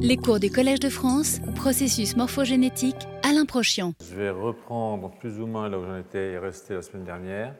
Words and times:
Les 0.00 0.16
cours 0.16 0.40
du 0.40 0.50
Collège 0.50 0.80
de 0.80 0.88
France, 0.88 1.40
processus 1.54 2.16
morphogénétique, 2.16 3.06
Alain 3.22 3.44
Prochian. 3.46 3.94
Je 4.00 4.16
vais 4.16 4.30
reprendre 4.30 5.10
plus 5.20 5.38
ou 5.38 5.46
moins 5.46 5.68
là 5.68 5.78
où 5.78 5.84
j'en 5.84 5.96
étais 5.96 6.36
resté 6.36 6.74
la 6.74 6.82
semaine 6.82 7.04
dernière. 7.04 7.54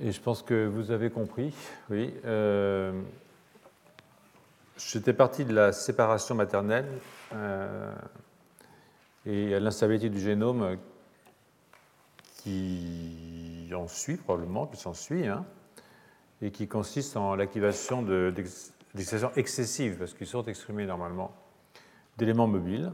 Et 0.00 0.10
je 0.10 0.20
pense 0.20 0.42
que 0.42 0.66
vous 0.66 0.90
avez 0.90 1.10
compris, 1.10 1.52
oui. 1.90 2.14
Euh, 2.24 2.92
J'étais 4.78 5.12
parti 5.12 5.44
de 5.44 5.52
la 5.52 5.70
séparation 5.70 6.34
maternelle 6.34 6.88
euh, 7.34 7.92
et 9.26 9.54
à 9.54 9.60
l'instabilité 9.60 10.08
du 10.08 10.18
génome 10.18 10.78
qui 12.38 13.70
en 13.74 13.86
suit 13.86 14.16
probablement, 14.16 14.66
qui 14.66 14.80
s'en 14.80 14.94
suit, 14.94 15.26
hein, 15.26 15.44
et 16.40 16.50
qui 16.50 16.66
consiste 16.66 17.16
en 17.16 17.36
l'activation 17.36 18.02
d'excitation 18.94 19.32
excessive, 19.36 19.96
parce 19.98 20.14
qu'ils 20.14 20.26
sont 20.26 20.44
exprimés 20.44 20.86
normalement, 20.86 21.34
d'éléments 22.18 22.46
mobiles. 22.46 22.92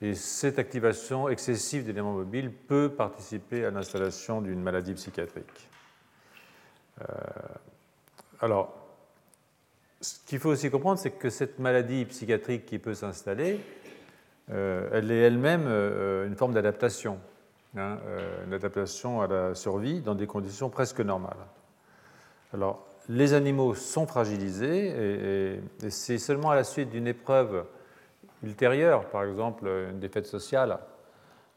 Et 0.00 0.14
cette 0.14 0.58
activation 0.58 1.28
excessive 1.28 1.84
d'éléments 1.84 2.12
mobiles 2.12 2.50
peut 2.52 2.90
participer 2.90 3.64
à 3.64 3.70
l'installation 3.70 4.42
d'une 4.42 4.60
maladie 4.60 4.94
psychiatrique. 4.94 5.68
Euh, 7.00 7.04
alors, 8.40 8.74
ce 10.00 10.18
qu'il 10.26 10.38
faut 10.38 10.50
aussi 10.50 10.70
comprendre, 10.70 10.98
c'est 10.98 11.12
que 11.12 11.30
cette 11.30 11.58
maladie 11.58 12.04
psychiatrique 12.04 12.66
qui 12.66 12.78
peut 12.78 12.94
s'installer, 12.94 13.60
euh, 14.50 14.88
elle 14.92 15.10
est 15.10 15.20
elle-même 15.20 15.64
euh, 15.66 16.26
une 16.26 16.36
forme 16.36 16.52
d'adaptation, 16.52 17.18
hein, 17.76 17.98
une 18.46 18.52
adaptation 18.52 19.22
à 19.22 19.26
la 19.26 19.54
survie 19.54 20.00
dans 20.00 20.14
des 20.14 20.26
conditions 20.26 20.68
presque 20.68 21.00
normales. 21.00 21.46
Alors, 22.52 22.86
les 23.08 23.34
animaux 23.34 23.74
sont 23.74 24.06
fragilisés 24.06 25.58
et, 25.82 25.90
c'est 25.90 26.18
seulement 26.18 26.50
à 26.50 26.54
la 26.54 26.64
suite 26.64 26.90
d'une 26.90 27.06
épreuve 27.06 27.64
ultérieure, 28.42 29.08
par 29.10 29.24
exemple 29.24 29.66
une 29.90 30.00
défaite 30.00 30.26
sociale, 30.26 30.78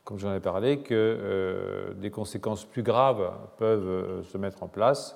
comme 0.03 0.19
j'en 0.19 0.33
ai 0.33 0.39
parlé, 0.39 0.79
que 0.81 1.93
des 1.97 2.11
conséquences 2.11 2.65
plus 2.65 2.83
graves 2.83 3.33
peuvent 3.57 4.23
se 4.23 4.37
mettre 4.37 4.63
en 4.63 4.67
place 4.67 5.15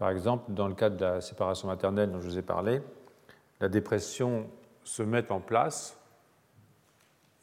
par 0.00 0.08
exemple, 0.08 0.50
dans 0.54 0.66
le 0.66 0.74
cadre 0.74 0.96
de 0.96 1.04
la 1.04 1.20
séparation 1.20 1.68
maternelle 1.68 2.10
dont 2.10 2.22
je 2.22 2.26
vous 2.26 2.38
ai 2.38 2.42
parlé, 2.42 2.80
la 3.60 3.68
dépression 3.68 4.48
se 4.82 5.02
met 5.02 5.30
en 5.30 5.40
place 5.40 5.94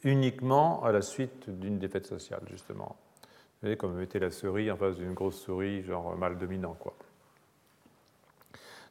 uniquement 0.02 0.82
à 0.82 0.90
la 0.90 1.00
suite 1.00 1.48
d'une 1.48 1.78
défaite 1.78 2.06
sociale, 2.06 2.40
justement. 2.50 2.96
Vous 3.22 3.28
voyez, 3.62 3.76
comme 3.76 3.94
mettez 3.94 4.18
la 4.18 4.32
souris 4.32 4.72
en 4.72 4.76
face 4.76 4.96
d'une 4.96 5.14
grosse 5.14 5.40
souris, 5.40 5.84
genre 5.84 6.16
mal 6.16 6.36
dominant, 6.36 6.74
quoi. 6.80 6.94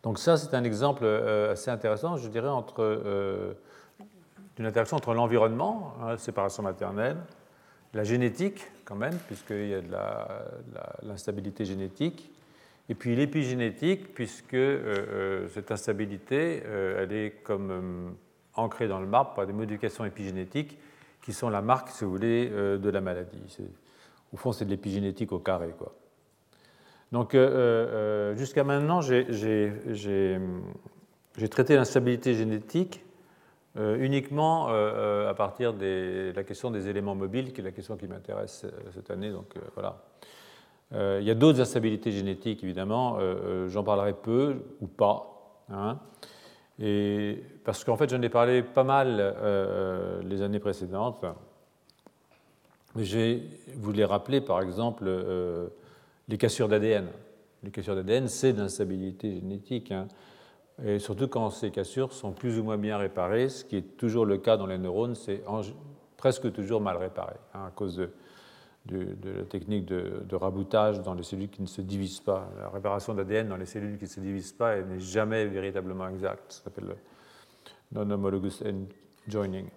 Donc 0.04 0.20
ça, 0.20 0.38
c'est 0.38 0.54
un 0.56 0.64
exemple 0.64 1.04
euh, 1.04 1.52
assez 1.52 1.72
intéressant, 1.72 2.18
je 2.18 2.28
dirais, 2.30 2.50
euh, 2.80 3.54
une 4.58 4.66
interaction 4.66 4.98
entre 4.98 5.14
l'environnement, 5.14 5.96
la 6.00 6.08
hein, 6.08 6.18
séparation 6.18 6.64
maternelle, 6.64 7.18
la 7.94 8.04
génétique, 8.04 8.66
quand 8.86 8.96
même, 8.96 9.16
puisqu'il 9.28 9.68
y 9.68 9.74
a 9.74 9.82
de 9.82 9.92
l'instabilité 11.04 11.66
génétique, 11.66 12.32
et 12.90 12.96
puis 12.96 13.16
l'épigénétique, 13.16 14.14
puisque 14.14 14.54
euh, 14.54 15.48
cette 15.50 15.72
instabilité, 15.72 16.64
elle 16.64 17.12
est 17.12 17.44
comme 17.44 18.16
ancrée 18.54 18.88
dans 18.88 19.00
le 19.00 19.08
marbre 19.08 19.34
par 19.34 19.46
des 19.46 19.54
modifications 19.54 20.06
épigénétiques 20.06 20.78
qui 21.22 21.34
sont 21.34 21.50
la 21.50 21.62
marque, 21.62 21.90
si 21.90 22.06
vous 22.06 22.12
voulez, 22.12 22.50
de 22.50 22.90
la 22.90 23.02
maladie. 23.02 23.42
Au 24.32 24.38
fond, 24.38 24.54
c'est 24.54 24.64
de 24.64 24.70
l'épigénétique 24.70 25.34
au 25.34 25.40
carré. 25.40 25.74
Quoi. 25.78 25.94
Donc, 27.12 27.36
jusqu'à 28.36 28.64
maintenant, 28.64 29.02
j'ai 29.02 30.40
traité 31.50 31.76
l'instabilité 31.76 32.34
génétique 32.34 33.04
uniquement 33.76 34.68
à 34.68 35.34
partir 35.34 35.74
de 35.74 36.34
la 36.36 36.44
question 36.44 36.70
des 36.70 36.90
éléments 36.90 37.16
mobiles, 37.16 37.54
qui 37.54 37.62
est 37.62 37.64
la 37.64 37.72
question 37.72 37.96
qui 37.96 38.08
m'intéresse 38.08 38.66
cette 38.94 39.10
année. 39.10 39.32
Donc, 39.32 39.54
voilà. 39.74 40.04
Euh, 40.94 41.20
il 41.22 41.28
y 41.28 41.32
a 41.32 41.36
d'autres 41.36 41.60
instabilités 41.60 42.12
génétiques, 42.12 42.64
évidemment, 42.64 43.18
euh, 43.18 43.20
euh, 43.20 43.70
j'en 43.70 43.84
parlerai 43.84 44.14
peu 44.14 44.64
ou 44.82 44.88
pas. 44.88 45.34
Hein. 45.70 46.00
parce 47.66 47.84
qu'en 47.84 47.98
fait, 47.98 48.10
j'en 48.10 48.22
ai 48.22 48.30
parlé 48.30 48.64
pas 48.64 48.86
mal 48.86 49.36
les 50.24 50.42
années 50.42 50.60
précédentes. 50.60 51.26
Mais 52.96 53.04
vous 53.76 53.92
les 53.92 54.06
rappeler, 54.06 54.40
par 54.40 54.62
exemple, 54.62 55.10
les 56.28 56.38
cassures 56.38 56.68
d'ADN. 56.68 57.08
Les 57.64 57.72
cassures 57.72 57.96
d'ADN, 57.96 58.28
c'est 58.28 58.54
de 58.54 58.60
l'instabilité 58.60 59.36
génétique. 59.36 59.92
Hein. 59.92 60.08
et 60.84 61.00
surtout 61.00 61.28
quand 61.28 61.50
ces 61.50 61.72
cassures 61.72 62.14
sont 62.14 62.32
plus 62.32 62.60
ou 62.60 62.64
moins 62.64 62.78
bien 62.78 62.98
réparées, 62.98 63.50
ce 63.50 63.66
qui 63.66 63.78
est 63.78 63.98
toujours 63.98 64.26
le 64.26 64.38
cas 64.38 64.58
dans 64.58 64.68
les 64.68 64.78
neurones, 64.78 65.16
c'est 65.16 65.44
presque 66.18 66.52
toujours 66.52 66.82
mal 66.82 66.98
réparé, 66.98 67.36
hein, 67.54 67.66
à 67.68 67.72
cause 67.72 67.96
de 67.96 68.12
de, 68.88 69.38
la 69.38 69.44
technique 69.44 69.86
de, 69.86 70.36
raboutage 70.36 71.02
dans 71.02 71.14
les 71.14 71.24
cellules 71.24 71.50
qui 71.50 71.62
ne 71.62 71.68
se 71.68 71.82
divisent 71.82 72.20
pas. 72.20 72.50
La 72.60 72.70
réparation 72.70 73.14
d'ADN 73.14 73.50
dans 73.50 73.58
les 73.58 73.66
cellules 73.66 73.98
qui 73.98 74.06
ne 74.06 74.10
se 74.10 74.20
divisent 74.20 74.54
pas 74.54 74.82
n'est 74.82 75.00
jamais 75.00 75.46
véritablement 75.46 76.08
exacte. 76.10 76.54
Ça 76.54 76.64
s'appelle 76.64 76.96
non-homologous 77.92 78.64
joining. 79.28 79.68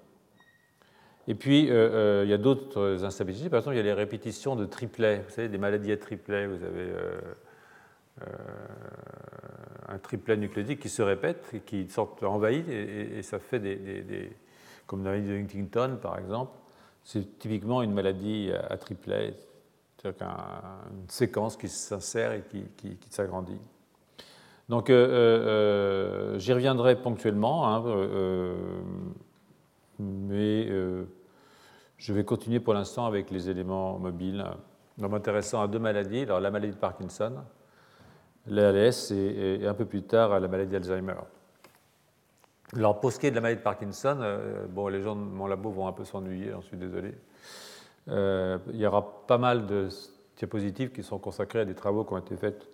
Et 1.29 1.35
puis, 1.35 1.71
euh, 1.71 1.75
euh, 1.75 2.23
il 2.25 2.31
y 2.31 2.35
a 2.35 2.39
d'autres 2.39 3.05
instabilités. 3.05 3.49
Par 3.51 3.59
exemple, 3.59 3.77
il 3.77 3.79
y 3.79 3.81
a 3.81 3.85
les 3.85 3.93
répétitions 3.93 4.57
de 4.57 4.65
triplets. 4.65 5.23
Vous 5.27 5.31
savez, 5.31 5.49
des 5.49 5.59
maladies 5.59 5.93
à 5.93 5.97
triplets. 5.97 6.47
Vous 6.47 6.65
avez 6.65 6.93
euh, 6.93 7.21
un 9.89 9.99
triplet 9.99 10.37
nucléotique 10.37 10.81
qui 10.81 10.89
se 10.89 11.03
répète 11.03 11.51
et 11.53 11.61
qui 11.61 11.89
sort 11.89 12.17
envahi, 12.23 12.65
et, 12.71 13.23
ça 13.23 13.39
fait 13.39 13.59
des, 13.59 14.33
comme 14.87 15.05
la 15.05 15.19
de 15.19 15.33
Huntington, 15.33 15.99
par 16.01 16.19
exemple, 16.19 16.53
c'est 17.03 17.39
typiquement 17.39 17.83
une 17.83 17.93
maladie 17.93 18.51
à 18.69 18.77
triplet, 18.77 19.35
c'est-à-dire 19.97 20.27
une 20.91 21.09
séquence 21.09 21.57
qui 21.57 21.69
s'insère 21.69 22.33
et 22.33 22.43
qui, 22.77 22.99
s'agrandit. 23.09 23.59
Donc, 24.69 24.89
j'y 24.89 26.53
reviendrai 26.53 26.97
ponctuellement, 26.97 27.69
hein, 27.69 27.83
mais 30.01 30.69
je 32.01 32.15
vais 32.15 32.25
continuer 32.25 32.61
pour 32.61 32.73
l'instant 32.73 33.05
avec 33.05 33.31
les 33.31 33.51
éléments 33.51 33.99
mobiles, 33.99 34.45
en 35.03 35.09
m'intéressant 35.09 35.61
à 35.61 35.69
deux 35.69 35.79
maladies. 35.79 36.23
Alors, 36.23 36.41
la 36.41 36.51
maladie 36.51 36.73
de 36.73 36.79
Parkinson, 36.79 37.35
l'ALS, 38.47 39.13
et, 39.13 39.67
un 39.67 39.75
peu 39.75 39.85
plus 39.85 40.03
tard 40.03 40.41
la 40.41 40.49
maladie 40.49 40.73
d'Alzheimer. 40.73 41.15
Alors, 42.75 43.01
pour 43.01 43.13
ce 43.13 43.19
qui 43.19 43.27
est 43.27 43.31
de 43.31 43.35
la 43.35 43.43
maladie 43.43 43.59
de 43.59 43.65
Parkinson, 43.65 44.19
euh, 44.21 44.67
bon, 44.67 44.89
les 44.89 45.03
gens 45.03 45.15
de 45.15 45.21
mon 45.21 45.47
labo 45.47 45.71
vont 45.71 45.89
un 45.89 45.93
peu 45.93 46.05
s'ennuyer, 46.05 46.53
j'en 46.53 46.63
suis 46.63 46.77
désolé. 46.77 47.15
Euh, 48.09 48.59
il 48.73 48.77
y 48.77 48.87
aura 48.87 49.27
pas 49.27 49.39
mal 49.39 49.67
de 49.67 49.89
diapositives 50.39 50.93
qui 50.93 51.03
sont 51.03 51.19
consacrées 51.19 51.61
à 51.61 51.65
des 51.67 51.75
travaux 51.75 52.05
qui 52.05 52.15
ont 52.15 52.19
été 52.19 52.37
faits 52.37 52.67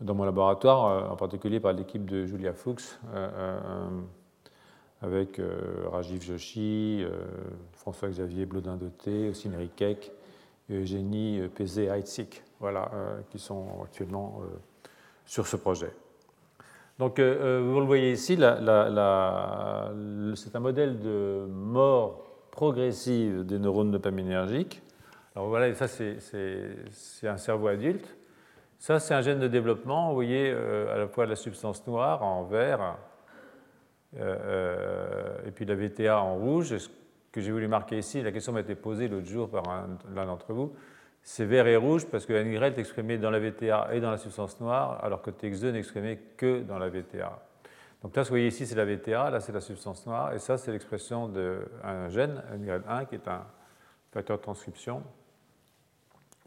dans 0.00 0.14
mon 0.14 0.24
laboratoire, 0.24 0.86
euh, 0.86 1.12
en 1.12 1.16
particulier 1.16 1.60
par 1.60 1.72
l'équipe 1.72 2.04
de 2.04 2.24
Julia 2.24 2.52
Fuchs, 2.52 2.98
avec 5.02 5.40
Rajiv 5.90 6.22
Joshi, 6.22 7.04
François-Xavier 7.72 8.46
Blodin-Doté, 8.46 9.30
Ossine 9.30 9.56
Kek, 9.74 10.12
Eugénie 10.70 11.40
Pézé-Heitzig, 11.54 12.42
voilà, 12.60 12.90
qui 13.30 13.38
sont 13.38 13.82
actuellement 13.82 14.42
sur 15.24 15.46
ce 15.46 15.56
projet. 15.56 15.90
Donc, 17.00 17.18
euh, 17.18 17.36
euh, 17.40 17.62
vous 17.64 17.80
le 17.80 17.86
voyez 17.86 18.12
ici, 18.12 18.36
c'est 18.36 18.44
un 20.54 20.60
modèle 20.60 20.98
de 20.98 21.46
mort 21.48 22.26
progressive 22.50 23.46
des 23.46 23.58
neurones 23.58 23.90
dopaminergiques. 23.90 24.82
Alors 25.34 25.48
voilà, 25.48 25.74
ça 25.74 25.88
c'est 25.88 27.26
un 27.26 27.38
cerveau 27.38 27.68
adulte. 27.68 28.18
Ça 28.78 28.98
c'est 28.98 29.14
un 29.14 29.22
gène 29.22 29.38
de 29.38 29.48
développement. 29.48 30.08
Vous 30.08 30.14
voyez 30.14 30.50
euh, 30.50 30.94
à 30.94 30.98
la 30.98 31.08
fois 31.08 31.24
la 31.24 31.36
substance 31.36 31.86
noire 31.86 32.22
en 32.22 32.44
vert 32.44 32.98
et 34.16 35.50
puis 35.54 35.64
la 35.64 35.74
VTA 35.74 36.20
en 36.20 36.36
rouge. 36.36 36.76
Ce 36.76 36.88
que 37.32 37.40
j'ai 37.40 37.52
voulu 37.52 37.68
marquer 37.68 37.98
ici, 37.98 38.22
la 38.22 38.32
question 38.32 38.52
m'a 38.52 38.60
été 38.60 38.74
posée 38.74 39.08
l'autre 39.08 39.28
jour 39.28 39.48
par 39.48 39.62
l'un 40.14 40.26
d'entre 40.26 40.52
vous 40.52 40.74
c'est 41.22 41.44
vert 41.44 41.66
et 41.66 41.76
rouge 41.76 42.06
parce 42.06 42.26
que 42.26 42.32
NY 42.32 42.56
est 42.56 42.78
exprimé 42.78 43.18
dans 43.18 43.30
la 43.30 43.38
VTA 43.38 43.90
et 43.92 44.00
dans 44.00 44.10
la 44.10 44.18
substance 44.18 44.60
noire, 44.60 45.02
alors 45.04 45.22
que 45.22 45.30
TX2 45.30 45.70
n'est 46.00 46.16
que 46.36 46.62
dans 46.62 46.78
la 46.78 46.88
VTA. 46.88 47.42
Donc 48.02 48.16
là, 48.16 48.24
ce 48.24 48.28
que 48.28 48.34
vous 48.34 48.38
voyez 48.38 48.48
ici, 48.48 48.66
c'est 48.66 48.74
la 48.74 48.86
VTA, 48.86 49.30
là, 49.30 49.40
c'est 49.40 49.52
la 49.52 49.60
substance 49.60 50.06
noire, 50.06 50.32
et 50.32 50.38
ça, 50.38 50.56
c'est 50.56 50.72
l'expression 50.72 51.28
d'un 51.28 52.08
gène, 52.08 52.42
NY1, 52.58 53.06
qui 53.06 53.16
est 53.16 53.28
un 53.28 53.44
facteur 54.10 54.38
de 54.38 54.42
transcription. 54.42 55.02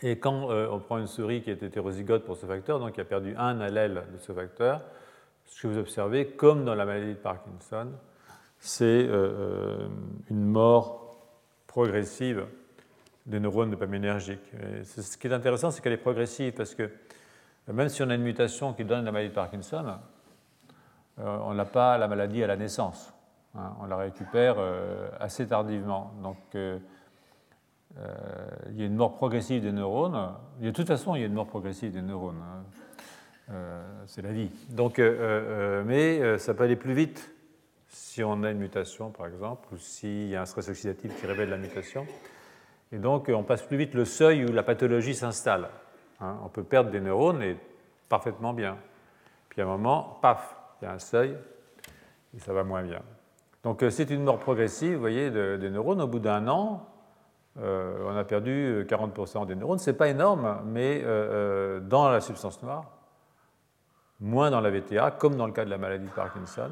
Et 0.02 0.18
quand 0.18 0.50
euh, 0.50 0.68
on 0.72 0.80
prend 0.80 0.98
une 0.98 1.08
souris 1.08 1.44
qui 1.44 1.52
est 1.52 1.62
hétérozygote 1.62 2.26
pour 2.26 2.36
ce 2.36 2.46
facteur, 2.46 2.80
donc 2.80 2.94
qui 2.94 3.02
a 3.02 3.06
perdu 3.06 3.36
un 3.38 3.62
allèle 3.62 4.04
de 4.12 4.18
ce 4.18 4.34
facteur, 4.34 4.82
ce 5.46 5.62
que 5.62 5.68
vous 5.68 5.78
observez, 5.78 6.28
comme 6.28 6.66
dans 6.66 6.76
la 6.76 6.86
maladie 6.86 7.14
de 7.14 7.20
Parkinson, 7.20 7.92
c'est 8.60 8.86
euh, 8.86 9.10
euh, 9.12 9.88
une 10.30 10.46
mort 10.46 11.18
progressive 11.68 12.46
des 13.26 13.40
neurones 13.40 13.72
dopaminergiques. 13.72 14.52
ce 14.84 15.18
qui 15.18 15.28
est 15.28 15.34
intéressant, 15.34 15.72
c'est 15.72 15.82
qu'elle 15.82 15.94
est 15.94 15.98
progressive 15.98 16.54
parce 16.54 16.76
que 16.76 16.90
même 17.68 17.90
si 17.90 18.04
on 18.04 18.10
a 18.10 18.16
une 18.16 18.24
mutation 18.24 18.74
qui 18.74 18.84
donne 18.84 19.06
la 19.06 19.12
maladie 19.12 19.30
de 19.30 19.36
Parkinson, 19.36 19.98
on 21.18 21.54
n'a 21.54 21.66
pas 21.66 21.98
la 21.98 22.08
maladie 22.10 22.44
à 22.44 22.48
la 22.48 22.58
naissance. 22.58 23.14
Hein. 23.56 23.76
on 23.80 23.86
la 23.86 23.96
récupère 23.96 24.58
assez 25.22 25.48
tardivement. 25.48 26.12
Donc, 26.22 26.38
il 26.54 26.82
y 28.74 28.82
a 28.82 28.86
une 28.86 28.96
mort 28.96 29.16
progressive 29.16 29.62
des 29.62 29.72
neurones. 29.72 30.34
de 30.60 30.72
toute 30.72 30.88
façon, 30.88 31.16
il 31.16 31.22
y 31.22 31.24
a 31.24 31.28
une 31.28 31.34
mort 31.34 31.48
progressive 31.48 31.94
des 31.94 32.02
neurones. 32.02 32.44
Hein. 33.50 33.82
c'est 34.08 34.22
la 34.22 34.32
vie. 34.32 34.50
Donc, 34.70 35.00
mais 35.00 36.38
ça 36.38 36.54
peut 36.54 36.64
aller 36.64 36.76
plus 36.76 36.94
vite 36.94 37.34
si 37.88 38.24
on 38.24 38.44
a 38.44 38.52
une 38.52 38.58
mutation, 38.58 39.12
par 39.12 39.28
exemple, 39.28 39.68
ou 39.72 39.78
s'il 39.78 40.28
y 40.28 40.36
a 40.36 40.42
un 40.42 40.46
stress 40.46 40.70
oxydatif 40.70 41.20
qui 41.20 41.28
révèle 41.28 41.50
la 41.50 41.58
mutation. 41.58 42.08
Et 42.92 42.98
donc, 42.98 43.30
on 43.30 43.44
passe 43.44 43.64
plus 43.64 43.78
vite 43.78 43.94
le 43.94 44.06
seuil 44.06 44.46
où 44.46 44.52
la 44.52 44.64
pathologie 44.64 45.16
s'installe. 45.16 45.70
Hein. 46.22 46.38
on 46.44 46.50
peut 46.50 46.64
perdre 46.64 46.90
des 46.92 47.02
neurones 47.02 47.42
et 47.42 47.58
parfaitement 48.08 48.54
bien. 48.54 48.78
Puis 49.50 49.62
à 49.62 49.66
un 49.66 49.68
moment, 49.68 50.20
paf, 50.22 50.56
il 50.82 50.86
y 50.86 50.88
a 50.88 50.94
un 50.94 51.00
seuil 51.00 51.36
et 52.36 52.40
ça 52.40 52.54
va 52.54 52.64
moins 52.64 52.84
bien. 52.84 53.02
Donc, 53.64 53.82
euh, 53.82 53.90
c'est 53.90 54.10
une 54.10 54.24
mort 54.24 54.40
progressive, 54.40 54.96
vous 54.96 55.00
voyez, 55.00 55.32
des 55.32 55.70
neurones. 55.70 56.02
Au 56.02 56.08
bout 56.08 56.20
d'un 56.20 56.48
an, 56.48 56.86
euh, 57.60 58.06
on 58.08 58.16
a 58.16 58.24
perdu 58.24 58.86
40% 58.88 59.46
des 59.46 59.56
neurones. 59.56 59.80
Ce 59.80 59.90
n'est 59.90 59.98
pas 59.98 60.10
énorme, 60.10 60.62
mais 60.66 61.02
euh, 61.04 61.80
dans 61.80 62.10
la 62.10 62.20
substance 62.20 62.62
noire, 62.62 62.93
moins 64.24 64.50
dans 64.50 64.62
la 64.62 64.72
VTA, 64.72 65.12
comme 65.12 65.36
dans 65.36 65.46
le 65.46 65.54
cas 65.54 65.66
de 65.66 65.70
la 65.70 65.78
maladie 65.78 66.06
de 66.06 66.12
Parkinson. 66.12 66.72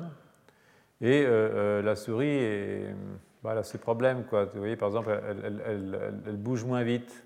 Et 1.02 1.24
euh, 1.24 1.28
euh, 1.30 1.82
la 1.82 1.96
souris, 1.96 2.30
est, 2.30 2.96
voilà, 3.44 3.64
ses 3.64 3.78
problèmes. 3.78 4.24
Quoi. 4.24 4.46
Vous 4.46 4.60
voyez, 4.60 4.78
par 4.78 4.88
exemple, 4.88 5.20
elle, 5.28 6.38
bouge 6.38 6.64
moins 6.64 6.84
vite. 6.84 7.26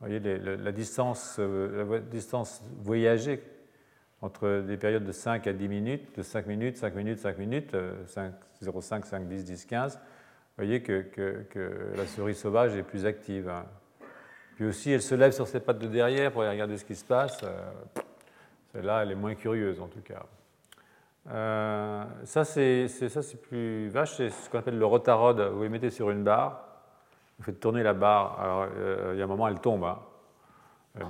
Vous 0.00 0.06
voyez, 0.06 0.18
la, 0.20 0.72
distance, 0.72 1.36
euh, 1.38 1.84
la 1.88 1.98
distance 2.00 2.62
voyagée 2.82 3.42
entre 4.22 4.62
des 4.66 4.76
périodes 4.76 5.04
de 5.04 5.12
5 5.12 5.46
à 5.46 5.52
10 5.52 5.68
minutes, 5.68 6.16
de 6.18 6.22
5 6.22 6.46
minutes, 6.46 6.76
5 6.76 6.94
minutes, 6.94 7.18
5 7.18 7.38
minutes, 7.38 7.76
5, 8.06 8.34
0, 8.60 8.80
5, 8.80 9.06
5, 9.06 9.28
10, 9.28 9.44
10, 9.44 9.64
15, 9.64 9.94
vous 9.94 10.00
voyez 10.58 10.82
que, 10.82 11.02
que, 11.02 11.46
que 11.48 11.92
la 11.96 12.06
souris 12.06 12.34
sauvage 12.34 12.76
est 12.76 12.82
plus 12.82 13.06
active. 13.06 13.48
Hein. 13.48 13.64
Puis 14.56 14.66
aussi, 14.66 14.90
elle 14.90 15.00
se 15.00 15.14
lève 15.14 15.32
sur 15.32 15.46
ses 15.46 15.60
pattes 15.60 15.78
de 15.78 15.86
derrière 15.86 16.32
pour 16.32 16.42
regarder 16.42 16.76
ce 16.76 16.84
qui 16.84 16.94
se 16.94 17.04
passe. 17.04 17.42
Celle-là, 18.72 19.02
elle 19.02 19.12
est 19.12 19.16
moins 19.16 19.34
curieuse 19.34 19.80
en 19.80 19.88
tout 19.88 20.00
cas. 20.00 20.22
Euh, 21.28 22.04
ça, 22.24 22.44
c'est 22.44 22.88
plus 23.42 23.88
vache, 23.88 24.16
c'est 24.16 24.30
ce 24.30 24.50
qu'on 24.50 24.58
appelle 24.58 24.78
le 24.78 24.86
rotarod. 24.86 25.40
Vous 25.52 25.62
les 25.62 25.68
mettez 25.68 25.90
sur 25.90 26.10
une 26.10 26.22
barre, 26.22 26.64
vous 27.38 27.44
faites 27.44 27.60
tourner 27.60 27.82
la 27.82 27.94
barre. 27.94 28.40
Alors, 28.40 28.66
euh, 28.76 29.12
il 29.14 29.18
y 29.18 29.22
a 29.22 29.24
un 29.24 29.28
moment, 29.28 29.48
elle 29.48 29.60
tombe. 29.60 29.84
Hein. 29.84 29.98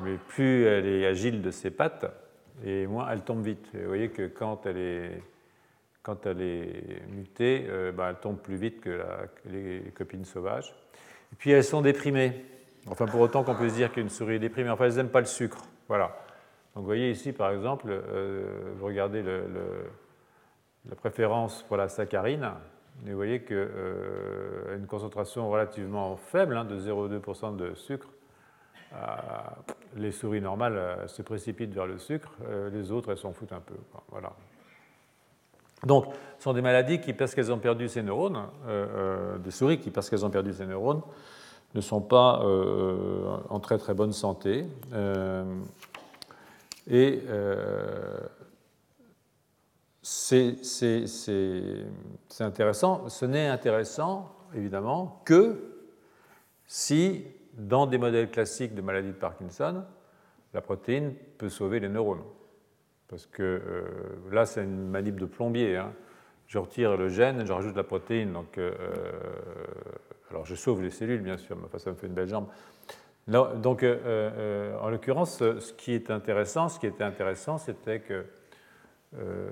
Mais 0.05 0.17
plus 0.17 0.67
elle 0.67 0.87
est 0.87 1.07
agile 1.07 1.41
de 1.41 1.51
ses 1.51 1.71
pattes, 1.71 2.05
et 2.65 2.87
moins 2.87 3.09
elle 3.11 3.23
tombe 3.23 3.43
vite. 3.43 3.67
vous 3.73 3.87
voyez 3.87 4.11
que 4.11 4.27
quand 4.27 4.67
elle 4.67 4.77
est, 4.77 5.23
mutée, 7.09 7.67
euh, 7.69 7.93
bah, 7.93 8.09
elle 8.11 8.17
tombe 8.17 8.39
plus 8.39 8.57
vite 8.57 8.81
que, 8.81 9.01
les 9.47 9.93
copines 9.97 10.25
sauvages. 10.25 10.75
Et 11.33 11.37
puis 11.37 11.51
elles 11.51 11.65
sont 11.65 11.81
déprimées. 11.81 12.45
Enfin, 12.87 13.07
pour 13.07 13.21
autant 13.21 13.43
qu'on 13.45 13.55
peut 13.55 13.69
se 13.69 13.75
dire 13.75 13.93
qu'une 13.93 14.09
souris 14.09 14.35
est 14.35 14.39
déprimée. 14.39 14.71
Enfin, 14.71 14.87
elles 14.87 14.97
n'aiment 14.97 15.11
pas 15.11 15.21
le 15.21 15.27
sucre. 15.27 15.63
Voilà. 15.89 16.17
Donc 16.75 16.83
vous 16.83 16.87
voyez 16.87 17.11
ici, 17.11 17.33
par 17.33 17.51
exemple, 17.51 17.89
euh, 17.91 18.73
vous 18.79 18.87
regardez 18.87 19.23
la 19.23 20.95
préférence 20.95 21.65
pour 21.65 21.77
la 21.77 21.89
saccharine, 21.89 22.49
et 23.07 23.11
vous 23.11 23.17
voyez 23.17 23.43
qu'à 23.43 23.55
euh, 23.55 24.77
une 24.77 24.87
concentration 24.87 25.51
relativement 25.51 26.17
faible, 26.17 26.57
hein, 26.57 26.65
de 26.65 26.79
0,2% 26.79 27.57
de 27.57 27.75
sucre, 27.75 28.07
euh, 28.93 28.97
les 29.97 30.13
souris 30.13 30.41
normales 30.41 31.05
se 31.09 31.23
précipitent 31.23 31.75
vers 31.75 31.87
le 31.87 31.99
sucre, 31.99 32.31
les 32.73 32.93
autres, 32.93 33.11
elles 33.11 33.19
s'en 33.19 33.33
foutent 33.33 33.53
un 33.53 33.61
peu. 33.61 33.75
Voilà. 34.11 34.33
Donc, 35.85 36.07
ce 36.39 36.45
sont 36.45 36.53
des 36.53 36.63
maladies 36.63 37.01
qui, 37.01 37.13
parce 37.15 37.35
qu'elles 37.35 37.53
ont 37.53 37.59
perdu 37.59 37.89
ces 37.89 38.03
neurones, 38.03 38.47
des 39.43 39.51
souris 39.51 39.79
qui, 39.79 39.91
parce 39.91 40.09
qu'elles 40.09 40.25
ont 40.25 40.31
perdu 40.31 40.53
ces 40.53 40.67
neurones, 40.67 41.03
ne 41.75 41.81
sont 41.81 42.01
pas 42.01 42.45
en 43.49 43.61
très 43.61 43.79
très 43.79 43.95
bonne 43.95 44.13
santé. 44.13 44.67
Et 46.91 47.23
euh, 47.29 48.19
c'est 50.03 50.57
intéressant. 52.41 53.09
Ce 53.09 53.25
n'est 53.25 53.47
intéressant, 53.47 54.35
évidemment, 54.55 55.23
que 55.25 55.71
si, 56.67 57.25
dans 57.55 57.87
des 57.87 57.97
modèles 57.97 58.31
classiques 58.31 58.75
de 58.75 58.83
maladie 58.83 59.09
de 59.09 59.13
Parkinson, 59.13 59.85
la 60.53 60.61
protéine 60.61 61.15
peut 61.39 61.49
sauver 61.49 61.79
les 61.79 61.89
neurones. 61.89 62.25
Parce 63.07 63.27
que 63.27 63.43
euh, 63.43 63.83
là, 64.33 64.45
c'est 64.45 64.65
une 64.65 64.89
manip 64.89 65.15
de 65.15 65.27
plombier. 65.27 65.77
Hein. 65.77 65.93
Je 66.49 66.59
retire 66.59 66.97
le 66.97 67.09
gène, 67.09 67.47
je 67.47 67.53
rajoute 67.53 67.77
la 67.77 67.85
protéine. 67.85 68.33
Donc, 68.33 68.59
euh, 68.59 68.73
alors, 70.31 70.45
je 70.45 70.57
sauve 70.57 70.83
les 70.83 70.91
cellules, 70.91 71.23
bien 71.23 71.37
sûr, 71.37 71.57
mais 71.57 71.79
ça 71.79 71.91
me 71.91 71.95
fait 71.95 72.09
une 72.09 72.15
belle 72.15 72.29
jambe 72.29 72.49
donc, 73.29 73.83
euh, 73.83 73.99
euh, 74.05 74.79
en 74.81 74.91
l'occurrence, 74.91 75.39
ce 75.39 75.73
qui 75.75 75.93
est 75.93 76.11
intéressant, 76.11 76.69
ce 76.69 76.81
qui 76.81 76.87
était 76.87 77.05
intéressant, 77.05 77.59
c'était 77.59 78.01
que 78.01 78.25
euh, 79.17 79.51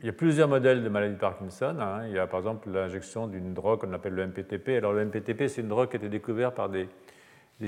il 0.00 0.06
y 0.06 0.08
a 0.08 0.12
plusieurs 0.12 0.48
modèles 0.48 0.82
de 0.82 0.88
maladie 0.88 1.14
de 1.14 1.18
Parkinson. 1.18 1.76
Hein. 1.80 2.06
Il 2.06 2.12
y 2.12 2.18
a 2.18 2.26
par 2.26 2.40
exemple 2.40 2.68
l'injection 2.70 3.28
d'une 3.28 3.54
drogue 3.54 3.80
qu'on 3.80 3.92
appelle 3.92 4.14
le 4.14 4.26
MPTP. 4.26 4.70
Alors 4.70 4.92
le 4.92 5.04
MPTP, 5.04 5.48
c'est 5.48 5.60
une 5.60 5.68
drogue 5.68 5.88
qui 5.88 5.96
a 5.96 5.98
été 5.98 6.08
découverte 6.08 6.54
par 6.54 6.68
des, 6.68 6.88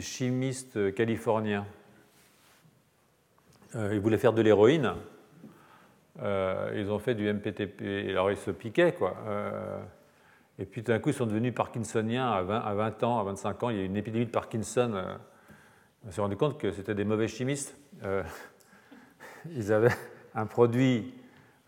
chimistes 0.01 0.95
californiens. 0.95 1.67
ils 3.75 4.01
voulaient 4.01 4.19
faire 4.19 4.35
de 4.35 4.43
l'héroïne. 4.43 4.93
ils 6.21 6.91
ont 6.91 6.99
fait 6.99 7.15
du 7.15 7.33
MPTP. 7.33 8.11
Alors 8.11 8.31
ils 8.31 8.37
se 8.37 8.51
piquaient, 8.51 8.93
quoi. 8.93 9.17
Et 10.59 10.67
puis 10.67 10.83
tout 10.83 10.91
d'un 10.91 10.99
coup, 10.99 11.11
ils 11.11 11.15
sont 11.15 11.27
devenus 11.27 11.55
parkinsoniens 11.55 12.31
à 12.31 12.43
20, 12.43 12.59
à 12.59 12.75
20, 12.75 13.03
ans, 13.05 13.21
à 13.21 13.25
25 13.25 13.63
ans. 13.63 13.71
Il 13.71 13.77
y 13.77 13.81
a 13.81 13.83
eu 13.83 13.87
une 13.87 13.97
épidémie 13.97 14.27
de 14.27 14.31
Parkinson. 14.31 14.93
Euh, 14.95 15.15
on 16.07 16.11
s'est 16.11 16.21
rendu 16.21 16.37
compte 16.37 16.59
que 16.59 16.73
c'était 16.73 16.95
des 16.95 17.05
mauvais 17.05 17.29
chimistes. 17.29 17.77
Euh, 18.03 18.25
ils 19.51 19.73
avaient 19.73 19.95
un 20.35 20.47
produit, 20.47 21.15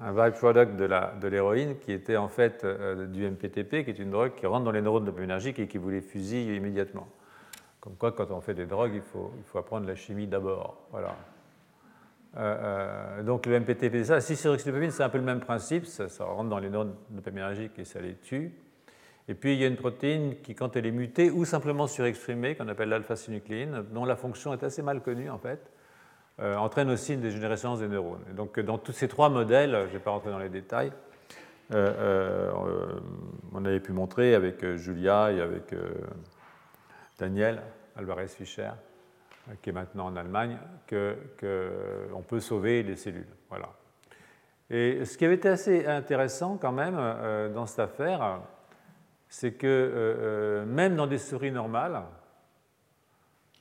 un 0.00 0.12
byproduct 0.12 0.75
de 0.76 1.28
l'héroïne 1.28 1.78
qui 1.78 1.92
était 1.92 2.16
en 2.16 2.28
fait 2.28 2.64
euh, 2.64 3.06
du 3.06 3.28
MPTP, 3.28 3.84
qui 3.84 3.90
est 3.90 3.98
une 3.98 4.10
drogue 4.10 4.34
qui 4.34 4.46
rentre 4.46 4.64
dans 4.64 4.72
les 4.72 4.82
neurones 4.82 5.04
dopaminergiques 5.04 5.60
et 5.60 5.69
qui 5.69 5.78
vous 5.78 5.90
les 5.90 6.00
fusille 6.00 6.56
immédiatement. 6.56 7.06
Comme 7.78 7.94
quoi, 7.94 8.10
quand 8.10 8.31
on 8.32 8.40
fait 8.40 8.54
des 8.54 8.66
drogues, 8.66 8.92
il 8.94 9.02
faut, 9.02 9.32
apprendre 9.56 9.87
la 9.87 9.94
chimie 9.94 10.26
d'abord. 10.26 10.88
Voilà. 10.90 11.14
donc 13.22 13.46
le 13.46 13.58
MPTP, 13.58 14.04
ça, 14.04 14.20
si 14.20 14.37
c'est 14.37 14.58
c'est 14.58 15.02
un 15.02 15.08
peu 15.08 15.16
le 15.16 15.25
même 15.25 15.40
principe, 15.40 15.87
ça, 15.87 16.08
ça, 16.08 16.25
rentre 16.25 16.50
dans 16.50 16.58
les 16.58 16.69
neurones 16.69 16.94
dopaminergiques 17.08 17.78
et 17.78 17.84
ça 17.84 18.00
les 18.00 18.16
tue. 18.16 18.52
Et 19.30 19.34
puis 19.34 19.52
il 19.52 19.60
y 19.60 19.64
a 19.64 19.68
une 19.68 19.76
protéine 19.76 20.40
qui, 20.42 20.56
quand 20.56 20.75
elle 20.75 20.87
est 20.87 20.90
mutée 20.90 21.30
ou 21.30 21.44
simplement 21.44 21.87
surexprimée, 21.87 22.56
qu'on 22.56 22.66
appelle 22.66 22.88
l'alpha-synucléine, 22.88 23.84
dont 23.92 24.04
la 24.04 24.16
fonction 24.16 24.52
est 24.52 24.64
assez 24.64 24.82
mal 24.82 25.02
connue 25.02 25.30
en 25.30 25.38
fait, 25.38 25.70
euh, 26.40 26.56
entraîne 26.56 26.90
aussi 26.90 27.14
une 27.14 27.20
dégénérescence 27.20 27.78
des 27.78 27.87
neurones. 27.87 28.25
Et 28.28 28.34
donc 28.34 28.58
dans 28.58 28.76
tous 28.76 28.90
ces 28.90 29.06
trois 29.06 29.28
modèles, 29.28 29.70
je 29.70 29.87
ne 29.87 29.92
vais 29.92 29.99
pas 30.00 30.10
rentrer 30.10 30.30
dans 30.30 30.40
les 30.40 30.49
détails, 30.49 30.92
euh, 31.72 32.50
euh, 32.56 33.00
on 33.54 33.64
avait 33.64 33.78
pu 33.78 33.92
montrer 33.92 34.34
avec 34.34 34.66
Julia 34.75 35.30
et 35.30 35.40
avec 35.40 35.76
Daniel 37.16 37.62
Alvarez-Fischer, 37.94 38.72
qui 39.62 39.70
est 39.70 39.72
maintenant 39.72 40.06
en 40.06 40.16
Allemagne, 40.16 40.58
qu'on 40.88 42.22
peut 42.22 42.40
sauver 42.40 42.82
les 42.82 42.96
cellules. 42.96 43.28
Voilà. 43.49 43.68
Et 44.70 45.04
ce 45.04 45.16
qui 45.16 45.25
avait 45.25 45.34
été 45.34 45.49
assez 45.49 45.87
intéressant 45.87 46.58
quand 46.60 46.72
même 46.72 46.96
dans 47.54 47.66
cette 47.66 47.78
affaire, 47.78 48.40
c'est 49.30 49.52
que 49.52 49.66
euh, 49.66 49.92
euh, 49.94 50.66
même 50.66 50.96
dans 50.96 51.06
des 51.06 51.18
souris 51.18 51.52
normales, 51.52 52.02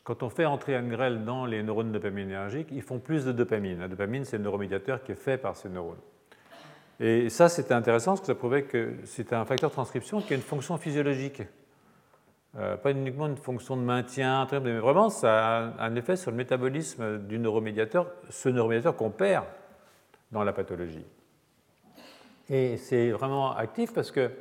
quand 0.03 0.23
on 0.23 0.29
fait 0.29 0.45
entrer 0.45 0.75
une 0.75 0.89
grêle 0.89 1.23
dans 1.23 1.45
les 1.45 1.61
neurones 1.61 1.91
dopaminergiques, 1.91 2.69
ils 2.71 2.81
font 2.81 2.97
plus 2.97 3.23
de 3.23 3.31
dopamine. 3.31 3.79
La 3.79 3.87
dopamine, 3.87 4.25
c'est 4.25 4.37
le 4.37 4.43
neuromédiateur 4.43 5.03
qui 5.03 5.11
est 5.11 5.15
fait 5.15 5.37
par 5.37 5.55
ces 5.55 5.69
neurones. 5.69 6.01
Et 6.99 7.29
ça, 7.29 7.47
c'était 7.47 7.75
intéressant 7.75 8.11
parce 8.11 8.21
que 8.21 8.27
ça 8.27 8.35
prouvait 8.35 8.63
que 8.63 8.95
c'était 9.05 9.35
un 9.35 9.45
facteur 9.45 9.69
de 9.69 9.73
transcription 9.73 10.21
qui 10.21 10.33
a 10.33 10.35
une 10.35 10.41
fonction 10.41 10.77
physiologique. 10.77 11.43
Euh, 12.57 12.75
pas 12.75 12.89
uniquement 12.89 13.27
une 13.27 13.37
fonction 13.37 13.77
de 13.77 13.83
maintien, 13.83 14.47
mais 14.63 14.79
vraiment, 14.79 15.11
ça 15.11 15.57
a 15.57 15.85
un 15.85 15.95
effet 15.95 16.15
sur 16.15 16.31
le 16.31 16.37
métabolisme 16.37 17.19
du 17.19 17.37
neuromédiateur, 17.37 18.07
ce 18.31 18.49
neuromédiateur 18.49 18.95
qu'on 18.95 19.11
perd 19.11 19.45
dans 20.31 20.43
la 20.43 20.51
pathologie. 20.51 21.05
Et 22.49 22.77
c'est 22.77 23.11
vraiment 23.11 23.55
actif 23.55 23.93
parce 23.93 24.09
que 24.09 24.31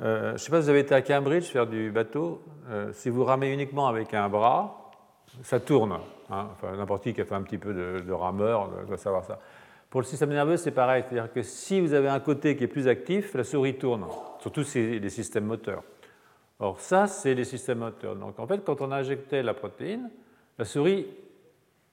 euh, 0.00 0.28
je 0.28 0.32
ne 0.32 0.38
sais 0.38 0.50
pas 0.50 0.58
si 0.58 0.64
vous 0.64 0.70
avez 0.70 0.80
été 0.80 0.94
à 0.94 1.02
Cambridge 1.02 1.44
faire 1.44 1.66
du 1.66 1.90
bateau. 1.90 2.42
Euh, 2.68 2.92
si 2.92 3.10
vous 3.10 3.24
ramez 3.24 3.52
uniquement 3.52 3.86
avec 3.86 4.12
un 4.14 4.28
bras, 4.28 4.90
ça 5.42 5.60
tourne. 5.60 5.98
Hein. 6.30 6.48
Enfin, 6.52 6.76
N'importe 6.76 7.04
qui 7.04 7.14
qui 7.14 7.20
a 7.20 7.24
fait 7.24 7.34
un 7.34 7.42
petit 7.42 7.58
peu 7.58 7.72
de, 7.72 8.12
rameur 8.12 8.70
doit 8.86 8.96
savoir 8.96 9.24
ça. 9.24 9.38
Pour 9.90 10.00
le 10.00 10.06
système 10.06 10.30
nerveux, 10.30 10.56
c'est 10.56 10.72
pareil. 10.72 11.04
C'est-à-dire 11.08 11.32
que 11.32 11.42
si 11.42 11.80
vous 11.80 11.94
avez 11.94 12.08
un 12.08 12.20
côté 12.20 12.56
qui 12.56 12.64
est 12.64 12.68
plus 12.68 12.88
actif, 12.88 13.34
la 13.34 13.44
souris 13.44 13.76
tourne. 13.76 14.04
Surtout 14.40 14.64
c'est 14.64 14.98
les 14.98 15.10
systèmes 15.10 15.44
moteurs. 15.44 15.84
Or, 16.58 16.80
ça, 16.80 17.06
c'est 17.06 17.34
les 17.34 17.44
systèmes 17.44 17.78
moteurs. 17.78 18.16
Donc, 18.16 18.38
en 18.38 18.46
fait, 18.46 18.64
quand 18.64 18.80
on 18.80 18.90
injectait 18.90 19.42
la 19.42 19.54
protéine, 19.54 20.10
la 20.58 20.64
souris 20.64 21.06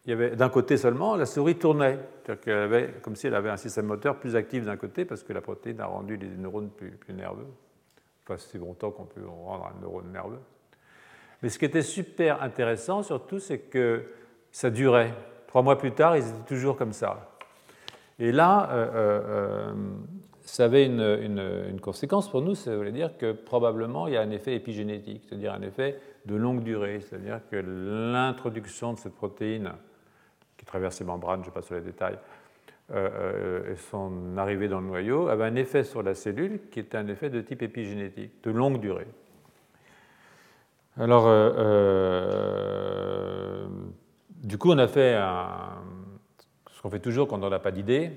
il 0.05 0.10
y 0.10 0.13
avait 0.13 0.36
d'un 0.36 0.50
côté 0.50 0.77
seulement, 0.77 1.15
la 1.15 1.25
souris 1.25 1.55
tournait, 1.55 2.00
c'est-à-dire 2.24 2.43
qu'elle 2.43 2.58
avait, 2.58 2.93
comme 3.01 3.15
si 3.15 3.27
elle 3.27 3.36
avait 3.36 3.50
un 3.50 3.58
système 3.58 3.86
moteur 3.86 4.17
plus 4.17 4.36
actif 4.36 4.65
d'un 4.65 4.77
côté 4.77 5.05
parce 5.05 5.24
que 5.24 5.31
la 5.31 5.41
protéine 5.41 5.79
a 5.79 5.86
rendu 5.86 6.17
les 6.17 6.27
neurones 6.27 6.70
plus, 6.70 6.98
nerveux. 7.13 7.46
Enfin, 8.31 8.43
c'est 8.51 8.57
longtemps 8.57 8.91
qu'on 8.91 9.05
peut 9.05 9.27
rendre 9.27 9.65
un 9.65 9.81
neurone 9.81 10.11
nerveux. 10.11 10.39
Mais 11.41 11.50
ce 11.50 11.59
qui 11.59 11.65
était 11.65 11.81
super 11.81 12.41
intéressant 12.41 13.03
surtout, 13.03 13.39
c'est 13.39 13.59
que 13.59 14.05
ça 14.51 14.69
durait. 14.69 15.13
Trois 15.47 15.61
mois 15.63 15.77
plus 15.77 15.91
tard, 15.91 16.15
ils 16.15 16.27
étaient 16.27 16.47
toujours 16.47 16.77
comme 16.77 16.93
ça. 16.93 17.35
Et 18.19 18.31
là, 18.31 18.69
euh, 18.71 18.91
euh, 18.93 19.21
euh, 19.27 19.73
ça 20.41 20.65
avait 20.65 20.85
une, 20.85 21.01
une, 21.01 21.81
conséquence 21.81 22.29
pour 22.29 22.41
nous, 22.41 22.55
ça 22.55 22.75
voulait 22.75 22.91
dire 22.91 23.17
que 23.17 23.31
probablement 23.31 24.07
il 24.07 24.13
y 24.13 24.17
a 24.17 24.21
un 24.21 24.31
effet 24.31 24.55
épigénétique, 24.55 25.23
c'est-à-dire 25.27 25.53
un 25.53 25.61
effet 25.61 26.00
de 26.25 26.35
longue 26.35 26.63
durée, 26.63 27.01
c'est-à-dire 27.01 27.41
que 27.50 27.55
l'introduction 27.55 28.93
de 28.93 29.00
cette 29.00 29.15
protéine 29.15 29.71
qui 30.57 30.65
traverse 30.65 31.00
les 31.00 31.05
membranes, 31.05 31.41
je 31.43 31.50
ne 31.50 31.53
vais 31.53 31.59
pas 31.59 31.65
sur 31.65 31.75
les 31.75 31.81
détails, 31.81 32.17
et 32.93 33.75
son 33.75 34.38
arrivée 34.38 34.67
dans 34.67 34.81
le 34.81 34.88
noyau 34.88 35.27
avait 35.29 35.45
un 35.45 35.55
effet 35.55 35.83
sur 35.83 36.03
la 36.03 36.13
cellule 36.13 36.60
qui 36.69 36.79
était 36.79 36.98
un 36.98 37.07
effet 37.07 37.29
de 37.29 37.39
type 37.41 37.62
épigénétique, 37.62 38.43
de 38.43 38.51
longue 38.51 38.79
durée. 38.79 39.07
Alors, 40.98 41.24
du 44.43 44.57
coup, 44.57 44.71
on 44.71 44.77
a 44.77 44.88
fait 44.88 45.17
ce 46.71 46.81
qu'on 46.81 46.89
fait 46.89 47.00
toujours 47.00 47.27
quand 47.27 47.43
on 47.43 47.50
n'a 47.50 47.60
pas 47.60 47.71
d'idée. 47.71 48.12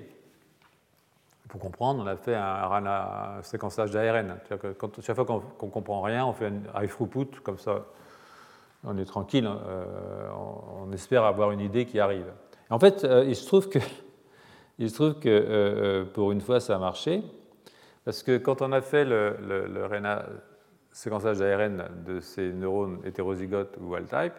Pour 1.49 1.61
comprendre, 1.61 2.03
on 2.03 2.07
a 2.07 2.17
fait 2.17 2.35
un, 2.35 3.43
séquençage 3.43 3.91
d'ARN. 3.91 4.39
Chaque 4.49 5.15
fois 5.15 5.25
qu'on 5.25 5.67
ne 5.67 5.71
comprend 5.71 6.01
rien, 6.01 6.27
on 6.27 6.33
fait 6.33 6.47
un 6.47 6.83
high 6.83 6.89
throughput, 6.89 7.41
comme 7.43 7.59
ça, 7.59 7.85
on 8.85 8.97
est 8.99 9.05
tranquille, 9.05 9.47
euh, 9.47 10.29
on, 10.81 10.91
espère 10.93 11.25
avoir 11.25 11.51
une 11.53 11.61
idée 11.61 11.87
qui 11.87 12.01
arrive. 12.01 12.27
En 12.71 12.79
fait, 12.79 13.05
euh, 13.05 13.25
il 13.27 13.37
se 13.37 13.47
trouve 13.47 13.69
que, 13.69 13.79
il 14.79 14.91
se 14.91 14.95
trouve 14.95 15.19
que 15.19 15.29
euh, 15.29 16.05
pour 16.05 16.33
une 16.33 16.41
fois, 16.41 16.61
ça 16.61 16.77
a 16.77 16.79
marché, 16.79 17.23
parce 18.05 18.23
que 18.23 18.39
quand 18.39 18.63
on 18.63 18.73
a 18.73 18.81
fait 18.81 19.05
le, 19.05 19.37
séquençage 20.93 21.39
d'ARN 21.39 21.89
de 22.07 22.21
ces 22.21 22.53
neurones 22.53 23.01
hétérozygotes 23.05 23.77
ou 23.81 23.95
wild-type, 23.95 24.35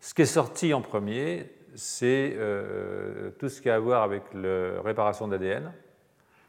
ce 0.00 0.14
qui 0.14 0.22
est 0.22 0.26
sorti 0.26 0.74
en 0.74 0.80
premier, 0.80 1.50
c'est 1.74 2.34
euh, 2.36 3.30
tout 3.38 3.48
ce 3.48 3.60
qui 3.60 3.70
a 3.70 3.76
à 3.76 3.78
voir 3.78 4.02
avec 4.02 4.22
la 4.34 4.80
réparation 4.82 5.28
d'ADN 5.28 5.72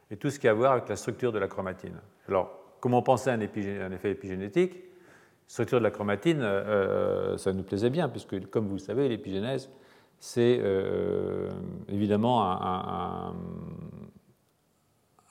et 0.10 0.18
tout 0.18 0.30
ce 0.30 0.40
qui 0.40 0.48
a 0.48 0.52
à 0.52 0.54
voir 0.54 0.72
avec 0.74 0.90
la 0.90 0.96
structure 0.96 1.32
de 1.32 1.40
la 1.40 1.48
chromatine. 1.48 2.00
Alors, 2.28 2.52
comment 2.80 3.02
penser 3.02 3.30
à 3.30 3.34
un, 3.34 3.42
effet 3.42 4.12
épigénétique? 4.12 4.76
Structure 5.48 5.80
de 5.80 5.84
la 5.84 5.92
chromatine, 5.92 6.42
euh, 6.42 7.38
ça 7.38 7.54
nous 7.54 7.64
plaisait 7.64 7.90
bien, 7.90 8.10
puisque, 8.10 8.50
comme 8.50 8.68
vous 8.68 8.76
le 8.76 8.80
savez, 8.80 9.08
l'épigénèse, 9.08 9.70
c'est 10.20 10.60
euh, 10.62 11.50
évidemment 11.90 12.42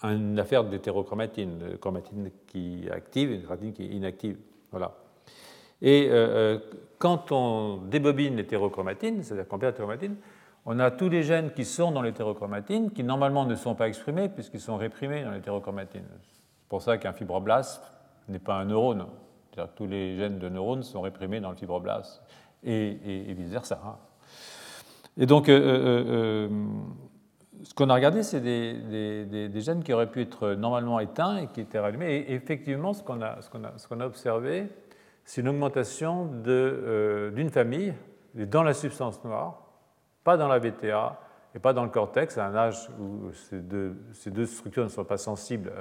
une 0.03 0.39
affaire 0.39 0.65
d'hétérochromatine, 0.65 1.79
chromatine 1.81 2.31
qui 2.47 2.85
est 2.87 2.91
active 2.91 3.33
et 3.33 3.35
une 3.37 3.43
chromatine 3.43 3.73
qui 3.73 3.83
est 3.83 3.89
inactive. 3.89 4.39
Voilà. 4.71 4.95
Et 5.83 6.09
euh, 6.09 6.15
euh, 6.15 6.59
quand 6.99 7.33
on 7.33 7.79
débobine 7.79 8.37
l'hétérochromatine, 8.37 9.23
c'est-à-dire 9.23 9.49
qu'on 9.49 9.59
perd 9.59 9.73
l'hétérochromatine, 9.73 10.17
on 10.65 10.79
a 10.79 10.91
tous 10.91 11.09
les 11.09 11.23
gènes 11.23 11.53
qui 11.53 11.65
sont 11.65 11.93
dans 11.93 12.03
l'hétérochromatine, 12.03 12.91
qui 12.91 13.05
normalement 13.05 13.45
ne 13.45 13.55
sont 13.55 13.75
pas 13.75 13.89
exprimés 13.89 14.29
puisqu'ils 14.29 14.61
sont 14.61 14.77
réprimés 14.77 15.23
dans 15.23 15.31
l'hétérochromatine. 15.31 16.07
C'est 16.23 16.69
pour 16.69 16.83
ça 16.83 16.99
qu'un 16.99 17.13
fibroblaste 17.13 17.83
n'est 18.29 18.39
pas 18.39 18.55
un 18.55 18.65
neurone. 18.65 19.07
C'est-à-dire 19.51 19.73
que 19.73 19.79
tous 19.79 19.87
les 19.87 20.17
gènes 20.17 20.39
de 20.39 20.49
neurones 20.49 20.83
sont 20.83 21.01
réprimés 21.01 21.41
dans 21.41 21.51
le 21.51 21.57
fibroblaste 21.57 22.23
et, 22.65 23.35
vice-versa. 23.37 23.81
Hein. 23.85 23.97
Et 25.19 25.27
donc, 25.27 25.49
euh, 25.49 26.49
ce 27.63 27.75
qu'on 27.75 27.89
a 27.89 27.95
regardé, 27.95 28.23
c'est 28.23 28.41
des, 28.41 29.61
gènes 29.61 29.83
qui 29.83 29.93
auraient 29.93 30.11
pu 30.11 30.23
être 30.23 30.51
normalement 30.53 31.01
éteints 31.01 31.39
et 31.39 31.47
qui 31.49 31.61
étaient 31.61 31.79
rallumés. 31.79 32.17
Et 32.17 32.35
effectivement, 32.35 32.93
ce 32.93 33.03
qu'on 33.03 33.21
a, 33.23 34.07
observé, 34.07 34.69
c'est 35.25 35.41
une 35.41 35.49
augmentation 35.49 36.31
euh, 36.47 37.31
d'une 37.31 37.51
famille 37.51 37.95
dans 38.35 38.63
la 38.63 38.75
substance 38.75 39.25
noire, 39.25 39.63
pas 40.23 40.37
dans 40.37 40.49
la 40.49 40.59
VTA 40.59 41.19
et 41.55 41.59
pas 41.59 41.73
dans 41.73 41.85
le 41.85 41.91
cortex, 41.91 42.37
à 42.37 42.47
un 42.47 42.55
âge 42.55 42.91
où 43.01 43.33
ces 43.33 43.61
deux, 43.61 44.47
structures 44.47 44.85
ne 44.85 44.91
sont 44.91 45.05
pas 45.05 45.17
sensibles 45.17 45.73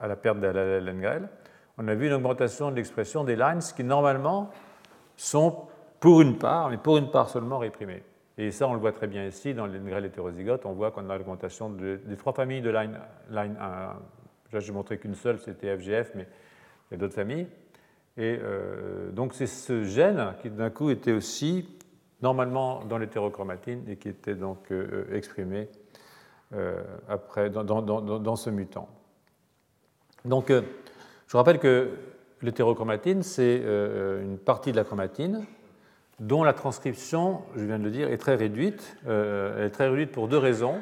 à 0.00 0.08
la 0.08 0.16
perte 0.16 0.40
de 0.40 0.46
la 0.46 0.80
laine 0.80 1.28
On 1.76 1.86
a 1.86 1.94
vu 1.94 2.06
une 2.06 2.14
augmentation 2.14 2.70
de 2.70 2.76
l'expression 2.76 3.24
des 3.24 3.36
lines 3.36 3.60
qui 3.76 3.84
normalement 3.84 4.50
sont 5.16 5.66
pour 6.00 6.22
une 6.22 6.38
part, 6.38 6.70
mais 6.70 6.78
pour 6.78 6.96
une 6.96 7.10
part 7.10 7.28
seulement 7.28 7.58
réprimées. 7.58 8.02
Et 8.38 8.50
ça, 8.50 8.66
on 8.66 8.72
le 8.72 8.80
voit 8.80 8.92
très 8.92 9.06
bien 9.06 9.26
ici 9.26 9.52
dans 9.54 9.66
les 9.66 9.78
grêles 9.78 10.06
hétérozygotes. 10.06 10.64
On 10.64 10.72
voit 10.72 10.90
qu'on 10.90 11.08
a 11.10 11.18
l'augmentation 11.18 11.70
des 11.70 12.16
trois 12.16 12.32
familles 12.32 12.62
de 12.62 12.70
line, 12.70 12.98
line 13.30 13.56
1. 13.60 13.68
Là, 14.52 14.60
je 14.60 14.66
n'ai 14.66 14.74
montré 14.74 14.98
qu'une 14.98 15.14
seule, 15.14 15.38
c'était 15.38 15.76
FGF, 15.76 16.12
mais 16.14 16.26
il 16.90 16.94
y 16.94 16.94
a 16.94 16.98
d'autres 16.98 17.14
familles. 17.14 17.46
Et 18.16 18.38
euh, 18.42 19.10
donc 19.10 19.32
c'est 19.32 19.46
ce 19.46 19.84
gène 19.84 20.34
qui 20.42 20.50
d'un 20.50 20.70
coup 20.70 20.90
était 20.90 21.12
aussi 21.12 21.66
normalement 22.20 22.84
dans 22.84 22.98
l'hétérochromatine 22.98 23.88
et 23.88 23.96
qui 23.96 24.10
était 24.10 24.34
donc 24.34 24.70
euh, 24.70 25.06
exprimé 25.12 25.68
euh, 26.52 26.82
après 27.08 27.48
dans, 27.48 27.64
dans, 27.64 27.80
dans, 27.80 28.36
ce 28.36 28.50
mutant. 28.50 28.88
Donc 30.26 30.52
je 31.26 31.36
rappelle 31.36 31.58
que 31.58 31.90
l'hétérochromatine, 32.42 33.22
c'est 33.22 33.62
une 34.22 34.38
partie 34.38 34.72
de 34.72 34.76
la 34.76 34.84
chromatine 34.84 35.46
dont 36.20 36.44
la 36.44 36.52
transcription, 36.52 37.42
je 37.56 37.64
viens 37.64 37.78
de 37.78 37.84
le 37.84 37.90
dire, 37.90 38.08
est 38.10 38.18
très 38.18 38.34
réduite. 38.34 38.96
elle 39.06 39.64
est 39.66 39.70
très 39.70 39.88
réduite 39.88 40.12
pour 40.12 40.28
deux 40.28 40.38
raisons 40.38 40.80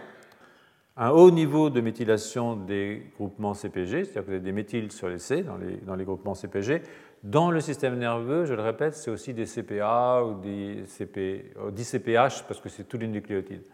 un 1.00 1.10
haut 1.10 1.30
niveau 1.30 1.70
de 1.70 1.80
méthylation 1.80 2.56
des 2.56 3.02
groupements 3.16 3.54
CPG, 3.54 4.04
c'est-à-dire 4.04 4.20
que 4.20 4.26
vous 4.26 4.32
avez 4.32 4.40
des 4.40 4.52
méthyles 4.52 4.92
sur 4.92 5.08
les 5.08 5.18
C 5.18 5.42
dans 5.42 5.96
les, 5.96 6.04
groupements 6.04 6.34
CPG. 6.34 6.82
Dans 7.22 7.50
le 7.50 7.60
système 7.60 7.96
nerveux, 7.96 8.44
je 8.44 8.52
le 8.52 8.60
répète, 8.60 8.94
c'est 8.94 9.10
aussi 9.10 9.32
des 9.32 9.46
CPA 9.46 10.22
ou 10.24 10.38
des 10.40 10.84
CP, 10.86 11.54
CPH 11.74 12.44
parce 12.46 12.60
que 12.60 12.68
c'est 12.68 12.84
tous 12.84 12.98
les 12.98 13.08
nucléotides. 13.08 13.64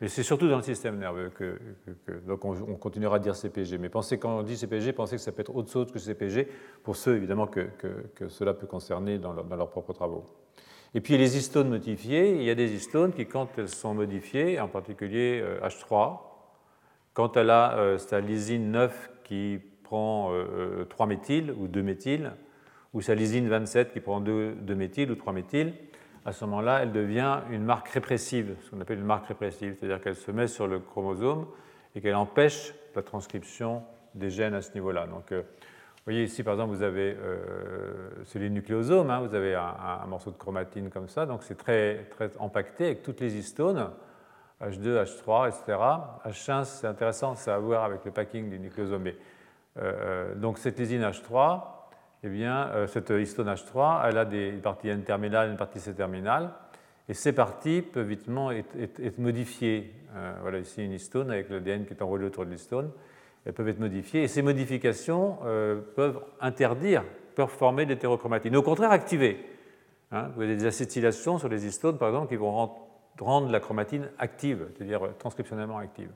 Mais 0.00 0.08
c'est 0.08 0.24
surtout 0.24 0.48
dans 0.48 0.56
le 0.56 0.64
système 0.64 0.98
nerveux 0.98 1.30
que, 1.30 1.56
donc 2.26 2.44
on, 2.44 2.74
continuera 2.74 3.16
à 3.16 3.18
dire 3.20 3.36
CPG. 3.36 3.78
Mais 3.78 3.88
pensez 3.88 4.18
quand 4.18 4.38
on 4.38 4.42
dit 4.42 4.56
CPG, 4.56 4.92
pensez 4.92 5.14
que 5.14 5.22
ça 5.22 5.30
peut 5.30 5.42
être 5.42 5.54
autre 5.54 5.70
chose 5.70 5.92
que 5.92 6.00
CPG 6.00 6.48
pour 6.82 6.96
ceux 6.96 7.14
évidemment 7.14 7.46
que, 7.46 7.68
cela 8.26 8.54
peut 8.54 8.66
concerner 8.66 9.18
dans, 9.18 9.32
leurs 9.32 9.70
propres 9.70 9.92
travaux. 9.92 10.24
Et 10.94 11.00
puis 11.00 11.16
les 11.16 11.38
histones 11.38 11.70
modifiées, 11.70 12.36
il 12.36 12.42
y 12.42 12.50
a 12.50 12.54
des 12.54 12.74
histones 12.74 13.12
qui, 13.12 13.26
quand 13.26 13.48
elles 13.56 13.68
sont 13.68 13.94
modifiées, 13.94 14.60
en 14.60 14.68
particulier 14.68 15.42
H3, 15.62 15.94
euh, 15.94 16.16
quand 17.14 17.36
elle 17.36 17.50
a 17.50 17.78
euh, 17.78 17.98
sa 17.98 18.20
lysine 18.20 18.70
9 18.70 19.10
qui 19.24 19.58
prend 19.84 20.32
3 20.88 21.06
euh, 21.06 21.08
méthyl 21.08 21.52
ou 21.52 21.66
2 21.66 21.82
méthyl, 21.82 22.32
ou 22.92 23.00
sa 23.00 23.14
lysine 23.14 23.48
27 23.48 23.92
qui 23.92 24.00
prend 24.00 24.20
2, 24.20 24.52
2 24.60 24.74
méthyl 24.74 25.10
ou 25.10 25.14
3 25.14 25.32
méthyl, 25.32 25.72
à 26.24 26.32
ce 26.32 26.44
moment-là, 26.44 26.80
elle 26.82 26.92
devient 26.92 27.40
une 27.50 27.64
marque 27.64 27.88
répressive, 27.88 28.54
ce 28.62 28.70
qu'on 28.70 28.80
appelle 28.80 28.98
une 28.98 29.04
marque 29.04 29.26
répressive, 29.26 29.76
c'est-à-dire 29.78 30.00
qu'elle 30.00 30.14
se 30.14 30.30
met 30.30 30.46
sur 30.46 30.66
le 30.66 30.78
chromosome 30.78 31.46
et 31.96 32.00
qu'elle 32.00 32.14
empêche 32.14 32.74
la 32.94 33.02
transcription 33.02 33.82
des 34.14 34.30
gènes 34.30 34.54
à 34.54 34.60
ce 34.60 34.72
niveau-là. 34.74 35.08
Vous 36.04 36.12
voyez 36.12 36.24
ici, 36.24 36.42
par 36.42 36.54
exemple, 36.54 36.74
vous 36.74 36.82
avez, 36.82 37.16
euh, 37.16 38.10
c'est 38.24 38.40
les 38.40 38.50
nucléosomes, 38.50 39.08
hein, 39.08 39.20
vous 39.20 39.36
avez 39.36 39.54
un, 39.54 40.04
morceau 40.08 40.32
de 40.32 40.36
chromatine 40.36 40.90
comme 40.90 41.06
ça, 41.06 41.26
donc 41.26 41.44
c'est 41.44 41.54
très, 41.54 42.06
très 42.10 42.36
empaqueté 42.38 42.86
avec 42.86 43.02
toutes 43.04 43.20
les 43.20 43.36
histones, 43.36 43.88
H2, 44.60 45.04
H3, 45.04 45.48
etc. 45.48 45.78
H1, 46.26 46.64
c'est 46.64 46.88
intéressant, 46.88 47.36
ça 47.36 47.54
a 47.54 47.56
à 47.56 47.58
voir 47.60 47.84
avec 47.84 48.04
le 48.04 48.10
packing 48.10 48.50
des 48.50 48.58
nucléosomes. 48.58 49.12
Euh, 49.78 50.34
donc 50.34 50.58
cette 50.58 50.78
lysine 50.78 51.02
H3, 51.02 51.62
eh 52.24 52.28
bien, 52.28 52.68
euh, 52.68 52.86
cette 52.86 53.10
histone 53.10 53.48
H3, 53.48 54.08
elle 54.08 54.18
a 54.18 54.24
des 54.24 54.52
parties 54.52 54.88
N-terminales 54.88 55.48
et 55.48 55.50
une 55.52 55.56
partie 55.56 55.80
C-terminale. 55.80 56.50
Et 57.08 57.14
ces 57.14 57.32
parties 57.32 57.82
peuvent 57.82 58.06
vitement 58.06 58.50
être, 58.52 59.18
modifiées. 59.18 59.92
Euh, 60.14 60.34
voilà 60.42 60.58
ici 60.58 60.84
une 60.84 60.92
histone 60.92 61.30
avec 61.30 61.48
l'ADN 61.50 61.84
qui 61.84 61.94
est 61.94 62.02
enroulé 62.02 62.26
autour 62.26 62.46
de 62.46 62.50
l'histone. 62.50 62.90
Elles 63.44 63.52
peuvent 63.52 63.68
être 63.68 63.80
modifiées. 63.80 64.22
Et 64.22 64.28
ces 64.28 64.42
modifications 64.42 65.38
euh, 65.44 65.80
peuvent 65.96 66.20
interdire, 66.40 67.04
peuvent 67.34 67.48
former 67.48 67.86
des 67.86 67.94
l'hétérochromatine. 67.94 68.56
Au 68.56 68.62
contraire, 68.62 68.90
activer. 68.90 69.44
Hein, 70.10 70.30
vous 70.34 70.42
avez 70.42 70.56
des 70.56 70.66
acétylations 70.66 71.38
sur 71.38 71.48
les 71.48 71.66
histones, 71.66 71.98
par 71.98 72.08
exemple, 72.08 72.28
qui 72.28 72.36
vont 72.36 72.70
rendre 73.20 73.50
la 73.50 73.60
chromatine 73.60 74.10
active, 74.18 74.68
c'est-à-dire 74.76 75.00
transcriptionnellement 75.18 75.78
active. 75.78 76.10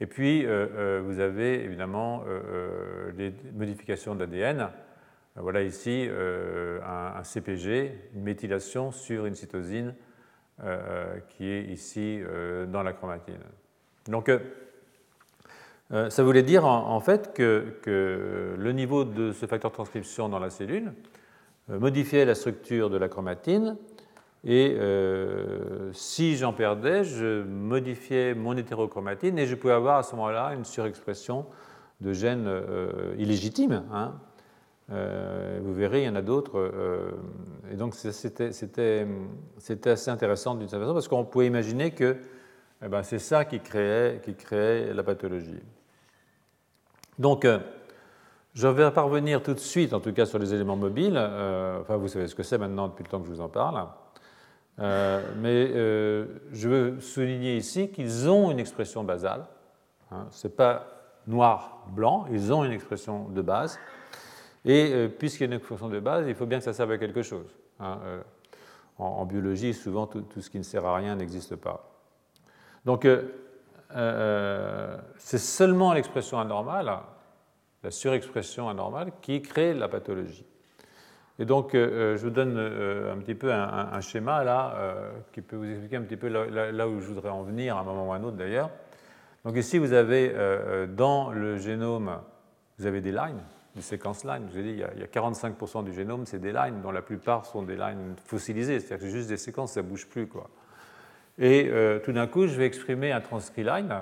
Et 0.00 0.06
puis, 0.06 0.44
vous 0.44 1.20
avez 1.20 1.62
évidemment 1.62 2.24
les 3.16 3.32
modifications 3.54 4.16
d'ADN 4.16 4.68
voilà 5.36 5.62
ici 5.62 6.06
euh, 6.08 6.78
un, 6.84 7.22
CPG, 7.24 8.10
une 8.14 8.22
méthylation 8.22 8.92
sur 8.92 9.26
une 9.26 9.34
cytosine 9.34 9.94
euh, 10.62 11.18
qui 11.30 11.48
est 11.48 11.64
ici 11.64 12.20
euh, 12.22 12.66
dans 12.66 12.84
la 12.84 12.92
chromatine. 12.92 13.40
Donc, 14.06 14.30
ça 16.08 16.24
voulait 16.24 16.42
dire 16.42 16.64
en, 16.64 16.98
fait 17.00 17.32
que, 17.34 17.76
le 17.86 18.72
niveau 18.72 19.04
de 19.04 19.32
ce 19.32 19.46
facteur 19.46 19.70
de 19.70 19.74
transcription 19.74 20.28
dans 20.28 20.40
la 20.40 20.50
cellule 20.50 20.92
modifiait 21.68 22.24
la 22.24 22.34
structure 22.34 22.90
de 22.90 22.96
la 22.96 23.08
chromatine 23.08 23.76
Et 24.44 24.76
euh, 24.78 25.90
si 25.92 26.36
j'en 26.36 26.52
perdais, 26.52 27.04
je 27.04 27.42
modifiais 27.42 28.34
mon 28.34 28.56
hétérochromatine 28.56 29.38
et 29.38 29.46
je 29.46 29.54
pouvais 29.54 29.72
avoir 29.72 29.98
à 29.98 30.02
ce 30.02 30.14
moment-là 30.16 30.52
une 30.54 30.64
surexpression 30.64 31.46
de 32.00 32.12
gènes 32.12 32.46
euh, 32.46 33.14
illégitimes. 33.18 33.84
Hein. 33.92 34.12
Euh, 34.92 35.60
vous 35.62 35.72
verrez, 35.72 36.02
il 36.02 36.06
y 36.06 36.08
en 36.08 36.16
a 36.16 36.22
d'autres. 36.22 36.70
et 37.72 37.76
donc 37.76 37.94
c'était 37.94 39.06
assez 39.86 40.10
intéressant 40.10 40.54
d'une 40.56 40.68
certaine 40.68 40.86
façon 40.86 40.94
parce 40.94 41.08
qu'on 41.08 41.24
pouvait 41.24 41.46
imaginer 41.46 41.92
que 41.92 42.16
eh 42.84 42.88
ben, 42.88 43.02
c'est 43.02 43.18
ça 43.18 43.46
qui 43.46 43.60
créait, 43.60 44.20
qui 44.22 44.34
créait 44.34 44.92
la 44.92 45.02
pathologie. 45.02 45.62
Donc, 47.18 47.46
je 48.54 48.68
vais 48.68 48.90
parvenir 48.90 49.42
tout 49.42 49.54
de 49.54 49.58
suite, 49.58 49.92
en 49.92 50.00
tout 50.00 50.12
cas 50.12 50.26
sur 50.26 50.38
les 50.38 50.54
éléments 50.54 50.76
mobiles. 50.76 51.18
enfin, 51.80 51.96
vous 51.96 52.08
savez 52.08 52.26
ce 52.28 52.34
que 52.34 52.42
c'est 52.42 52.58
maintenant 52.58 52.88
depuis 52.88 53.04
le 53.04 53.08
temps 53.08 53.20
que 53.20 53.26
je 53.26 53.32
vous 53.32 53.40
en 53.40 53.48
parle. 53.48 53.86
Euh, 54.80 55.22
mais 55.36 55.70
euh, 55.72 56.26
je 56.52 56.68
veux 56.68 57.00
souligner 57.00 57.56
ici 57.56 57.90
qu'ils 57.90 58.28
ont 58.28 58.50
une 58.50 58.58
expression 58.58 59.04
basale. 59.04 59.46
Hein, 60.10 60.26
Ce 60.30 60.46
n'est 60.46 60.54
pas 60.54 60.86
noir-blanc, 61.26 62.26
ils 62.30 62.52
ont 62.52 62.64
une 62.64 62.72
expression 62.72 63.28
de 63.28 63.42
base. 63.42 63.78
Et 64.64 64.90
euh, 64.92 65.08
puisqu'il 65.08 65.42
y 65.42 65.44
a 65.44 65.46
une 65.46 65.52
expression 65.54 65.88
de 65.88 66.00
base, 66.00 66.26
il 66.26 66.34
faut 66.34 66.46
bien 66.46 66.58
que 66.58 66.64
ça 66.64 66.72
serve 66.72 66.92
à 66.92 66.98
quelque 66.98 67.22
chose. 67.22 67.46
Hein, 67.80 67.98
en, 68.98 69.24
biologie, 69.26 69.74
souvent, 69.74 70.06
tout, 70.06 70.24
ce 70.40 70.48
qui 70.48 70.58
ne 70.58 70.62
sert 70.62 70.84
à 70.84 70.96
rien 70.96 71.16
n'existe 71.16 71.56
pas. 71.56 71.90
Donc, 72.84 73.08
c'est 73.94 75.38
seulement 75.38 75.92
l'expression 75.92 76.38
anormale, 76.38 76.98
la 77.82 77.90
surexpression 77.90 78.68
anormale, 78.68 79.12
qui 79.22 79.40
crée 79.42 79.74
la 79.74 79.88
pathologie. 79.88 80.44
Et 81.38 81.44
donc, 81.44 81.74
euh, 81.74 82.14
euh, 82.14 82.16
je 82.16 82.22
vous 82.22 82.30
donne 82.30 82.54
euh, 82.56 83.12
un 83.12 83.18
petit 83.18 83.34
peu 83.34 83.52
un, 83.52 84.00
schéma 84.00 84.44
là, 84.44 84.74
qui 85.32 85.40
peut 85.40 85.56
vous 85.56 85.68
expliquer 85.68 85.96
un 85.96 86.02
petit 86.02 86.16
peu 86.16 86.28
là, 86.28 86.88
où 86.88 87.00
je 87.00 87.06
voudrais 87.06 87.30
en 87.30 87.42
venir, 87.42 87.76
à 87.76 87.80
un 87.80 87.84
moment 87.84 88.08
ou 88.08 88.12
à 88.12 88.16
un 88.16 88.22
autre 88.22 88.36
d'ailleurs. 88.36 88.70
Donc 89.44 89.56
ici, 89.56 89.78
vous 89.78 89.92
avez 89.92 90.34
dans 90.88 91.30
le 91.30 91.58
génome, 91.58 92.18
vous 92.78 92.86
avez 92.86 93.00
des 93.00 93.12
lines, 93.12 93.42
des 93.74 93.82
séquences 93.82 94.24
lines. 94.24 94.46
Je 94.48 94.52
vous 94.52 94.58
ai 94.58 94.62
dit, 94.62 94.82
il 94.94 95.00
y 95.00 95.04
a 95.04 95.06
45% 95.06 95.84
du 95.84 95.92
génome, 95.92 96.24
c'est 96.24 96.38
des 96.38 96.52
lines, 96.52 96.80
dont 96.82 96.92
la 96.92 97.02
plupart 97.02 97.44
sont 97.44 97.62
des 97.62 97.76
lines 97.76 98.14
fossilisées, 98.24 98.80
c'est-à-dire 98.80 98.98
que 98.98 99.10
c'est 99.10 99.16
juste 99.18 99.28
des 99.28 99.36
séquences, 99.36 99.72
ça 99.72 99.82
ne 99.82 99.88
bouge 99.88 100.06
plus. 100.06 100.26
Quoi. 100.28 100.48
Et 101.38 101.70
tout 102.04 102.12
d'un 102.12 102.26
coup, 102.26 102.46
je 102.46 102.54
vais 102.54 102.66
exprimer 102.66 103.10
un 103.10 103.20
transcrit 103.20 103.64
line, 103.64 103.92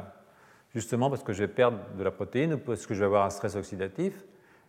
justement 0.75 1.09
parce 1.09 1.23
que 1.23 1.33
je 1.33 1.41
vais 1.41 1.49
perdre 1.49 1.79
de 1.97 2.05
la 2.05 2.11
protéine 2.11 2.55
ou 2.55 2.59
parce 2.59 2.87
que 2.87 2.95
je 2.95 3.01
vais 3.01 3.07
avoir 3.07 3.25
un 3.25 3.31
stress 3.31 3.57
oxydatif. 3.57 4.13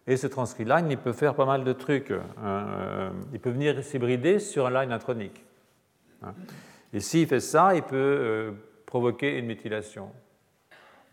Et 0.05 0.17
ce 0.17 0.27
transcrit 0.27 0.65
line, 0.65 0.88
il 0.89 0.98
peut 0.98 1.13
faire 1.13 1.34
pas 1.34 1.46
mal 1.46 1.63
de 1.63 1.72
trucs. 1.72 2.12
Hein, 2.12 2.22
euh, 2.43 3.10
il 3.32 3.39
peut 3.39 3.51
venir 3.51 3.82
s'hybrider 3.84 4.39
sur 4.39 4.65
un 4.65 4.82
line 4.82 4.91
intronique. 4.91 5.46
Hein. 6.22 6.34
Et 6.91 7.00
s'il 7.00 7.25
fait 7.25 7.39
ça, 7.39 7.74
il 7.74 7.84
peut 7.84 7.96
euh, 7.96 8.51
provoquer 8.86 9.38
une 9.38 9.46
méthylation. 9.46 10.10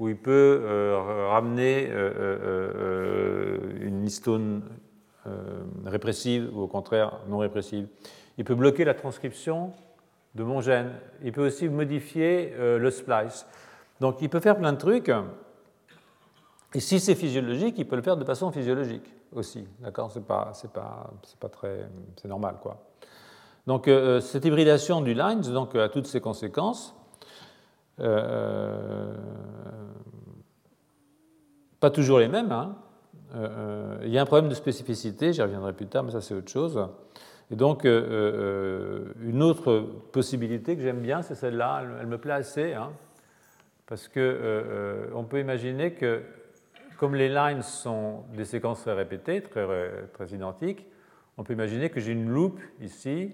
Ou 0.01 0.09
il 0.09 0.17
peut 0.17 0.63
euh, 0.65 1.29
ramener 1.29 1.91
une 3.81 4.05
histone 4.05 4.63
répressive 5.85 6.51
ou 6.55 6.63
au 6.63 6.67
contraire 6.67 7.21
non 7.29 7.39
répressive. 7.39 7.87
Il 8.39 8.45
peut 8.45 8.55
bloquer 8.55 8.85
la 8.85 8.95
transcription 8.95 9.73
de 10.35 10.45
mon 10.45 10.61
gène. 10.61 10.93
Il 11.23 11.33
peut 11.33 11.47
aussi 11.47 11.69
modifier 11.69 12.55
le 12.57 12.91
splice. 12.91 13.47
Donc 14.01 14.23
il 14.23 14.29
peut 14.29 14.41
faire 14.41 14.57
plein 14.57 14.73
de 14.73 14.79
trucs. 14.79 15.11
Et 16.75 16.81
si 16.81 17.01
c'est 17.01 17.15
physiologique, 17.15 17.75
il 17.79 17.87
peut 17.87 17.97
le 17.97 18.03
faire 18.03 18.17
de 18.17 18.25
façon 18.25 18.53
physiologique 18.53 19.13
aussi. 19.33 19.67
D'accord? 19.81 20.11
C'est 20.13 20.25
pas, 20.25 20.53
pas, 20.73 21.11
pas 21.41 21.49
très, 21.49 21.89
c'est 22.21 22.29
normal 22.29 22.57
quoi. 22.63 22.79
Donc 23.67 23.89
euh, 23.89 24.21
cette 24.21 24.45
hybridation 24.45 25.01
du 25.01 25.15
lines 25.15 25.43
donc 25.43 25.75
a 25.75 25.89
toutes 25.89 26.07
ses 26.07 26.21
conséquences. 26.21 26.95
Euh, 28.01 29.15
pas 31.79 31.91
toujours 31.91 32.19
les 32.19 32.29
mêmes. 32.29 32.53
Hein. 32.53 32.77
Euh, 33.35 33.99
il 34.03 34.11
y 34.11 34.19
a 34.19 34.23
un 34.23 34.27
problème 34.27 34.49
de 34.49 34.55
spécificité, 34.55 35.33
j'y 35.33 35.43
reviendrai 35.43 35.73
plus 35.73 35.87
tard, 35.87 36.03
mais 36.03 36.13
ça 36.13 36.21
c'est 36.21 36.35
autre 36.35 36.51
chose. 36.51 36.89
Et 37.51 37.57
donc 37.57 37.85
une 37.85 39.43
autre 39.43 39.81
possibilité 40.13 40.77
que 40.77 40.83
j'aime 40.83 41.01
bien, 41.01 41.23
c'est 41.23 41.35
celle-là. 41.35 41.83
Elle, 42.01 42.07
me 42.07 42.19
plaît 42.19 42.35
assez, 42.35 42.75
hein, 42.75 42.91
parce 43.87 44.07
que 44.07 45.11
on 45.15 45.25
peut 45.25 45.41
imaginer 45.41 45.95
que 45.95 46.23
comme 46.97 47.15
les 47.15 47.29
lines 47.29 47.63
sont 47.63 48.25
des 48.35 48.45
séquences 48.45 48.83
très 48.83 48.93
répétées, 48.93 49.41
très, 49.43 49.67
très 50.13 50.29
identiques, 50.29 50.87
on 51.39 51.45
peut 51.45 51.55
imaginer 51.55 51.89
que 51.89 51.99
j'ai 51.99 52.13
une 52.13 52.29
loupe 52.29 52.61
ici, 52.83 53.33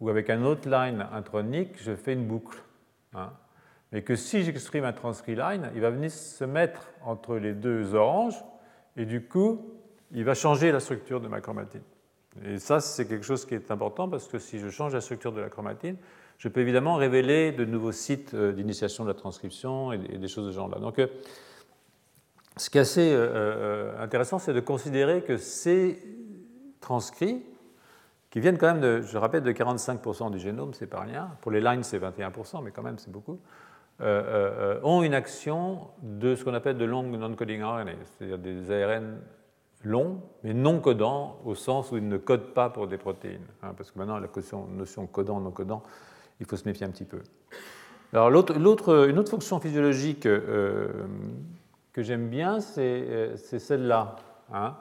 où 0.00 0.08
avec 0.08 0.28
un 0.30 0.42
autre 0.42 0.68
line 0.68 1.06
intronique, 1.12 1.80
je 1.80 1.94
fais 1.94 2.14
une 2.14 2.26
boucle. 2.26 2.58
Hein. 3.14 3.32
Mais 3.92 4.02
que 4.02 4.16
si 4.16 4.42
j'exprime 4.42 4.82
un 4.82 4.92
transcrit 4.92 5.36
line, 5.36 5.70
il 5.76 5.80
va 5.80 5.90
venir 5.90 6.10
se 6.10 6.42
mettre 6.42 6.90
entre 7.04 7.36
les 7.36 7.52
deux 7.52 7.94
oranges, 7.94 8.44
et 8.96 9.04
du 9.04 9.22
coup, 9.22 9.72
il 10.10 10.24
va 10.24 10.34
changer 10.34 10.72
la 10.72 10.80
structure 10.80 11.20
de 11.20 11.28
ma 11.28 11.40
chromatine. 11.40 11.82
Et 12.44 12.58
ça, 12.58 12.80
c'est 12.80 13.06
quelque 13.06 13.24
chose 13.24 13.44
qui 13.46 13.54
est 13.54 13.70
important 13.70 14.08
parce 14.08 14.28
que 14.28 14.38
si 14.38 14.58
je 14.58 14.68
change 14.68 14.94
la 14.94 15.00
structure 15.00 15.32
de 15.32 15.40
la 15.40 15.48
chromatine, 15.48 15.96
je 16.38 16.48
peux 16.48 16.60
évidemment 16.60 16.96
révéler 16.96 17.52
de 17.52 17.64
nouveaux 17.64 17.92
sites 17.92 18.34
euh, 18.34 18.52
d'initiation 18.52 19.04
de 19.04 19.08
la 19.08 19.14
transcription 19.14 19.92
et 19.92 19.98
des 19.98 20.28
choses 20.28 20.46
de 20.46 20.50
ce 20.50 20.56
genre-là. 20.56 20.78
Donc, 20.78 20.98
euh, 20.98 21.06
ce 22.56 22.70
qui 22.70 22.78
est 22.78 22.82
assez 22.82 23.10
euh, 23.12 23.92
intéressant, 24.02 24.38
c'est 24.38 24.52
de 24.52 24.60
considérer 24.60 25.22
que 25.22 25.36
ces 25.36 26.02
transcrits, 26.80 27.42
qui 28.30 28.40
viennent 28.40 28.58
quand 28.58 28.66
même, 28.66 28.80
de, 28.80 29.02
je 29.02 29.16
rappelle, 29.16 29.42
de 29.42 29.52
45% 29.52 30.30
du 30.30 30.38
génome, 30.38 30.74
c'est 30.74 30.86
pas 30.86 31.00
rien. 31.00 31.30
Pour 31.40 31.52
les 31.52 31.60
lines, 31.60 31.82
c'est 31.82 31.98
21%, 31.98 32.62
mais 32.62 32.70
quand 32.70 32.82
même, 32.82 32.98
c'est 32.98 33.10
beaucoup. 33.10 33.40
Ont 34.00 35.02
une 35.02 35.14
action 35.14 35.88
de 36.02 36.34
ce 36.34 36.44
qu'on 36.44 36.52
appelle 36.52 36.76
de 36.76 36.84
long 36.84 37.02
non-coding 37.02 37.62
RNA, 37.62 37.92
c'est-à-dire 38.04 38.38
des 38.38 38.70
ARN 38.70 39.20
longs, 39.86 40.20
mais 40.42 40.54
non 40.54 40.80
codants, 40.80 41.38
au 41.44 41.54
sens 41.54 41.92
où 41.92 41.96
ils 41.96 42.08
ne 42.08 42.16
codent 42.16 42.52
pas 42.52 42.70
pour 42.70 42.86
des 42.86 42.98
protéines. 42.98 43.46
Hein, 43.62 43.72
parce 43.76 43.90
que 43.90 43.98
maintenant, 43.98 44.18
la 44.18 44.28
notion 44.76 45.06
codant-non 45.06 45.50
codant, 45.50 45.82
il 46.40 46.46
faut 46.46 46.56
se 46.56 46.68
méfier 46.68 46.86
un 46.86 46.90
petit 46.90 47.04
peu. 47.04 47.20
Alors, 48.12 48.28
une 48.30 48.66
autre 48.66 49.30
fonction 49.30 49.60
physiologique 49.60 50.26
que 51.96 52.02
j'aime 52.02 52.28
bien, 52.28 52.60
c'est 52.60 52.82
euh, 52.82 53.36
celle-là. 53.36 54.16
Hein. 54.52 54.74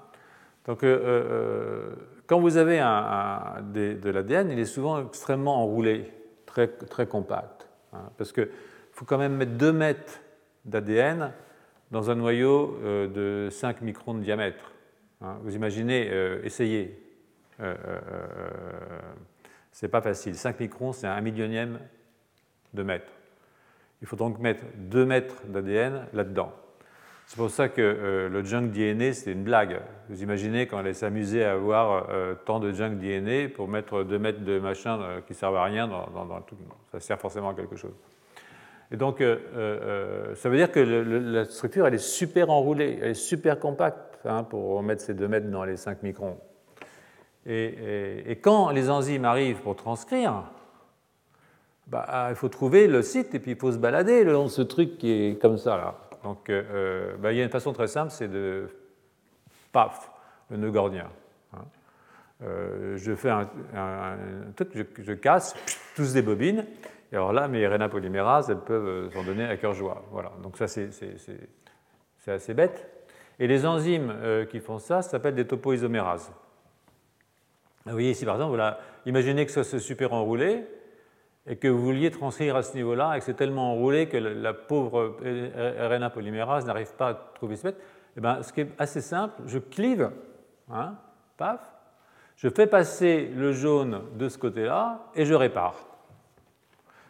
Donc, 0.65 0.83
euh, 0.83 0.99
euh, 1.01 1.89
quand 2.27 2.41
vous 2.41 2.57
avez 2.57 2.79
de 2.79 4.09
l'ADN, 4.09 4.51
il 4.51 4.59
est 4.59 4.65
souvent 4.65 5.01
extrêmement 5.07 5.63
enroulé, 5.63 6.11
très, 6.45 6.67
très 6.67 7.07
compact. 7.07 7.69
Hein, 7.93 8.09
parce 8.17 8.33
qu'il 8.33 8.49
faut 8.91 9.05
quand 9.05 9.17
même 9.17 9.37
mettre 9.37 9.53
2 9.53 9.71
mètres 9.71 10.19
d'ADN 10.65 11.31
dans 11.91 12.11
un 12.11 12.15
noyau 12.15 12.77
de 12.83 13.47
5 13.49 13.81
microns 13.81 14.15
de 14.15 14.19
diamètre. 14.19 14.73
Hein. 15.25 15.37
Vous 15.43 15.55
imaginez, 15.55 16.09
essayez. 16.43 16.99
c'est 19.71 19.87
pas 19.87 20.01
facile. 20.01 20.35
5 20.35 20.59
microns, 20.59 20.93
c'est 20.93 21.07
un 21.07 21.21
millionième 21.21 21.79
de 22.73 22.83
mètre. 22.83 23.11
Il 24.01 24.07
faut 24.07 24.15
donc 24.15 24.39
mettre 24.39 24.63
2 24.77 25.05
mètres 25.05 25.41
d'ADN 25.47 26.07
là-dedans. 26.13 26.53
C'est 27.27 27.37
pour 27.37 27.49
ça 27.49 27.69
que 27.69 27.81
euh, 27.81 28.29
le 28.29 28.43
junk 28.43 28.67
DNA, 28.67 29.13
c'est 29.13 29.31
une 29.31 29.43
blague. 29.43 29.79
Vous 30.09 30.21
imaginez 30.21 30.67
quand 30.67 30.77
on 30.77 30.81
allait 30.81 30.93
s'amuser 30.93 31.43
à 31.43 31.53
avoir 31.53 32.07
euh, 32.11 32.35
tant 32.45 32.59
de 32.59 32.71
junk 32.71 32.97
DNA 32.97 33.49
pour 33.49 33.67
mettre 33.67 34.03
2 34.03 34.19
mètres 34.19 34.41
de 34.41 34.59
machin 34.59 35.01
euh, 35.01 35.21
qui 35.21 35.33
ne 35.33 35.37
servent 35.37 35.55
à 35.55 35.63
rien 35.63 35.87
dans, 35.87 36.41
tout. 36.41 36.55
Ça 36.91 36.99
sert 36.99 37.19
forcément 37.19 37.49
à 37.49 37.55
quelque 37.55 37.75
chose. 37.75 37.95
Et 38.91 38.97
donc, 38.97 39.17
ça 39.17 40.49
veut 40.49 40.57
dire 40.57 40.71
que 40.71 40.79
la 40.79 41.45
structure, 41.45 41.87
elle 41.87 41.95
est 41.95 41.97
super 41.97 42.51
enroulée, 42.51 42.99
elle 43.01 43.09
est 43.09 43.13
super 43.15 43.59
compacte 43.59 44.14
hein, 44.25 44.43
pour 44.43 44.81
mettre 44.83 45.01
ces 45.01 45.13
2 45.13 45.27
mètres 45.27 45.49
dans 45.49 45.63
les 45.63 45.77
5 45.77 46.03
microns. 46.03 46.37
Et, 47.45 48.39
quand 48.41 48.71
les 48.71 48.89
enzymes 48.89 49.25
arrivent 49.25 49.61
pour 49.61 49.75
transcrire, 49.75 50.43
bah, 51.87 52.27
il 52.29 52.35
faut 52.35 52.49
trouver 52.49 52.87
le 52.87 53.01
site 53.03 53.35
et 53.35 53.39
puis 53.39 53.51
il 53.51 53.57
faut 53.57 53.71
se 53.71 53.77
balader 53.77 54.23
le 54.23 54.33
long 54.33 54.45
de 54.45 54.49
ce 54.49 54.63
truc 54.63 54.97
qui 54.97 55.11
est 55.11 55.41
comme 55.41 55.57
ça 55.57 55.77
là. 55.77 55.95
Donc, 56.23 56.49
euh, 56.49 56.63
euh, 56.71 57.17
bah, 57.17 57.31
il 57.31 57.37
y 57.37 57.41
a 57.41 57.43
une 57.43 57.51
façon 57.51 57.71
très 57.71 57.85
simple, 57.85 58.09
c'est 58.09 58.27
de 58.27 58.67
paf, 59.71 60.09
le 60.49 60.57
nœud 60.57 60.71
gordien. 60.71 61.07
Hein. 61.53 61.65
Euh, 62.43 62.97
je 62.97 63.13
fais 63.13 63.29
un, 63.29 63.47
truc, 64.55 64.69
je, 64.97 65.13
casse, 65.13 65.55
tous 65.95 66.13
des 66.13 66.23
bobines, 66.23 66.65
et 67.11 67.15
alors 67.15 67.31
là, 67.31 67.47
mes 67.47 67.67
RNA 67.67 67.89
polymérases, 67.89 68.49
elles 68.49 68.57
peuvent 68.57 69.13
s'en 69.13 69.23
donner 69.23 69.45
à 69.45 69.55
cœur 69.55 69.75
joie. 69.75 70.03
Voilà, 70.11 70.31
donc 70.41 70.57
ça, 70.57 70.67
c'est 70.67 70.89
assez 72.25 72.53
bête. 72.55 73.04
Et 73.39 73.47
les 73.47 73.65
enzymes 73.65 74.13
qui 74.49 74.59
font 74.59 74.79
ça, 74.79 75.01
s'appellent 75.01 75.35
des 75.35 75.47
topoisomérases. 75.47 76.31
Vous 77.85 77.91
voyez 77.91 78.11
ici, 78.11 78.25
par 78.25 78.35
exemple, 78.35 78.49
voilà, 78.49 78.79
imaginez 79.05 79.45
que 79.45 79.51
ça 79.51 79.63
se 79.63 79.77
super 79.79 80.13
enroulé, 80.13 80.65
et 81.47 81.57
que 81.57 81.67
vous 81.67 81.81
vouliez 81.81 82.11
transcrire 82.11 82.55
à 82.55 82.63
ce 82.63 82.75
niveau-là 82.75 83.15
et 83.15 83.19
que 83.19 83.25
c'est 83.25 83.35
tellement 83.35 83.71
enroulé 83.71 84.07
que 84.07 84.17
la 84.17 84.53
pauvre 84.53 85.17
RNA 85.21 86.09
polymérase 86.09 86.65
n'arrive 86.65 86.93
pas 86.95 87.09
à 87.09 87.13
trouver 87.35 87.55
ce 87.55 87.63
bête, 87.63 87.81
eh 88.17 88.21
bien, 88.21 88.41
ce 88.41 88.51
qui 88.51 88.61
est 88.61 88.69
assez 88.79 89.01
simple, 89.01 89.43
je 89.45 89.59
clive, 89.59 90.11
hein, 90.71 90.95
paf, 91.37 91.59
Je 92.37 92.49
fais 92.49 92.67
passer 92.67 93.31
le 93.35 93.51
jaune 93.51 94.01
de 94.15 94.27
ce 94.27 94.37
côté-là 94.37 95.05
et 95.15 95.25
je 95.25 95.33
répare. 95.33 95.75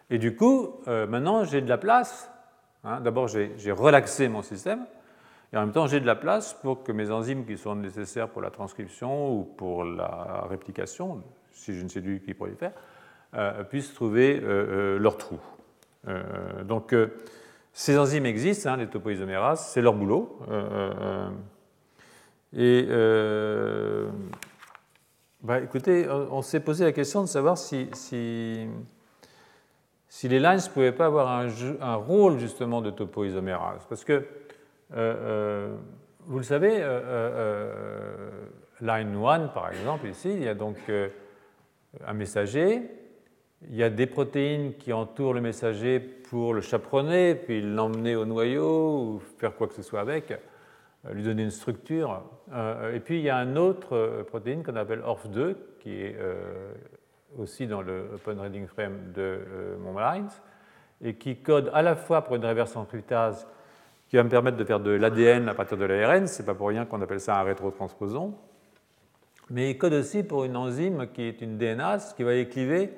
Et 0.09 0.17
du 0.17 0.35
coup, 0.35 0.81
euh, 0.87 1.07
maintenant, 1.07 1.45
j'ai 1.45 1.61
de 1.61 1.69
la 1.69 1.77
place. 1.77 2.29
Hein. 2.83 3.01
D'abord, 3.01 3.27
j'ai 3.27 3.71
relaxé 3.71 4.27
mon 4.27 4.41
système. 4.41 4.85
Et 5.55 5.57
en 5.57 5.61
même 5.61 5.71
temps, 5.71 5.87
j'ai 5.87 6.01
de 6.01 6.05
la 6.05 6.15
place 6.15 6.53
pour 6.53 6.83
que 6.83 6.91
mes 6.91 7.11
enzymes 7.11 7.45
qui 7.45 7.57
sont 7.57 7.75
nécessaires 7.75 8.27
pour 8.27 8.41
la 8.41 8.49
transcription 8.49 9.33
ou 9.33 9.43
pour 9.45 9.85
la 9.85 10.45
réplication, 10.49 11.23
si 11.53 11.73
je 11.73 11.81
ne 11.81 11.87
sais 11.87 12.01
plus 12.01 12.19
qui 12.19 12.33
pourrait 12.33 12.55
faire, 12.59 12.73
euh, 13.35 13.63
puissent 13.63 13.93
trouver 13.93 14.37
euh, 14.43 14.99
leur 14.99 15.17
trou. 15.17 15.39
donc, 16.65 16.93
ces 17.71 17.97
enzymes 17.97 18.25
existent, 18.25 18.69
hein, 18.69 18.77
les 18.77 18.87
topoisomérases, 18.87 19.65
c'est 19.67 19.81
leur 19.81 19.93
boulot. 19.93 20.39
et 22.53 22.87
bah, 25.45 25.59
écoutez, 25.59 26.07
on, 26.09 26.41
s'est 26.41 26.59
posé 26.59 26.85
la 26.85 26.91
question 26.91 27.21
de 27.21 27.27
savoir 27.27 27.55
si, 27.55 27.87
si, 27.93 28.67
les 30.23 30.39
lines 30.39 30.55
ne 30.55 30.73
pouvaient 30.73 30.91
pas 30.91 31.05
avoir 31.05 31.29
un, 31.29 31.95
rôle 31.95 32.39
justement 32.39 32.81
de 32.81 32.89
topoisomérase. 32.89 33.85
Parce 33.87 34.03
que, 34.03 34.13
euh, 34.13 34.21
euh, 34.21 34.44
vous 34.91 36.37
le 36.37 36.43
savez, 36.43 36.77
euh, 36.79 38.47
line 38.81 39.15
1, 39.15 39.47
par 39.47 39.69
exemple, 39.69 40.07
ici, 40.07 40.31
il 40.33 40.43
y 40.43 40.47
a 40.47 40.55
donc 40.55 40.77
un 42.05 42.13
messager, 42.13 42.81
il 43.69 43.75
y 43.75 43.83
a 43.83 43.89
des 43.89 44.07
protéines 44.07 44.73
qui 44.75 44.93
entourent 44.93 45.33
le 45.33 45.41
messager 45.41 45.99
pour 45.99 46.53
le 46.53 46.61
chaperonner, 46.61 47.35
puis 47.35 47.61
l'emmener 47.61 48.15
au 48.15 48.25
noyau 48.25 49.01
ou 49.01 49.21
faire 49.37 49.55
quoi 49.55 49.67
que 49.67 49.73
ce 49.73 49.81
soit 49.81 50.01
avec. 50.01 50.33
Euh, 51.07 51.13
lui 51.13 51.23
donner 51.23 51.43
une 51.43 51.51
structure. 51.51 52.23
Euh, 52.53 52.95
et 52.95 52.99
puis 52.99 53.17
il 53.17 53.23
y 53.23 53.29
a 53.29 53.37
un 53.37 53.55
autre 53.55 53.95
euh, 53.95 54.23
protéine 54.23 54.63
qu'on 54.63 54.75
appelle 54.75 55.01
ORF2, 55.01 55.55
qui 55.79 56.01
est 56.01 56.17
aussi 57.37 57.67
dans 57.67 57.81
le 57.81 58.09
Open 58.15 58.39
Reading 58.39 58.65
Frame 58.65 59.11
de 59.13 59.39
Lines, 59.95 60.29
et 61.03 61.15
qui 61.15 61.37
code 61.37 61.69
à 61.73 61.83
la 61.83 61.95
fois 61.95 62.23
pour 62.23 62.37
une 62.37 62.45
reverse 62.45 62.71
transcriptase 62.71 63.47
qui 64.09 64.17
va 64.17 64.23
me 64.23 64.29
permettre 64.29 64.57
de 64.57 64.63
faire 64.63 64.79
de 64.79 64.91
l'ADN 64.91 65.49
à 65.49 65.53
partir 65.53 65.77
de 65.77 65.85
l'ARN, 65.85 66.27
c'est 66.27 66.45
pas 66.45 66.53
pour 66.53 66.67
rien 66.67 66.85
qu'on 66.85 67.01
appelle 67.01 67.19
ça 67.19 67.39
un 67.39 67.43
rétrotransposon, 67.43 68.33
mais 69.49 69.71
il 69.71 69.77
code 69.77 69.93
aussi 69.93 70.23
pour 70.23 70.43
une 70.43 70.57
enzyme 70.57 71.07
qui 71.13 71.23
est 71.23 71.41
une 71.41 71.57
DNase 71.57 72.13
qui 72.13 72.23
va 72.23 72.33
écliver 72.33 72.91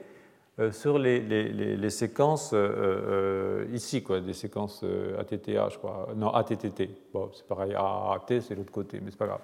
euh, 0.59 0.71
sur 0.71 0.97
les, 0.97 1.19
les, 1.19 1.89
séquences 1.89 2.51
euh, 2.53 2.57
euh, 2.57 3.65
ici, 3.73 4.01
quoi, 4.01 4.21
des 4.21 4.33
séquences 4.33 4.83
ATTA, 5.19 5.69
je 5.69 5.77
crois. 5.77 6.09
Non, 6.15 6.29
ATTT. 6.29 6.89
Bon, 7.13 7.29
c'est 7.33 7.45
pareil, 7.45 7.75
AAT, 7.75 8.41
c'est 8.41 8.55
l'autre 8.55 8.71
côté, 8.71 8.99
mais 9.03 9.11
c'est 9.11 9.17
pas 9.17 9.27
grave. 9.27 9.41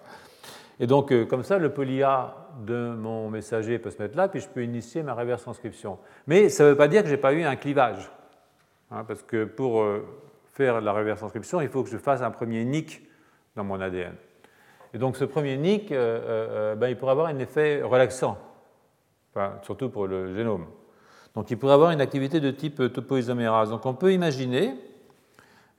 Et 0.79 0.87
donc, 0.87 1.13
comme 1.27 1.43
ça, 1.43 1.59
le 1.59 1.71
poly-A 1.71 2.49
de 2.65 2.95
mon 2.95 3.29
messager 3.29 3.77
peut 3.77 3.91
se 3.91 4.01
mettre 4.01 4.17
là, 4.17 4.27
puis 4.27 4.39
je 4.39 4.47
peux 4.47 4.63
initier 4.63 5.03
ma 5.03 5.13
reverse 5.13 5.43
transcription. 5.43 5.99
Mais 6.25 6.49
ça 6.49 6.63
ne 6.63 6.69
veut 6.69 6.77
pas 6.77 6.87
dire 6.87 7.03
que 7.03 7.09
je 7.09 7.13
n'ai 7.13 7.21
pas 7.21 7.33
eu 7.33 7.43
un 7.43 7.55
clivage. 7.55 8.09
Hein, 8.89 9.03
parce 9.07 9.21
que 9.21 9.45
pour 9.45 9.85
faire 10.53 10.81
la 10.81 10.91
reverse 10.93 11.19
transcription, 11.19 11.61
il 11.61 11.69
faut 11.69 11.83
que 11.83 11.89
je 11.89 11.97
fasse 11.97 12.21
un 12.21 12.31
premier 12.31 12.63
nick 12.63 13.01
dans 13.55 13.63
mon 13.63 13.81
ADN. 13.81 14.15
Et 14.93 14.97
donc, 14.97 15.17
ce 15.17 15.25
premier 15.25 15.57
nick, 15.57 15.89
ben, 15.89 16.87
il 16.87 16.95
pourrait 16.95 17.11
avoir 17.11 17.27
un 17.27 17.39
effet 17.39 17.81
relaxant, 17.81 18.37
surtout 19.63 19.89
pour 19.89 20.07
le 20.07 20.35
génome. 20.35 20.67
Donc 21.35 21.49
il 21.49 21.57
pourrait 21.57 21.73
avoir 21.73 21.91
une 21.91 22.01
activité 22.01 22.39
de 22.39 22.51
type 22.51 22.93
topoisomérase. 22.93 23.69
Donc 23.69 23.85
on 23.85 23.93
peut 23.93 24.13
imaginer, 24.13 24.75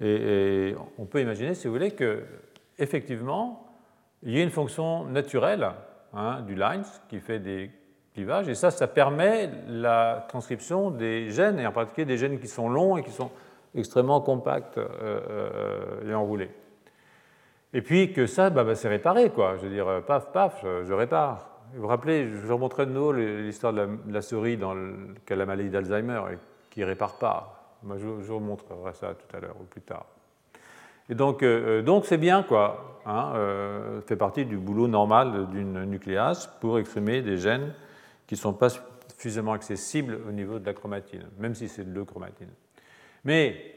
et, 0.01 0.75
on 0.99 1.05
peut 1.05 1.21
imaginer, 1.21 1.55
si 1.55 1.67
vous 1.67 1.75
voulez, 1.75 1.93
que 1.93 2.25
effectivement, 2.79 3.73
il 4.23 4.37
y 4.37 4.41
a 4.41 4.43
une 4.43 4.51
fonction 4.51 5.05
naturelle 5.05 5.71
hein, 6.13 6.41
du 6.43 6.55
lines 6.55 6.85
qui 7.09 7.21
fait 7.21 7.39
des 7.39 7.71
clivages, 8.15 8.49
et 8.49 8.55
ça, 8.55 8.71
ça 8.71 8.87
permet 8.87 9.51
la 9.69 10.25
transcription 10.29 10.91
des 10.91 11.31
gènes, 11.31 11.59
et 11.59 11.67
en 11.67 11.73
particulier 11.73 12.05
des 12.05 12.17
gènes 12.17 12.39
qui 12.39 12.49
sont 12.49 12.69
longs 12.69 12.97
et 12.97 13.03
qui 13.03 13.11
sont 13.11 13.31
extrêmement 13.75 14.21
compacts 14.21 14.79
euh, 14.79 14.87
euh, 15.03 16.11
et 16.11 16.15
enroulés. 16.15 16.51
Et 17.73 17.83
puis 17.83 18.13
que 18.13 18.27
ça, 18.27 18.51
bah, 18.51 18.65
bah, 18.65 18.75
c'est 18.75 18.89
réparé, 18.89 19.31
quoi. 19.31 19.57
Je 19.57 19.67
veux 19.67 19.75
dire, 19.75 20.03
paf, 20.07 20.33
paf, 20.33 20.65
je 20.85 20.93
répare. 20.93 21.51
Vous 21.75 21.83
vous 21.83 21.89
rappelez, 21.89 22.29
je 22.29 22.47
vous 22.47 22.59
montrais 22.59 22.87
de 22.87 22.93
nouveau 22.93 23.13
l'histoire 23.13 23.73
de, 23.73 23.89
la, 24.09 24.23
souris 24.23 24.57
dans 24.57 24.77
qui 25.27 25.33
a 25.33 25.37
la 25.37 25.47
maladie 25.47 25.71
d'Alzheimer 25.71 26.23
et 26.33 26.39
qui 26.71 26.81
ne 26.81 26.87
répare 26.87 27.19
pas. 27.19 27.79
Moi, 27.83 27.97
je, 27.99 28.07
vous 28.07 28.41
montrerai 28.41 28.95
ça 28.95 29.15
tout 29.15 29.37
à 29.37 29.41
l'heure 29.41 29.57
ou 29.61 29.65
plus 29.65 29.81
tard. 29.81 30.07
Et 31.09 31.15
donc, 31.15 31.43
euh, 31.43 31.83
donc 31.83 32.07
c'est 32.07 32.17
bien, 32.17 32.43
quoi. 32.43 33.01
Hein, 33.07 33.33
euh, 33.35 34.01
fait 34.03 34.17
partie 34.17 34.47
du 34.47 34.57
boulot 34.57 34.89
normal 34.89 35.49
d'une 35.49 35.85
nucléase 35.85 36.51
pour 36.61 36.79
exprimer 36.79 37.21
des 37.21 37.37
gènes 37.37 37.75
qui 38.27 38.35
ne 38.35 38.39
sont 38.39 38.55
pas 38.55 38.71
suffisamment 38.71 39.53
accessibles 39.53 40.19
au 40.27 40.33
niveau 40.33 40.59
de 40.59 40.65
la 40.65 40.73
chromatine, 40.73 41.27
même 41.39 41.55
si 41.55 41.69
c'est 41.69 41.85
de 41.85 41.95
l'euchromatine. 41.95 42.49
Mais 43.25 43.75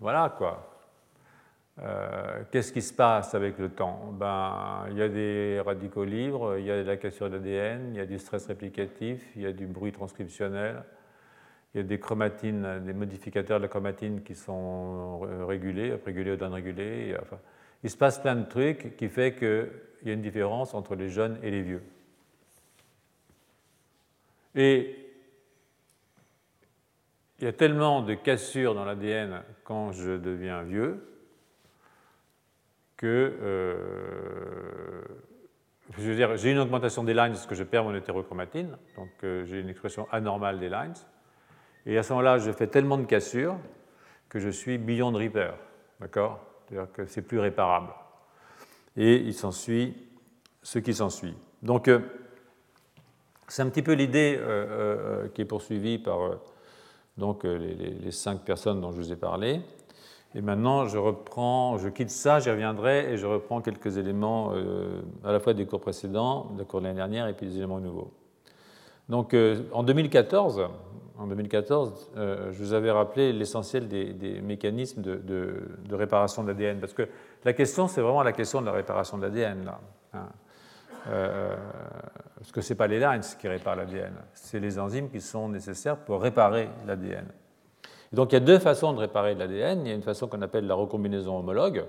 voilà, 0.00 0.34
quoi. 0.36 0.72
Euh, 1.78 2.42
qu'est-ce 2.50 2.72
qui 2.72 2.80
se 2.80 2.92
passe 2.92 3.34
avec 3.34 3.58
le 3.58 3.68
temps? 3.68 4.12
Ben, 4.12 4.86
Il 4.90 4.96
y 4.96 5.02
a 5.02 5.08
des 5.08 5.60
radicaux 5.64 6.04
libres, 6.04 6.56
il 6.58 6.64
y 6.64 6.70
a 6.70 6.82
de 6.82 6.86
la 6.86 6.96
cassure 6.96 7.28
d'ADN, 7.28 7.90
il 7.92 7.96
y 7.96 8.00
a 8.00 8.06
du 8.06 8.18
stress 8.18 8.46
réplicatif, 8.46 9.22
il 9.36 9.42
y 9.42 9.46
a 9.46 9.52
du 9.52 9.66
bruit 9.66 9.92
transcriptionnel, 9.92 10.82
il 11.74 11.78
y 11.78 11.80
a 11.80 11.82
des 11.82 11.98
chromatines, 11.98 12.82
des 12.84 12.94
modificateurs 12.94 13.58
de 13.58 13.64
la 13.64 13.68
chromatine 13.68 14.22
qui 14.22 14.34
sont 14.34 15.20
régulés, 15.46 15.94
régulés 16.04 16.32
ou 16.32 16.36
non 16.36 16.50
régulés. 16.50 17.14
Enfin, 17.20 17.38
il 17.82 17.90
se 17.90 17.96
passe 17.96 18.18
plein 18.18 18.36
de 18.36 18.46
trucs 18.46 18.96
qui 18.96 19.08
fait 19.08 19.34
qu'il 19.34 19.68
y 20.04 20.10
a 20.10 20.14
une 20.14 20.22
différence 20.22 20.72
entre 20.72 20.94
les 20.94 21.10
jeunes 21.10 21.38
et 21.42 21.50
les 21.50 21.62
vieux. 21.62 21.82
Et 24.54 25.05
il 27.38 27.44
y 27.44 27.48
a 27.48 27.52
tellement 27.52 28.02
de 28.02 28.14
cassures 28.14 28.74
dans 28.74 28.84
l'ADN 28.84 29.42
quand 29.64 29.92
je 29.92 30.12
deviens 30.12 30.62
vieux 30.62 31.12
que 32.96 33.36
euh, 33.42 35.02
je 35.98 36.02
veux 36.02 36.16
dire, 36.16 36.36
j'ai 36.36 36.50
une 36.50 36.58
augmentation 36.58 37.04
des 37.04 37.12
lines 37.12 37.32
parce 37.32 37.46
que 37.46 37.54
je 37.54 37.62
perds 37.62 37.84
mon 37.84 37.94
hétérochromatine, 37.94 38.76
donc 38.96 39.10
euh, 39.22 39.44
j'ai 39.44 39.60
une 39.60 39.68
expression 39.68 40.08
anormale 40.10 40.58
des 40.58 40.70
lines. 40.70 40.94
Et 41.84 41.98
à 41.98 42.02
ce 42.02 42.12
moment-là, 42.14 42.38
je 42.38 42.50
fais 42.52 42.66
tellement 42.66 42.98
de 42.98 43.04
cassures 43.04 43.56
que 44.28 44.40
je 44.40 44.48
suis 44.48 44.78
beyond 44.78 45.12
repair, 45.12 45.54
d'accord? 46.00 46.40
C'est-à-dire 46.68 46.90
que 46.92 47.06
c'est 47.06 47.22
plus 47.22 47.38
réparable. 47.38 47.92
Et 48.96 49.16
il 49.16 49.34
s'ensuit 49.34 49.94
ce 50.62 50.78
qui 50.80 50.94
s'ensuit. 50.94 51.36
Donc, 51.62 51.86
euh, 51.86 52.00
c'est 53.46 53.62
un 53.62 53.68
petit 53.68 53.82
peu 53.82 53.92
l'idée 53.92 54.40
qui 55.32 55.42
est 55.42 55.44
poursuivie 55.44 55.98
par 55.98 56.40
donc, 57.18 57.44
les, 57.44 57.74
les, 57.74 58.10
cinq 58.10 58.40
personnes 58.40 58.80
dont 58.80 58.92
je 58.92 58.96
vous 58.96 59.12
ai 59.12 59.16
parlé. 59.16 59.62
Et 60.36 60.42
maintenant, 60.42 60.84
je 60.84 60.98
reprends, 60.98 61.78
je 61.78 61.88
quitte 61.88 62.10
ça, 62.10 62.40
j'y 62.40 62.50
reviendrai 62.50 63.10
et 63.10 63.16
je 63.16 63.26
reprends 63.26 63.62
quelques 63.62 63.96
éléments 63.96 64.50
euh, 64.52 65.00
à 65.24 65.32
la 65.32 65.40
fois 65.40 65.54
des 65.54 65.64
cours 65.64 65.80
précédents, 65.80 66.52
de 66.58 66.62
cours 66.62 66.80
de 66.80 66.84
l'année 66.84 66.98
dernière 66.98 67.26
et 67.26 67.32
puis 67.32 67.46
des 67.46 67.56
éléments 67.56 67.80
nouveaux. 67.80 68.12
Donc, 69.08 69.32
euh, 69.32 69.62
en 69.72 69.82
2014, 69.82 70.68
en 71.16 71.26
2014 71.26 72.10
euh, 72.18 72.52
je 72.52 72.62
vous 72.62 72.74
avais 72.74 72.90
rappelé 72.90 73.32
l'essentiel 73.32 73.88
des, 73.88 74.42
mécanismes 74.42 75.00
de, 75.00 75.70
réparation 75.90 76.42
de 76.42 76.48
l'ADN, 76.48 76.80
parce 76.80 76.92
que 76.92 77.08
la 77.42 77.54
question, 77.54 77.88
c'est 77.88 78.02
vraiment 78.02 78.22
la 78.22 78.32
question 78.32 78.60
de 78.60 78.66
la 78.66 78.72
réparation 78.72 79.16
de 79.16 79.22
l'ADN. 79.22 79.64
Là, 79.64 79.80
hein. 80.12 80.28
Parce 81.06 82.52
que 82.52 82.60
ce 82.60 82.72
n'est 82.72 82.76
pas 82.76 82.86
les 82.86 82.98
lines 82.98 83.22
qui 83.38 83.48
réparent 83.48 83.76
l'ADN, 83.76 84.14
c'est 84.34 84.60
les 84.60 84.78
enzymes 84.78 85.10
qui 85.10 85.20
sont 85.20 85.48
nécessaires 85.48 85.96
pour 85.96 86.20
réparer 86.20 86.68
l'ADN 86.86 87.26
donc 88.12 88.32
il 88.32 88.34
y 88.34 88.38
a 88.38 88.40
deux 88.40 88.58
façons 88.58 88.92
de 88.92 88.98
réparer 88.98 89.34
l'ADN. 89.34 89.84
Il 89.84 89.88
y 89.88 89.92
a 89.92 89.94
une 89.94 90.02
façon 90.02 90.28
qu'on 90.28 90.42
appelle 90.42 90.66
la 90.66 90.74
recombinaison 90.74 91.38
homologue. 91.38 91.84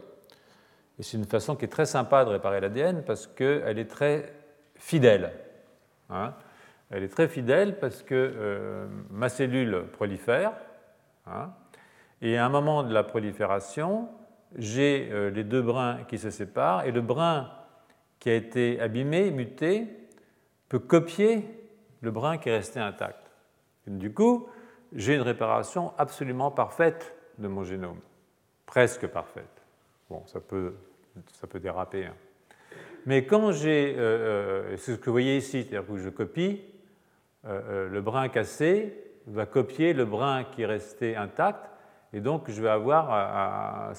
Et 1.00 1.04
c'est 1.04 1.18
une 1.18 1.26
façon 1.26 1.56
qui 1.56 1.66
est 1.66 1.70
très 1.70 1.86
sympa 1.86 2.26
de 2.26 2.32
réparer 2.32 2.60
l'ADN 2.60 3.04
parce 3.04 3.28
qu'elle 3.28 3.78
est 3.78 3.90
très 3.90 4.34
fidèle. 4.76 5.32
Hein. 6.10 6.34
Elle 6.90 7.04
est 7.04 7.10
très 7.10 7.28
fidèle 7.28 7.80
parce 7.80 8.02
que 8.02 8.16
euh, 8.16 8.88
ma 9.10 9.30
cellule 9.30 9.86
prolifère. 9.94 10.54
Hein. 11.30 11.52
et 12.22 12.38
à 12.38 12.46
un 12.46 12.50
moment 12.50 12.84
de 12.84 12.94
la 12.94 13.04
prolifération, 13.04 14.08
j'ai 14.56 15.10
euh, 15.12 15.30
les 15.30 15.44
deux 15.44 15.62
brins 15.62 15.98
qui 16.08 16.18
se 16.18 16.30
séparent 16.30 16.86
et 16.86 16.92
le 16.92 17.02
brin 17.02 17.50
qui 18.20 18.30
a 18.30 18.36
été 18.36 18.80
abîmé, 18.80 19.32
muté, 19.32 19.88
peut 20.70 20.80
copier 20.80 21.46
le 22.02 22.12
brin 22.12 22.38
qui 22.38 22.50
est 22.50 22.58
resté 22.58 22.80
intact. 22.80 23.32
du 23.88 24.14
coup, 24.14 24.48
j'ai 24.94 25.16
une 25.16 25.22
réparation 25.22 25.94
absolument 25.98 26.52
parfaite 26.52 27.16
de 27.38 27.48
mon 27.48 27.64
génome, 27.64 28.00
presque 28.66 29.08
parfaite. 29.08 29.64
Bon, 30.10 30.24
ça 30.26 30.40
peut, 30.40 30.76
ça 31.34 31.48
peut 31.48 31.60
déraper. 31.60 32.06
Hein. 32.06 32.16
Mais 33.06 33.26
quand 33.26 33.52
j'ai, 33.52 33.96
euh, 33.98 34.02
euh, 34.74 34.78
c'est 34.78 34.94
ce 34.94 34.98
que 34.98 35.06
vous 35.06 35.14
voyez 35.14 35.38
ici, 35.38 35.64
c'est-à-dire 35.64 35.88
que 35.88 35.98
je 35.98 36.10
copie, 36.10 36.62
euh, 37.46 37.88
le 37.90 38.02
brin 38.02 38.28
cassé 38.28 39.14
va 39.28 39.46
copier 39.46 39.94
le 39.94 40.06
brin 40.06 40.44
qui 40.44 40.64
est 40.64 40.66
resté 40.66 41.16
intact, 41.16 41.70
et 42.14 42.20
donc 42.20 42.50
je 42.50 42.62
vais 42.62 42.70
avoir, 42.70 43.94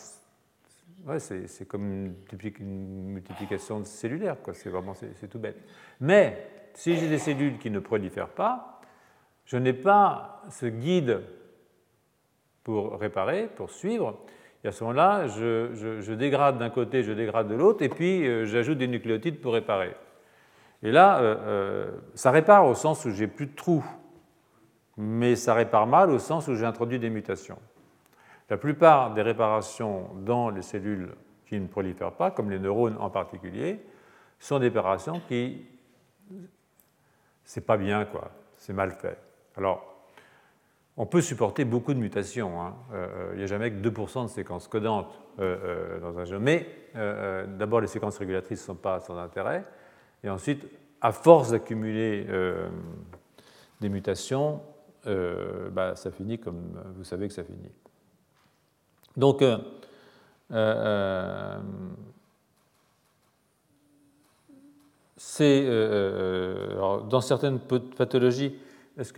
ouais, 1.07 1.19
c'est 1.19 1.67
comme 1.67 2.15
une, 2.61 3.13
multiplication 3.13 3.85
cellulaire. 3.85 4.37
C'est 4.53 4.71
vraiment, 4.71 4.95
c'est 4.95 5.29
tout 5.29 5.39
bête. 5.39 5.59
Mais 6.01 6.47
si 6.75 6.97
j'ai 6.97 7.09
des 7.09 7.19
cellules 7.19 7.59
qui 7.59 7.71
ne 7.71 7.79
prolifèrent 7.79 8.29
pas, 8.29 8.81
je 9.45 9.57
n'ai 9.57 9.73
pas 9.73 10.43
ce 10.51 10.67
guide 10.67 11.23
pour 12.63 12.99
réparer, 12.99 13.49
pour 13.49 13.71
suivre. 13.71 14.19
Et 14.63 14.69
à 14.69 14.73
ce 14.73 14.85
moment-là, 14.85 15.27
je, 15.29 16.13
dégrade 16.13 16.59
d'un 16.59 16.71
côté, 16.71 17.03
je 17.03 17.13
dégrade 17.13 17.49
de 17.49 17.55
l'autre, 17.55 17.83
et 17.83 17.89
puis 17.89 18.27
euh, 18.27 18.45
j'ajoute 18.45 18.79
des 18.79 18.89
nucléotides 18.89 19.41
pour 19.41 19.55
réparer. 19.55 19.95
Et 20.83 20.91
là, 20.91 21.21
euh, 21.21 21.37
euh, 21.39 21.91
ça 22.15 22.31
répare 22.31 22.67
au 22.67 22.75
sens 22.75 23.05
où 23.05 23.11
j'ai 23.11 23.27
plus 23.27 23.47
de 23.47 23.55
trous, 23.55 23.85
mais 24.97 25.37
ça 25.37 25.55
répare 25.55 25.87
mal 25.87 26.11
au 26.11 26.19
sens 26.19 26.49
où 26.49 26.55
j'ai 26.55 26.65
introduit 26.65 26.99
des 26.99 27.11
mutations. 27.11 27.59
La 28.51 28.57
plupart 28.57 29.15
des 29.15 29.23
réparations 29.23 30.09
dans 30.25 30.51
les 30.51 30.63
cellules 30.63 31.15
qui 31.47 31.59
ne 31.59 31.67
prolifèrent 31.67 32.13
pas, 32.13 32.31
comme 32.31 32.51
les 32.51 32.59
neurones 32.59 32.97
en 32.99 33.11
particulier, 33.11 33.81
sont 34.39 34.59
des 34.59 34.67
réparations 34.67 35.21
qui 35.29 35.67
c'est 37.45 37.65
pas 37.65 37.77
bien 37.79 38.05
quoi, 38.05 38.31
c'est 38.57 38.75
mal 38.75 38.93
fait. 38.93 39.19
Alors, 39.57 39.95
on 40.97 41.07
peut 41.07 41.21
supporter 41.21 41.65
beaucoup 41.65 41.95
de 41.95 41.99
mutations. 41.99 42.61
Hein. 42.61 42.75
Euh, 42.93 43.31
il 43.33 43.39
n'y 43.39 43.45
a 43.45 43.47
jamais 43.47 43.71
que 43.71 43.77
2% 43.77 44.25
de 44.25 44.29
séquences 44.29 44.69
codantes 44.69 45.21
dans 45.39 46.19
un 46.19 46.25
génome. 46.25 46.43
Mais 46.43 46.67
d'abord, 47.57 47.81
les 47.81 47.87
séquences 47.87 48.19
régulatrices 48.19 48.61
ne 48.61 48.67
sont 48.67 48.75
pas 48.75 49.01
sans 49.01 49.17
intérêt. 49.17 49.65
Et 50.25 50.29
ensuite, 50.29 50.67
à 51.01 51.13
force 51.13 51.51
d'accumuler 51.51 52.27
euh, 52.29 52.69
des 53.81 53.89
mutations, 53.89 54.61
euh, 55.07 55.71
bah, 55.71 55.95
ça 55.95 56.11
finit 56.11 56.39
comme 56.39 56.73
vous 56.97 57.05
savez 57.05 57.29
que 57.29 57.35
ça 57.35 57.45
finit. 57.45 57.71
Donc, 59.19 59.43
euh, 59.43 59.59
c'est 65.17 65.67
dans 67.11 67.21
certaines 67.21 67.59
pathologies. 67.59 68.55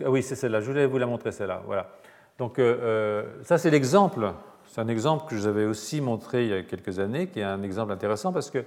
Ah 0.03 0.09
oui, 0.09 0.21
c'est 0.21 0.35
celle-là. 0.35 0.59
Je 0.59 0.65
voulais 0.65 0.85
vous 0.85 0.97
la 0.97 1.05
montrer 1.05 1.31
celle-là. 1.31 1.61
Voilà. 1.65 1.89
Donc, 2.37 2.59
ça 3.43 3.57
c'est 3.57 3.69
l'exemple. 3.69 4.33
C'est 4.65 4.81
un 4.81 4.87
exemple 4.87 5.25
que 5.29 5.35
je 5.35 5.41
vous 5.41 5.47
avais 5.47 5.65
aussi 5.65 6.01
montré 6.01 6.45
il 6.45 6.49
y 6.49 6.53
a 6.53 6.63
quelques 6.63 6.99
années, 6.99 7.27
qui 7.27 7.39
est 7.39 7.43
un 7.43 7.61
exemple 7.61 7.91
intéressant 7.91 8.31
parce 8.31 8.49
que 8.49 8.63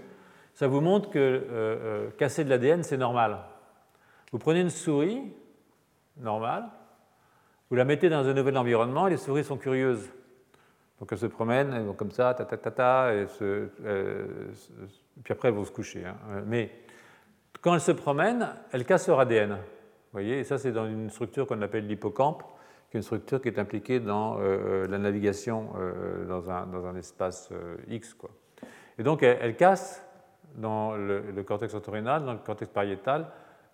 ça 0.55 0.68
vous 0.68 0.81
montre 0.81 1.11
que 1.11 1.18
euh, 1.18 1.42
euh, 1.51 2.11
casser 2.16 2.44
de 2.44 2.51
l'ADN, 2.51 2.83
c'est 2.83 2.97
normal. 2.97 3.38
Vous 4.31 4.38
prenez 4.38 4.61
une 4.61 4.70
souris 4.70 5.20
normale, 6.16 6.64
vous 7.70 7.77
la 7.77 7.85
mettez 7.85 8.09
dans 8.09 8.27
un 8.27 8.35
nouvel 8.35 8.57
environnement, 8.57 9.09
et 9.09 9.11
les 9.11 9.16
souris 9.16 9.44
sont 9.44 9.57
curieuses. 9.57 10.09
Donc 11.05 11.12
elles 11.12 11.19
se 11.19 11.27
promènent, 11.27 11.71
elles 11.75 11.83
vont 11.83 11.93
comme 11.93 12.12
ça, 12.12 12.33
ta 12.33 12.47
ta 12.47 13.12
et 13.12 13.27
puis 15.23 15.33
après 15.33 15.49
elles 15.49 15.55
vont 15.55 15.67
se 15.67 15.71
coucher. 15.71 16.07
Hein. 16.07 16.17
Mais 16.47 16.71
quand 17.61 17.75
elles 17.75 17.83
se 17.83 17.93
promènent, 17.93 18.49
elles 18.73 18.87
cassent 18.87 19.09
leur 19.09 19.21
ADN. 19.21 19.51
Vous 19.51 19.59
voyez, 20.12 20.38
et 20.38 20.45
ça 20.45 20.57
c'est 20.57 20.73
dans 20.73 20.87
une 20.87 21.11
structure 21.11 21.47
qu'on 21.47 21.61
appelle 21.61 21.87
l'hippocampe, 21.87 22.43
qui 22.90 22.97
est 22.97 23.01
une 23.01 23.03
structure 23.03 23.43
qui 23.43 23.49
est 23.49 23.59
impliquée 23.59 24.01
dans 24.01 24.38
euh, 24.40 24.87
la 24.87 24.97
navigation 24.97 25.73
dans 26.27 26.51
un, 26.51 26.64
dans, 26.69 26.87
un, 26.87 26.97
espace 26.97 27.51
X. 27.88 28.17
Et 28.99 29.03
donc 29.03 29.23
elles 29.23 29.57
cassent 29.57 30.03
dans 30.55 30.97
le, 30.97 31.21
cortex 31.43 31.75
entorhinal, 31.75 32.25
dans 32.25 32.33
le 32.33 32.38
cortex 32.38 32.73
pariétal, 32.73 33.27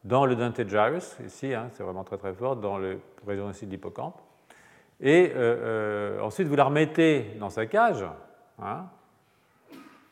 dans 0.02 0.26
le 0.26 0.34
dentate 0.34 0.68
gyrus, 0.68 1.16
ici, 1.24 1.54
hein, 1.54 1.68
c'est 1.74 1.84
vraiment 1.84 2.02
très 2.02 2.18
très 2.18 2.34
fort, 2.34 2.56
dans 2.56 2.76
la 2.76 2.96
région 3.24 3.48
ici 3.48 3.66
de 3.66 3.70
l'hippocampe. 3.70 4.20
Et 5.00 5.32
euh, 5.34 6.16
euh, 6.16 6.20
ensuite, 6.20 6.46
vous 6.46 6.56
la 6.56 6.64
remettez 6.64 7.36
dans 7.38 7.50
sa 7.50 7.66
cage, 7.66 8.04
hein, 8.60 8.84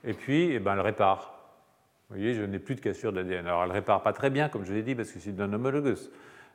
et 0.03 0.15
puis 0.15 0.53
eh 0.53 0.59
ben, 0.59 0.75
elle 0.75 0.81
répare. 0.81 1.35
Vous 2.09 2.17
voyez, 2.17 2.33
je 2.33 2.43
n'ai 2.43 2.59
plus 2.59 2.75
de 2.75 2.81
cassure 2.81 3.13
de 3.13 3.19
l'ADN. 3.19 3.47
Alors, 3.47 3.65
elle 3.65 3.69
ne 3.69 3.75
répare 3.75 4.03
pas 4.03 4.15
très 4.15 4.31
bien, 4.31 4.49
comme 4.49 4.65
je 4.65 4.73
l'ai 4.73 4.83
dit, 4.83 4.95
parce 4.95 5.13
que 5.13 5.19
c'est 5.19 5.37
d'un 5.37 5.53
homologus, 5.53 6.11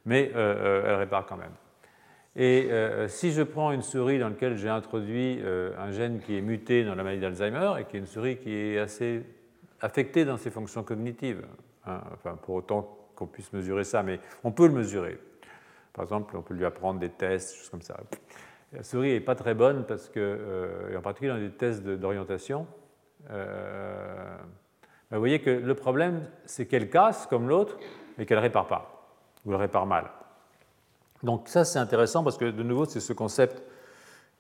mais 0.05 0.31
euh, 0.35 0.83
elle 0.87 0.95
répare 0.95 1.27
quand 1.27 1.37
même. 1.37 1.51
Et 2.35 2.69
si 3.09 3.31
je 3.31 3.43
prends 3.43 3.71
une 3.71 3.83
souris 3.83 4.17
dans 4.17 4.29
laquelle 4.29 4.57
j'ai 4.57 4.67
introduit 4.67 5.39
un 5.77 5.91
gène 5.91 6.19
qui 6.19 6.35
est 6.35 6.41
muté 6.41 6.83
dans 6.83 6.95
la 6.95 7.03
maladie 7.03 7.21
d'Alzheimer, 7.21 7.73
et 7.79 7.83
qui 7.83 7.95
est 7.95 7.99
une 7.99 8.07
souris 8.07 8.37
qui 8.37 8.51
est 8.51 8.79
assez 8.79 9.23
affecté 9.81 10.25
dans 10.25 10.37
ses 10.37 10.49
fonctions 10.49 10.81
cognitives. 10.81 11.45
Hein, 11.85 12.01
enfin, 12.11 12.35
pour 12.41 12.55
autant 12.55 12.97
qu'on 13.15 13.27
puisse 13.27 13.53
mesurer 13.53 13.83
ça, 13.83 14.01
mais 14.01 14.19
on 14.43 14.51
peut 14.51 14.65
le 14.65 14.73
mesurer. 14.73 15.19
Par 15.93 16.03
exemple, 16.03 16.35
on 16.35 16.41
peut 16.41 16.55
lui 16.55 16.65
apprendre 16.65 16.99
des 16.99 17.09
tests, 17.09 17.55
choses 17.55 17.69
comme 17.69 17.81
ça. 17.81 17.95
La 18.73 18.81
souris 18.81 19.13
n'est 19.13 19.19
pas 19.19 19.35
très 19.35 19.53
bonne 19.53 19.85
parce 19.85 20.09
que, 20.09 20.19
euh, 20.19 20.97
en 20.97 21.01
particulier 21.01 21.31
dans 21.31 21.37
les 21.37 21.51
tests 21.51 21.83
d'orientation, 21.83 22.65
euh, 23.29 24.37
vous 25.11 25.19
voyez 25.19 25.39
que 25.39 25.51
le 25.51 25.75
problème, 25.75 26.27
c'est 26.45 26.65
qu'elle 26.65 26.89
casse 26.89 27.27
comme 27.27 27.47
l'autre, 27.47 27.77
mais 28.17 28.25
qu'elle 28.25 28.39
ne 28.39 28.43
répare 28.43 28.67
pas, 28.67 29.07
ou 29.45 29.51
elle 29.51 29.59
répare 29.59 29.85
mal. 29.85 30.09
Donc 31.21 31.47
ça, 31.47 31.63
c'est 31.63 31.77
intéressant 31.77 32.23
parce 32.23 32.37
que, 32.37 32.45
de 32.45 32.63
nouveau, 32.63 32.85
c'est 32.85 32.99
ce 32.99 33.13
concept 33.13 33.61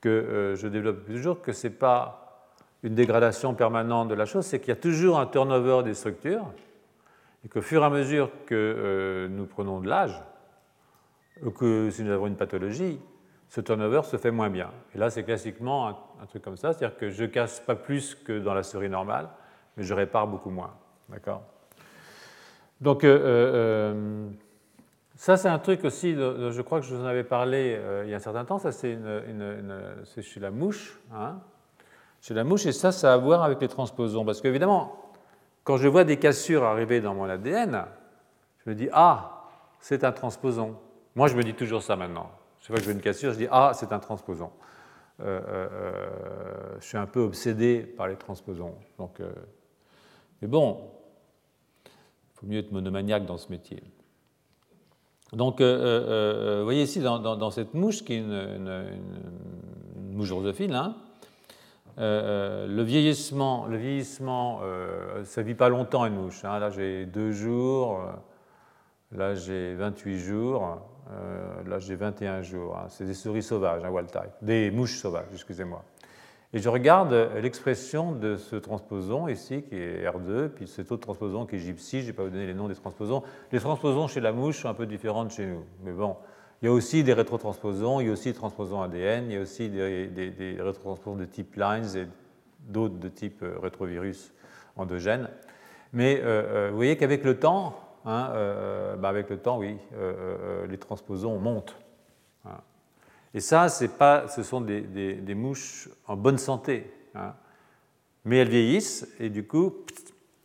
que 0.01 0.09
euh, 0.09 0.55
je 0.55 0.67
développe 0.67 1.05
toujours, 1.05 1.41
que 1.41 1.53
ce 1.53 1.67
n'est 1.67 1.73
pas 1.73 2.49
une 2.81 2.95
dégradation 2.95 3.53
permanente 3.53 4.07
de 4.07 4.15
la 4.15 4.25
chose, 4.25 4.45
c'est 4.45 4.59
qu'il 4.59 4.69
y 4.69 4.71
a 4.71 4.75
toujours 4.75 5.19
un 5.19 5.27
turnover 5.27 5.83
des 5.83 5.93
structures, 5.93 6.51
et 7.45 7.49
qu'au 7.49 7.61
fur 7.61 7.83
et 7.83 7.85
à 7.85 7.89
mesure 7.91 8.31
que 8.47 9.27
nous 9.29 9.45
prenons 9.45 9.79
de 9.79 9.87
l'âge, 9.87 10.19
ou 11.41 11.51
que 11.51 11.89
si 11.89 12.03
nous 12.03 12.11
avons 12.11 12.27
une 12.27 12.35
pathologie, 12.35 12.99
ce 13.49 13.61
turnover 13.61 14.01
se 14.03 14.17
fait 14.17 14.31
moins 14.31 14.49
bien. 14.49 14.71
Et 14.95 14.97
là, 14.97 15.09
c'est 15.09 15.23
classiquement 15.23 15.87
un, 15.87 16.25
truc 16.27 16.43
comme 16.43 16.57
ça, 16.57 16.73
c'est-à-dire 16.73 16.97
que 16.97 17.09
je 17.09 17.25
casse 17.25 17.59
pas 17.59 17.75
plus 17.75 18.15
que 18.15 18.39
dans 18.39 18.53
la 18.53 18.63
souris 18.63 18.89
normale, 18.89 19.29
mais 19.77 19.83
je 19.83 19.93
répare 19.93 20.27
beaucoup 20.27 20.49
moins. 20.49 20.73
D'accord? 21.09 21.43
Donc, 22.81 23.03
euh, 23.03 23.19
euh, 23.23 24.29
ça, 25.15 25.37
c'est 25.37 25.49
un 25.49 25.59
truc 25.59 25.83
aussi, 25.85 26.15
je 26.15 26.61
crois 26.61 26.79
que 26.79 26.85
je 26.85 26.95
vous 26.95 27.03
en 27.03 27.05
avais 27.05 27.23
parlé 27.23 27.79
il 28.03 28.09
y 28.09 28.13
a 28.13 28.17
un 28.17 28.19
certain 28.19 28.45
temps, 28.45 28.57
ça, 28.57 28.71
c'est 28.71 28.97
chez 30.21 30.39
la 30.39 30.51
mouche. 30.51 30.99
Hein? 31.13 31.37
Chez 32.21 32.33
la 32.33 32.45
mouche, 32.45 32.65
et 32.65 32.71
ça, 32.71 32.91
ça 32.91 33.11
a 33.11 33.15
à 33.15 33.17
voir 33.17 33.43
avec 33.43 33.59
les 33.59 33.67
transposons. 33.67 34.23
Parce 34.23 34.39
qu'évidemment, 34.39 35.11
quand 35.63 35.77
je 35.77 35.87
vois 35.87 36.05
des 36.05 36.17
cassures 36.17 36.63
arriver 36.63 37.01
dans 37.01 37.13
mon 37.13 37.25
ADN, 37.25 37.85
je 38.63 38.69
me 38.69 38.75
dis 38.75 38.89
Ah, 38.93 39.49
c'est 39.79 40.03
un 40.03 40.11
transposon. 40.11 40.75
Moi, 41.15 41.27
je 41.27 41.35
me 41.35 41.43
dis 41.43 41.53
toujours 41.53 41.83
ça 41.83 41.95
maintenant. 41.95 42.31
Chaque 42.59 42.67
fois 42.67 42.75
que 42.77 42.81
je 42.81 42.85
vois 42.85 42.93
une 42.93 43.01
cassure, 43.01 43.33
je 43.33 43.37
dis 43.37 43.47
Ah, 43.51 43.71
c'est 43.73 43.91
un 43.91 43.99
transposon. 43.99 44.51
Euh, 45.19 45.39
euh, 45.47 45.67
euh, 45.71 46.77
je 46.79 46.85
suis 46.85 46.97
un 46.97 47.05
peu 47.05 47.21
obsédé 47.21 47.81
par 47.81 48.07
les 48.07 48.15
transposons. 48.15 48.75
Donc, 48.97 49.21
mais 50.41 50.47
bon, 50.47 50.89
il 51.85 52.39
faut 52.39 52.45
mieux 52.47 52.59
être 52.59 52.71
monomaniaque 52.71 53.25
dans 53.25 53.37
ce 53.37 53.51
métier. 53.51 53.83
Donc, 55.31 55.61
vous 55.61 56.63
voyez 56.63 56.83
ici, 56.83 56.99
dans, 56.99 57.51
cette 57.51 57.73
mouche, 57.73 58.03
qui 58.03 58.13
est 58.13 58.19
une, 58.19 58.99
mouche 60.11 60.29
drosophile, 60.29 60.73
hein, 60.73 60.95
euh, 61.99 62.65
euh, 62.65 62.67
le 62.67 62.81
vieillissement, 62.81 63.67
le 63.67 63.77
vieillissement 63.77 64.61
euh, 64.63 65.23
ça 65.25 65.41
ne 65.41 65.47
vit 65.47 65.53
pas 65.53 65.69
longtemps 65.69 66.05
une 66.05 66.15
mouche. 66.15 66.43
Hein. 66.43 66.57
Là, 66.57 66.71
j'ai 66.71 67.05
deux 67.05 67.31
jours, 67.31 68.01
là, 69.11 69.35
j'ai 69.35 69.75
28 69.75 70.17
jours, 70.17 70.81
là, 71.65 71.79
j'ai 71.79 71.95
21 71.95 72.41
jours. 72.41 72.77
Hein. 72.77 72.85
C'est 72.89 73.05
des 73.05 73.13
souris 73.13 73.43
sauvages, 73.43 73.83
hein, 73.83 73.89
wild 73.89 74.09
type, 74.09 74.31
des 74.41 74.71
mouches 74.71 74.97
sauvages, 74.97 75.27
excusez-moi. 75.33 75.83
Et 76.55 76.59
je 76.59 76.69
regarde 76.69 77.31
l'expression 77.41 78.11
de 78.11 78.37
ce 78.37 78.55
transposon 78.55 79.27
ici, 79.27 79.63
qui 79.63 79.75
est 79.75 80.05
R2, 80.05 80.49
puis 80.49 80.67
cet 80.67 80.91
autre 80.91 81.01
transposon 81.01 81.47
qui 81.47 81.55
est 81.55 81.59
gypsy, 81.59 82.01
je 82.01 82.05
ne 82.05 82.07
vais 82.07 82.13
pas 82.13 82.23
vous 82.23 82.29
donner 82.29 82.45
les 82.45 82.53
noms 82.53 82.67
des 82.67 82.75
transposons. 82.75 83.23
Les 83.51 83.59
transposons 83.59 84.07
chez 84.07 84.21
la 84.21 84.31
mouche 84.31 84.59
sont 84.61 84.69
un 84.69 84.75
peu 84.75 84.85
différents 84.85 85.25
de 85.25 85.31
chez 85.31 85.47
nous. 85.47 85.63
Mais 85.83 85.91
bon, 85.91 86.15
il 86.61 86.67
y 86.67 86.69
a 86.69 86.71
aussi 86.71 87.03
des 87.03 87.13
rétrotransposons, 87.13 87.99
il 87.99 88.07
y 88.07 88.09
a 88.09 88.13
aussi 88.13 88.29
des 88.29 88.35
transposons 88.35 88.81
ADN, 88.81 89.25
il 89.25 89.33
y 89.33 89.37
a 89.37 89.41
aussi 89.41 89.67
des, 89.67 90.07
des, 90.07 90.55
rétrotransposons 90.61 91.17
de 91.17 91.25
type 91.25 91.55
lines 91.55 91.97
et 91.97 92.07
d'autres 92.71 92.99
de 92.99 93.09
type 93.09 93.41
euh, 93.43 93.57
rétrovirus 93.61 94.31
endogène. 94.77 95.29
Mais 95.91 96.21
euh, 96.21 96.23
euh, 96.25 96.69
vous 96.69 96.77
voyez 96.77 96.95
qu'avec 96.97 97.23
le 97.23 97.37
temps, 97.37 97.75
hein, 98.05 98.95
bah, 98.97 99.09
avec 99.09 99.29
le 99.29 99.37
temps, 99.37 99.59
oui, 99.59 99.77
les 100.69 100.77
transposons 100.77 101.39
montent. 101.39 101.77
Et 103.33 103.39
ça, 103.39 103.67
pas, 103.97 104.27
ce 104.27 104.43
sont 104.43 104.61
des, 104.61 105.35
mouches 105.35 105.89
en 106.05 106.15
bonne 106.15 106.37
santé. 106.37 106.91
Hein. 107.15 107.33
Mais 108.25 108.37
elles 108.37 108.49
vieillissent 108.49 109.07
et 109.19 109.29
du 109.29 109.45
coup, 109.45 109.73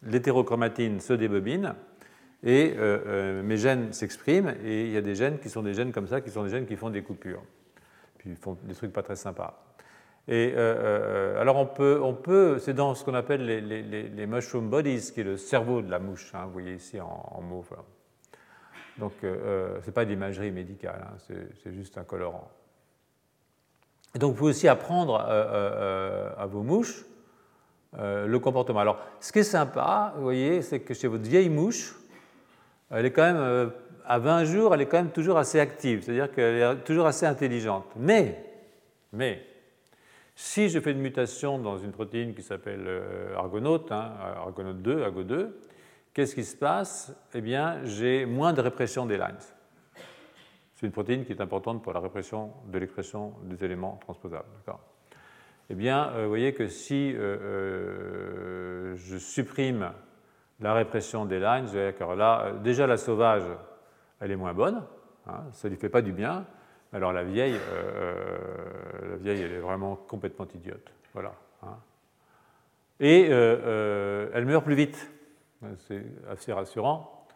l'hétérochromatine 0.03 1.01
se 1.01 1.13
débobine 1.13 1.75
et 2.43 2.75
euh, 2.77 2.99
euh, 3.07 3.43
mes 3.43 3.57
gènes 3.57 3.93
s'expriment, 3.93 4.55
et 4.65 4.87
il 4.87 4.93
y 4.93 4.97
a 4.97 5.01
des 5.01 5.15
gènes 5.15 5.39
qui 5.39 5.49
sont 5.49 5.63
des 5.63 5.75
gènes 5.75 5.93
comme 5.93 6.07
ça, 6.07 6.21
qui 6.21 6.31
sont 6.31 6.45
des 6.45 6.51
gènes 6.51 6.67
qui 6.67 6.77
font 6.77 6.91
des 6.91 7.03
coupures, 7.03 7.43
puis 8.17 8.31
ils 8.31 8.37
font 8.37 8.57
des 8.63 8.75
trucs 8.75 8.93
pas 8.93 9.03
très 9.03 9.17
sympas. 9.17 9.68
Et 10.31 10.53
euh, 10.55 11.41
alors 11.41 11.57
on 11.57 11.65
peut, 11.65 12.59
c'est 12.59 12.75
dans 12.75 12.95
ce 12.95 13.03
qu'on 13.03 13.15
appelle 13.15 13.47
les, 13.47 14.27
mushroom 14.27 14.69
bodies, 14.69 15.11
qui 15.15 15.21
est 15.21 15.25
le 15.25 15.39
cerveau 15.39 15.81
de 15.81 15.91
la 15.91 15.99
mouche, 15.99 16.33
hein, 16.35 16.45
vous 16.45 16.53
voyez 16.53 16.75
ici 16.75 17.01
en, 17.01 17.07
en. 17.07 17.43
Donc 18.99 19.13
ce 19.23 19.87
n'est 19.87 19.93
pas 19.93 20.05
d'imagerie 20.05 20.51
médicale, 20.51 21.07
hein, 21.09 21.17
c'est 21.63 21.73
juste 21.73 21.97
un 21.97 22.05
colorant. 22.05 22.51
Donc 24.17 24.33
vous 24.33 24.37
pouvez 24.37 24.51
aussi 24.51 24.69
apprendre 24.69 25.19
à 25.19 26.47
vos 26.47 26.63
mouches 26.63 27.07
le 27.97 28.37
comportement. 28.37 28.81
Alors 28.81 29.01
ce 29.21 29.33
qui 29.33 29.39
est 29.39 29.45
sympa, 29.45 30.13
vous 30.17 30.25
voyez, 30.25 30.61
c'est 30.61 30.81
que 30.81 30.93
chez 30.93 31.09
votre 31.09 31.25
vieille 31.25 31.49
mouche, 31.49 31.95
elle 32.91 33.07
est 33.07 33.13
quand 33.13 33.33
même, 33.33 33.73
à 34.05 34.19
20 34.19 34.45
jours, 34.45 34.75
elle 34.75 34.83
est 34.83 34.87
quand 34.87 34.99
même 34.99 35.11
toujours 35.11 35.39
assez 35.39 35.59
active, 35.59 36.03
c'est-à-dire 36.03 36.31
qu'elle 36.31 36.57
est 36.57 36.85
toujours 36.85 37.07
assez 37.07 37.25
intelligente. 37.25 37.87
Mais, 37.97 38.45
mais, 39.13 39.43
si 40.41 40.69
je 40.69 40.79
fais 40.79 40.93
une 40.93 41.01
mutation 41.01 41.59
dans 41.59 41.79
une 41.79 41.91
protéine 41.91 42.33
qui 42.33 42.43
s'appelle 42.43 42.89
argonaute, 43.37 43.91
hein, 43.91 44.13
argonaute 44.37 44.81
2, 44.83 45.05
AGO2, 45.05 45.49
qu'est-ce 46.15 46.37
qui 46.37 46.45
se 46.45 46.57
passe? 46.57 47.13
Eh 47.35 47.41
bien, 47.41 47.85
j'ai 47.85 48.25
moins 48.25 48.53
de 48.53 48.61
répression 48.61 49.05
des 49.05 49.19
lines. 49.19 49.35
C'est 50.79 50.87
une 50.87 50.93
protéine 50.93 51.25
qui 51.25 51.33
est 51.33 51.41
importante 51.41 51.83
pour 51.83 51.93
la 51.93 51.99
répression 51.99 52.53
de 52.69 52.79
l'expression 52.79 53.33
des 53.43 53.65
éléments 53.65 53.99
transposables. 54.01 54.47
Eh 55.71 55.75
bien, 55.75 56.13
euh, 56.13 56.23
vous 56.23 56.29
voyez 56.29 56.55
que 56.55 56.69
si 56.69 57.13
euh, 57.13 57.37
euh, 57.41 58.97
je 58.97 59.17
supprime 59.19 59.91
la 60.61 60.75
répression 60.75 61.25
des 61.25 61.41
lines, 61.41 61.67
vous 61.67 62.15
là, 62.15 62.53
déjà 62.63 62.87
la 62.87 62.97
sauvage, 62.97 63.43
elle 64.21 64.31
est 64.31 64.37
moins 64.37 64.55
bonne, 64.55 64.85
hein, 65.27 65.45
ça 65.51 65.67
ne 65.67 65.75
lui 65.75 65.81
fait 65.81 65.89
pas 65.89 66.01
du 66.01 66.13
bien. 66.13 66.47
Alors 66.93 67.13
la 67.13 67.23
vieille, 67.23 67.59
la 69.03 69.17
vieille, 69.17 69.43
elle 69.43 69.53
est 69.53 69.59
vraiment 69.59 69.97
complètement 69.97 70.47
idiote. 70.55 70.91
Voilà. 71.13 71.35
Hein. 71.63 71.77
Et 73.01 73.25
elle 73.25 74.47
meurt 74.47 74.65
plus 74.65 74.75
vite. 74.75 75.11
C'est 75.77 76.05
assez 76.31 76.53
rassurant. 76.53 77.27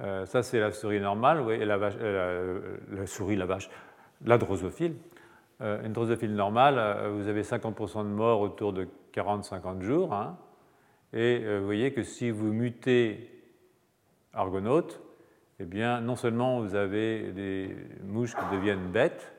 Euh, 0.00 0.24
ça, 0.26 0.42
c'est 0.42 0.58
la 0.58 0.72
souris 0.72 1.00
normale, 1.00 1.40
oui, 1.42 1.54
et 1.54 1.64
la, 1.64 1.76
vache, 1.76 1.94
euh, 2.00 2.78
la, 2.90 3.06
souris, 3.06 3.36
la 3.36 3.46
vache, 3.46 3.68
la 4.24 4.38
drosophile. 4.38 4.96
Euh, 5.60 5.84
une 5.84 5.92
drosophile 5.92 6.34
normale, 6.34 7.10
vous 7.10 7.28
avez 7.28 7.42
50% 7.42 7.98
de 7.98 8.08
morts 8.08 8.40
autour 8.40 8.72
de 8.72 8.88
40-50 9.14 9.82
jours. 9.82 10.12
Hein, 10.14 10.36
et 11.12 11.44
vous 11.58 11.66
voyez 11.66 11.92
que 11.92 12.02
si 12.02 12.30
vous 12.30 12.52
mutez 12.52 13.30
argonaute, 14.32 15.00
eh 15.62 15.64
bien, 15.64 16.00
non 16.00 16.16
seulement 16.16 16.60
vous 16.60 16.74
avez 16.74 17.30
des 17.30 17.76
mouches 18.04 18.34
qui 18.34 18.56
deviennent 18.56 18.90
bêtes, 18.90 19.32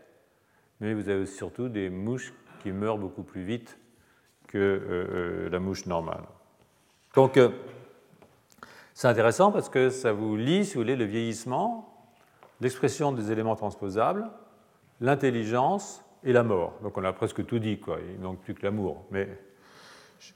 mais 0.79 0.93
vous 0.93 1.09
avez 1.09 1.25
surtout 1.25 1.67
des 1.67 1.89
mouches 1.89 2.33
qui 2.61 2.71
meurent 2.71 2.97
beaucoup 2.97 3.23
plus 3.23 3.43
vite 3.43 3.77
que 4.47 5.49
la 5.51 5.59
mouche 5.59 5.85
normale. 5.85 6.23
Donc, 7.13 7.37
c'est 8.93 9.07
intéressant 9.07 9.51
parce 9.51 9.67
que 9.67 9.89
ça 9.89 10.13
vous 10.13 10.37
lie, 10.37 10.65
si 10.65 10.75
vous 10.75 10.81
voulez, 10.81 10.95
le 10.95 11.03
vieillissement, 11.03 11.93
l'expression 12.61 13.11
des 13.11 13.31
éléments 13.31 13.57
transposables, 13.57 14.29
l'intelligence 15.01 16.05
et 16.23 16.31
la 16.31 16.43
mort. 16.43 16.73
Donc 16.81 16.97
on 16.97 17.03
a 17.03 17.11
presque 17.11 17.45
tout 17.45 17.59
dit, 17.59 17.79
quoi. 17.79 17.97
il 18.01 18.19
manque 18.19 18.39
plus 18.39 18.53
que 18.53 18.63
l'amour. 18.63 19.05
Mais 19.11 19.27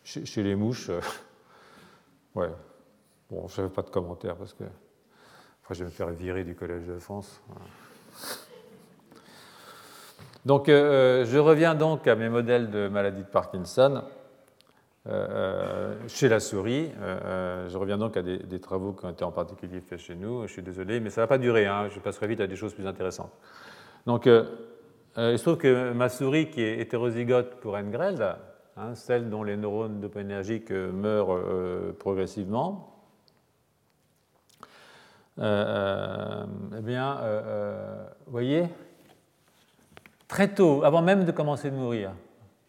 chez, 0.04 0.44
les 0.44 0.56
mouches, 0.56 0.90
euh, 0.90 1.00
ouais, 2.36 2.50
bon, 3.30 3.48
je 3.48 3.62
ne 3.62 3.68
fais 3.68 3.74
pas 3.74 3.84
de 3.84 3.90
commentaires 3.90 4.36
parce 4.36 4.54
que 4.54 4.66
je 5.74 5.80
vais 5.80 5.86
me 5.86 5.92
faire 5.92 6.10
virer 6.10 6.44
du 6.44 6.56
Collège 6.56 6.86
de 6.86 7.00
France. 7.00 7.42
Donc 10.48 10.70
euh, 10.70 11.22
euh, 11.22 11.26
je 11.26 11.38
reviens 11.38 11.76
donc 11.76 12.08
à 12.08 12.16
mes 12.16 12.30
modèles 12.30 12.72
de 12.72 12.88
maladie 12.88 13.22
de 13.22 13.28
Parkinson. 13.28 14.02
Euh, 15.10 15.96
chez 16.10 16.28
la 16.28 16.42
souris. 16.42 16.92
Je 17.00 17.78
reviens 17.78 17.98
donc 17.98 18.18
à 18.18 18.22
des, 18.22 18.60
travaux 18.60 18.92
qui 18.92 19.06
ont 19.06 19.10
été 19.10 19.24
en 19.24 19.32
particulier 19.32 19.80
faits 19.80 20.00
chez 20.00 20.16
nous. 20.16 20.46
Je 20.48 20.52
suis 20.52 20.62
désolé, 20.62 21.00
mais 21.00 21.10
ça 21.10 21.22
ne 21.22 21.24
va 21.24 21.28
pas 21.28 21.38
durer. 21.38 21.66
Hein. 21.66 21.88
je 21.90 22.00
passerai 22.00 22.28
vite 22.28 22.42
à 22.42 22.48
des 22.48 22.58
choses 22.58 22.74
plus 22.74 22.86
intéressantes. 22.86 23.32
Donc, 24.06 24.26
il 24.26 25.38
se 25.38 25.42
trouve 25.42 25.58
que 25.58 25.94
ma 25.94 26.10
souris, 26.10 26.50
qui 26.50 26.62
est 26.62 26.80
hétérozygote 26.80 27.56
pour 27.62 27.76
Engreld, 27.76 28.36
hein, 28.76 28.96
celle 28.96 29.30
dont 29.30 29.44
les 29.44 29.56
neurones 29.56 30.02
dopaminergiques 30.02 30.72
meurent 30.72 31.40
progressivement, 32.00 32.97
eh 35.40 36.82
bien, 36.82 37.18
vous 38.26 38.32
voyez, 38.32 38.68
très 40.28 40.54
tôt, 40.54 40.84
avant 40.84 41.02
même 41.02 41.26
de 41.26 41.32
commencer 41.32 41.70
de 41.72 41.76
mourir, 41.76 42.12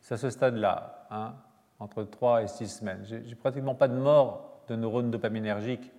c'est 0.00 0.14
à 0.14 0.18
ce 0.18 0.30
stade-là, 0.30 1.06
hein, 1.10 1.34
entre 1.78 2.02
3 2.02 2.42
et 2.42 2.48
6 2.48 2.68
semaines. 2.68 3.04
J'ai 3.04 3.34
pratiquement 3.34 3.74
pas 3.74 3.88
de 3.88 3.96
mort 3.96 4.62
de 4.68 4.76
neurones 4.76 5.10
dopaminergiques 5.10 5.92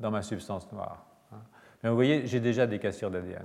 dans 0.00 0.10
ma 0.10 0.22
substance 0.22 0.70
noire. 0.72 1.06
Hein. 1.32 1.38
Mais 1.82 1.90
vous 1.90 1.94
voyez, 1.94 2.26
j'ai 2.26 2.40
déjà 2.40 2.66
des 2.66 2.78
cassures 2.78 3.10
d'ADN. 3.10 3.44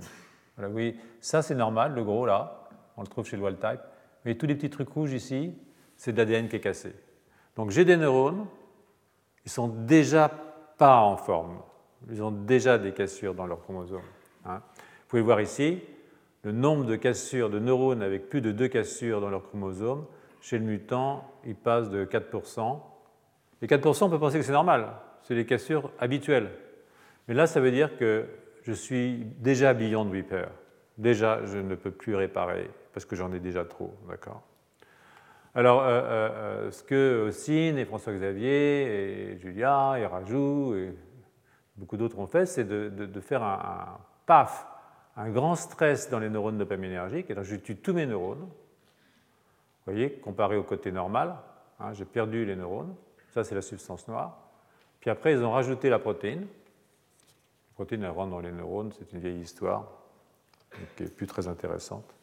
Voilà, 0.56 0.68
vous 0.68 0.74
voyez, 0.74 0.98
ça 1.20 1.42
c'est 1.42 1.54
normal, 1.54 1.94
le 1.94 2.04
gros 2.04 2.26
là, 2.26 2.68
on 2.96 3.02
le 3.02 3.06
trouve 3.06 3.26
chez 3.26 3.36
le 3.36 3.42
wild 3.42 3.58
type. 3.58 3.80
Mais 4.24 4.34
tous 4.34 4.46
les 4.46 4.54
petits 4.54 4.70
trucs 4.70 4.90
rouges 4.90 5.12
ici, 5.12 5.54
c'est 5.96 6.12
de 6.12 6.18
l'ADN 6.18 6.48
qui 6.48 6.56
est 6.56 6.60
cassé. 6.60 6.94
Donc 7.56 7.70
j'ai 7.70 7.84
des 7.84 7.96
neurones, 7.96 8.46
ils 9.44 9.50
sont 9.50 9.68
déjà 9.68 10.30
pas 10.78 11.00
en 11.00 11.16
forme. 11.16 11.58
Ils 12.10 12.22
ont 12.22 12.30
déjà 12.30 12.78
des 12.78 12.92
cassures 12.92 13.34
dans 13.34 13.46
leurs 13.46 13.60
chromosomes. 13.60 14.00
Hein. 14.44 14.62
Vous 14.76 15.08
pouvez 15.08 15.22
voir 15.22 15.40
ici 15.40 15.80
le 16.44 16.52
nombre 16.52 16.84
de 16.84 16.96
cassures 16.96 17.50
de 17.50 17.58
neurones 17.58 18.02
avec 18.02 18.28
plus 18.28 18.40
de 18.40 18.50
deux 18.50 18.68
cassures 18.68 19.20
dans 19.20 19.30
leurs 19.30 19.44
chromosomes 19.44 20.06
chez 20.42 20.58
le 20.58 20.64
mutant, 20.64 21.24
il 21.46 21.54
passe 21.54 21.88
de 21.88 22.04
4%. 22.04 22.80
Et 23.62 23.66
4%, 23.66 24.04
on 24.04 24.10
peut 24.10 24.18
penser 24.18 24.38
que 24.38 24.44
c'est 24.44 24.52
normal, 24.52 24.88
c'est 25.22 25.36
les 25.36 25.46
cassures 25.46 25.92
habituelles. 26.00 26.50
Mais 27.28 27.34
là, 27.34 27.46
ça 27.46 27.60
veut 27.60 27.70
dire 27.70 27.96
que 27.96 28.26
je 28.62 28.72
suis 28.72 29.24
déjà 29.38 29.72
beyond 29.72 30.10
repair. 30.10 30.50
Déjà, 30.98 31.44
je 31.46 31.58
ne 31.58 31.76
peux 31.76 31.92
plus 31.92 32.16
réparer 32.16 32.68
parce 32.92 33.06
que 33.06 33.14
j'en 33.14 33.32
ai 33.32 33.38
déjà 33.38 33.64
trop. 33.64 33.94
D'accord 34.08 34.42
alors, 35.54 35.82
euh, 35.82 35.86
euh, 35.86 36.30
euh, 36.30 36.70
ce 36.70 36.82
que 36.82 37.26
Ossine 37.28 37.76
et 37.76 37.84
François-Xavier 37.84 39.32
et 39.32 39.38
Julia 39.38 39.96
et 39.98 40.06
Rajou 40.06 40.74
et 40.74 40.94
beaucoup 41.76 41.96
d'autres 41.96 42.18
ont 42.18 42.26
fait, 42.26 42.46
c'est 42.46 42.64
de, 42.64 43.20
faire 43.20 43.42
un, 43.42 43.98
paf, 44.26 44.66
un 45.16 45.30
grand 45.30 45.54
stress 45.54 46.10
dans 46.10 46.18
les 46.18 46.30
neurones 46.30 46.58
dopaminergiques. 46.58 47.30
Et 47.30 47.36
je 47.42 47.56
tue 47.56 47.76
tous 47.76 47.92
mes 47.92 48.06
neurones, 48.06 48.40
vous 48.40 49.92
voyez, 49.92 50.12
comparé 50.12 50.56
au 50.56 50.62
côté 50.62 50.92
normal, 50.92 51.36
hein, 51.80 51.92
j'ai 51.92 52.04
perdu 52.04 52.44
les 52.44 52.56
neurones, 52.56 52.94
ça 53.30 53.44
c'est 53.44 53.54
la 53.54 53.62
substance 53.62 54.06
noire. 54.08 54.38
Puis 55.00 55.10
après, 55.10 55.32
ils 55.32 55.42
ont 55.42 55.50
rajouté 55.50 55.90
la 55.90 55.98
protéine. 55.98 56.42
La 56.42 57.74
protéine, 57.74 58.04
elle 58.04 58.10
rentre 58.10 58.30
dans 58.30 58.40
les 58.40 58.52
neurones, 58.52 58.92
c'est 58.92 59.12
une 59.12 59.18
vieille 59.18 59.40
histoire, 59.40 59.88
qui 60.96 61.02
n'est 61.02 61.08
plus 61.08 61.26
très 61.26 61.48
intéressante. 61.48 62.14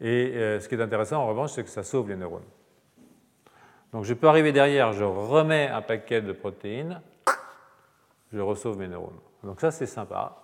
Et 0.00 0.32
euh, 0.34 0.60
ce 0.60 0.68
qui 0.68 0.76
est 0.76 0.80
intéressant 0.80 1.22
en 1.22 1.26
revanche, 1.26 1.52
c'est 1.52 1.64
que 1.64 1.70
ça 1.70 1.82
sauve 1.82 2.08
les 2.08 2.16
neurones. 2.16 2.42
Donc 3.92 4.04
je 4.04 4.14
peux 4.14 4.28
arriver 4.28 4.52
derrière, 4.52 4.92
je 4.92 5.04
remets 5.04 5.68
un 5.68 5.82
paquet 5.82 6.22
de 6.22 6.32
protéines, 6.32 7.00
je 8.32 8.40
ressauve 8.40 8.78
mes 8.78 8.88
neurones. 8.88 9.18
Donc 9.44 9.60
ça, 9.60 9.70
c'est 9.70 9.86
sympa. 9.86 10.38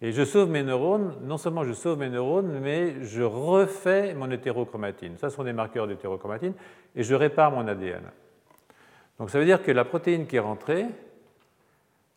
Et 0.00 0.12
je 0.12 0.24
sauve 0.24 0.50
mes 0.50 0.62
neurones, 0.62 1.14
non 1.22 1.38
seulement 1.38 1.64
je 1.64 1.72
sauve 1.72 1.98
mes 1.98 2.10
neurones, 2.10 2.58
mais 2.60 3.02
je 3.04 3.22
refais 3.22 4.14
mon 4.14 4.30
hétérochromatine. 4.30 5.16
Ça, 5.16 5.30
ce 5.30 5.36
sont 5.36 5.44
des 5.44 5.52
marqueurs 5.52 5.86
d'hétérochromatine, 5.86 6.52
et 6.94 7.02
je 7.02 7.14
répare 7.14 7.52
mon 7.52 7.66
ADN. 7.66 8.02
Donc 9.18 9.30
ça 9.30 9.38
veut 9.38 9.44
dire 9.44 9.62
que 9.62 9.70
la 9.70 9.84
protéine 9.84 10.26
qui 10.26 10.36
est 10.36 10.40
rentrée, 10.40 10.86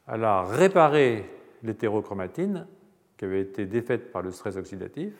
elle 0.08 0.24
a 0.24 0.44
réparé 0.44 1.30
l'hétérochromatine 1.64 2.68
qui 3.18 3.26
avait 3.26 3.42
été 3.42 3.66
défaite 3.66 4.12
par 4.12 4.22
le 4.22 4.32
stress 4.32 4.58
oxydatif, 4.58 5.14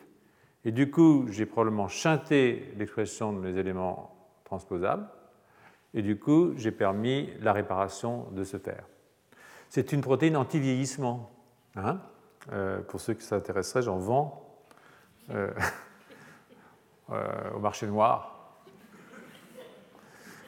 et 0.66 0.72
du 0.72 0.92
coup, 0.92 1.28
j'ai 1.30 1.46
probablement 1.46 1.88
chanté 1.88 2.74
l'expression 2.78 3.32
de 3.32 3.40
mes 3.40 3.58
éléments 3.58 4.14
transposables, 4.44 5.08
et 5.94 6.02
du 6.02 6.20
coup, 6.20 6.54
j'ai 6.58 6.72
permis 6.72 7.30
la 7.42 7.54
réparation 7.54 8.28
de 8.32 8.44
se 8.44 8.58
faire. 8.58 8.84
C'est 9.70 9.92
une 9.92 10.02
protéine 10.02 10.38
anti-vieillissement. 10.38 11.30
Hein 11.76 12.00
euh, 12.54 12.82
pour 12.82 13.02
ceux 13.02 13.14
qui 13.14 13.24
s'intéresseraient, 13.26 13.82
j'en 13.82 13.98
vends 13.98 14.58
euh, 15.32 15.52
euh, 17.10 17.52
au 17.56 17.60
marché 17.60 17.88
noir. 17.88 18.34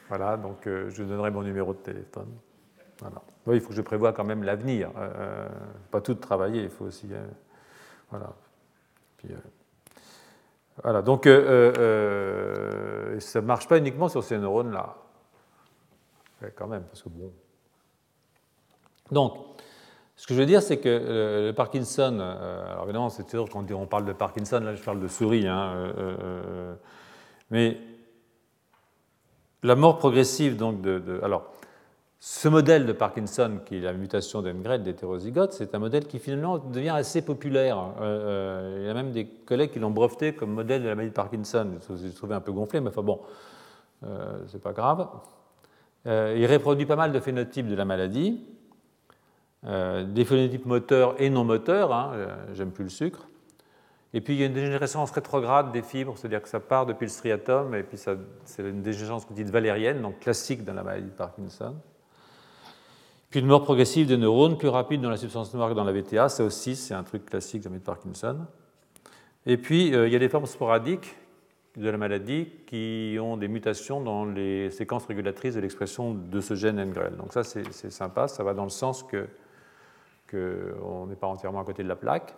Voilà, 0.08 0.36
donc 0.36 0.64
je 0.64 1.02
donnerai 1.04 1.30
mon 1.30 1.42
numéro 1.42 1.72
de 1.72 1.78
téléphone. 1.78 2.34
il 3.52 3.60
faut 3.60 3.68
que 3.68 3.74
je 3.74 3.82
prévoie 3.82 4.12
quand 4.12 4.24
même 4.24 4.42
l'avenir. 4.42 4.90
pas 5.92 6.00
tout 6.00 6.16
travailler, 6.16 6.64
il 6.64 6.70
faut 6.70 6.86
aussi. 6.86 7.08
voilà. 8.10 8.32
voilà, 10.82 11.02
donc 11.02 11.26
ça 11.26 11.30
ne 13.40 13.40
marche 13.40 13.68
pas 13.68 13.78
uniquement 13.78 14.08
sur 14.08 14.24
ces 14.24 14.36
neurones-là. 14.36 14.96
Quand 16.56 16.66
même, 16.66 16.82
parce 16.82 17.02
que 17.02 17.08
bon. 17.08 17.30
Donc, 19.12 19.34
ce 20.20 20.26
que 20.26 20.34
je 20.34 20.40
veux 20.40 20.46
dire, 20.46 20.60
c'est 20.60 20.76
que 20.76 20.88
euh, 20.90 21.46
le 21.46 21.54
Parkinson, 21.54 22.18
euh, 22.20 22.72
alors 22.72 22.84
évidemment, 22.84 23.08
c'est 23.08 23.26
sûr 23.26 23.48
quand 23.48 23.64
on 23.70 23.86
parle 23.86 24.04
de 24.04 24.12
Parkinson, 24.12 24.60
là 24.60 24.74
je 24.74 24.82
parle 24.82 25.00
de 25.00 25.08
souris, 25.08 25.46
hein, 25.46 25.72
euh, 25.96 26.74
mais 27.50 27.78
la 29.62 29.76
mort 29.76 29.96
progressive, 29.96 30.58
donc 30.58 30.82
de, 30.82 31.20
Alors, 31.22 31.50
ce 32.18 32.48
modèle 32.48 32.84
de 32.84 32.92
Parkinson, 32.92 33.60
qui 33.64 33.78
est 33.78 33.80
la 33.80 33.94
mutation 33.94 34.42
d'Engred 34.42 34.82
d'hétérozygote, 34.82 35.54
c'est 35.54 35.74
un 35.74 35.78
modèle 35.78 36.06
qui 36.06 36.18
finalement 36.18 36.58
devient 36.58 36.90
assez 36.90 37.22
populaire. 37.22 37.78
il 37.98 38.84
y 38.84 38.90
a 38.90 38.92
même 38.92 39.12
des 39.12 39.24
collègues 39.24 39.70
qui 39.70 39.78
l'ont 39.78 39.90
breveté 39.90 40.34
comme 40.34 40.50
modèle 40.50 40.82
de 40.82 40.88
la 40.88 40.96
maladie 40.96 41.12
de 41.12 41.16
Parkinson. 41.16 41.66
Je 41.88 42.08
trouvé 42.08 42.34
un 42.34 42.40
peu 42.40 42.52
gonflé, 42.52 42.80
mais 42.80 42.90
enfin 42.90 43.02
bon, 43.02 43.20
c'est 44.48 44.60
pas 44.60 44.72
grave. 44.72 45.08
il 46.04 46.46
reproduit 46.46 46.84
pas 46.84 46.96
mal 46.96 47.10
de 47.10 47.20
phénotypes 47.20 47.68
de 47.68 47.74
la 47.74 47.86
maladie. 47.86 48.44
Des 49.62 50.24
phénotypes 50.24 50.66
moteurs 50.66 51.20
et 51.20 51.30
non 51.30 51.44
moteurs, 51.44 51.92
hein, 51.92 52.12
j'aime 52.54 52.70
plus 52.70 52.84
le 52.84 52.90
sucre. 52.90 53.26
Et 54.12 54.20
puis 54.20 54.34
il 54.34 54.40
y 54.40 54.42
a 54.42 54.46
une 54.46 54.54
dégénérescence 54.54 55.12
rétrograde 55.12 55.70
des 55.70 55.82
fibres, 55.82 56.14
c'est-à-dire 56.16 56.42
que 56.42 56.48
ça 56.48 56.58
part 56.58 56.84
depuis 56.84 57.04
le 57.04 57.10
striatum, 57.10 57.74
et 57.74 57.84
puis 57.84 57.96
c'est 57.96 58.62
une 58.62 58.82
dégénérescence 58.82 59.30
dite 59.32 59.50
valérienne, 59.50 60.02
donc 60.02 60.18
classique 60.18 60.64
dans 60.64 60.74
la 60.74 60.82
maladie 60.82 61.06
de 61.06 61.12
Parkinson. 61.12 61.76
Puis 63.30 63.38
une 63.38 63.46
mort 63.46 63.62
progressive 63.62 64.08
des 64.08 64.16
neurones, 64.16 64.58
plus 64.58 64.68
rapide 64.68 65.00
dans 65.00 65.10
la 65.10 65.16
substance 65.16 65.54
noire 65.54 65.68
que 65.68 65.74
dans 65.74 65.84
la 65.84 65.92
VTA, 65.92 66.28
ça 66.28 66.42
aussi 66.42 66.74
c'est 66.74 66.94
un 66.94 67.04
truc 67.04 67.26
classique 67.26 67.62
dans 67.62 67.70
la 67.70 67.74
maladie 67.74 67.82
de 67.82 67.86
Parkinson. 67.86 68.38
Et 69.46 69.56
puis 69.56 69.88
il 69.88 70.08
y 70.08 70.16
a 70.16 70.18
des 70.18 70.28
formes 70.28 70.46
sporadiques 70.46 71.16
de 71.76 71.88
la 71.88 71.96
maladie 71.96 72.48
qui 72.66 73.16
ont 73.20 73.36
des 73.36 73.46
mutations 73.46 74.00
dans 74.00 74.24
les 74.24 74.70
séquences 74.72 75.06
régulatrices 75.06 75.54
de 75.54 75.60
l'expression 75.60 76.14
de 76.14 76.40
ce 76.40 76.54
gène 76.54 76.84
NGREL. 76.84 77.16
Donc 77.16 77.32
ça 77.32 77.44
c'est 77.44 77.92
sympa, 77.92 78.26
ça 78.26 78.42
va 78.42 78.54
dans 78.54 78.64
le 78.64 78.70
sens 78.70 79.04
que 79.04 79.28
qu'on 80.30 81.06
n'est 81.06 81.16
pas 81.16 81.26
entièrement 81.26 81.60
à 81.60 81.64
côté 81.64 81.82
de 81.82 81.88
la 81.88 81.96
plaque. 81.96 82.34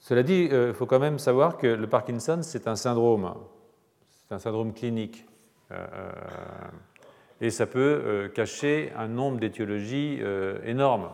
Cela 0.00 0.22
dit, 0.22 0.46
il 0.50 0.52
euh, 0.52 0.72
faut 0.72 0.86
quand 0.86 0.98
même 0.98 1.18
savoir 1.18 1.58
que 1.58 1.66
le 1.66 1.86
Parkinson, 1.86 2.40
c'est 2.42 2.66
un 2.66 2.74
syndrome, 2.74 3.34
c'est 4.08 4.34
un 4.34 4.38
syndrome 4.38 4.72
clinique. 4.72 5.26
Euh, 5.70 5.86
euh, 5.92 6.10
et 7.42 7.50
ça 7.50 7.66
peut 7.66 8.30
cacher 8.34 8.92
un 8.98 9.08
nombre 9.08 9.38
d'étiologies 9.38 10.20
énormes. 10.62 11.08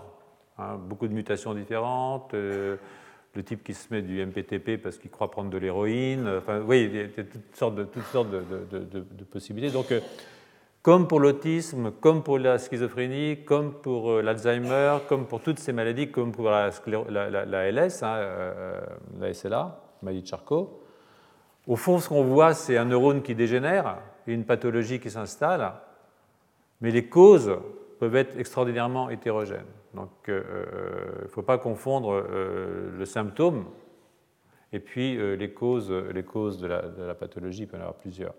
Hein. 0.58 0.76
beaucoup 0.76 1.06
de 1.06 1.12
mutations 1.12 1.54
différentes, 1.54 2.32
le 2.32 2.78
type 3.44 3.62
qui 3.62 3.74
se 3.74 3.94
met 3.94 4.02
du 4.02 4.26
MPTP 4.26 4.82
parce 4.82 4.98
qu'il 4.98 5.08
croit 5.12 5.30
prendre 5.30 5.50
de 5.50 5.58
l'héroïne. 5.58 6.28
Enfin, 6.38 6.62
oui, 6.66 6.90
il 6.90 6.96
y 6.96 7.00
a 7.00 7.06
toutes 7.06 7.54
sortes 7.54 7.76
de, 7.76 7.84
toutes 7.84 8.06
sortes 8.06 8.30
de, 8.30 9.24
possibilités. 9.30 9.72
Donc, 9.72 9.94
comme 10.86 11.08
pour 11.08 11.18
l'autisme, 11.18 11.90
comme 12.00 12.22
pour 12.22 12.38
la 12.38 12.58
schizophrénie, 12.58 13.42
comme 13.44 13.72
pour 13.72 14.08
euh, 14.08 14.22
l'Alzheimer, 14.22 14.98
comme 15.08 15.26
pour 15.26 15.40
toutes 15.40 15.58
ces 15.58 15.72
maladies, 15.72 16.12
comme 16.12 16.30
pour 16.30 16.48
la, 16.48 16.68
LS, 16.70 18.04
hein, 18.04 18.14
euh, 18.14 18.80
la 19.18 19.34
SLA, 19.34 19.80
maladie 20.00 20.22
de 20.22 20.28
Charcot. 20.28 20.80
Au 21.66 21.74
fond, 21.74 21.98
ce 21.98 22.08
qu'on 22.08 22.22
voit, 22.22 22.54
c'est 22.54 22.76
un 22.76 22.84
neurone 22.84 23.22
qui 23.22 23.34
dégénère, 23.34 23.98
une 24.28 24.44
pathologie 24.44 25.00
qui 25.00 25.10
s'installe, 25.10 25.72
mais 26.80 26.92
les 26.92 27.08
causes 27.08 27.58
peuvent 27.98 28.14
être 28.14 28.38
extraordinairement 28.38 29.10
hétérogènes. 29.10 29.66
Donc, 29.92 30.10
euh, 30.28 30.44
il 31.18 31.24
ne 31.24 31.28
faut 31.30 31.42
pas 31.42 31.58
confondre 31.58 32.24
le 32.30 33.04
symptôme 33.06 33.64
et 34.72 34.78
puis 34.78 35.18
les 35.36 35.50
causes, 35.50 35.90
les 35.90 36.22
causes 36.22 36.60
de, 36.60 36.68
de 36.68 37.02
la 37.02 37.14
pathologie, 37.16 37.62
il 37.62 37.66
peut 37.66 37.76
y 37.76 37.80
en 37.80 37.82
avoir 37.82 37.96
plusieurs. 37.96 38.34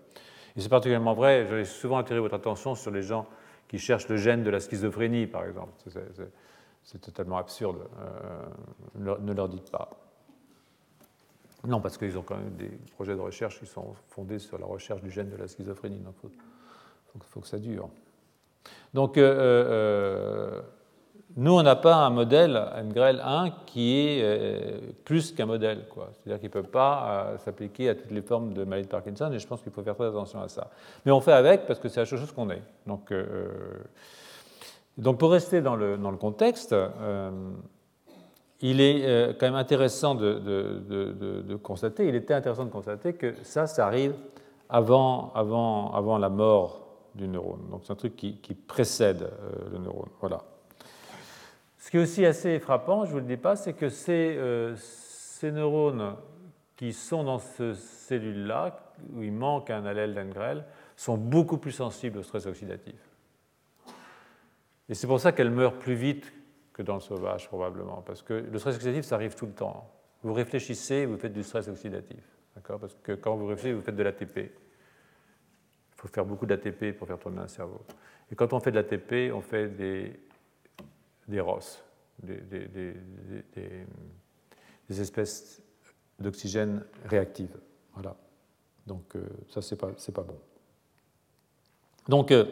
Et 0.58 0.60
c'est 0.60 0.68
particulièrement 0.68 1.14
vrai, 1.14 1.46
j'avais 1.48 1.64
souvent 1.64 1.98
attiré 1.98 2.18
votre 2.18 2.34
attention 2.34 2.74
sur 2.74 2.90
les 2.90 3.02
gens 3.02 3.28
qui 3.68 3.78
cherchent 3.78 4.08
le 4.08 4.16
gène 4.16 4.42
de 4.42 4.50
la 4.50 4.58
schizophrénie, 4.58 5.28
par 5.28 5.46
exemple. 5.46 5.70
C'est 6.82 7.00
totalement 7.00 7.36
absurde. 7.36 7.88
Euh, 8.00 9.14
ne 9.20 9.32
leur 9.32 9.48
dites 9.48 9.70
pas. 9.70 9.88
Non, 11.64 11.80
parce 11.80 11.96
qu'ils 11.96 12.18
ont 12.18 12.22
quand 12.22 12.36
même 12.36 12.56
des 12.56 12.70
projets 12.96 13.14
de 13.14 13.20
recherche 13.20 13.60
qui 13.60 13.66
sont 13.66 13.94
fondés 14.08 14.40
sur 14.40 14.58
la 14.58 14.66
recherche 14.66 15.00
du 15.00 15.12
gène 15.12 15.30
de 15.30 15.36
la 15.36 15.46
schizophrénie. 15.46 16.00
Donc, 16.00 16.16
il 16.24 17.22
faut, 17.22 17.40
que 17.40 17.46
ça 17.46 17.58
dure. 17.60 17.88
Donc, 18.94 19.16
euh, 19.16 19.22
euh, 19.30 20.62
nous, 21.40 21.52
on 21.52 21.62
n'a 21.62 21.76
pas 21.76 21.94
un 21.94 22.10
modèle 22.10 22.60
NGREL 22.82 23.22
1 23.24 23.50
qui 23.64 23.96
est 23.96 24.22
euh, 24.24 24.80
plus 25.04 25.30
qu'un 25.30 25.46
modèle. 25.46 25.84
C'est-à-dire 25.94 26.40
qu'il 26.40 26.48
ne 26.48 26.52
peut 26.52 26.68
pas 26.68 27.06
euh, 27.06 27.38
s'appliquer 27.38 27.90
à 27.90 27.94
toutes 27.94 28.10
les 28.10 28.22
formes 28.22 28.54
de 28.54 28.64
maladie 28.64 28.88
de 28.88 28.90
Parkinson, 28.90 29.30
et 29.32 29.38
je 29.38 29.46
pense 29.46 29.62
qu'il 29.62 29.70
faut 29.70 29.84
faire 29.84 29.94
très 29.94 30.08
attention 30.08 30.40
à 30.40 30.48
ça. 30.48 30.68
Mais 31.06 31.12
on 31.12 31.20
fait 31.20 31.32
avec 31.32 31.68
parce 31.68 31.78
que 31.78 31.88
c'est 31.88 32.00
la 32.00 32.06
chose 32.06 32.32
qu'on 32.32 32.50
est. 32.50 32.60
Donc, 32.88 33.12
euh, 33.12 33.46
donc, 34.96 35.18
pour 35.18 35.30
rester 35.30 35.60
dans 35.60 35.76
le, 35.76 35.96
dans 35.96 36.10
le 36.10 36.16
contexte, 36.16 36.74
il 38.60 38.80
est 38.80 39.38
quand 39.38 39.46
même 39.46 39.54
intéressant 39.54 40.16
de, 40.16 40.40
de, 40.40 41.42
de, 41.42 41.56
constater, 41.56 42.08
il 42.08 42.16
était 42.16 42.34
intéressant 42.34 42.64
de 42.64 42.70
constater 42.70 43.12
que 43.12 43.36
ça, 43.44 43.68
ça 43.68 43.86
arrive 43.86 44.14
avant, 44.68 45.32
avant, 45.36 45.92
avant 45.92 46.18
la 46.18 46.30
mort 46.30 46.80
du 47.14 47.28
neurone. 47.28 47.60
Donc 47.70 47.82
c'est 47.84 47.92
un 47.92 47.96
truc 47.96 48.16
qui, 48.16 48.38
qui 48.38 48.54
précède 48.54 49.30
le 49.70 49.78
neurone. 49.78 50.08
Voilà. 50.18 50.42
Ce 51.88 51.90
qui 51.90 51.96
est 51.96 52.00
aussi 52.00 52.26
assez 52.26 52.58
frappant, 52.58 53.06
je 53.06 53.08
ne 53.08 53.12
vous 53.14 53.20
le 53.20 53.34
dis 53.34 53.40
pas, 53.40 53.56
c'est 53.56 53.72
que 53.72 53.88
ces, 53.88 54.36
euh, 54.36 54.76
ces, 54.76 55.50
neurones 55.50 56.16
qui 56.76 56.92
sont 56.92 57.24
dans 57.24 57.38
cette 57.38 57.76
cellule-là, 57.76 58.92
où 59.14 59.22
il 59.22 59.32
manque 59.32 59.70
un 59.70 59.86
allèle 59.86 60.12
d'Engrel, 60.12 60.66
sont 60.96 61.16
beaucoup 61.16 61.56
plus 61.56 61.72
sensibles 61.72 62.18
au 62.18 62.22
stress 62.22 62.44
oxydatif. 62.44 63.00
Et 64.90 64.94
c'est 64.94 65.06
pour 65.06 65.18
ça 65.18 65.32
qu'elles 65.32 65.50
meurent 65.50 65.78
plus 65.78 65.94
vite 65.94 66.30
que 66.74 66.82
dans 66.82 66.92
le 66.92 67.00
sauvage, 67.00 67.48
probablement, 67.48 68.02
parce 68.02 68.20
que 68.20 68.34
le 68.34 68.58
stress 68.58 68.76
oxydatif, 68.76 69.06
ça 69.06 69.14
arrive 69.14 69.34
tout 69.34 69.46
le 69.46 69.52
temps. 69.52 69.90
Vous 70.22 70.34
réfléchissez, 70.34 71.06
vous 71.06 71.16
faites 71.16 71.32
du 71.32 71.42
stress 71.42 71.68
oxydatif. 71.68 72.22
Parce 72.66 72.98
que 73.02 73.12
quand 73.12 73.34
vous 73.34 73.46
réfléchissez, 73.46 73.72
vous 73.72 73.80
faites 73.80 73.96
de 73.96 74.02
l'ATP. 74.02 74.36
Il 74.36 74.50
faut 75.96 76.08
faire 76.08 76.26
beaucoup 76.26 76.44
d'ATP 76.44 76.98
pour 76.98 77.08
faire 77.08 77.18
tourner 77.18 77.40
un 77.40 77.48
cerveau. 77.48 77.80
Et 78.30 78.34
quand 78.34 78.52
on 78.52 78.60
fait 78.60 78.72
de 78.72 78.76
l'ATP, 78.76 79.32
on 79.34 79.40
fait 79.40 79.68
des 79.68 80.27
des 81.28 81.40
ROS, 81.40 81.78
des, 82.22 82.94
espèces 84.88 85.62
d'oxygène 86.18 86.84
réactives. 87.04 87.56
Voilà. 87.92 88.16
Donc 88.86 89.14
euh, 89.14 89.20
ça, 89.50 89.62
c'est 89.62 89.76
pas, 89.76 89.88
pas 89.88 90.22
bon. 90.22 90.38
Donc, 92.08 92.32
euh, 92.32 92.46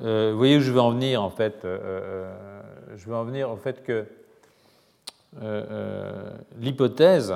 euh, 0.00 0.32
vous 0.32 0.38
voyez 0.38 0.56
où 0.56 0.60
je 0.60 0.72
veux 0.72 0.80
en 0.80 0.92
venir, 0.92 1.22
en 1.22 1.30
fait. 1.30 1.60
je 1.62 3.06
veux 3.06 3.14
en 3.14 3.24
venir 3.24 3.50
au 3.50 3.56
fait 3.56 3.84
que 3.84 4.06
l'hypothèse 6.58 7.34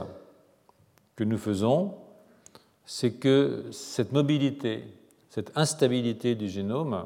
que 1.14 1.24
nous 1.24 1.38
faisons, 1.38 1.94
c'est 2.86 3.12
que 3.14 3.66
cette 3.70 4.12
mobilité, 4.12 4.84
cette 5.30 5.56
instabilité 5.56 6.34
du 6.34 6.48
génome 6.48 7.04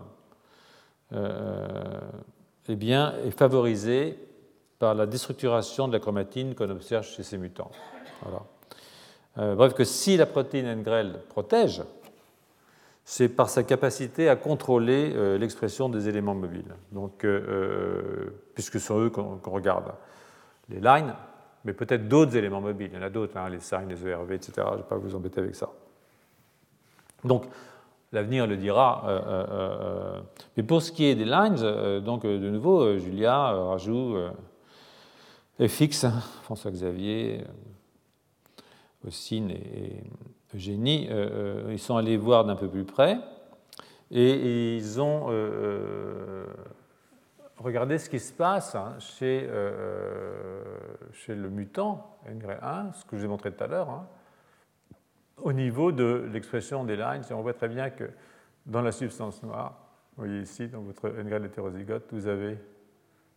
eh 2.69 2.77
bien, 2.77 3.15
est 3.25 3.31
favorisé 3.31 4.19
par 4.79 4.95
la 4.95 5.07
déstructuration 5.07 5.89
de 5.89 5.93
la 5.93 6.01
chromatine 6.01 6.55
qu'on 6.55 6.71
observe 6.71 7.05
chez 7.05 7.23
ces 7.23 7.39
mutants. 7.39 7.71
Euh, 9.39 9.55
bref, 9.55 9.75
que 9.75 9.85
si 9.85 10.17
la 10.17 10.27
protéine 10.27 10.81
NGREL 10.81 11.21
protège, 11.29 11.83
c'est 13.05 13.29
par 13.29 13.49
sa 13.49 13.63
capacité 13.63 14.29
à 14.29 14.37
contrôler 14.37 15.13
euh, 15.15 15.39
l'expression 15.39 15.89
des 15.89 16.09
éléments 16.09 16.35
mobiles. 16.35 16.75
Donc, 16.93 17.25
euh, 17.25 18.31
puisque 18.55 18.75
ce 18.75 18.87
sont 18.87 19.01
eux 19.01 19.11
qu'on 19.11 19.39
regarde. 19.47 19.93
Les 20.69 20.81
lines, 20.81 21.15
mais 21.65 21.73
peut-être 21.73 22.09
d'autres 22.09 22.37
éléments 22.37 22.61
mobiles. 22.61 22.91
Il 22.93 22.97
y 22.97 22.99
en 22.99 23.07
a 23.07 23.11
d'autres, 23.11 23.37
hein, 23.37 23.49
les 23.49 23.61
signes, 23.61 23.89
les 23.89 24.07
ERV, 24.07 24.33
etc. 24.33 24.53
Je 24.57 24.63
ne 24.63 24.77
vais 24.77 24.83
pas 24.83 24.97
vous 24.97 25.15
embêter 25.15 25.41
avec 25.41 25.55
ça. 25.55 25.71
Donc, 27.25 27.45
L'avenir 28.13 28.47
le 28.47 28.59
dira. 28.59 29.05
Euh, 29.07 29.21
euh, 29.27 29.47
euh, 29.51 30.21
mais 30.57 30.63
pour 30.63 30.83
ce 30.83 30.93
qui 30.93 31.07
est 31.07 31.15
des 31.15 31.25
lines, 31.25 32.01
donc 32.01 32.25
de 32.25 32.51
nouveau, 32.51 32.99
Julia 32.99 33.53
rajoute 33.53 34.19
FX, 35.59 36.07
François 36.43 36.71
Xavier, 36.71 37.45
Ossine 39.07 39.51
et 39.51 40.05
Eugénie, 40.55 41.09
ils 41.71 41.79
sont 41.79 41.97
allés 41.97 42.19
voir 42.19 42.45
d'un 42.45 42.57
peu 42.57 42.69
plus 42.69 42.85
près 42.85 43.19
et, 44.11 44.77
ils 44.77 45.01
ont 45.01 45.29
regardé 47.59 47.97
ce 47.97 48.11
qui 48.11 48.21
se 48.21 48.33
passe 48.33 48.75
hein, 48.75 48.95
chez, 48.99 49.49
le 51.29 51.49
mutant 51.49 52.19
NGRE1, 52.29 52.93
ce 52.93 53.05
que 53.07 53.17
je 53.17 53.21
vous 53.21 53.25
ai 53.25 53.29
montré 53.29 53.53
tout 53.53 53.65
à 53.65 53.67
l'heure. 53.67 53.89
Hein 53.89 54.07
au 55.43 55.53
niveau 55.53 55.93
de 55.93 56.29
l'expression 56.33 56.85
des 56.85 56.97
lines. 56.97 57.23
on 57.31 57.43
voit 57.43 57.55
très 57.55 57.69
bien 57.69 57.91
que 57.91 58.09
dans 58.67 58.83
la 58.83 58.93
substance 58.93 59.43
noire, 59.43 59.75
vous 60.17 60.25
voyez 60.25 60.41
ici, 60.41 60.69
dans 60.69 60.83
votre 60.83 61.09
NGREL 61.09 61.47
hétérozygote, 61.47 62.05
vous 62.13 62.27
avez 62.27 62.59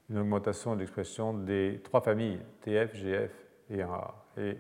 une 0.09 0.19
augmentation 0.19 0.75
de 0.75 0.81
l'expression 0.81 1.33
des 1.33 1.81
trois 1.83 2.01
familles, 2.01 2.39
TF, 2.61 2.95
GF 2.95 3.31
et 3.69 3.83
RA. 3.83 4.25
Et, 4.37 4.55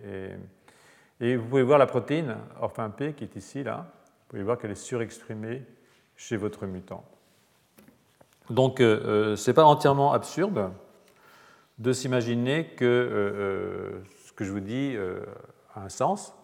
et, 1.19 1.35
vous 1.35 1.47
pouvez 1.47 1.63
voir 1.63 1.77
la 1.77 1.85
protéine 1.85 2.37
orphin 2.59 2.89
P 2.89 3.13
qui 3.13 3.25
est 3.25 3.35
ici, 3.35 3.63
là. 3.63 3.85
Vous 4.01 4.29
pouvez 4.29 4.43
voir 4.43 4.57
qu'elle 4.57 4.71
est 4.71 4.75
surexprimée 4.75 5.63
chez 6.15 6.37
votre 6.37 6.65
mutant. 6.65 7.03
Donc, 8.49 8.79
euh, 8.79 9.01
euh, 9.05 9.35
ce 9.35 9.49
n'est 9.49 9.55
pas 9.55 9.65
entièrement 9.65 10.13
absurde 10.13 10.71
de 11.77 11.93
s'imaginer 11.93 12.67
que 12.67 12.85
euh, 12.85 14.03
ce 14.25 14.33
que 14.33 14.45
je 14.45 14.51
vous 14.51 14.59
dis 14.59 14.95
a 15.73 15.81
un 15.81 15.89
sens, 15.89 16.34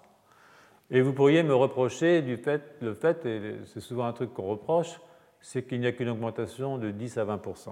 et 0.92 1.02
vous 1.02 1.14
pourriez 1.14 1.42
me 1.42 1.56
reprocher 1.56 2.22
du 2.22 2.36
fait, 2.36 2.62
le 2.82 2.94
fait, 2.94 3.26
et 3.26 3.56
c'est 3.66 3.80
souvent 3.80 4.06
un 4.06 4.12
truc 4.12 4.34
qu'on 4.34 4.44
reproche, 4.44 5.00
c'est 5.40 5.64
qu'il 5.64 5.80
n'y 5.80 5.88
a 5.88 5.94
qu'une 5.94 6.10
augmentation 6.10 6.78
de 6.78 6.92
10 6.92 7.18
à 7.18 7.26
20% 7.26 7.70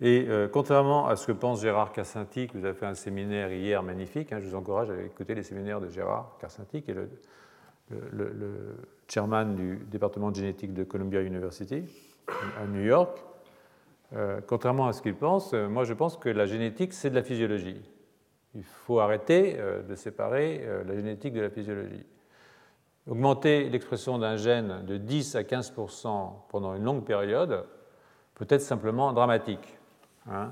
Et 0.00 0.24
euh, 0.28 0.48
contrairement 0.48 1.08
à 1.08 1.16
ce 1.16 1.26
que 1.26 1.32
pense 1.32 1.60
Gérard 1.60 1.92
Carcinti, 1.92 2.48
vous 2.54 2.64
avez 2.64 2.74
fait 2.74 2.86
un 2.86 2.94
séminaire 2.94 3.52
hier 3.52 3.82
magnifique, 3.82 4.32
hein, 4.32 4.38
je 4.40 4.46
vous 4.46 4.54
encourage 4.54 4.88
à 4.90 5.02
écouter 5.02 5.34
les 5.34 5.42
séminaires 5.42 5.80
de 5.80 5.88
Gérard 5.88 6.36
Carcinti, 6.40 6.82
qui 6.82 6.92
est 6.92 6.96
le, 7.90 8.76
chairman 9.08 9.54
du 9.54 9.76
département 9.90 10.30
de 10.30 10.36
génétique 10.36 10.74
de 10.74 10.84
Columbia 10.84 11.20
University 11.22 11.84
à 12.60 12.66
New 12.66 12.82
York. 12.82 13.18
Euh, 14.12 14.40
contrairement 14.46 14.86
à 14.86 14.92
ce 14.92 15.02
qu'ils 15.02 15.14
pensent, 15.14 15.52
euh, 15.54 15.68
moi 15.68 15.84
je 15.84 15.92
pense 15.92 16.16
que 16.16 16.28
la 16.28 16.46
génétique, 16.46 16.92
c'est 16.92 17.10
de 17.10 17.16
la 17.16 17.22
physiologie. 17.24 17.80
Il 18.56 18.64
faut 18.64 19.00
arrêter 19.00 19.58
de 19.86 19.94
séparer 19.94 20.66
la 20.86 20.94
génétique 20.94 21.34
de 21.34 21.42
la 21.42 21.50
physiologie. 21.50 22.06
Augmenter 23.08 23.68
l'expression 23.68 24.18
d'un 24.18 24.36
gène 24.36 24.84
de 24.86 24.96
10 24.96 25.36
à 25.36 25.42
15% 25.42 26.32
pendant 26.48 26.74
une 26.74 26.82
longue 26.82 27.04
période 27.04 27.64
peut 28.34 28.46
être 28.48 28.62
simplement 28.62 29.12
dramatique. 29.12 29.78
Hein. 30.28 30.50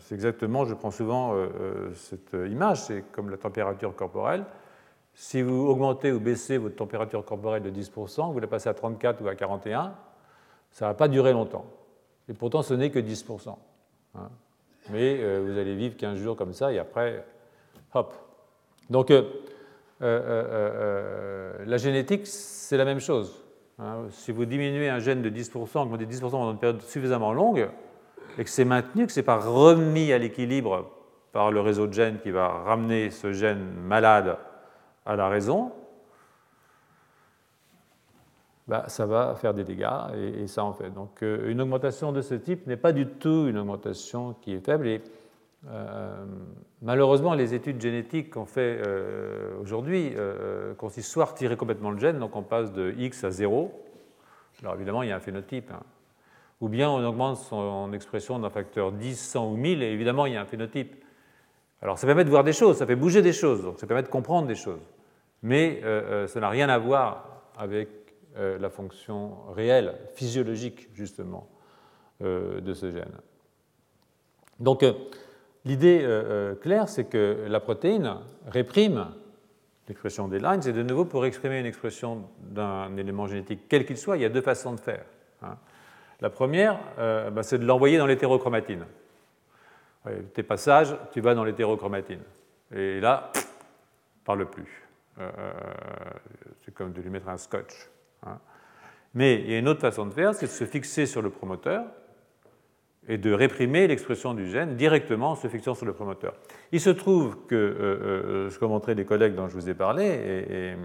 c'est 0.00 0.14
exactement, 0.14 0.66
je 0.66 0.74
prends 0.74 0.90
souvent 0.90 1.34
cette 1.94 2.34
image, 2.34 2.82
c'est 2.82 3.02
comme 3.12 3.30
la 3.30 3.38
température 3.38 3.94
corporelle. 3.94 4.44
Si 5.14 5.42
vous 5.42 5.66
augmentez 5.66 6.12
ou 6.12 6.20
baissez 6.20 6.58
votre 6.58 6.76
température 6.76 7.24
corporelle 7.24 7.64
de 7.64 7.70
10%, 7.70 8.32
vous 8.32 8.38
la 8.38 8.46
passez 8.46 8.68
à 8.68 8.74
34 8.74 9.20
ou 9.24 9.26
à 9.26 9.34
41, 9.34 9.92
ça 10.70 10.84
ne 10.84 10.90
va 10.90 10.94
pas 10.94 11.08
durer 11.08 11.32
longtemps. 11.32 11.66
Et 12.28 12.34
pourtant, 12.34 12.62
ce 12.62 12.72
n'est 12.72 12.90
que 12.90 13.00
10%. 13.00 13.56
Hein. 14.14 14.30
Mais 14.90 15.18
euh, 15.20 15.42
vous 15.44 15.58
allez 15.58 15.74
vivre 15.74 15.96
15 15.96 16.18
jours 16.18 16.36
comme 16.36 16.52
ça 16.52 16.72
et 16.72 16.78
après, 16.78 17.24
hop. 17.94 18.14
Donc, 18.90 19.10
euh, 19.10 19.22
euh, 20.02 21.52
la 21.66 21.76
génétique, 21.76 22.26
c'est 22.26 22.76
la 22.76 22.84
même 22.84 23.00
chose. 23.00 23.44
Hein. 23.78 24.06
Si 24.10 24.32
vous 24.32 24.44
diminuez 24.44 24.88
un 24.88 24.98
gène 24.98 25.22
de 25.22 25.30
10%, 25.30 25.78
augmentez 25.78 26.06
10% 26.06 26.20
pendant 26.30 26.52
une 26.52 26.58
période 26.58 26.80
suffisamment 26.82 27.32
longue, 27.32 27.68
et 28.38 28.44
que 28.44 28.50
c'est 28.50 28.64
maintenu, 28.64 29.06
que 29.06 29.12
ce 29.12 29.20
n'est 29.20 29.24
pas 29.24 29.38
remis 29.38 30.12
à 30.12 30.18
l'équilibre 30.18 30.90
par 31.32 31.50
le 31.50 31.60
réseau 31.60 31.86
de 31.86 31.92
gènes 31.92 32.18
qui 32.20 32.30
va 32.30 32.48
ramener 32.48 33.10
ce 33.10 33.32
gène 33.32 33.72
malade 33.84 34.38
à 35.04 35.16
la 35.16 35.28
raison, 35.28 35.72
bah, 38.68 38.84
ça 38.88 39.06
va 39.06 39.34
faire 39.34 39.54
des 39.54 39.64
dégâts 39.64 39.88
et, 40.14 40.46
ça 40.46 40.64
en 40.64 40.72
fait. 40.72 40.90
Donc 40.90 41.22
euh, 41.22 41.50
une 41.50 41.60
augmentation 41.60 42.12
de 42.12 42.20
ce 42.20 42.34
type 42.34 42.66
n'est 42.66 42.76
pas 42.76 42.92
du 42.92 43.06
tout 43.06 43.46
une 43.48 43.58
augmentation 43.58 44.34
qui 44.40 44.54
est 44.54 44.64
faible. 44.64 44.86
Et 44.86 45.02
euh, 45.68 46.24
malheureusement, 46.82 47.34
les 47.34 47.54
études 47.54 47.80
génétiques 47.80 48.30
qu'on 48.30 48.46
fait 48.46 48.80
euh, 48.86 49.58
aujourd'hui 49.60 50.14
consistent 50.76 51.10
soit 51.10 51.24
à 51.24 51.26
retirer 51.26 51.56
complètement 51.56 51.90
le 51.90 51.98
gène, 51.98 52.18
donc 52.18 52.36
on 52.36 52.42
passe 52.42 52.72
de 52.72 52.94
X 52.98 53.24
à 53.24 53.30
0. 53.30 53.72
Alors 54.62 54.74
évidemment, 54.74 55.02
il 55.02 55.08
y 55.08 55.12
a 55.12 55.16
un 55.16 55.20
phénotype. 55.20 55.70
Hein. 55.72 55.82
Ou 56.60 56.68
bien 56.68 56.90
on 56.90 57.04
augmente 57.04 57.36
son 57.36 57.92
expression 57.92 58.38
d'un 58.38 58.50
facteur 58.50 58.92
10, 58.92 59.18
100 59.18 59.52
ou 59.52 59.56
1000, 59.56 59.82
et 59.82 59.92
évidemment, 59.92 60.26
il 60.26 60.34
y 60.34 60.36
a 60.36 60.40
un 60.40 60.46
phénotype. 60.46 61.04
Alors 61.80 61.98
ça 61.98 62.06
permet 62.06 62.24
de 62.24 62.30
voir 62.30 62.44
des 62.44 62.52
choses, 62.52 62.76
ça 62.76 62.86
fait 62.86 62.96
bouger 62.96 63.22
des 63.22 63.32
choses, 63.32 63.62
donc 63.62 63.78
ça 63.78 63.86
permet 63.86 64.02
de 64.02 64.08
comprendre 64.08 64.48
des 64.48 64.56
choses 64.56 64.80
mais 65.42 65.80
euh, 65.84 66.24
euh, 66.24 66.26
ça 66.26 66.40
n'a 66.40 66.48
rien 66.48 66.68
à 66.68 66.78
voir 66.78 67.42
avec 67.56 67.88
euh, 68.38 68.58
la 68.58 68.70
fonction 68.70 69.36
réelle, 69.52 69.94
physiologique 70.14 70.88
justement, 70.94 71.48
de 72.20 72.74
ce 72.74 72.90
gène. 72.90 73.12
Donc 74.58 74.84
l'idée 75.64 76.04
claire, 76.60 76.88
c'est 76.88 77.04
que 77.04 77.44
la 77.46 77.60
protéine 77.60 78.16
réprime 78.48 79.06
l'expression 79.86 80.26
des 80.26 80.40
lines, 80.40 80.66
et 80.66 80.72
de 80.72 80.82
nouveau, 80.82 81.04
pour 81.04 81.24
exprimer 81.26 81.60
une 81.60 81.66
expression 81.66 82.28
d'un 82.40 82.96
élément 82.96 83.28
génétique, 83.28 83.68
quel 83.68 83.86
qu'il 83.86 83.96
soit, 83.96 84.16
il 84.16 84.22
y 84.22 84.24
a 84.24 84.30
deux 84.30 84.40
façons 84.40 84.72
de 84.72 84.80
faire. 84.80 85.04
Hein. 85.42 85.58
La 86.20 86.28
première, 86.28 86.80
bah, 86.96 87.44
c'est 87.44 87.58
de 87.58 87.64
l'envoyer 87.64 87.98
dans 87.98 88.06
l'hétérochromatine. 88.06 88.84
Tes 90.34 90.42
passages, 90.42 90.96
tu 91.12 91.20
vas 91.20 91.36
dans 91.36 91.44
l'hétérochromatine. 91.44 92.22
Et 92.74 92.98
là, 92.98 93.30
parle 94.24 94.44
plus. 94.50 94.86
Euh, 95.20 95.30
c'est 96.64 96.74
comme 96.74 96.92
de 96.92 97.00
lui 97.00 97.08
mettre 97.08 97.28
un 97.28 97.38
scotch. 97.38 97.88
Hein. 98.24 98.38
Mais 99.14 99.40
il 99.40 99.50
y 99.50 99.54
a 99.54 99.58
une 99.58 99.68
autre 99.68 99.80
façon 99.80 100.06
de 100.06 100.12
faire, 100.12 100.34
c'est 100.34 100.46
de 100.46 100.50
se 100.50 100.64
fixer 100.64 101.06
sur 101.06 101.22
le 101.22 101.30
promoteur 101.30 101.86
et 103.08 103.16
de 103.16 103.32
réprimer 103.32 103.86
l'expression 103.86 104.34
du 104.34 104.48
gène 104.48 104.76
directement 104.76 105.30
en 105.30 105.34
se 105.34 105.48
fixant 105.48 105.74
sur 105.74 105.86
le 105.86 105.94
promoteur. 105.94 106.34
Il 106.72 106.80
se 106.80 106.90
trouve 106.90 107.46
que, 107.46 107.54
euh, 107.54 107.78
euh, 107.80 108.50
ce 108.50 108.58
qu'ont 108.58 108.68
montré 108.68 108.94
les 108.94 109.06
collègues 109.06 109.34
dont 109.34 109.48
je 109.48 109.54
vous 109.54 109.68
ai 109.70 109.74
parlé, 109.74 110.04
et, 110.04 110.76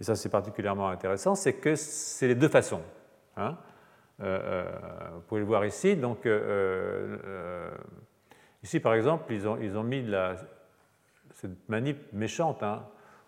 ça 0.00 0.16
c'est 0.16 0.30
particulièrement 0.30 0.88
intéressant, 0.88 1.36
c'est 1.36 1.52
que 1.52 1.76
c'est 1.76 2.26
les 2.26 2.34
deux 2.34 2.48
façons. 2.48 2.82
Hein. 3.36 3.56
vous 4.18 5.20
pouvez 5.28 5.42
le 5.42 5.46
voir 5.46 5.64
ici. 5.64 5.94
Donc, 5.94 6.26
ici 8.64 8.80
par 8.80 8.94
exemple, 8.94 9.32
ils 9.32 9.46
ont, 9.46 9.58
ils 9.60 9.76
ont 9.76 9.84
mis 9.84 10.04
cette 11.34 11.68
manip 11.68 11.98
méchante. 12.12 12.64
Hein, 12.64 12.82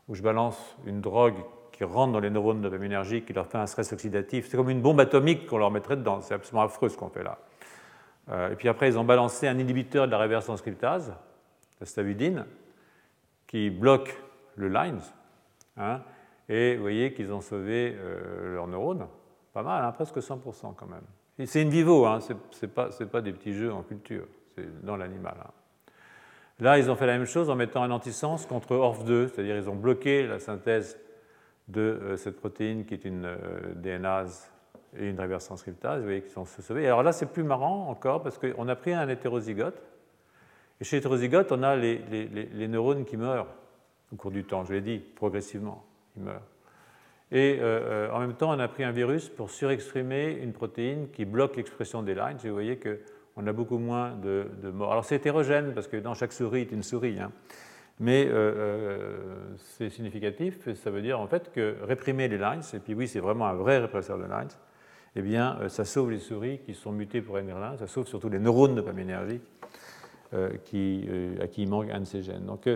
où 0.09 0.15
je 0.15 0.23
balance 0.23 0.77
une 0.87 1.01
drogue 1.01 1.37
qui 1.75 1.83
rentre 1.83 2.13
dans 2.13 2.21
les 2.21 2.31
neurones 2.31 2.61
dopaminergiques, 2.61 3.27
qui 3.27 3.33
leur 3.33 3.49
fait 3.49 3.59
un 3.59 3.67
stress 3.67 3.93
oxydatif. 3.93 4.47
C'est 4.49 4.57
comme 4.57 4.71
une 4.71 4.81
bombe 4.81 5.01
atomique 5.01 5.47
qu'on 5.47 5.59
leur 5.59 5.73
mettrait 5.73 5.97
dedans. 5.97 6.21
C'est 6.21 6.35
absolument 6.35 6.63
affreux 6.63 6.89
ce 6.89 6.97
qu'on 6.97 7.09
fait 7.09 7.25
là. 7.25 7.39
Euh, 8.31 8.53
et 8.53 8.55
puis 8.55 8.69
après, 8.69 8.89
ils 8.89 8.97
ont 8.97 9.03
balancé 9.03 9.49
un 9.49 9.59
inhibiteur 9.59 10.07
de 10.07 10.13
la 10.13 10.19
reverse 10.19 10.45
transcriptase, 10.45 11.13
la 11.81 11.87
stavudine, 11.87 12.47
qui 13.49 13.71
bloque 13.71 14.17
le 14.55 14.69
lines. 14.69 15.01
Hein, 15.77 16.01
et 16.49 16.77
vous 16.77 16.83
voyez 16.83 17.13
qu'ils 17.13 17.33
ont 17.33 17.41
sauvé 17.41 17.97
euh, 17.99 18.55
leurs 18.55 18.69
neurones. 18.69 19.09
Pas 19.53 19.65
mal, 19.65 19.85
hein, 19.85 19.91
presque 19.91 20.19
100% 20.19 20.75
quand 20.77 20.87
même. 20.87 21.47
C'est 21.47 21.63
in 21.63 21.69
vivo, 21.69 22.07
hein, 22.07 22.21
ce 22.21 22.33
n'est 22.33 22.71
pas, 22.71 22.91
pas, 23.11 23.21
des 23.21 23.33
petits 23.33 23.53
jeux 23.53 23.73
en 23.73 23.83
culture, 23.83 24.27
c'est 24.55 24.85
dans 24.85 24.97
l'animal. 24.97 25.35
Hein. 25.45 25.51
Là, 26.61 26.79
ils 26.79 26.89
ont 26.89 26.95
fait 26.95 27.07
la 27.07 27.19
même 27.19 27.27
chose 27.27 27.51
en 27.51 27.57
mettant 27.57 27.83
un 27.83 27.91
antisens 27.91 28.47
contre 28.49 28.75
ORF2, 28.75 29.27
c'est-à-dire 29.27 29.57
ils 29.57 29.69
ont 29.69 29.75
bloqué 29.75 30.25
la 30.25 30.39
synthèse 30.39 30.97
de 31.69 31.81
euh, 31.81 32.17
cette 32.17 32.37
protéine 32.37 32.85
qui 32.85 32.95
est 32.95 33.05
une 33.05 33.25
euh, 33.25 33.75
DNase 33.75 34.53
et 34.99 35.09
une 35.09 35.21
reverse 35.21 35.47
transcriptase. 35.47 36.01
Vous 36.01 36.07
voyez 36.07 36.23
qu'ils 36.23 36.31
sont 36.31 36.45
sauvés. 36.45 36.87
Alors 36.87 37.03
là, 37.03 37.13
c'est 37.13 37.27
plus 37.27 37.43
marrant 37.43 37.89
encore 37.89 38.23
parce 38.23 38.39
qu'on 38.39 38.69
a 38.69 38.77
pris 38.77 38.93
un 38.93 39.09
hétérozygote. 39.09 39.83
Et 40.81 40.85
chez 40.85 40.97
l'hétérozygote, 40.97 41.53
on 41.53 41.63
a 41.63 41.77
les, 41.77 42.69
neurones 42.69 43.05
qui 43.05 43.17
meurent 43.17 43.47
au 44.13 44.17
cours 44.17 44.31
du 44.31 44.45
temps, 44.45 44.65
je 44.65 44.73
l'ai 44.73 44.81
dit, 44.81 44.99
progressivement, 44.99 45.85
ils 46.17 46.23
meurent. 46.23 46.43
Et 47.33 47.59
euh, 47.61 48.11
en 48.13 48.21
même 48.21 48.35
temps, 48.35 48.51
on 48.51 48.59
a 48.59 48.69
pris 48.69 48.85
un 48.85 48.93
virus 48.93 49.29
pour 49.29 49.51
surexprimer 49.51 50.33
une 50.33 50.53
protéine 50.53 51.09
qui 51.11 51.25
bloque 51.25 51.57
l'expression 51.57 52.03
des 52.03 52.15
lines. 52.15 52.37
Vous 52.43 52.53
voyez 52.53 52.77
que 52.77 53.01
on 53.37 53.47
a 53.47 53.53
beaucoup 53.53 53.79
moins 53.79 54.13
de, 54.13 54.47
morts. 54.73 54.93
Alors 54.93 55.05
c'est 55.05 55.17
hétérogène 55.17 55.73
parce 55.75 55.89
que 55.89 55.97
dans 55.97 56.15
chaque 56.15 56.33
souris 56.33 56.63
est 56.63 56.73
une 56.73 56.83
souris, 56.83 57.19
hein. 57.19 57.33
Mais 58.01 58.27
euh, 58.27 58.33
euh, 58.33 59.17
c'est 59.57 59.89
significatif 59.91 60.73
ça 60.75 60.91
veut 60.91 61.03
dire 61.03 61.21
en 61.21 61.27
fait 61.27 61.53
que 61.53 61.77
réprimer 61.83 62.29
les 62.29 62.39
lines, 62.39 62.63
et 62.73 62.79
puis 62.79 62.95
oui 62.95 63.09
c'est 63.09 63.21
vraiment 63.21 63.47
un 63.47 63.55
vrai 63.55 63.79
répresseur 63.79 64.19
de 64.19 64.25
lines, 64.25 64.49
eh 65.17 65.23
bien 65.23 65.59
euh, 65.61 65.69
ça 65.69 65.85
sauve 65.85 66.11
les 66.11 66.19
souris 66.19 66.61
qui 66.61 66.75
sont 66.75 66.93
mutées 66.93 67.23
pour 67.23 67.37
NR1, 67.37 67.79
ça 67.79 67.87
sauve 67.87 68.07
surtout 68.07 68.29
les 68.29 68.39
neurones 68.41 68.75
dopaminergiques 68.75 69.43
qui, 70.65 71.09
à 71.41 71.47
qui 71.47 71.63
il 71.63 71.69
manque 71.69 71.91
un 71.91 72.01
de 72.01 72.05
ces 72.07 72.25
gènes. 72.25 72.45
Donc 72.45 72.69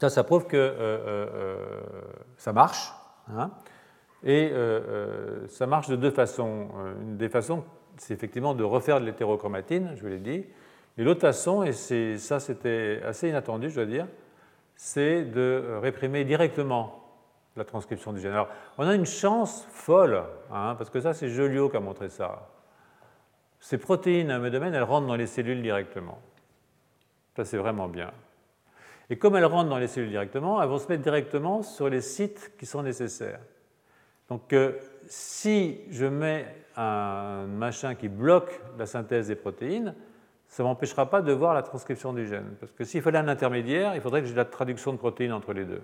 ça, 0.00 0.08
ça 0.08 0.22
prouve 0.22 0.46
que 0.46 0.72
ça 2.36 2.52
marche. 2.52 2.92
Hein. 3.28 3.50
et 4.22 4.52
ça 5.48 5.66
marche 5.66 5.88
de 5.88 5.96
deux 5.96 6.12
façons. 6.12 6.68
Une 7.02 7.16
des 7.16 7.28
façons 7.28 7.64
c'est 7.98 8.14
effectivement 8.14 8.54
de 8.54 8.64
refaire 8.64 9.00
de 9.00 9.06
l'hétérochromatine, 9.06 9.92
je 9.96 10.02
vous 10.02 10.08
l'ai 10.08 10.18
dit. 10.18 10.44
Et 10.98 11.04
l'autre 11.04 11.20
façon, 11.20 11.62
et 11.62 11.72
ça 11.72 12.40
c'était 12.40 13.02
assez 13.04 13.28
inattendu, 13.28 13.70
je 13.70 13.74
dois 13.74 13.86
dire, 13.86 14.06
c'est 14.76 15.24
de 15.24 15.78
réprimer 15.80 16.24
directement 16.24 17.02
la 17.56 17.64
transcription 17.64 18.12
du 18.12 18.20
gène. 18.20 18.32
Alors, 18.32 18.48
on 18.78 18.86
a 18.86 18.94
une 18.94 19.06
chance 19.06 19.66
folle, 19.70 20.22
hein, 20.52 20.74
parce 20.76 20.90
que 20.90 21.00
ça, 21.00 21.14
c'est 21.14 21.28
Joliot 21.28 21.70
qui 21.70 21.76
a 21.76 21.80
montré 21.80 22.08
ça. 22.08 22.50
Ces 23.60 23.78
protéines 23.78 24.30
à 24.30 24.50
domaine, 24.50 24.74
elles 24.74 24.82
rentrent 24.82 25.06
dans 25.06 25.16
les 25.16 25.26
cellules 25.26 25.62
directement. 25.62 26.20
Ça, 27.34 27.44
c'est 27.44 27.56
vraiment 27.56 27.88
bien. 27.88 28.12
Et 29.08 29.18
comme 29.18 29.36
elles 29.36 29.46
rentrent 29.46 29.70
dans 29.70 29.78
les 29.78 29.86
cellules 29.86 30.10
directement, 30.10 30.62
elles 30.62 30.68
vont 30.68 30.78
se 30.78 30.88
mettre 30.88 31.02
directement 31.02 31.62
sur 31.62 31.88
les 31.88 32.00
sites 32.00 32.52
qui 32.58 32.66
sont 32.66 32.82
nécessaires. 32.82 33.40
Donc, 34.28 34.52
euh, 34.52 34.72
si 35.06 35.80
je 35.90 36.06
mets 36.06 36.46
un 36.76 37.46
machin 37.46 37.94
qui 37.94 38.08
bloque 38.08 38.60
la 38.78 38.86
synthèse 38.86 39.28
des 39.28 39.36
protéines, 39.36 39.94
ça 40.48 40.62
ne 40.62 40.68
m'empêchera 40.68 41.10
pas 41.10 41.22
de 41.22 41.32
voir 41.32 41.54
la 41.54 41.62
transcription 41.62 42.12
du 42.12 42.26
gène. 42.26 42.54
Parce 42.60 42.72
que 42.72 42.84
s'il 42.84 43.02
fallait 43.02 43.18
un 43.18 43.28
intermédiaire, 43.28 43.94
il 43.94 44.00
faudrait 44.00 44.22
que 44.22 44.28
j'ai 44.28 44.34
la 44.34 44.44
traduction 44.44 44.92
de 44.92 44.98
protéines 44.98 45.32
entre 45.32 45.52
les 45.52 45.64
deux. 45.64 45.82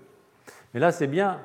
Mais 0.73 0.79
là, 0.79 0.91
c'est 0.91 1.07
bien. 1.07 1.39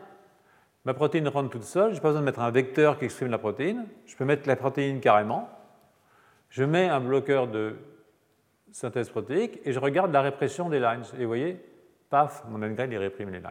Ma 0.84 0.94
protéine 0.94 1.28
rentre 1.28 1.50
toute 1.50 1.64
seule, 1.64 1.90
je 1.90 1.96
n'ai 1.96 2.00
pas 2.00 2.08
besoin 2.08 2.20
de 2.20 2.26
mettre 2.26 2.40
un 2.40 2.50
vecteur 2.50 2.98
qui 2.98 3.04
exprime 3.04 3.30
la 3.30 3.38
protéine. 3.38 3.86
Je 4.06 4.16
peux 4.16 4.24
mettre 4.24 4.48
la 4.48 4.56
protéine 4.56 5.00
carrément. 5.00 5.48
Je 6.48 6.64
mets 6.64 6.88
un 6.88 7.00
bloqueur 7.00 7.48
de 7.48 7.76
synthèse 8.72 9.10
protéique 9.10 9.60
et 9.64 9.72
je 9.72 9.78
regarde 9.78 10.12
la 10.12 10.22
répression 10.22 10.68
des 10.68 10.80
lines. 10.80 11.02
Et 11.18 11.22
vous 11.22 11.28
voyez, 11.28 11.60
paf, 12.08 12.44
mon 12.48 12.58
NGREL, 12.58 12.92
il 12.92 12.98
réprime 12.98 13.30
les 13.30 13.40
lines. 13.40 13.50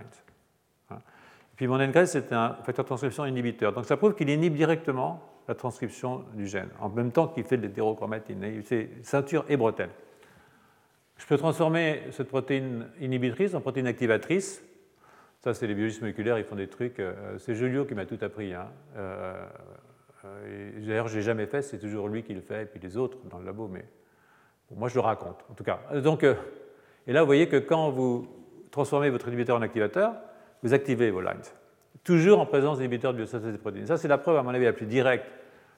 Hein. 0.90 0.98
Et 0.98 1.56
puis 1.56 1.68
mon 1.68 1.78
NGREL, 1.78 2.08
c'est 2.08 2.32
un 2.34 2.54
facteur 2.64 2.86
de 2.86 2.88
transcription 2.88 3.26
inhibiteur. 3.26 3.74
Donc 3.74 3.86
ça 3.86 3.98
prouve 3.98 4.16
qu'il 4.16 4.30
inhibe 4.30 4.56
directement 4.56 5.22
la 5.48 5.56
transcription 5.56 6.26
du 6.34 6.48
gène, 6.48 6.70
en 6.80 6.90
même 6.90 7.12
temps 7.12 7.28
qu'il 7.28 7.44
fait 7.44 7.58
de 7.58 7.62
l'hétérochromatine. 7.64 8.62
C'est 8.66 8.90
ceinture 9.04 9.46
et 9.48 9.58
bretelle. 9.58 9.90
Je 11.18 11.26
peux 11.26 11.38
transformer 11.38 12.02
cette 12.12 12.28
protéine 12.28 12.88
inhibitrice 13.00 13.54
en 13.56 13.62
protéine 13.62 13.88
activatrice. 13.88 14.64
Ça, 15.40 15.54
c'est 15.54 15.68
les 15.68 15.74
biologistes 15.74 16.02
moléculaires, 16.02 16.38
ils 16.38 16.44
font 16.44 16.56
des 16.56 16.68
trucs. 16.68 17.00
Euh, 17.00 17.38
c'est 17.38 17.56
Julio 17.56 17.86
qui 17.86 17.96
m'a 17.96 18.06
tout 18.06 18.18
appris. 18.22 18.54
Hein. 18.54 18.68
Euh, 18.98 19.46
euh, 20.26 20.86
D'ailleurs, 20.86 21.08
je 21.08 21.18
n'ai 21.18 21.22
jamais 21.22 21.46
fait, 21.46 21.62
c'est 21.62 21.80
toujours 21.80 22.08
lui 22.08 22.24
qui 22.24 22.34
le 22.34 22.42
fait, 22.42 22.64
et 22.64 22.66
puis 22.66 22.80
les 22.80 22.98
autres 22.98 23.18
dans 23.30 23.40
le 23.40 23.46
labo, 23.46 23.68
mais 23.68 23.86
moi 24.76 24.90
je 24.90 24.96
le 24.96 25.02
raconte, 25.02 25.46
en 25.50 25.54
tout 25.54 25.64
cas. 25.64 25.80
Donc, 26.04 26.24
et 26.24 27.14
là, 27.14 27.22
vous 27.22 27.28
voyez 27.28 27.48
que 27.48 27.58
quand 27.58 27.90
vous 27.90 28.28
transformez 28.72 29.10
votre 29.10 29.28
inhibiteur 29.28 29.56
en 29.56 29.62
activateur, 29.62 30.16
vous 30.64 30.74
activez 30.74 31.12
vos 31.12 31.22
lines, 31.22 31.40
toujours 32.08 32.40
en 32.40 32.46
présence 32.46 32.78
d'inhibiteurs 32.78 33.12
de 33.12 33.18
biosynthèse 33.18 33.52
des 33.52 33.58
protéines. 33.58 33.86
Ça, 33.86 33.98
c'est 33.98 34.08
la 34.08 34.18
preuve, 34.18 34.38
à 34.38 34.42
mon 34.42 34.52
avis, 34.52 34.64
la 34.64 34.72
plus 34.72 34.86
directe, 34.86 35.26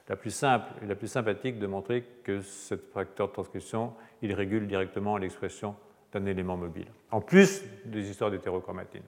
la 0.07 0.15
plus 0.15 0.29
simple 0.29 0.67
et 0.83 0.85
la 0.85 0.93
plus 0.93 1.07
sympathique 1.07 1.57
de 1.57 1.65
montrer 1.65 2.03
que 2.23 2.41
ce 2.41 2.75
facteur 2.75 3.29
de 3.29 3.33
transcription, 3.33 3.93
il 4.21 4.33
régule 4.33 4.67
directement 4.67 5.17
l'expression 5.17 5.75
d'un 6.13 6.25
élément 6.27 6.55
mobile, 6.55 6.85
en 7.09 7.19
plus 7.19 7.63
des 7.85 8.11
histoires 8.11 8.29
d'hétérochromatine. 8.29 9.01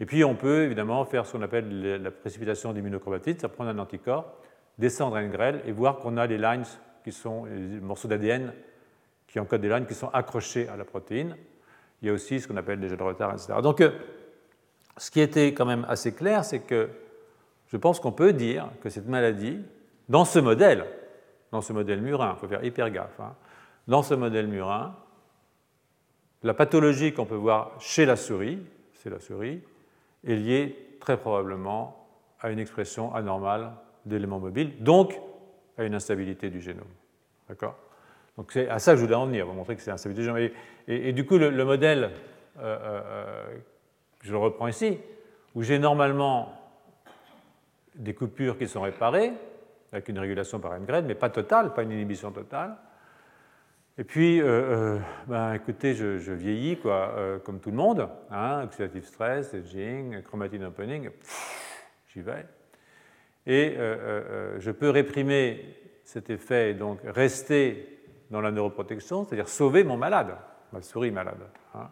Et 0.00 0.04
puis, 0.04 0.22
on 0.22 0.34
peut 0.34 0.64
évidemment 0.64 1.02
faire 1.06 1.24
ce 1.24 1.32
qu'on 1.32 1.42
appelle 1.42 2.02
la 2.02 2.10
précipitation 2.10 2.74
d'immunochromatine, 2.74 3.36
c'est 3.38 3.48
prendre 3.48 3.70
un 3.70 3.78
anticorps, 3.78 4.30
descendre 4.76 5.16
à 5.16 5.22
une 5.22 5.30
grêle 5.30 5.62
et 5.64 5.72
voir 5.72 5.96
qu'on 5.96 6.18
a 6.18 6.26
les 6.26 6.36
lines 6.36 6.64
qui 7.04 7.12
sont 7.12 7.46
les 7.46 7.80
morceaux 7.80 8.08
d'ADN 8.08 8.52
qui 9.28 9.40
encodent 9.40 9.62
des 9.62 9.70
lines 9.70 9.86
qui 9.86 9.94
sont 9.94 10.10
accrochés 10.12 10.68
à 10.68 10.76
la 10.76 10.84
protéine. 10.84 11.36
Il 12.02 12.08
y 12.08 12.10
a 12.10 12.12
aussi 12.12 12.38
ce 12.38 12.48
qu'on 12.48 12.56
appelle 12.58 12.80
des 12.80 12.88
jeux 12.88 12.98
de 12.98 13.02
retard, 13.02 13.32
etc. 13.32 13.54
Donc, 13.62 13.80
euh, 13.80 13.92
ce 14.96 15.10
qui 15.10 15.20
était 15.20 15.54
quand 15.54 15.66
même 15.66 15.84
assez 15.88 16.14
clair, 16.14 16.44
c'est 16.44 16.60
que 16.60 16.88
je 17.66 17.76
pense 17.76 18.00
qu'on 18.00 18.12
peut 18.12 18.32
dire 18.32 18.68
que 18.80 18.88
cette 18.88 19.08
maladie, 19.08 19.60
dans 20.08 20.24
ce 20.24 20.38
modèle, 20.38 20.84
dans 21.50 21.60
ce 21.60 21.72
modèle 21.72 22.00
murin, 22.00 22.34
il 22.36 22.40
faut 22.40 22.48
faire 22.48 22.64
hyper 22.64 22.90
gaffe, 22.90 23.18
hein, 23.20 23.34
dans 23.88 24.02
ce 24.02 24.14
modèle 24.14 24.46
murin, 24.46 24.94
la 26.42 26.54
pathologie 26.54 27.12
qu'on 27.12 27.24
peut 27.24 27.34
voir 27.34 27.72
chez 27.80 28.06
la 28.06 28.16
souris, 28.16 28.58
c'est 28.92 29.10
la 29.10 29.18
souris, 29.18 29.62
est 30.26 30.36
liée 30.36 30.96
très 31.00 31.16
probablement 31.16 32.06
à 32.40 32.50
une 32.50 32.58
expression 32.58 33.14
anormale 33.14 33.72
d'éléments 34.04 34.38
mobiles, 34.38 34.82
donc 34.82 35.18
à 35.78 35.84
une 35.84 35.94
instabilité 35.94 36.50
du 36.50 36.60
génome. 36.60 36.84
D'accord? 37.48 37.76
Donc 38.36 38.52
c'est 38.52 38.68
à 38.68 38.78
ça 38.78 38.92
que 38.92 38.98
je 38.98 39.04
voulais 39.04 39.14
en 39.14 39.26
venir, 39.26 39.46
vous 39.46 39.52
montrer 39.52 39.76
que 39.76 39.82
c'est 39.82 39.90
instabilité 39.90 40.22
du 40.22 40.26
génome. 40.26 40.50
Et, 40.86 41.12
du 41.12 41.24
coup, 41.24 41.38
le, 41.38 41.64
modèle, 41.64 42.10
euh, 42.58 42.60
euh, 42.60 43.00
euh, 43.04 43.58
je 44.24 44.32
le 44.32 44.38
reprends 44.38 44.66
ici, 44.66 44.98
où 45.54 45.62
j'ai 45.62 45.78
normalement 45.78 46.52
des 47.94 48.14
coupures 48.14 48.58
qui 48.58 48.66
sont 48.66 48.80
réparées, 48.80 49.32
avec 49.92 50.08
une 50.08 50.18
régulation 50.18 50.58
par 50.58 50.78
graine, 50.80 51.06
mais 51.06 51.14
pas 51.14 51.30
totale, 51.30 51.72
pas 51.72 51.84
une 51.84 51.92
inhibition 51.92 52.32
totale. 52.32 52.76
Et 53.96 54.02
puis, 54.02 54.42
ben, 55.28 55.52
écoutez, 55.52 55.94
je, 55.94 56.32
vieillis, 56.32 56.78
quoi, 56.78 57.14
comme 57.44 57.60
tout 57.60 57.70
le 57.70 57.76
monde, 57.76 58.08
hein, 58.28 58.64
oxidative 58.64 59.04
stress, 59.04 59.54
aging, 59.54 60.20
chromatine 60.22 60.64
opening, 60.64 61.10
j'y 62.08 62.20
vais. 62.20 62.44
Et 63.46 63.74
euh, 63.76 63.80
euh, 63.80 63.96
euh, 64.30 64.56
je 64.58 64.70
peux 64.70 64.90
réprimer 64.90 65.76
cet 66.04 66.30
effet 66.30 66.70
et 66.70 66.74
donc 66.74 67.00
rester 67.04 68.00
dans 68.30 68.40
la 68.40 68.50
neuroprotection, 68.50 69.24
c'est-à-dire 69.24 69.48
sauver 69.48 69.84
mon 69.84 69.96
malade, 69.96 70.36
ma 70.72 70.80
souris 70.80 71.10
malade. 71.10 71.40
Hein. 71.74 71.88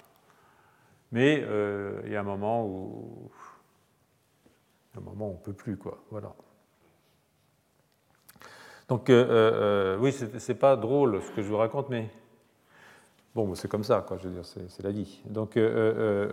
Mais 1.13 1.45
il 2.05 2.11
y 2.11 2.17
a 2.17 2.21
un 2.21 2.25
moment 2.25 2.67
où, 2.67 3.31
un 4.97 5.01
moment 5.01 5.29
où 5.29 5.31
on 5.31 5.35
ne 5.35 5.39
peut 5.39 5.53
plus, 5.53 5.77
quoi. 5.77 6.03
Voilà. 6.11 6.33
Donc, 8.89 9.11
oui, 10.01 10.13
c'est 10.13 10.55
pas 10.55 10.77
drôle 10.77 11.23
ce 11.23 11.31
que 11.31 11.43
je 11.43 11.49
vous 11.49 11.59
raconte, 11.59 11.89
mais 11.91 12.11
bon, 13.35 13.55
c'est 13.55 13.69
comme 13.69 13.85
ça, 13.85 14.05
quoi. 14.07 14.17
Je 14.19 14.29
veux 14.29 14.35
dire, 14.35 14.45
c'est 14.45 14.83
la 14.83 14.91
vie. 14.91 15.23
Donc, 15.27 15.53
je 15.57 16.27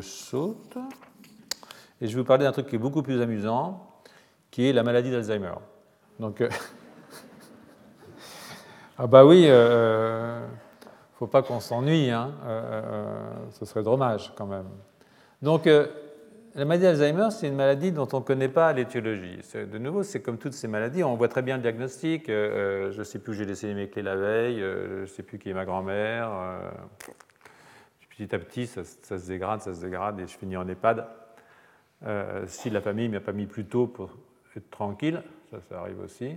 saute. 0.00 0.78
Et 2.00 2.06
je 2.08 2.14
vais 2.14 2.20
vous 2.20 2.26
parler 2.26 2.44
d'un 2.44 2.52
truc 2.52 2.66
qui 2.66 2.76
est 2.76 2.78
beaucoup 2.78 3.02
plus 3.02 3.20
amusant, 3.22 3.86
qui 4.50 4.68
est 4.68 4.72
la 4.72 4.82
maladie 4.82 5.10
d'Alzheimer. 5.10 5.54
Donc, 6.20 6.42
euh, 6.42 6.50
ah 8.98 9.06
bah 9.06 9.24
oui, 9.24 9.46
euh, 11.16 11.24
euh 11.24 11.24
faut 11.24 11.26
pas 11.26 11.42
qu'on 11.42 11.60
s'ennuie, 11.60 12.10
hein, 12.10 12.32
euh, 12.44 13.22
ce 13.52 13.64
serait 13.64 13.82
dommage 13.82 14.32
quand 14.36 14.46
même. 14.46 14.66
Donc, 15.42 15.66
la 15.66 16.64
maladie 16.64 16.84
d'Alzheimer, 16.84 17.30
c'est 17.30 17.48
une 17.48 17.56
maladie 17.56 17.92
dont 17.92 18.08
on 18.12 18.20
ne 18.20 18.24
connaît 18.24 18.48
pas 18.48 18.72
l'étiologie. 18.72 19.40
De 19.54 19.78
nouveau, 19.78 20.02
c'est 20.02 20.22
comme 20.22 20.38
toutes 20.38 20.54
ces 20.54 20.68
maladies, 20.68 21.04
on 21.04 21.14
voit 21.14 21.28
très 21.28 21.42
bien 21.42 21.56
le 21.56 21.62
diagnostic. 21.62 22.26
je 22.28 22.96
ne 22.96 23.04
sais 23.04 23.18
plus 23.18 23.32
où 23.32 23.34
j'ai 23.34 23.44
laissé 23.44 23.72
mes 23.74 23.88
clés 23.88 24.02
la 24.02 24.16
veille, 24.16 24.60
je 24.60 25.00
ne 25.02 25.06
sais 25.06 25.22
plus 25.22 25.38
qui 25.38 25.50
est 25.50 25.54
ma 25.54 25.64
grand-mère. 25.66 26.30
petit 28.10 28.34
à 28.34 28.38
petit, 28.38 28.66
ça, 28.66 28.82
ça, 28.84 29.18
se 29.18 29.26
dégrade, 29.26 29.60
ça 29.60 29.74
se 29.74 29.80
dégrade, 29.80 30.18
et 30.20 30.26
je 30.26 30.36
finis 30.36 30.56
en 30.56 30.66
EHPAD. 30.66 31.06
Euh, 32.04 32.44
si 32.46 32.70
la 32.70 32.80
famille 32.80 33.08
ne 33.08 33.14
m'a 33.14 33.20
pas 33.20 33.32
mis 33.32 33.46
plus 33.46 33.64
tôt 33.64 33.86
pour 33.86 34.10
être 34.54 34.70
tranquille, 34.70 35.22
ça, 35.50 35.58
ça 35.68 35.80
arrive 35.80 36.00
aussi. 36.00 36.36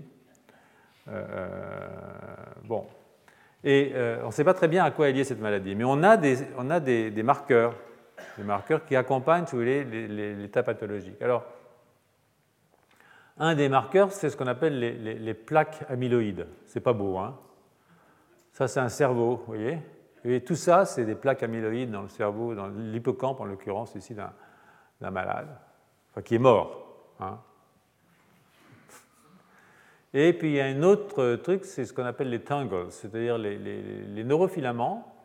Euh, 1.07 1.87
bon. 2.65 2.85
Et 3.63 3.91
euh, 3.93 4.21
on 4.23 4.27
ne 4.27 4.31
sait 4.31 4.43
pas 4.43 4.53
très 4.53 4.67
bien 4.67 4.83
à 4.85 4.91
quoi 4.91 5.09
est 5.09 5.13
liée 5.13 5.23
cette 5.23 5.41
maladie, 5.41 5.75
mais 5.75 5.83
on 5.83 6.01
a 6.03 6.15
des, 6.17 6.37
on 6.57 6.69
a 6.69 6.79
des, 6.79 7.11
marqueurs, 7.23 7.75
des 8.37 8.43
marqueurs 8.43 8.85
qui 8.85 8.95
accompagnent, 8.95 9.45
si 9.45 9.51
vous 9.51 9.59
voulez, 9.59 9.83
l'état 9.83 10.63
pathologique. 10.63 11.21
Alors, 11.21 11.43
un 13.37 13.55
des 13.55 13.69
marqueurs, 13.69 14.11
c'est 14.11 14.29
ce 14.29 14.37
qu'on 14.37 14.47
appelle 14.47 14.79
les, 14.79 15.33
plaques 15.33 15.83
amyloïdes. 15.89 16.47
C'est 16.65 16.79
pas 16.79 16.93
beau, 16.93 17.17
hein 17.17 17.37
Ça, 18.53 18.67
c'est 18.67 18.79
un 18.79 18.89
cerveau, 18.89 19.37
vous 19.37 19.53
voyez 19.53 19.79
Et 20.23 20.41
tout 20.41 20.55
ça, 20.55 20.85
c'est 20.85 21.05
des 21.05 21.15
plaques 21.15 21.43
amyloïdes 21.43 21.91
dans 21.91 22.01
le 22.01 22.09
cerveau, 22.09 22.55
dans 22.55 22.67
l'hippocampe 22.67 23.41
en 23.41 23.45
l'occurrence, 23.45 23.95
ici, 23.95 24.13
d'un 24.13 25.11
malade, 25.11 25.47
enfin 26.11 26.21
qui 26.21 26.35
est 26.35 26.39
mort. 26.39 26.85
Hein. 27.19 27.39
Et 30.13 30.33
puis 30.33 30.49
il 30.49 30.55
y 30.55 30.59
a 30.59 30.65
un 30.65 30.81
autre 30.81 31.35
truc, 31.35 31.65
c'est 31.65 31.85
ce 31.85 31.93
qu'on 31.93 32.05
appelle 32.05 32.29
les 32.29 32.39
tangles, 32.39 32.87
c'est-à-dire 32.89 33.37
les, 33.37 34.23
neurofilaments 34.23 35.15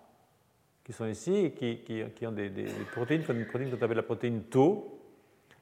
qui 0.84 0.92
sont 0.92 1.06
ici 1.06 1.34
et 1.34 1.52
qui, 1.52 2.26
ont 2.26 2.32
des, 2.32 2.50
protéines, 2.92 3.24
comme 3.24 3.38
une 3.38 3.46
protéine 3.46 3.70
qu'on 3.70 3.82
appelle 3.82 3.96
la 3.96 4.02
protéine 4.02 4.42
Tau, 4.42 5.00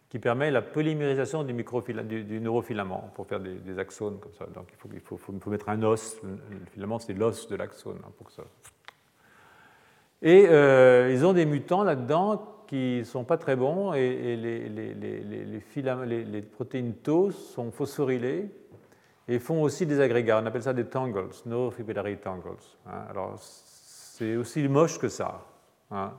qui 0.09 0.19
permet 0.19 0.51
la 0.51 0.61
polymérisation 0.61 1.45
du, 1.45 1.55
neurofilament 1.55 3.13
pour 3.15 3.27
faire 3.29 3.39
des, 3.39 3.79
axones 3.79 4.19
comme 4.19 4.35
ça. 4.35 4.47
Donc 4.47 4.69
il 4.93 5.01
faut, 5.01 5.51
mettre 5.51 5.69
un 5.69 5.83
os, 5.85 6.21
le 6.23 6.67
filament 6.73 6.99
c'est 6.99 7.15
l'os 7.15 7.49
de 7.49 7.57
l'axone 7.57 7.99
hein, 8.05 8.11
pour 8.19 8.31
ça. 8.31 8.43
Et 10.21 10.47
euh, 10.49 11.11
ils 11.13 11.25
ont 11.25 11.33
des 11.33 11.47
mutants 11.47 11.85
là-dedans 11.85 12.65
qui 12.67 12.99
ne 12.99 13.05
sont 13.05 13.25
pas 13.25 13.39
très 13.39 13.55
bons 13.55 13.93
et, 13.93 14.37
les, 14.37 14.69
les, 14.69 16.43
protéines 16.43 16.95
Tau 16.95 17.31
sont 17.31 17.71
phosphorylées 17.71 18.51
et 19.29 19.39
font 19.39 19.63
aussi 19.63 19.87
des 19.87 20.01
agrégats. 20.01 20.41
On 20.43 20.47
appelle 20.47 20.63
ça 20.63 20.73
des 20.73 20.87
tangles, 20.87 21.29
no 21.47 21.71
fibrillary 21.71 22.19
tangles. 22.19 22.57
Hein. 22.87 23.05
Alors, 23.11 23.35
c'est 23.39 24.37
aussi 24.37 24.67
moche 24.69 24.99
que 24.99 25.09
ça. 25.09 25.43
Hein. 25.91 26.13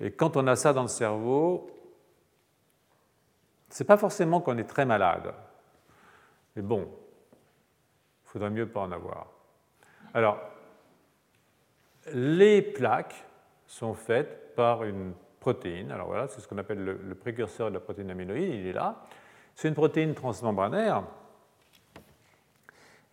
Et 0.00 0.12
quand 0.12 0.36
on 0.36 0.46
a 0.46 0.56
ça 0.56 0.72
dans 0.72 0.82
le 0.82 0.88
cerveau, 0.88 1.70
c'est 3.68 3.84
pas 3.84 3.96
forcément 3.96 4.40
qu'on 4.40 4.58
est 4.58 4.64
très 4.64 4.84
malade. 4.84 5.32
Mais 6.54 6.62
bon, 6.62 6.88
il 8.24 8.28
faudrait 8.30 8.50
mieux 8.50 8.68
pas 8.68 8.80
en 8.80 8.92
avoir. 8.92 9.28
Alors, 10.14 10.38
les 12.12 12.62
plaques 12.62 13.26
sont 13.66 13.94
faites 13.94 14.54
par 14.54 14.84
une 14.84 15.12
protéine. 15.40 15.90
Alors 15.90 16.06
voilà, 16.06 16.28
c'est 16.28 16.40
ce 16.40 16.48
qu'on 16.48 16.58
appelle 16.58 16.84
le, 16.84 17.14
précurseur 17.14 17.68
de 17.68 17.74
la 17.74 17.80
protéine 17.80 18.10
amyloïde, 18.10 18.54
il 18.54 18.66
est 18.66 18.72
là. 18.72 19.04
C'est 19.54 19.68
une 19.68 19.74
protéine 19.74 20.14
transmembranaire 20.14 21.02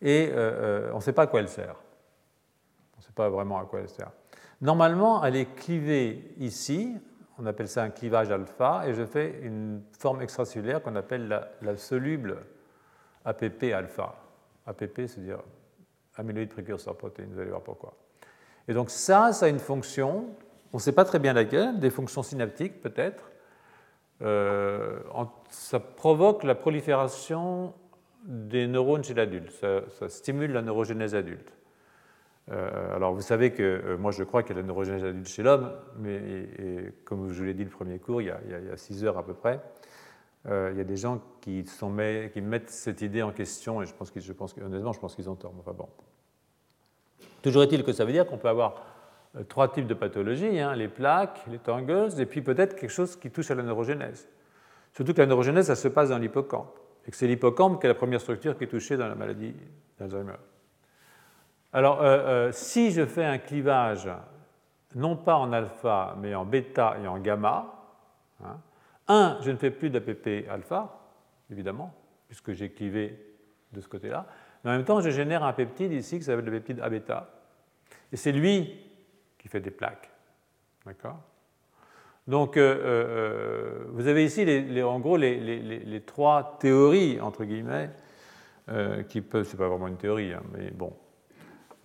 et 0.04 0.30
euh, 0.30 0.36
euh, 0.36 0.92
on 0.92 0.98
ne 0.98 1.02
sait 1.02 1.14
pas 1.14 1.24
à 1.24 1.28
quoi 1.28 1.40
elle 1.40 1.50
sert. 1.50 1.76
On 2.96 3.00
ne 3.00 3.04
sait 3.04 3.14
pas 3.16 3.30
vraiment 3.30 3.60
à 3.60 3.66
quoi 3.66 3.80
elle 3.80 3.90
sert. 3.90 4.12
Normalement, 4.62 5.24
elle 5.26 5.36
est 5.36 5.56
clivée 5.56 6.36
ici, 6.38 6.96
on 7.40 7.46
appelle 7.48 7.68
ça 7.68 7.82
un 7.82 7.90
clivage 7.90 8.30
alpha, 8.30 8.84
et 8.88 8.94
je 8.94 9.04
fais 9.04 9.40
une 9.42 9.82
forme 9.98 10.22
extracellulaire 10.22 10.84
qu'on 10.84 10.96
appelle 10.96 11.28
la, 11.62 11.78
soluble 11.78 12.38
APP 13.26 13.74
alpha. 13.74 14.16
APP, 14.68 15.08
c'est-à-dire 15.08 15.40
amyloïde 16.16 16.50
précurseur 16.50 16.96
protéine, 16.96 17.34
vous 17.34 17.40
allez 17.40 17.50
voir 17.50 17.64
pourquoi. 17.64 17.96
Et 18.68 18.74
donc 18.74 18.92
ça, 18.92 19.34
ça 19.34 19.48
a 19.48 19.50
une 19.50 19.60
fonction 19.60 20.36
on 20.74 20.78
ne 20.78 20.82
sait 20.82 20.92
pas 20.92 21.06
très 21.06 21.20
bien 21.20 21.34
laquelle, 21.34 21.80
des 21.80 21.92
fonctions 21.92 22.24
synaptiques 22.24 22.82
peut-être. 22.82 23.30
Euh, 24.24 25.00
ça 25.50 25.80
provoque 25.80 26.44
la 26.44 26.56
prolifération 26.56 27.74
des 28.24 28.68
neurones 28.68 29.04
chez 29.04 29.14
l'adulte, 29.14 29.52
ça, 29.52 30.10
stimule 30.10 30.52
la 30.52 30.62
neurogénèse 30.62 31.16
adulte. 31.16 31.54
Euh, 32.52 32.96
alors 32.96 33.14
vous 33.14 33.22
savez 33.22 33.52
que 33.52 33.64
euh, 33.64 33.98
moi 33.98 34.12
je 34.12 34.24
crois 34.24 34.44
qu'il 34.44 34.56
y 34.56 34.60
a 34.60 34.62
la 34.62 34.68
neurogénèse 34.68 35.04
adulte 35.04 35.28
chez 35.28 35.44
l'homme, 35.44 35.72
mais 36.00 36.50
comme 37.06 37.32
je 37.32 37.40
vous 37.40 37.46
l'ai 37.46 37.54
dit 37.54 37.64
le 37.64 37.70
premier 37.70 38.00
cours, 38.00 38.22
il 38.22 38.28
y, 38.28 38.32
a, 38.32 38.40
il 38.44 38.78
6 38.78 39.06
heures 39.06 39.18
à 39.18 39.26
peu 39.26 39.34
près, 39.34 39.62
il 40.46 40.78
y 40.78 40.82
a 40.82 40.84
des 40.84 40.98
gens 40.98 41.22
qui, 41.40 41.64
mettent 42.42 42.70
cette 42.70 43.02
idée 43.02 43.22
en 43.22 43.32
question 43.32 43.82
et 43.82 43.86
je 43.86 43.94
pense, 43.94 44.12
je 44.14 44.34
pense 44.34 44.56
honnêtement 44.58 44.92
je 44.92 45.00
pense 45.00 45.16
qu'ils 45.16 45.30
ont 45.30 45.36
tort. 45.36 45.54
Toujours 47.42 47.64
est-il 47.64 47.84
que 47.84 47.94
ça 47.94 48.06
veut 48.06 48.12
dire 48.12 48.26
qu'on 48.26 48.38
peut 48.38 48.50
avoir 48.50 48.76
euh, 49.36 49.44
trois 49.44 49.72
types 49.72 49.88
de 49.88 49.94
pathologies, 49.94 50.60
hein, 50.60 50.76
les 50.76 50.88
plaques, 50.88 51.42
les 51.48 51.58
tangles, 51.58 52.10
et 52.20 52.26
puis 52.26 52.42
peut-être 52.42 52.76
quelque 52.76 52.92
chose 52.92 53.16
qui 53.16 53.32
touche 53.32 53.50
à 53.52 53.56
la 53.56 53.64
neurogénèse. 53.64 54.28
Surtout 54.94 55.14
que 55.14 55.20
la 55.20 55.26
neurogénèse, 55.26 55.68
ça 55.68 55.76
se 55.76 55.88
passe 55.88 56.10
dans 56.10 56.20
l'hippocampe. 56.20 56.78
Et 57.06 57.12
que 57.12 57.18
c'est 57.18 57.28
l'hippocampe 57.28 57.80
qui 57.80 57.88
est 57.88 57.90
la 57.90 57.96
première 57.96 58.22
structure 58.22 58.58
qui 58.58 58.64
est 58.64 58.68
touchée 58.68 58.98
dans 58.98 59.08
la 59.08 59.16
maladie 59.16 59.54
d'Alzheimer. 60.00 60.38
Alors, 61.72 62.02
euh, 62.02 62.06
euh, 62.06 62.52
si 62.52 62.92
je 62.92 63.06
fais 63.06 63.26
un 63.26 63.40
clivage, 63.40 64.10
non 64.96 65.16
pas 65.16 65.36
en 65.36 65.52
alpha, 65.52 66.16
mais 66.20 66.36
en 66.36 66.46
bêta 66.46 66.98
et 67.04 67.08
en 67.08 67.18
gamma, 67.20 67.74
hein, 68.44 68.58
un, 69.08 69.38
je 69.42 69.52
ne 69.52 69.58
fais 69.58 69.72
plus 69.72 69.90
d'APP 69.90 70.48
alpha, 70.50 71.00
évidemment, 71.52 71.94
puisque 72.28 72.54
j'ai 72.54 72.70
clivé 72.72 73.20
de 73.72 73.82
ce 73.82 73.88
côté-là, 73.88 74.28
mais 74.64 74.72
en 74.72 74.74
même 74.76 74.86
temps, 74.86 75.02
je 75.02 75.10
génère 75.10 75.44
un 75.44 75.54
peptide 75.54 75.92
ici 75.92 76.20
qui 76.20 76.24
s'appelle 76.24 76.46
le 76.46 76.52
peptide 76.52 76.80
A 76.80 76.90
bêta, 76.90 77.30
et 78.12 78.18
c'est 78.18 78.32
lui 78.32 78.80
qui 79.40 79.48
fait 79.48 79.60
des 79.60 79.72
plaques. 79.72 80.10
D'accord? 80.86 81.20
Donc, 82.28 82.56
euh, 82.56 82.78
euh, 82.84 83.86
vous 83.90 84.08
avez 84.08 84.24
ici, 84.24 84.46
en 84.82 85.00
gros, 85.00 85.18
les, 85.18 86.02
trois 86.06 86.58
théories, 86.60 87.20
entre 87.20 87.44
guillemets, 87.44 87.90
euh, 88.70 89.04
qui 89.04 89.20
peuvent, 89.20 89.46
c'est 89.46 89.58
pas 89.58 89.68
vraiment 89.68 89.90
une 89.90 89.98
théorie, 89.98 90.32
hein, 90.32 90.44
mais 90.54 90.72
bon. 90.72 90.94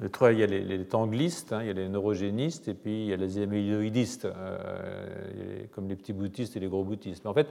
Les 0.00 0.10
trois, 0.10 0.30
il 0.30 0.38
y 0.38 0.44
a 0.44 0.46
les, 0.46 0.84
tanglistes, 0.84 1.52
hein, 1.52 1.62
il 1.62 1.66
y 1.66 1.70
a 1.70 1.72
les 1.72 1.88
neurogénistes, 1.88 2.68
et 2.68 2.74
puis 2.74 3.02
il 3.02 3.08
y 3.08 3.12
a 3.12 3.16
les 3.16 3.42
amyloïdistes, 3.42 4.28
comme 5.72 5.88
les 5.88 5.96
petits 5.96 6.12
boutistes 6.12 6.56
et 6.56 6.60
les 6.60 6.68
gros 6.68 6.84
boutistes. 6.84 7.24
Mais 7.24 7.30
en 7.30 7.34
fait, 7.34 7.48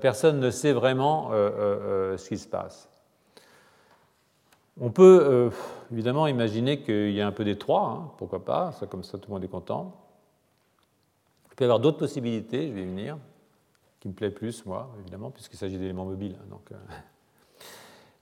personne 0.00 0.40
ne 0.40 0.50
sait 0.50 0.72
vraiment 0.72 1.30
ce 1.30 2.28
qui 2.28 2.38
se 2.38 2.48
passe. 2.48 2.90
On 4.80 4.90
peut 4.90 5.52
évidemment 5.92 6.26
imaginer 6.26 6.80
qu'il 6.80 7.12
y 7.12 7.20
a 7.20 7.26
un 7.28 7.32
peu 7.32 7.44
des 7.44 7.56
trois, 7.56 7.82
hein, 7.82 8.10
pourquoi 8.18 8.44
pas, 8.44 8.72
ça, 8.72 8.86
comme 8.86 9.04
ça 9.04 9.16
tout 9.16 9.28
le 9.28 9.34
monde 9.34 9.44
est 9.44 9.48
content 9.48 9.94
peut 11.58 11.64
y 11.64 11.66
avoir 11.66 11.80
d'autres 11.80 11.98
possibilités, 11.98 12.68
je 12.68 12.72
vais 12.72 12.82
y 12.82 12.86
venir, 12.86 13.18
qui 13.98 14.06
me 14.06 14.14
plaît 14.14 14.30
plus, 14.30 14.64
moi, 14.64 14.94
évidemment, 15.00 15.32
puisqu'il 15.32 15.56
s'agit 15.56 15.76
d'éléments 15.76 16.04
mobiles. 16.04 16.36
Hein, 16.40 16.46
donc, 16.48 16.70
euh. 16.70 16.76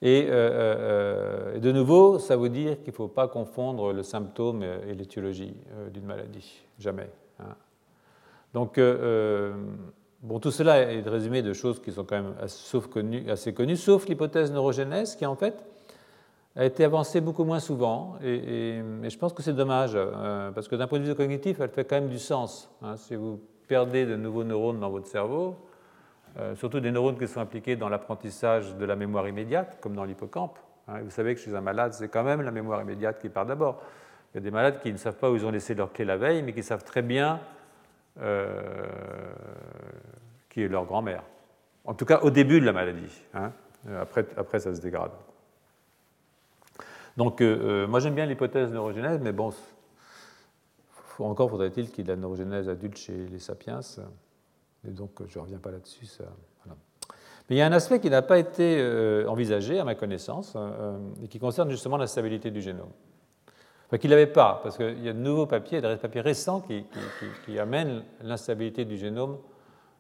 euh, 0.05 0.31
euh, 0.31 1.57
et, 1.57 1.61
de 1.61 1.71
nouveau, 1.71 2.19
ça 2.19 2.39
veut 2.39 2.49
dire 2.49 2.79
qu'il 2.79 2.93
ne 2.93 2.97
faut 2.97 3.09
pas 3.09 3.29
confondre 3.29 3.93
le 3.93 4.03
symptôme 4.03 4.63
et 4.63 4.95
l'étiologie 4.95 5.55
d'une 5.93 6.07
maladie. 6.07 6.63
Jamais. 6.79 7.11
Hein. 7.39 7.55
Donc, 8.55 8.81
bon, 10.23 10.41
tout 10.41 10.51
cela 10.51 10.79
est 10.79 11.07
résumé 11.07 11.43
de 11.43 11.53
choses 11.53 11.79
qui 11.83 11.93
sont 11.93 12.05
quand 12.05 12.23
même 12.23 12.35
assez 12.41 13.53
connues, 13.53 13.77
sauf 13.77 14.09
l'hypothèse 14.09 14.51
neurogénèse, 14.51 15.15
qui 15.15 15.27
en 15.27 15.37
fait 15.37 15.63
a 16.57 16.65
été 16.65 16.85
avancée 16.85 17.21
beaucoup 17.21 17.45
moins 17.45 17.61
souvent, 17.61 18.17
et, 18.25 18.81
je 19.03 19.19
pense 19.19 19.33
que 19.33 19.43
c'est 19.43 19.53
dommage, 19.53 19.93
euh, 19.95 20.51
parce 20.53 20.69
que 20.69 20.77
d'un 20.77 20.87
point 20.87 20.99
de 20.99 21.05
vue 21.05 21.15
cognitif, 21.15 21.61
elle 21.61 21.69
fait 21.69 21.85
quand 21.85 21.97
même 21.97 22.09
du 22.09 22.19
sens. 22.19 22.71
Hein. 22.83 22.97
si 22.97 23.15
vous 23.15 23.41
perdez 23.69 24.07
de 24.07 24.17
nouveaux 24.17 24.45
neurones 24.45 24.81
dans 24.81 24.91
votre 24.91 25.07
cerveau, 25.07 25.57
euh, 26.39 26.55
surtout 26.55 26.81
des 26.81 26.91
neurones 26.91 27.19
qui 27.19 27.29
sont 27.29 27.41
impliqués 27.41 27.77
dans 27.77 27.89
l'apprentissage 27.89 28.75
de 28.77 28.85
la 28.85 28.97
mémoire 28.97 29.29
immédiate, 29.29 29.79
comme 29.81 29.95
dans 29.95 30.05
l'hippocampe, 30.05 30.59
hein. 30.89 31.01
vous 31.03 31.11
savez 31.11 31.35
que 31.35 31.41
chez 31.41 31.55
un 31.55 31.61
malade, 31.61 31.93
c'est 31.93 32.09
quand 32.09 32.25
même 32.25 32.41
la 32.41 32.51
mémoire 32.51 32.81
immédiate 32.81 33.21
qui 33.21 33.29
part 33.29 33.47
d'abord. 33.47 33.83
Il 34.33 34.39
y 34.39 34.41
a 34.41 34.43
des 34.43 34.51
malades 34.51 34.81
qui 34.81 34.93
ne 34.93 34.99
savent 34.99 35.17
pas 35.17 35.31
où 35.31 35.37
ils 35.37 35.45
ont 35.45 35.51
laissé 35.51 35.75
leur 35.75 35.93
clé 35.93 36.05
la 36.05 36.17
veille, 36.17 36.43
mais 36.43 36.53
qui 36.53 36.63
savent 36.63 36.85
très 36.85 37.03
bien 37.03 37.41
euh, 38.23 38.63
qui 40.49 40.63
est 40.63 40.69
leur 40.69 40.87
grand-mère. 40.87 41.23
En 41.85 41.93
tout 41.93 42.07
cas, 42.07 42.21
au 42.23 42.31
début 42.31 42.61
de 42.61 42.67
la 42.67 42.73
maladie. 42.73 43.23
Hein. 43.35 43.53
Après, 44.01 44.27
après, 44.39 44.59
ça 44.59 44.75
se 44.75 44.81
dégrade. 44.81 45.11
Donc, 47.17 47.41
euh, 47.41 47.85
euh, 47.85 47.87
moi 47.87 48.01
j'aime 48.01 48.15
bien 48.15 48.27
l'hypothèse 48.27 48.73
neurogénèse, 48.73 49.21
mais 49.23 49.33
bon, 49.33 49.53
encore 51.19 51.51
faudrait-il 51.51 51.91
qu'il 51.91 51.99
y 51.99 52.01
ait 52.03 52.05
de 52.05 52.09
la 52.11 52.17
neurogénèse 52.17 52.69
adulte 52.69 52.99
chez 52.99 53.27
les 53.27 53.39
sapiens. 53.39 53.81
Et 54.87 54.91
donc, 54.91 55.11
je 55.27 55.39
ne 55.39 55.45
reviens 55.45 55.59
pas 55.59 55.71
là-dessus. 55.71 56.07
Mais 57.49 57.57
il 57.57 57.59
y 57.59 57.63
a 57.63 57.67
un 57.67 57.73
aspect 57.73 58.01
qui 58.01 58.11
n'a 58.11 58.23
pas 58.23 58.39
été 58.39 58.77
euh, 58.81 59.27
envisagé, 59.29 59.79
à 59.79 59.85
ma 59.85 59.95
connaissance, 59.95 60.57
et 61.23 61.29
qui 61.29 61.39
concerne 61.39 61.71
justement 61.71 61.97
la 61.97 62.07
stabilité 62.07 62.51
du 62.51 62.61
génome. 62.61 62.91
Enfin, 63.87 63.99
qu'il 63.99 64.11
n'avait 64.11 64.27
pas, 64.27 64.61
parce 64.63 64.77
qu'il 64.77 65.03
y 65.03 65.09
a 65.09 65.13
de 65.13 65.19
nouveaux 65.19 65.47
papiers, 65.47 65.81
des 65.81 65.97
papiers 65.97 66.21
récents 66.21 66.61
qui, 66.61 67.59
amènent 67.59 68.03
l'instabilité 68.21 68.85
du 68.85 68.99
génome 68.99 69.39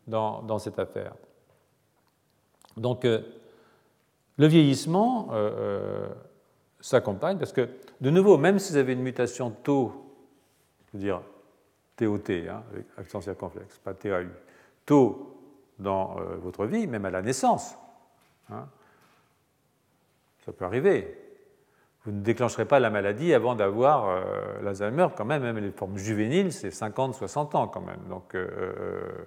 dans, 0.08 0.58
cette 0.58 0.78
affaire. 0.80 1.14
Donc, 2.76 3.04
le 3.04 4.46
vieillissement 4.46 5.28
s'accompagne, 6.86 7.38
parce 7.38 7.52
que, 7.52 7.68
de 8.00 8.10
nouveau, 8.10 8.38
même 8.38 8.58
si 8.58 8.72
vous 8.72 8.78
avez 8.78 8.92
une 8.92 9.02
mutation 9.02 9.50
tau, 9.50 10.14
je 10.86 10.98
veux 10.98 11.02
dire 11.02 11.20
TOT, 11.96 12.30
hein, 12.48 12.62
avec 12.72 12.86
accent 12.96 13.20
circonflexe, 13.20 13.78
pas 13.78 13.94
TAU, 13.94 14.28
tau 14.84 15.36
dans 15.78 16.18
euh, 16.18 16.36
votre 16.36 16.66
vie, 16.66 16.86
même 16.86 17.04
à 17.04 17.10
la 17.10 17.22
naissance, 17.22 17.76
hein, 18.50 18.68
ça 20.44 20.52
peut 20.52 20.64
arriver. 20.64 21.22
Vous 22.04 22.12
ne 22.12 22.20
déclencherez 22.20 22.66
pas 22.66 22.78
la 22.78 22.90
maladie 22.90 23.34
avant 23.34 23.56
d'avoir 23.56 24.08
euh, 24.08 24.62
l'Alzheimer, 24.62 25.08
quand 25.16 25.24
même, 25.24 25.42
même 25.42 25.58
les 25.58 25.72
formes 25.72 25.98
juvéniles, 25.98 26.52
c'est 26.52 26.70
50, 26.70 27.14
60 27.14 27.56
ans 27.56 27.66
quand 27.66 27.80
même. 27.80 28.00
Donc, 28.08 28.36
euh, 28.36 29.26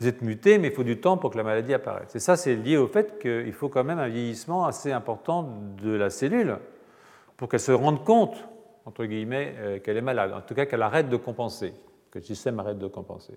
vous 0.00 0.08
êtes 0.08 0.22
muté, 0.22 0.58
mais 0.58 0.68
il 0.68 0.74
faut 0.74 0.82
du 0.82 0.98
temps 0.98 1.18
pour 1.18 1.30
que 1.30 1.36
la 1.36 1.42
maladie 1.42 1.74
apparaisse. 1.74 2.14
Et 2.16 2.20
ça, 2.20 2.36
c'est 2.36 2.56
lié 2.56 2.78
au 2.78 2.86
fait 2.86 3.18
qu'il 3.18 3.52
faut 3.52 3.68
quand 3.68 3.84
même 3.84 3.98
un 3.98 4.08
vieillissement 4.08 4.64
assez 4.64 4.92
important 4.92 5.42
de 5.82 5.90
la 5.90 6.08
cellule 6.08 6.56
pour 7.36 7.50
qu'elle 7.50 7.60
se 7.60 7.72
rende 7.72 8.02
compte, 8.02 8.48
entre 8.86 9.04
guillemets, 9.04 9.54
euh, 9.58 9.78
qu'elle 9.78 9.98
est 9.98 10.02
malade. 10.02 10.32
En 10.32 10.40
tout 10.40 10.54
cas, 10.54 10.64
qu'elle 10.64 10.80
arrête 10.80 11.10
de 11.10 11.16
compenser, 11.16 11.74
que 12.10 12.18
le 12.18 12.24
système 12.24 12.58
arrête 12.58 12.78
de 12.78 12.86
compenser. 12.86 13.34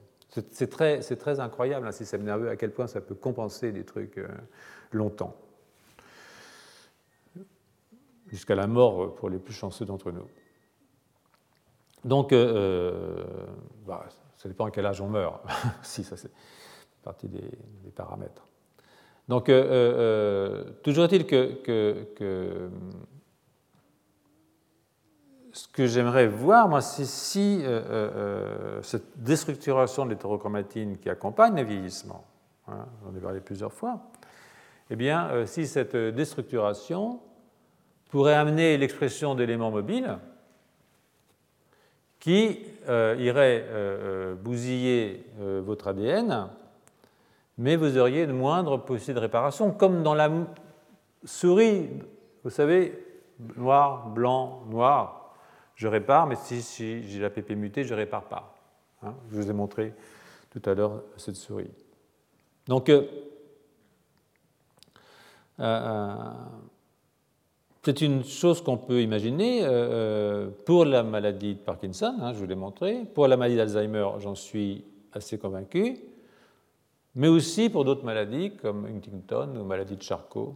C'est 0.52 0.70
très, 0.70 1.00
très, 1.00 1.40
incroyable 1.42 1.86
un 1.86 1.92
système 1.92 2.24
nerveux, 2.24 2.50
à 2.50 2.56
quel 2.56 2.72
point 2.72 2.88
ça 2.88 3.02
peut 3.02 3.14
compenser 3.14 3.74
des 3.74 3.84
trucs 3.84 4.18
euh, 4.18 4.28
longtemps. 4.92 5.36
Jusqu'à 8.28 8.56
la 8.56 8.68
mort 8.68 9.14
pour 9.16 9.30
les 9.30 9.38
plus 9.38 9.54
chanceux 9.54 9.86
d'entre 9.86 10.12
nous. 10.12 10.26
Donc, 12.06 12.32
euh, 12.32 13.24
bah, 13.86 14.06
ça 14.44 14.50
dépend 14.50 14.66
à 14.66 14.72
quel 14.72 14.86
âge 14.86 15.00
on 15.00 15.08
meurt. 15.08 15.42
si, 15.84 16.04
ça 16.04 16.18
c'est 16.18 16.30
partie 17.02 17.30
des, 17.30 17.50
paramètres. 17.96 18.46
Donc, 19.30 19.48
euh, 19.48 19.64
euh, 19.64 20.64
toujours 20.84 21.06
est-il 21.06 21.26
que, 21.26 22.70
ce 25.54 25.68
que 25.70 25.88
j'aimerais 25.88 26.28
voir, 26.28 26.68
moi, 26.68 26.82
c'est 26.82 27.06
si 27.06 27.62
euh, 27.64 28.82
cette 28.82 29.18
déstructuration 29.24 30.04
de 30.04 30.10
l'hétérochromatine 30.10 30.98
qui 30.98 31.10
accompagne 31.10 31.56
le 31.56 31.64
vieillissement, 31.64 32.26
hein, 32.68 32.86
j'en 33.06 33.16
ai 33.16 33.22
parlé 33.22 33.40
plusieurs 33.40 33.72
fois, 33.72 34.12
eh 34.90 34.98
bien, 34.98 35.46
si 35.46 35.66
cette 35.68 35.96
déstructuration 35.96 37.22
pourrait 38.10 38.36
amener 38.36 38.78
l'expression 38.78 39.36
d'éléments 39.36 39.72
mobiles, 39.72 40.18
qui 42.24 42.60
euh, 42.88 43.18
irait 43.20 43.66
euh, 43.68 44.32
euh, 44.32 44.36
bousiller 44.36 45.26
votre 45.38 45.90
ADN, 45.90 46.48
mais 47.58 47.76
vous 47.76 47.98
auriez 47.98 48.24
une 48.24 48.32
moindre 48.32 48.78
possibilité 48.78 49.16
de 49.16 49.20
réparation, 49.20 49.72
comme 49.72 50.04
dans 50.04 50.14
la 50.14 50.32
souris, 51.26 51.90
vous 52.46 52.50
savez, 52.50 52.98
noir, 53.58 54.08
blanc, 54.08 54.64
noir, 54.70 55.36
je 55.76 55.86
répare, 55.86 56.26
mais 56.26 56.38
si, 56.38 57.04
j'ai 57.04 57.20
la 57.20 57.30
PP 57.30 57.58
mutée, 57.58 57.84
je 57.84 57.94
ne 57.94 58.00
répare 58.00 58.24
pas. 58.24 58.56
Hein. 59.02 59.16
je 59.30 59.36
vous 59.36 59.50
ai 59.50 59.54
montré 59.54 59.94
tout 60.50 60.62
à 60.64 60.74
l'heure 60.74 61.04
cette 61.18 61.36
souris. 61.36 61.72
Donc, 62.68 62.90
c'est 67.86 68.00
une 68.00 68.24
chose 68.24 68.62
qu'on 68.62 68.78
peut 68.78 69.02
imaginer 69.02 69.62
euh, 69.64 69.68
euh, 69.68 70.50
pour 70.66 70.86
la 70.86 71.04
maladie 71.04 71.56
de 71.56 71.60
Parkinson, 71.60 72.16
hein, 72.22 72.32
je 72.34 72.40
vous 72.40 72.46
l'ai 72.46 72.56
montré. 72.56 73.04
Pour 73.14 73.28
la 73.28 73.36
maladie 73.36 73.58
d'Alzheimer, 73.58 74.08
j'en 74.20 74.36
suis 74.36 74.86
assez 75.12 75.38
convaincu. 75.38 75.98
Mais 77.16 77.28
aussi 77.28 77.70
pour 77.70 77.84
d'autres 77.84 78.06
maladies 78.06 78.56
comme 78.56 78.86
Huntington 78.86 79.58
ou 79.60 79.66
maladie 79.66 79.98
de 79.98 80.02
Charcot, 80.02 80.56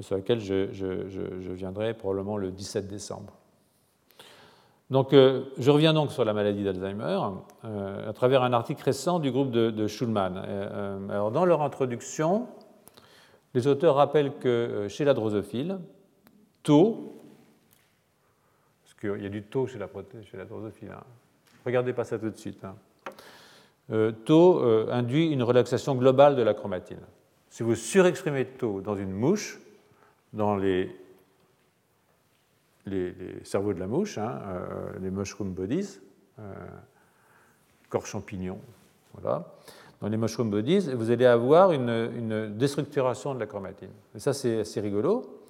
sur 0.00 0.16
laquelle 0.16 0.40
je, 0.40 1.52
viendrai 1.52 1.94
probablement 1.94 2.36
le 2.36 2.50
17 2.50 2.88
décembre. 2.88 3.32
Donc, 4.90 5.12
euh, 5.12 5.44
je 5.56 5.70
reviens 5.70 5.94
donc 5.94 6.10
sur 6.10 6.24
la 6.24 6.32
maladie 6.32 6.64
d'Alzheimer 6.64 7.20
à 7.62 8.12
travers 8.12 8.42
un 8.42 8.52
article 8.52 8.82
récent 8.82 9.20
du 9.20 9.30
groupe 9.30 9.52
de, 9.52 9.70
de 9.70 9.86
Schulman. 9.86 10.36
alors, 11.08 11.30
dans 11.30 11.44
leur 11.44 11.62
introduction, 11.62 12.48
les 13.54 13.68
auteurs 13.68 13.94
rappellent 13.94 14.36
que 14.40 14.88
chez 14.88 15.04
la 15.04 15.14
drosophile, 15.14 15.78
taux, 16.64 17.14
parce 18.82 18.94
qu'il 18.94 19.22
y 19.22 19.26
a 19.26 19.28
du 19.30 19.42
taux 19.42 19.68
chez 19.68 19.78
la, 19.78 19.88
chez 20.24 20.44
drosophile, 20.44 20.90
hein. 20.90 21.04
regardez 21.64 21.92
pas 21.92 22.02
ça 22.02 22.18
tout 22.18 22.30
de 22.30 22.36
suite, 22.36 22.64
hein. 22.64 22.74
euh, 23.92 24.10
taux 24.10 24.60
euh, 24.60 24.88
induit 24.90 25.28
une 25.28 25.44
relaxation 25.44 25.94
globale 25.94 26.34
de 26.34 26.42
la 26.42 26.54
chromatine. 26.54 26.98
Si 27.50 27.62
vous 27.62 27.76
surexprimez 27.76 28.46
taux 28.46 28.80
dans 28.80 28.96
une 28.96 29.12
mouche, 29.12 29.60
dans 30.32 30.56
les, 30.56 30.90
cerveaux 33.44 33.72
de 33.72 33.78
la 33.78 33.86
mouche, 33.86 34.18
hein, 34.18 34.40
euh, 34.46 34.98
les 35.00 35.10
mushroom 35.10 35.52
bodies, 35.52 36.00
corps 37.88 38.06
champignons, 38.06 38.58
voilà. 39.12 39.54
dans 40.00 40.08
les 40.08 40.16
mushroom 40.16 40.50
bodies, 40.50 40.90
vous 40.94 41.10
allez 41.10 41.26
avoir 41.26 41.70
une, 41.70 42.56
déstructuration 42.56 43.34
de 43.34 43.40
la 43.40 43.46
chromatine. 43.46 43.92
Et 44.16 44.18
ça, 44.18 44.32
c'est 44.32 44.60
assez 44.60 44.80
rigolo. 44.80 45.43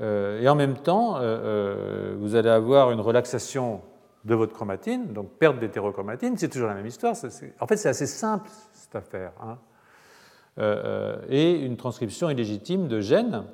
Euh, 0.00 0.40
et 0.40 0.48
en 0.48 0.54
même 0.54 0.76
temps, 0.76 1.16
euh, 1.16 1.20
euh, 1.20 2.16
vous 2.18 2.36
allez 2.36 2.48
avoir 2.48 2.92
une 2.92 3.00
relaxation 3.00 3.80
de 4.24 4.34
votre 4.34 4.52
chromatine, 4.52 5.12
donc 5.12 5.30
perte 5.38 5.58
d'hétérochromatine, 5.58 6.36
c'est 6.36 6.48
toujours 6.48 6.68
la 6.68 6.74
même 6.74 6.86
histoire. 6.86 7.14
en 7.60 7.66
fait, 7.66 7.76
c'est 7.76 7.88
assez 7.88 8.06
simple 8.06 8.50
cette 8.72 8.94
affaire. 8.94 9.32
Hein. 9.40 9.58
et 11.28 11.52
une 11.52 11.76
transcription 11.76 12.28
illégitime 12.30 12.88
de 12.88 13.00
gènes 13.00 13.44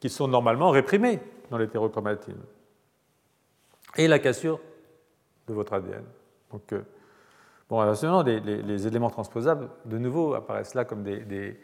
qui 0.00 0.08
sont 0.08 0.28
normalement 0.28 0.70
réprimés 0.70 1.20
dans 1.50 1.58
l'hétérochromatine. 1.58 2.38
Et 3.96 4.08
la 4.08 4.18
cassure 4.20 4.60
de 5.48 5.54
votre 5.54 5.72
ADN. 5.74 6.04
Donc, 6.52 6.72
bon, 7.68 7.80
alors, 7.80 8.22
les, 8.22 8.86
éléments 8.86 9.10
transposables, 9.10 9.68
de 9.84 9.98
nouveau, 9.98 10.34
apparaissent 10.34 10.74
là 10.74 10.84
comme 10.84 11.02
des, 11.02 11.58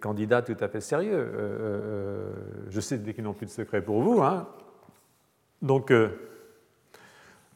candidats 0.00 0.42
tout 0.42 0.56
à 0.60 0.68
fait 0.68 0.80
sérieux. 0.80 1.16
Euh, 1.16 1.34
euh, 1.36 2.32
je 2.68 2.80
sais 2.80 2.98
qu'ils 3.00 3.24
n'ont 3.24 3.32
plus 3.32 3.46
de 3.46 3.50
secret 3.50 3.82
pour 3.82 4.02
vous. 4.02 4.22
Hein. 4.22 4.48
Donc, 5.62 5.90
euh, 5.90 6.08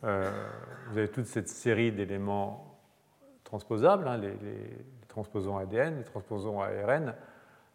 vous 0.02 0.98
avez 0.98 1.08
toute 1.08 1.26
cette 1.26 1.48
série 1.48 1.92
d'éléments 1.92 2.78
transposables, 3.44 4.06
hein, 4.06 4.18
les, 4.18 4.32
transposons 5.08 5.56
ADN, 5.56 5.98
les 5.98 6.04
transposons 6.04 6.60
ARN, 6.60 7.14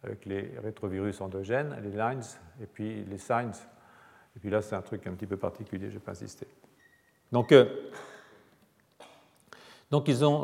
avec 0.02 0.24
les 0.24 0.52
rétrovirus 0.62 1.20
endogènes, 1.20 1.76
les 1.82 1.90
lines, 1.90 2.22
et 2.62 2.66
puis 2.66 3.04
les 3.04 3.18
signs. 3.18 3.52
Et 4.36 4.40
puis 4.40 4.50
là, 4.50 4.62
c'est 4.62 4.74
un 4.74 4.82
truc 4.82 5.06
un 5.06 5.12
petit 5.12 5.26
peu 5.26 5.36
particulier, 5.36 5.86
je 5.86 5.94
ne 5.94 5.98
vais 5.98 6.04
pas 6.04 6.12
insister. 6.12 6.46
Donc, 7.32 7.54
donc 9.90 10.08
ils 10.08 10.24
ont 10.24 10.42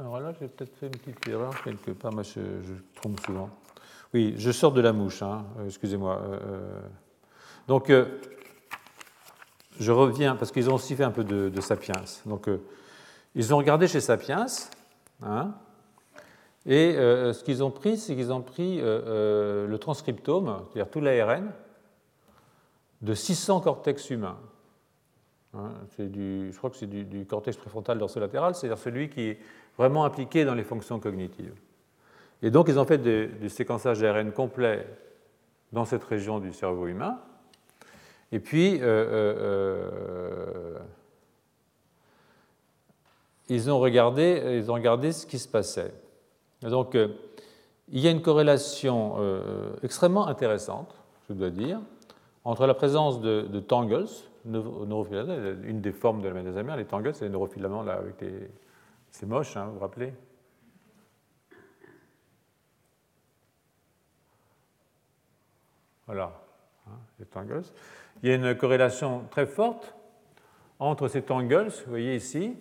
alors 0.00 0.18
là, 0.18 0.32
j'ai 0.40 0.48
peut-être 0.48 0.74
fait 0.76 0.86
une 0.86 0.92
petite 0.92 1.28
erreur 1.28 1.62
quelque 1.62 1.90
part, 1.90 2.10
moi 2.10 2.22
je, 2.22 2.40
trompe 2.94 3.20
souvent. 3.20 3.50
Oui, 4.14 4.34
je 4.38 4.50
sors 4.50 4.72
de 4.72 4.80
la 4.80 4.94
mouche, 4.94 5.20
hein, 5.20 5.44
euh, 5.58 5.66
excusez-moi. 5.66 6.22
Euh, 6.24 6.38
euh. 6.42 6.80
donc, 7.68 7.92
je 9.78 9.92
reviens, 9.92 10.36
parce 10.36 10.52
qu'ils 10.52 10.70
ont 10.70 10.74
aussi 10.74 10.96
fait 10.96 11.04
un 11.04 11.10
peu 11.10 11.22
de, 11.22 11.60
Sapiens. 11.60 12.02
Donc, 12.24 12.48
ils 13.34 13.52
ont 13.54 13.58
regardé 13.58 13.88
chez 13.88 14.00
Sapiens, 14.00 14.46
hein, 15.22 15.54
et 16.64 16.94
ce 16.94 17.44
qu'ils 17.44 17.62
ont 17.62 17.70
pris, 17.70 17.98
c'est 17.98 18.16
qu'ils 18.16 18.32
ont 18.32 18.42
pris 18.42 18.80
le 18.80 19.76
transcriptome, 19.78 20.64
c'est-à-dire 20.72 20.90
tout 20.90 21.00
l'ARN, 21.00 21.52
de 23.02 23.14
600 23.14 23.60
cortex 23.60 24.08
humains. 24.08 24.38
Hein, 25.52 25.72
du, 25.98 26.52
je 26.52 26.58
crois 26.58 26.70
que 26.70 26.76
c'est 26.76 26.86
du, 26.86 27.26
cortex 27.26 27.56
préfrontal 27.56 27.98
dorsolatéral, 27.98 28.54
c'est-à-dire 28.54 28.78
celui 28.78 29.08
qui 29.08 29.36
vraiment 29.76 30.04
impliqués 30.04 30.44
dans 30.44 30.54
les 30.54 30.64
fonctions 30.64 31.00
cognitives. 31.00 31.54
Et 32.42 32.50
donc, 32.50 32.68
ils 32.68 32.78
ont 32.78 32.84
fait 32.84 32.98
du 32.98 33.48
séquençage 33.48 34.00
d'ARN 34.00 34.32
complet 34.32 34.86
dans 35.72 35.84
cette 35.84 36.04
région 36.04 36.38
du 36.38 36.52
cerveau 36.52 36.86
humain. 36.86 37.18
Et 38.32 38.38
puis, 38.38 38.80
euh, 38.80 38.84
euh, 38.84 39.34
euh, 39.40 40.78
ils, 43.48 43.70
ont 43.70 43.78
regardé, 43.78 44.58
ils 44.62 44.70
ont 44.70 44.74
regardé 44.74 45.12
ce 45.12 45.26
qui 45.26 45.38
se 45.38 45.48
passait. 45.48 45.92
donc, 46.62 46.96
il 47.92 47.98
y 47.98 48.06
a 48.06 48.10
une 48.10 48.22
corrélation 48.22 49.16
extrêmement 49.82 50.28
intéressante, 50.28 50.94
je 51.28 51.34
dois 51.34 51.50
dire, 51.50 51.80
entre 52.44 52.66
la 52.66 52.74
présence 52.74 53.20
de, 53.20 53.60
tangles, 53.60 54.06
une 54.46 55.80
des 55.80 55.92
formes 55.92 56.22
de 56.22 56.28
la 56.28 56.40
d'Alzheimer, 56.42 56.76
les 56.76 56.84
tangles, 56.84 57.12
c'est 57.14 57.24
les 57.24 57.30
neurofilaments 57.30 57.82
là, 57.82 57.94
avec 57.94 58.20
les, 58.20 58.48
c'est 59.10 59.26
moche, 59.26 59.56
hein, 59.56 59.66
vous 59.66 59.74
vous 59.74 59.80
rappelez? 59.80 60.12
Voilà, 66.06 66.32
hein, 66.88 66.98
les 67.18 67.26
tangles. 67.26 67.62
Il 68.22 68.28
y 68.28 68.32
a 68.32 68.34
une 68.34 68.56
corrélation 68.56 69.24
très 69.30 69.46
forte 69.46 69.94
entre 70.78 71.08
ces 71.08 71.22
tangles, 71.22 71.68
vous 71.68 71.90
voyez 71.90 72.16
ici, 72.16 72.56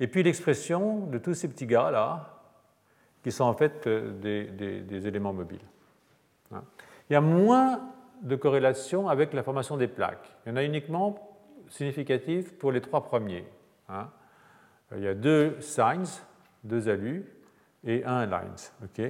et 0.00 0.06
puis 0.06 0.22
l'expression 0.22 1.06
de 1.06 1.18
tous 1.18 1.34
ces 1.34 1.48
petits 1.48 1.66
gars-là, 1.66 2.36
qui 3.22 3.32
sont 3.32 3.44
en 3.44 3.54
fait 3.54 3.86
euh, 3.88 4.12
des, 4.82 5.06
éléments 5.08 5.32
mobiles. 5.32 5.66
Hein. 6.52 6.62
Il 7.10 7.14
y 7.14 7.16
a 7.16 7.20
moins 7.20 7.80
de 8.22 8.36
corrélation 8.36 9.08
avec 9.08 9.32
la 9.32 9.42
formation 9.42 9.76
des 9.76 9.88
plaques. 9.88 10.36
Il 10.44 10.50
y 10.50 10.52
en 10.52 10.56
a 10.56 10.62
uniquement 10.62 11.36
significatif 11.68 12.56
pour 12.56 12.72
les 12.72 12.80
trois 12.80 13.02
premiers. 13.02 13.44
Il 14.94 15.02
y 15.02 15.08
a 15.08 15.14
deux 15.14 15.60
signs, 15.60 16.22
deux 16.64 16.88
alus, 16.88 17.26
et 17.84 18.04
un 18.04 18.26
lines. 18.26 18.70
ok? 18.84 19.02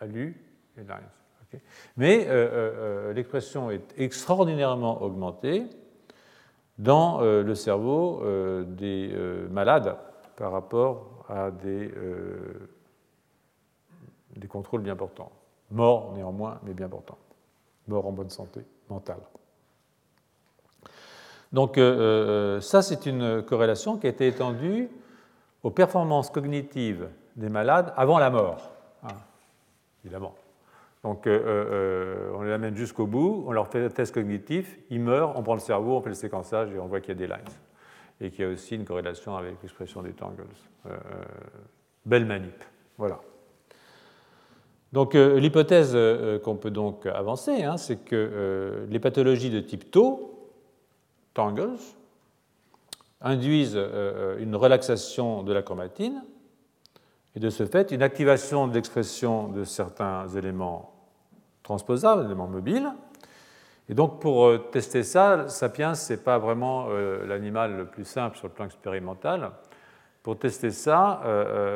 Alu 0.00 0.36
et 0.76 0.82
lines. 0.82 1.60
Mais 1.96 2.26
euh, 2.26 2.30
euh, 2.30 2.48
euh, 2.52 3.12
l'expression 3.12 3.70
est 3.70 3.94
extraordinairement 3.96 5.02
augmentée 5.02 5.68
dans 6.78 7.20
le 7.20 7.54
cerveau 7.56 8.22
des 8.64 9.12
malades 9.50 9.96
par 10.36 10.52
rapport 10.52 11.24
à 11.28 11.50
des, 11.50 11.92
des 14.36 14.46
contrôles 14.46 14.82
bien 14.82 14.94
portants. 14.94 15.32
Morts 15.72 16.12
néanmoins, 16.14 16.60
mais 16.62 16.74
bien 16.74 16.88
portants. 16.88 17.18
Morts 17.88 18.06
en 18.06 18.12
bonne 18.12 18.30
santé 18.30 18.60
mentale. 18.88 19.18
Donc 21.52 21.78
euh, 21.78 21.98
euh, 21.98 22.60
ça, 22.60 22.82
c'est 22.82 23.06
une 23.06 23.42
corrélation 23.42 23.96
qui 23.96 24.06
a 24.06 24.10
été 24.10 24.26
étendue 24.26 24.88
aux 25.62 25.70
performances 25.70 26.30
cognitives 26.30 27.08
des 27.36 27.48
malades 27.48 27.92
avant 27.96 28.18
la 28.18 28.30
mort, 28.30 28.70
hein, 29.04 29.14
évidemment. 30.04 30.34
Donc 31.04 31.26
euh, 31.26 32.32
on 32.34 32.42
les 32.42 32.52
amène 32.52 32.76
jusqu'au 32.76 33.06
bout, 33.06 33.44
on 33.46 33.52
leur 33.52 33.68
fait 33.68 33.84
un 33.84 33.88
test 33.88 34.12
cognitif, 34.12 34.76
ils 34.90 35.00
meurent, 35.00 35.38
on 35.38 35.42
prend 35.42 35.54
le 35.54 35.60
cerveau, 35.60 35.96
on 35.96 36.00
fait 36.00 36.10
le 36.10 36.14
séquençage 36.14 36.72
et 36.72 36.78
on 36.78 36.86
voit 36.86 37.00
qu'il 37.00 37.10
y 37.10 37.12
a 37.12 37.18
des 37.18 37.26
lines. 37.26 37.54
Et 38.20 38.30
qu'il 38.30 38.44
y 38.44 38.48
a 38.48 38.50
aussi 38.50 38.74
une 38.74 38.84
corrélation 38.84 39.36
avec 39.36 39.54
l'expression 39.62 40.02
des 40.02 40.12
tangles. 40.12 40.44
belle 42.04 42.26
manip. 42.26 42.64
Voilà. 42.98 43.20
Donc 44.92 45.14
l'hypothèse 45.14 45.96
qu'on 46.42 46.56
peut 46.56 46.72
donc 46.72 47.06
avancer, 47.06 47.62
hein, 47.62 47.76
c'est 47.76 48.04
que 48.04 48.86
les 48.90 48.98
pathologies 48.98 49.50
de 49.50 49.60
type 49.60 49.92
tau, 49.92 50.37
induisent 53.20 53.76
euh, 53.76 53.88
euh, 53.92 54.38
une 54.38 54.54
relaxation 54.54 55.42
de 55.42 55.52
la 55.52 55.62
chromatine 55.62 56.22
et 57.34 57.40
de 57.40 57.50
ce 57.50 57.66
fait 57.66 57.90
une 57.90 58.02
activation 58.02 58.68
de 58.68 58.74
l'expression 58.74 59.48
de 59.48 59.64
certains 59.64 60.28
éléments 60.28 60.94
transposables, 61.62 62.24
éléments 62.24 62.46
mobiles. 62.46 62.90
Et 63.88 63.94
donc 63.94 64.20
pour 64.20 64.46
euh, 64.46 64.58
tester 64.58 65.02
ça, 65.02 65.48
Sapiens, 65.48 65.94
ce 65.94 66.12
n'est 66.12 66.18
pas 66.18 66.38
vraiment 66.38 66.88
l'animal 67.26 67.76
le 67.76 67.86
plus 67.86 68.04
simple 68.04 68.36
sur 68.36 68.48
le 68.48 68.52
plan 68.52 68.66
expérimental. 68.66 69.50
Pour 70.22 70.38
tester 70.38 70.70
ça, 70.70 71.22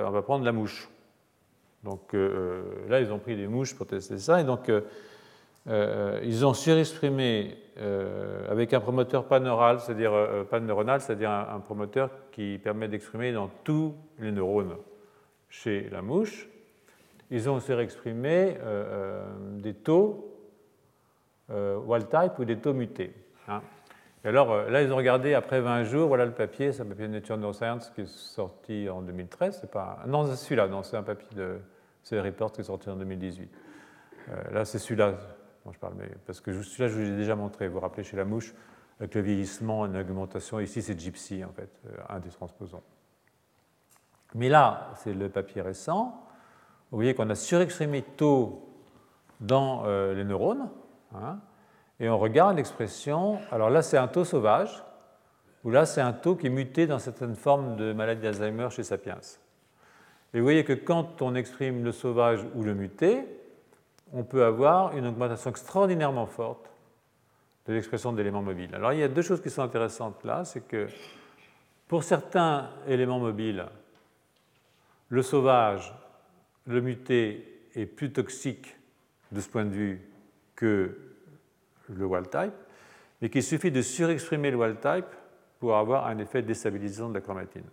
on 0.07 0.11
va 0.11 0.23
prendre 0.23 0.45
la 0.45 0.53
mouche. 0.53 0.91
Donc 1.85 2.13
là, 2.13 3.01
ils 3.01 3.11
ont 3.11 3.19
pris 3.19 3.37
des 3.37 3.47
mouches 3.47 3.75
pour 3.75 3.87
tester 3.87 4.19
ça. 4.19 4.41
Et 4.41 4.45
donc 4.45 4.71
euh, 5.69 6.21
ils 6.25 6.45
ont 6.45 6.55
surexprimé 6.55 7.57
euh, 7.79 8.51
avec 8.51 8.75
un 8.75 8.81
promoteur 8.81 9.27
paneural, 9.27 9.81
c'est-à-dire 9.81 10.13
euh, 10.13 10.61
neuronal, 10.61 11.01
c'est-à-dire 11.01 11.31
un, 11.31 11.61
promoteur 11.61 12.11
qui 12.33 12.59
permet 12.59 12.89
d'exprimer 12.89 13.33
dans 13.33 13.49
tous 13.63 13.95
les 14.19 14.33
neurones 14.33 14.77
chez 15.49 15.89
la 15.91 16.03
mouche. 16.03 16.49
Ils 17.31 17.49
ont 17.49 17.61
surexprimé 17.61 18.59
des 19.55 19.73
taux 19.73 20.29
wild 21.49 22.09
type 22.11 22.39
ou 22.39 22.45
des 22.45 22.59
taux 22.59 22.75
mutés. 22.75 23.15
Hein. 23.49 23.63
Et 24.23 24.29
alors 24.29 24.69
là, 24.69 24.83
ils 24.83 24.93
ont 24.93 24.97
regardé 24.97 25.33
après 25.33 25.63
20 25.63 25.85
jours, 25.85 26.09
voilà 26.09 26.27
le 26.27 26.33
papier, 26.33 26.73
c'est 26.73 26.83
un 26.83 26.87
papier 26.87 27.07
de 27.07 27.13
Nature 27.13 27.39
Neuroscience 27.39 27.91
qui 27.95 28.03
est 28.03 28.09
sorti 28.09 28.89
en 28.91 29.01
2013. 29.01 29.61
C'est 29.63 29.71
pas 29.71 30.01
non, 30.07 30.27
c'est 30.27 30.37
celui-là, 30.37 30.69
non, 30.69 30.83
c'est 30.83 30.99
un 30.99 31.03
papier 31.03 31.29
de 31.35 31.57
c'est 32.03 32.21
Report 32.21 32.53
qui 32.53 32.61
est 32.61 32.65
sorti 32.65 32.91
en 32.91 32.97
2018. 32.97 33.51
là, 34.53 34.67
c'est 34.67 34.79
celui-là 34.79 35.15
je 35.71 35.79
parle, 35.79 35.95
parce 36.27 36.41
que 36.41 36.63
celui-là, 36.63 36.89
je 36.89 36.95
vous 36.95 37.01
l'ai 37.01 37.17
déjà 37.17 37.37
montré. 37.37 37.69
Vous 37.69 37.75
vous 37.75 37.81
rappelez 37.81 38.03
chez 38.03 38.17
la 38.17 38.25
mouche, 38.25 38.53
avec 38.99 39.15
le 39.15 39.21
vieillissement, 39.21 39.87
une 39.87 39.97
augmentation. 39.97 40.59
Ici, 40.59 40.83
c'est 40.83 40.99
Gypsy, 40.99 41.45
en 41.45 41.53
fait, 41.53 41.71
euh, 41.87 41.97
un 42.09 42.19
des 42.19 42.31
transposons. 42.31 42.83
Mais 44.35 44.49
là, 44.49 44.91
c'est 44.97 45.13
le 45.13 45.29
papier 45.29 45.63
récent. 45.63 46.27
Vous 46.91 46.99
voyez 46.99 47.15
qu'on 47.15 47.31
a 47.31 47.35
surexprimé 47.35 48.03
taux 48.03 48.69
dans 49.41 49.85
euh, 49.85 50.15
les 50.15 50.25
neurones. 50.25 50.69
Hein, 51.15 51.39
et 52.01 52.09
on 52.09 52.19
regarde 52.19 52.57
l'expression. 52.57 53.39
Alors 53.53 53.71
là, 53.71 53.83
c'est 53.83 53.99
un 53.99 54.09
taux 54.09 54.25
sauvage, 54.25 54.83
ou 55.65 55.71
là, 55.71 55.87
c'est 55.87 56.01
un 56.01 56.13
taux 56.13 56.35
qui 56.35 56.49
est 56.49 56.51
muté 56.51 56.87
dans 56.87 56.99
certaines 56.99 57.37
formes 57.37 57.77
de 57.77 57.93
maladie 57.93 58.23
d'Alzheimer 58.23 58.69
chez 58.71 58.83
Sapiens. 58.83 59.21
Et 60.35 60.39
vous 60.39 60.45
voyez 60.45 60.65
que 60.65 60.73
quand 60.73 61.23
on 61.23 61.35
exprime 61.35 61.85
le 61.85 61.93
sauvage 61.93 62.45
ou 62.55 62.63
le 62.63 62.75
muté, 62.75 63.27
on 64.13 64.25
peut 64.25 64.45
avoir 64.45 64.97
une 64.97 65.07
augmentation 65.07 65.51
extraordinairement 65.51 66.27
forte 66.27 66.71
de 67.67 67.73
l'expression 67.73 68.13
d'éléments 68.13 68.43
mobiles. 68.43 68.75
Alors 68.75 68.93
il 68.93 68.99
y 68.99 69.03
a 69.03 69.09
deux 69.09 69.23
choses 69.23 69.41
qui 69.41 69.51
sont 69.51 69.63
intéressantes 69.63 70.23
là, 70.25 70.45
c'est 70.45 70.67
que 70.67 70.89
Pour 71.93 72.05
certains 72.05 72.71
éléments 72.87 73.19
mobiles, 73.19 73.67
le 75.11 75.21
sauvage, 75.21 75.93
le 76.65 76.81
muté 76.81 77.69
est 77.75 77.85
plus 77.85 78.11
toxique 78.11 78.79
de 79.31 79.43
ce 79.43 79.49
point 79.51 79.67
de 79.67 79.75
vue 79.75 80.01
que 80.57 80.97
le 81.91 82.07
wild 82.07 82.31
type, 82.31 82.55
mais 83.21 83.29
qu'il 83.29 83.43
suffit 83.43 83.71
de 83.71 83.83
surexprimer 83.83 84.51
le 84.51 84.57
wild 84.57 84.81
type 84.81 85.05
pour 85.59 85.77
avoir 85.77 86.07
un 86.07 86.17
effet 86.17 86.41
déstabilisant 86.41 87.11
de 87.11 87.15
la 87.17 87.21
chromatine. 87.21 87.69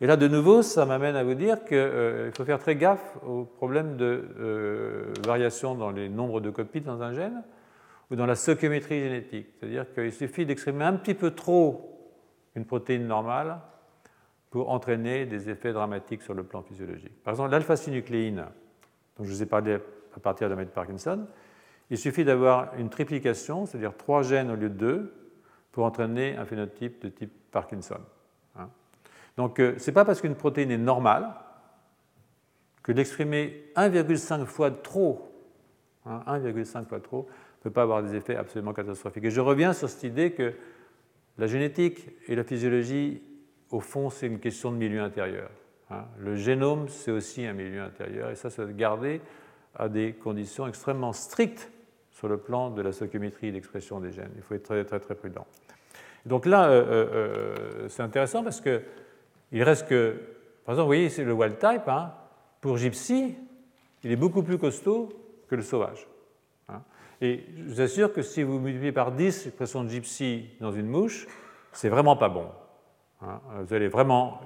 Et 0.00 0.06
là, 0.06 0.16
de 0.16 0.28
nouveau, 0.28 0.62
ça 0.62 0.86
m'amène 0.86 1.16
à 1.16 1.24
vous 1.24 1.34
dire 1.34 1.64
qu'il 1.64 1.76
euh, 1.76 2.30
faut 2.32 2.44
faire 2.44 2.60
très 2.60 2.76
gaffe 2.76 3.16
au 3.26 3.44
problème 3.44 3.96
de 3.96 4.28
euh, 4.38 5.12
variation 5.26 5.74
dans 5.74 5.90
les 5.90 6.08
nombres 6.08 6.40
de 6.40 6.50
copies 6.50 6.80
dans 6.80 7.02
un 7.02 7.12
gène 7.12 7.42
ou 8.10 8.16
dans 8.16 8.26
la 8.26 8.36
stoichiométrie 8.36 9.00
génétique. 9.00 9.48
C'est-à-dire 9.58 9.92
qu'il 9.92 10.12
suffit 10.12 10.46
d'exprimer 10.46 10.84
un 10.84 10.94
petit 10.94 11.14
peu 11.14 11.32
trop 11.32 12.14
une 12.54 12.64
protéine 12.64 13.06
normale 13.06 13.58
pour 14.50 14.70
entraîner 14.70 15.26
des 15.26 15.50
effets 15.50 15.72
dramatiques 15.72 16.22
sur 16.22 16.34
le 16.34 16.44
plan 16.44 16.62
physiologique. 16.62 17.22
Par 17.24 17.32
exemple, 17.32 17.50
l'alpha-synucléine, 17.50 18.46
dont 19.16 19.24
je 19.24 19.28
vous 19.28 19.42
ai 19.42 19.46
parlé 19.46 19.78
à 20.16 20.20
partir 20.20 20.48
de 20.48 20.54
la 20.54 20.64
Parkinson, 20.64 21.26
il 21.90 21.98
suffit 21.98 22.24
d'avoir 22.24 22.74
une 22.78 22.88
triplication, 22.88 23.66
c'est-à-dire 23.66 23.96
trois 23.96 24.22
gènes 24.22 24.50
au 24.50 24.56
lieu 24.56 24.68
de 24.68 24.74
deux, 24.74 25.14
pour 25.72 25.84
entraîner 25.84 26.36
un 26.36 26.44
phénotype 26.44 27.02
de 27.02 27.08
type 27.08 27.32
Parkinson. 27.50 28.00
Donc, 29.38 29.60
euh, 29.60 29.78
ce 29.78 29.86
n'est 29.86 29.94
pas 29.94 30.04
parce 30.04 30.20
qu'une 30.20 30.34
protéine 30.34 30.72
est 30.72 30.76
normale 30.76 31.32
que 32.82 32.90
l'exprimer 32.90 33.70
1,5 33.76 34.44
fois 34.44 34.72
trop, 34.72 35.32
1,5 36.04 36.76
hein, 36.76 36.84
fois 36.84 36.98
trop, 36.98 37.28
ne 37.58 37.62
peut 37.62 37.70
pas 37.70 37.82
avoir 37.82 38.02
des 38.02 38.16
effets 38.16 38.34
absolument 38.34 38.72
catastrophiques. 38.72 39.24
Et 39.24 39.30
je 39.30 39.40
reviens 39.40 39.72
sur 39.72 39.88
cette 39.88 40.02
idée 40.02 40.32
que 40.32 40.54
la 41.38 41.46
génétique 41.46 42.08
et 42.26 42.34
la 42.34 42.42
physiologie, 42.42 43.22
au 43.70 43.78
fond, 43.78 44.10
c'est 44.10 44.26
une 44.26 44.40
question 44.40 44.72
de 44.72 44.76
milieu 44.76 45.02
intérieur. 45.02 45.50
Hein. 45.90 46.04
Le 46.18 46.34
génome, 46.34 46.88
c'est 46.88 47.12
aussi 47.12 47.46
un 47.46 47.52
milieu 47.52 47.82
intérieur, 47.82 48.30
et 48.30 48.34
ça, 48.34 48.50
ça 48.50 48.64
doit 48.64 48.72
gardé 48.72 49.20
à 49.76 49.88
des 49.88 50.14
conditions 50.14 50.66
extrêmement 50.66 51.12
strictes 51.12 51.70
sur 52.10 52.26
le 52.26 52.38
plan 52.38 52.70
de 52.70 52.82
la 52.82 52.90
stoichiométrie 52.90 53.46
et 53.46 53.52
l'expression 53.52 54.00
des 54.00 54.10
gènes. 54.10 54.32
Il 54.34 54.42
faut 54.42 54.56
être 54.56 54.64
très, 54.64 54.84
très, 54.84 54.98
très 54.98 55.14
prudent. 55.14 55.46
Donc 56.26 56.44
là, 56.44 56.68
euh, 56.68 56.84
euh, 56.84 57.08
euh, 57.12 57.88
c'est 57.88 58.02
intéressant 58.02 58.42
parce 58.42 58.60
que 58.60 58.82
il 59.52 59.62
reste 59.62 59.88
que, 59.88 60.20
par 60.64 60.74
exemple, 60.74 60.84
vous 60.84 60.86
voyez, 60.86 61.08
c'est 61.08 61.24
le 61.24 61.32
wild 61.32 61.58
type. 61.58 61.88
Hein, 61.88 62.12
pour 62.60 62.76
Gypsy, 62.76 63.36
il 64.02 64.12
est 64.12 64.16
beaucoup 64.16 64.42
plus 64.42 64.58
costaud 64.58 65.08
que 65.48 65.54
le 65.54 65.62
sauvage. 65.62 66.06
Hein. 66.68 66.82
Et 67.20 67.44
je 67.56 67.62
vous 67.64 67.80
assure 67.80 68.12
que 68.12 68.22
si 68.22 68.42
vous 68.42 68.58
multipliez 68.58 68.92
par 68.92 69.12
10 69.12 69.44
l'expression 69.44 69.84
de 69.84 69.88
Gypsy 69.88 70.50
dans 70.60 70.72
une 70.72 70.86
mouche, 70.86 71.26
c'est 71.72 71.88
vraiment 71.88 72.16
pas 72.16 72.28
bon. 72.28 72.48
Hein. 73.22 73.40
Vous 73.60 73.74
allez 73.74 73.88
vraiment 73.88 74.40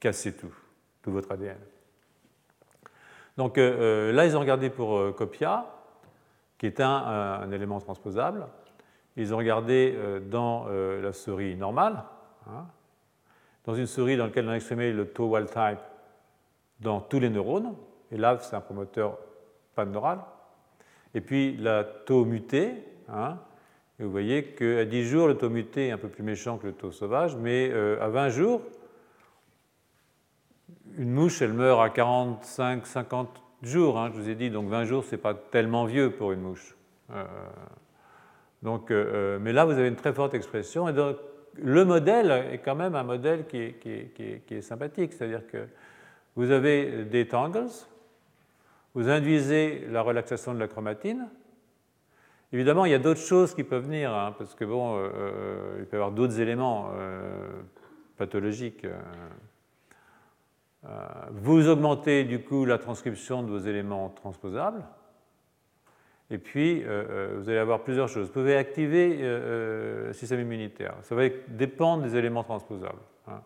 casser 0.00 0.34
tout, 0.34 0.54
tout 1.02 1.12
votre 1.12 1.30
ADN. 1.32 1.58
Donc 3.36 3.56
là, 3.56 4.26
ils 4.26 4.36
ont 4.36 4.40
regardé 4.40 4.68
pour 4.68 5.14
Copia 5.16 5.66
qui 6.62 6.66
est 6.66 6.80
un, 6.80 7.50
élément 7.50 7.80
transposable. 7.80 8.46
Ils 9.16 9.34
ont 9.34 9.36
regardé 9.36 9.92
euh, 9.96 10.20
dans 10.20 10.66
euh, 10.68 11.02
la 11.02 11.12
souris 11.12 11.56
normale, 11.56 12.04
dans 13.64 13.74
une 13.74 13.86
souris 13.86 14.16
dans 14.16 14.26
laquelle 14.26 14.46
on 14.46 14.50
a 14.50 14.56
exprimé 14.56 14.92
le 14.92 15.06
tau 15.06 15.26
wild 15.26 15.48
type 15.48 15.78
dans 16.80 17.00
tous 17.00 17.20
les 17.20 17.30
neurones, 17.30 17.74
et 18.10 18.16
là 18.16 18.38
c'est 18.40 18.56
un 18.56 18.60
promoteur 18.60 19.18
pan-neural, 19.74 20.20
et 21.14 21.20
puis 21.20 21.56
la 21.56 21.84
tau 21.84 22.24
muté, 22.24 22.84
hein, 23.08 23.38
et 24.02 24.04
vous 24.04 24.10
voyez 24.10 24.46
qu'à 24.46 24.84
10 24.84 25.04
jours, 25.04 25.28
le 25.28 25.36
taux 25.36 25.48
muté 25.50 25.88
est 25.88 25.90
un 25.92 25.98
peu 25.98 26.08
plus 26.08 26.24
méchant 26.24 26.58
que 26.58 26.66
le 26.66 26.72
taux 26.72 26.90
sauvage, 26.90 27.36
mais 27.36 27.70
euh, 27.70 28.02
à 28.02 28.08
20 28.08 28.30
jours, 28.30 28.62
une 30.98 31.12
mouche, 31.12 31.40
elle 31.40 31.52
meurt 31.52 31.80
à 31.80 31.88
45, 31.88 32.84
50 32.84 33.42
jours, 33.62 33.98
hein, 33.98 34.10
je 34.12 34.20
vous 34.20 34.28
ai 34.28 34.34
dit, 34.34 34.50
donc 34.50 34.68
20 34.68 34.86
jours, 34.86 35.04
ce 35.04 35.12
n'est 35.12 35.20
pas 35.22 35.34
tellement 35.34 35.84
vieux 35.84 36.10
pour 36.10 36.32
une 36.32 36.40
mouche. 36.40 36.76
Euh, 37.12 37.24
donc, 38.62 38.90
euh, 38.90 39.38
mais 39.40 39.52
là, 39.52 39.64
vous 39.64 39.72
avez 39.72 39.86
une 39.88 39.96
très 39.96 40.12
forte 40.12 40.34
expression, 40.34 40.88
et 40.88 40.92
donc 40.92 41.16
le 41.54 41.84
modèle 41.84 42.30
est 42.52 42.58
quand 42.58 42.74
même 42.74 42.94
un 42.94 43.02
modèle 43.02 43.46
qui 43.46 43.58
est, 43.58 44.60
sympathique, 44.60 45.12
c'est-à-dire 45.12 45.46
que 45.46 45.66
vous 46.36 46.50
avez 46.50 47.04
des 47.04 47.28
tangles, 47.28 47.66
vous 48.94 49.08
induisez 49.08 49.86
la 49.90 50.02
relaxation 50.02 50.54
de 50.54 50.58
la 50.58 50.68
chromatine. 50.68 51.28
Évidemment, 52.52 52.84
il 52.84 52.92
y 52.92 52.94
a 52.94 52.98
d'autres 52.98 53.20
choses 53.20 53.54
qui 53.54 53.64
peuvent 53.64 53.84
venir, 53.84 54.12
hein, 54.12 54.34
parce 54.36 54.54
que 54.54 54.64
bon, 54.64 55.02
il 55.78 55.86
peut 55.86 55.96
y 55.96 56.00
avoir 56.00 56.12
d'autres 56.12 56.40
éléments 56.40 56.90
pathologiques. 58.16 58.86
Euh, 60.84 60.88
vous 61.30 61.68
augmentez 61.68 62.24
du 62.24 62.42
coup 62.42 62.64
la 62.64 62.78
transcription 62.78 63.42
de 63.42 63.50
vos 63.50 63.58
éléments 63.58 64.08
transposables. 64.10 64.84
Et 66.32 66.38
puis, 66.38 66.82
euh, 66.82 67.04
euh, 67.08 67.34
vous 67.38 67.48
allez 67.48 67.58
avoir 67.58 67.84
plusieurs 67.84 68.08
choses. 68.08 68.26
Vous 68.26 68.32
pouvez 68.32 68.56
activer 68.56 69.18
le 69.20 70.10
système 70.12 70.40
immunitaire. 70.40 70.94
Ça 71.02 71.14
va 71.14 71.28
dépendre 71.48 72.02
des 72.02 72.16
éléments 72.16 72.42
transposables. 72.42 72.98
Hein. 73.28 73.40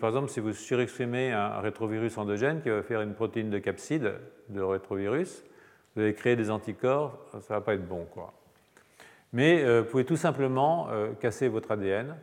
Par 0.00 0.10
exemple, 0.10 0.28
si 0.28 0.40
vous 0.40 0.52
surexprimez 0.52 1.32
un 1.32 1.60
rétrovirus 1.60 2.18
endogène 2.18 2.60
qui 2.60 2.68
va 2.68 2.82
faire 2.82 3.00
une 3.00 3.14
protéine 3.14 3.50
de 3.50 3.58
capside 3.58 4.14
de 4.50 4.60
rétrovirus, 4.60 5.44
vous 5.94 6.02
allez 6.02 6.14
créer 6.14 6.36
des 6.36 6.50
anticorps, 6.50 7.18
ça 7.32 7.38
ne 7.38 7.42
va 7.42 7.60
pas 7.60 7.74
être 7.74 7.86
bon. 7.86 8.04
Quoi. 8.04 8.32
Mais 9.32 9.80
vous 9.80 9.86
pouvez 9.86 10.04
tout 10.04 10.16
simplement 10.16 10.88
casser 11.20 11.48
votre 11.48 11.72
ADN 11.72 12.14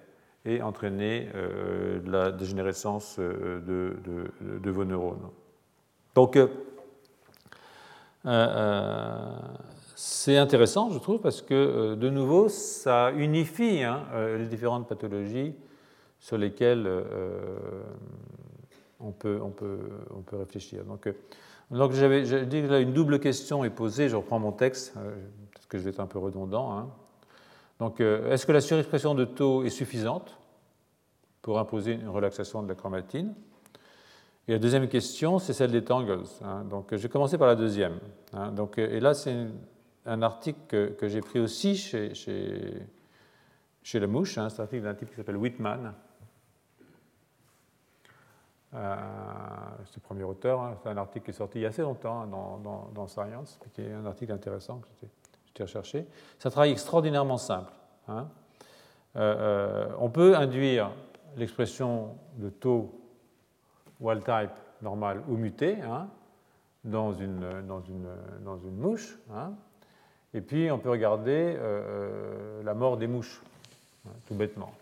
et 0.45 0.62
entraîner 0.62 1.28
euh, 1.36 1.99
la 2.06 2.32
dégénérescence 2.32 3.18
euh, 3.20 3.60
de, 4.39 4.70
vos 4.70 4.86
neurones. 4.86 5.30
Donc, 6.14 6.38
euh, 6.38 6.47
c'est 9.96 10.38
intéressant, 10.38 10.90
je 10.92 11.00
trouve, 11.00 11.20
parce 11.20 11.42
que, 11.42 11.96
de 11.96 12.10
nouveau, 12.10 12.50
ça 12.50 13.12
unifie 13.12 13.84
hein, 13.84 14.04
les 14.38 14.48
différentes 14.48 14.88
pathologies 14.88 15.54
sur 16.20 16.38
lesquelles 16.38 16.90
on 19.00 19.12
peut, 19.12 19.40
on, 19.42 19.50
peut, 19.52 19.80
on, 20.16 20.22
peut, 20.22 20.38
réfléchir. 20.38 20.84
Donc, 20.86 21.08
donc 21.72 21.92
j'avais 21.94 22.24
dit 22.46 22.62
que 22.62 22.68
là, 22.68 22.80
une 22.80 22.94
double 22.94 23.20
question 23.20 23.64
est 23.64 23.70
posée, 23.70 24.10
je 24.10 24.16
reprends 24.16 24.40
mon 24.40 24.52
texte, 24.52 24.94
parce 25.54 25.66
que 25.68 25.78
je 25.78 25.84
vais 25.84 25.92
être 25.92 26.00
un 26.00 26.08
peu 26.08 26.20
redondant. 26.20 26.78
Hein. 26.78 26.90
Donc, 27.80 28.00
euh, 28.00 28.32
est-ce 28.32 28.46
que 28.46 28.52
la 28.52 28.62
surexpression 28.62 29.16
de 29.16 29.26
taux 29.26 29.64
est 29.64 29.70
suffisante 29.70 30.38
pour 31.42 31.60
imposer 31.60 31.94
une 31.94 32.08
relaxation 32.08 32.64
de 32.64 32.70
la 32.70 32.76
chromatine? 32.76 33.34
Et 34.48 34.52
la 34.54 34.60
deuxième 34.60 34.88
question, 34.88 35.39
c'est 35.39 35.54
celle 35.54 35.72
des 35.72 35.84
tangles. 35.84 36.22
Hein. 36.43 36.64
Donc, 36.66 36.88
je 36.91 36.98
vais 36.98 37.10
commencer 37.10 37.38
par 37.38 37.48
la 37.48 37.56
deuxième. 37.56 38.00
Hein. 38.34 38.52
Donc, 38.52 38.78
et 38.78 39.00
là, 39.00 39.14
c'est 39.14 39.48
un 40.06 40.22
article 40.22 40.93
que, 40.96 41.08
j'ai 41.08 41.22
pris 41.22 41.39
aussi 41.39 41.76
chez, 41.76 42.14
chez, 42.14 44.00
la 44.00 44.08
mouche. 44.08 44.38
Hein. 44.38 44.50
C'est 44.50 44.60
un 44.60 44.64
article 44.64 44.84
d'un 44.84 44.93
type 44.93 45.10
qui 45.10 45.16
s'appelle 45.16 45.38
Whitman. 45.38 45.93
Euh, 48.76 48.96
c'est 49.86 49.96
le 49.96 50.02
premier 50.02 50.24
auteur. 50.24 50.78
C'est 50.84 50.89
un 50.89 50.98
article 50.98 51.26
qui 51.26 51.32
est 51.32 51.36
sorti 51.36 51.60
il 51.60 51.62
y 51.62 51.66
a 51.66 51.70
assez 51.70 51.82
longtemps 51.82 52.28
dans, 52.28 52.91
dans, 52.93 53.08
Science, 53.08 53.60
qui 53.74 53.82
est 53.82 53.93
un 53.93 54.06
article 54.06 54.32
intéressant 54.32 54.80
que 54.80 55.08
j'ai 55.56 55.64
recherché. 55.64 56.06
C'est 56.38 56.48
un 56.48 56.52
travail 56.52 56.72
extraordinairement 56.72 57.38
simple. 57.38 57.74
Hein. 58.08 58.28
Euh, 59.16 59.36
euh, 59.39 59.96
on 60.00 60.10
peut 60.10 60.36
induire 60.36 60.91
l'expression 61.38 62.18
de 62.36 62.50
taux 62.50 63.05
wild 64.00 64.24
type 64.24 64.52
normal 64.82 65.22
ou 65.28 65.38
muté 65.38 65.82
hein, 65.82 66.08
dans, 66.84 67.14
une, 67.14 67.62
dans, 67.68 67.82
une, 67.82 68.08
dans, 68.43 68.58
une, 68.58 68.76
mouche. 68.76 69.18
Hein. 69.34 69.54
et 70.34 70.41
puis 70.41 70.70
on 70.72 70.80
peut 70.80 70.89
regarder 70.89 71.56
euh, 71.58 72.62
la 72.64 72.74
mort 72.74 72.98
des 72.98 73.08
mouches, 73.08 73.41
tout 74.28 74.36
bêtement. 74.36 74.74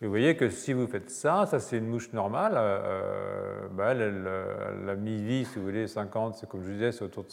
Et 0.00 0.06
vous 0.06 0.10
voyez 0.10 0.36
que 0.36 0.50
si 0.50 0.72
vous 0.72 0.88
faites 0.88 1.10
ça, 1.10 1.46
ça 1.46 1.60
c'est 1.60 1.78
une 1.78 1.86
mouche 1.86 2.12
normale, 2.12 2.54
bah, 3.72 3.92
elle, 3.92 4.88
a 4.88 4.96
mis 4.96 5.22
vie, 5.22 5.44
si 5.44 5.60
vous 5.60 5.64
voulez, 5.64 5.86
50, 5.86 6.34
c'est 6.34 6.48
comme 6.48 6.64
je 6.64 6.72
disais, 6.72 6.90
c'est 6.90 7.04
autour 7.04 7.22
de 7.22 7.30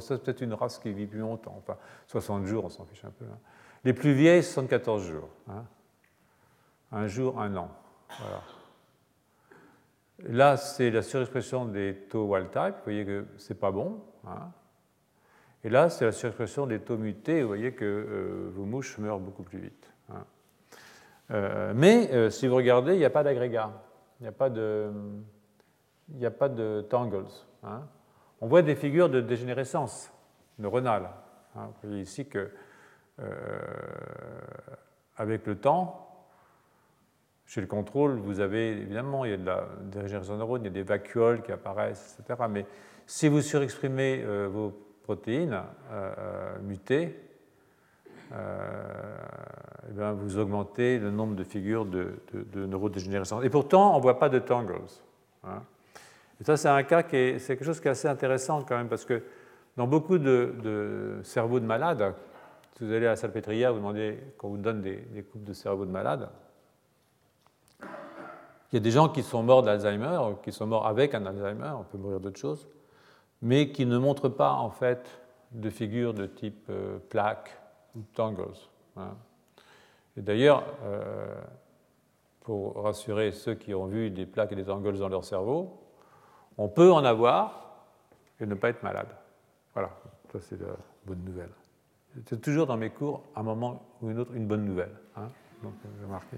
c'est 0.00 0.22
peut-être 0.22 0.40
une 0.40 0.54
race 0.54 0.78
qui 0.78 0.92
vit 0.92 1.06
plus 1.06 1.20
longtemps. 1.20 1.54
Enfin, 1.58 1.76
60 2.08 2.46
jours, 2.46 2.64
on 2.64 2.68
s'en 2.68 2.84
fiche 2.84 3.04
un 3.04 3.10
peu. 3.10 3.24
Hein. 3.24 3.38
Les 3.84 3.92
plus 3.92 4.12
vieilles, 4.12 4.42
74 4.42 5.06
jours. 5.06 5.28
Hein. 5.48 5.64
Un 6.92 7.06
jour, 7.06 7.40
un 7.40 7.56
an. 7.56 7.70
Voilà. 8.18 8.42
Là, 10.22 10.56
c'est 10.56 10.90
la 10.90 11.02
surexpression 11.02 11.64
des 11.64 12.06
taux 12.08 12.26
wild 12.26 12.50
type. 12.50 12.76
Vous 12.76 12.84
voyez 12.84 13.04
que 13.04 13.26
c'est 13.36 13.58
pas 13.58 13.72
bon. 13.72 14.00
Hein. 14.26 14.50
Et 15.64 15.70
là, 15.70 15.90
c'est 15.90 16.04
la 16.04 16.12
surexpression 16.12 16.66
des 16.66 16.78
taux 16.78 16.98
mutés. 16.98 17.42
Vous 17.42 17.48
voyez 17.48 17.72
que 17.72 17.84
euh, 17.84 18.50
vos 18.54 18.64
mouches 18.64 18.98
meurent 18.98 19.18
beaucoup 19.18 19.42
plus 19.42 19.58
vite. 19.58 19.90
Euh, 21.30 21.72
mais 21.74 22.10
euh, 22.12 22.28
si 22.28 22.46
vous 22.46 22.56
regardez, 22.56 22.92
il 22.92 22.98
n'y 22.98 23.04
a 23.04 23.10
pas 23.10 23.22
d'agrégat. 23.22 23.72
Il 24.20 24.24
n'y 24.24 24.28
a 24.28 24.32
pas 26.30 26.48
de, 26.48 26.82
tangles 26.82 27.24
on 28.40 28.46
voit 28.46 28.60
des 28.60 28.74
figures 28.74 29.08
de 29.08 29.22
dégénérescence 29.22 30.12
neuronale. 30.58 31.08
Hein. 31.56 31.70
Vous 31.82 31.88
voyez 31.88 32.02
ici 32.02 32.28
que, 32.28 32.50
avec 35.16 35.46
le 35.46 35.56
temps, 35.56 36.13
Chez 37.46 37.60
le 37.60 37.66
contrôle, 37.66 38.18
vous 38.18 38.40
avez 38.40 38.70
évidemment, 38.70 39.24
il 39.24 39.30
y 39.30 39.34
a 39.34 39.36
de 39.36 39.44
la, 39.44 39.68
des 39.82 40.00
régénérations 40.00 40.34
de 40.34 40.38
neurones, 40.38 40.62
il 40.62 40.66
y 40.66 40.68
a 40.68 40.72
des 40.72 40.82
vacuoles 40.82 41.42
qui 41.42 41.52
apparaissent, 41.52 42.18
etc. 42.18 42.44
Mais 42.48 42.66
si 43.06 43.28
vous 43.28 43.42
surexprimez 43.42 44.22
euh, 44.24 44.48
vos 44.50 44.72
protéines 45.02 45.60
euh, 45.92 46.58
mutées, 46.62 47.20
eh 48.32 49.92
bien, 49.92 50.12
vous 50.12 50.38
augmentez 50.38 50.98
le 50.98 51.10
nombre 51.10 51.36
de 51.36 51.44
figures 51.44 51.84
de, 51.84 52.14
de, 52.32 52.66
neurodégénérescence. 52.66 53.44
Et 53.44 53.50
pourtant, 53.50 53.94
on 53.94 53.98
ne 53.98 54.02
voit 54.02 54.18
pas 54.18 54.28
de 54.28 54.38
tangles. 54.38 54.80
Hein. 55.44 55.62
Et 56.40 56.44
ça, 56.44 56.56
c'est 56.56 56.68
un 56.68 56.82
cas 56.82 57.02
qui 57.02 57.16
est, 57.16 57.46
quelque 57.46 57.64
chose 57.64 57.80
qui 57.80 57.88
est 57.88 57.92
assez 57.92 58.08
intéressant 58.08 58.62
quand 58.62 58.76
même, 58.76 58.88
parce 58.88 59.04
que 59.04 59.22
dans 59.76 59.86
beaucoup 59.86 60.18
de, 60.18 61.20
cerveaux 61.22 61.60
de 61.60 61.66
malades, 61.66 62.14
si 62.76 62.84
vous 62.84 62.92
allez 62.92 63.06
à 63.06 63.10
la 63.10 63.16
salpêtrière, 63.16 63.72
vous 63.72 63.78
demandez 63.78 64.18
qu'on 64.38 64.48
vous 64.48 64.58
donne 64.58 64.80
des, 64.80 64.96
des 64.96 65.22
coupes 65.22 65.44
de 65.44 65.52
cerveaux 65.52 65.84
de 65.84 65.90
malades, 65.90 66.28
il 68.74 68.78
y 68.78 68.80
a 68.80 68.80
des 68.80 68.90
gens 68.90 69.08
qui 69.08 69.22
sont 69.22 69.44
morts 69.44 69.62
d'Alzheimer, 69.62 70.18
qui 70.42 70.50
sont 70.50 70.66
morts 70.66 70.88
avec 70.88 71.14
un 71.14 71.24
Alzheimer, 71.26 71.74
on 71.78 71.84
peut 71.84 71.96
mourir 71.96 72.18
d'autres 72.18 72.40
choses, 72.40 72.66
mais 73.40 73.70
qui 73.70 73.86
ne 73.86 73.96
montrent 73.98 74.28
pas 74.28 74.54
en 74.54 74.68
fait 74.68 75.08
de 75.52 75.70
figures 75.70 76.12
de 76.12 76.26
type 76.26 76.66
euh, 76.70 76.98
plaque 77.08 77.56
ou 77.94 78.00
tangles. 78.14 78.42
Hein. 78.96 79.14
Et 80.16 80.22
d'ailleurs, 80.22 80.64
euh, 80.82 81.36
pour 82.40 82.82
rassurer 82.82 83.30
ceux 83.30 83.54
qui 83.54 83.74
ont 83.74 83.86
vu 83.86 84.10
des 84.10 84.26
plaques 84.26 84.50
et 84.50 84.56
des 84.56 84.64
tangles 84.64 84.98
dans 84.98 85.08
leur 85.08 85.24
cerveau, 85.24 85.80
on 86.58 86.66
peut 86.68 86.90
en 86.90 87.04
avoir 87.04 87.76
et 88.40 88.46
ne 88.46 88.56
pas 88.56 88.70
être 88.70 88.82
malade. 88.82 89.14
Voilà, 89.72 89.90
ça 90.32 90.40
c'est 90.40 90.60
la 90.60 90.74
bonne 91.06 91.22
nouvelle. 91.22 91.52
C'est 92.26 92.40
toujours 92.40 92.66
dans 92.66 92.76
mes 92.76 92.90
cours, 92.90 93.22
à 93.36 93.40
un 93.40 93.44
moment 93.44 93.86
ou 94.02 94.10
une 94.10 94.18
autre, 94.18 94.34
une 94.34 94.48
bonne 94.48 94.64
nouvelle. 94.64 94.96
Hein. 95.14 95.28
Donc, 95.62 95.74
j'ai 96.00 96.06
marqué. 96.08 96.36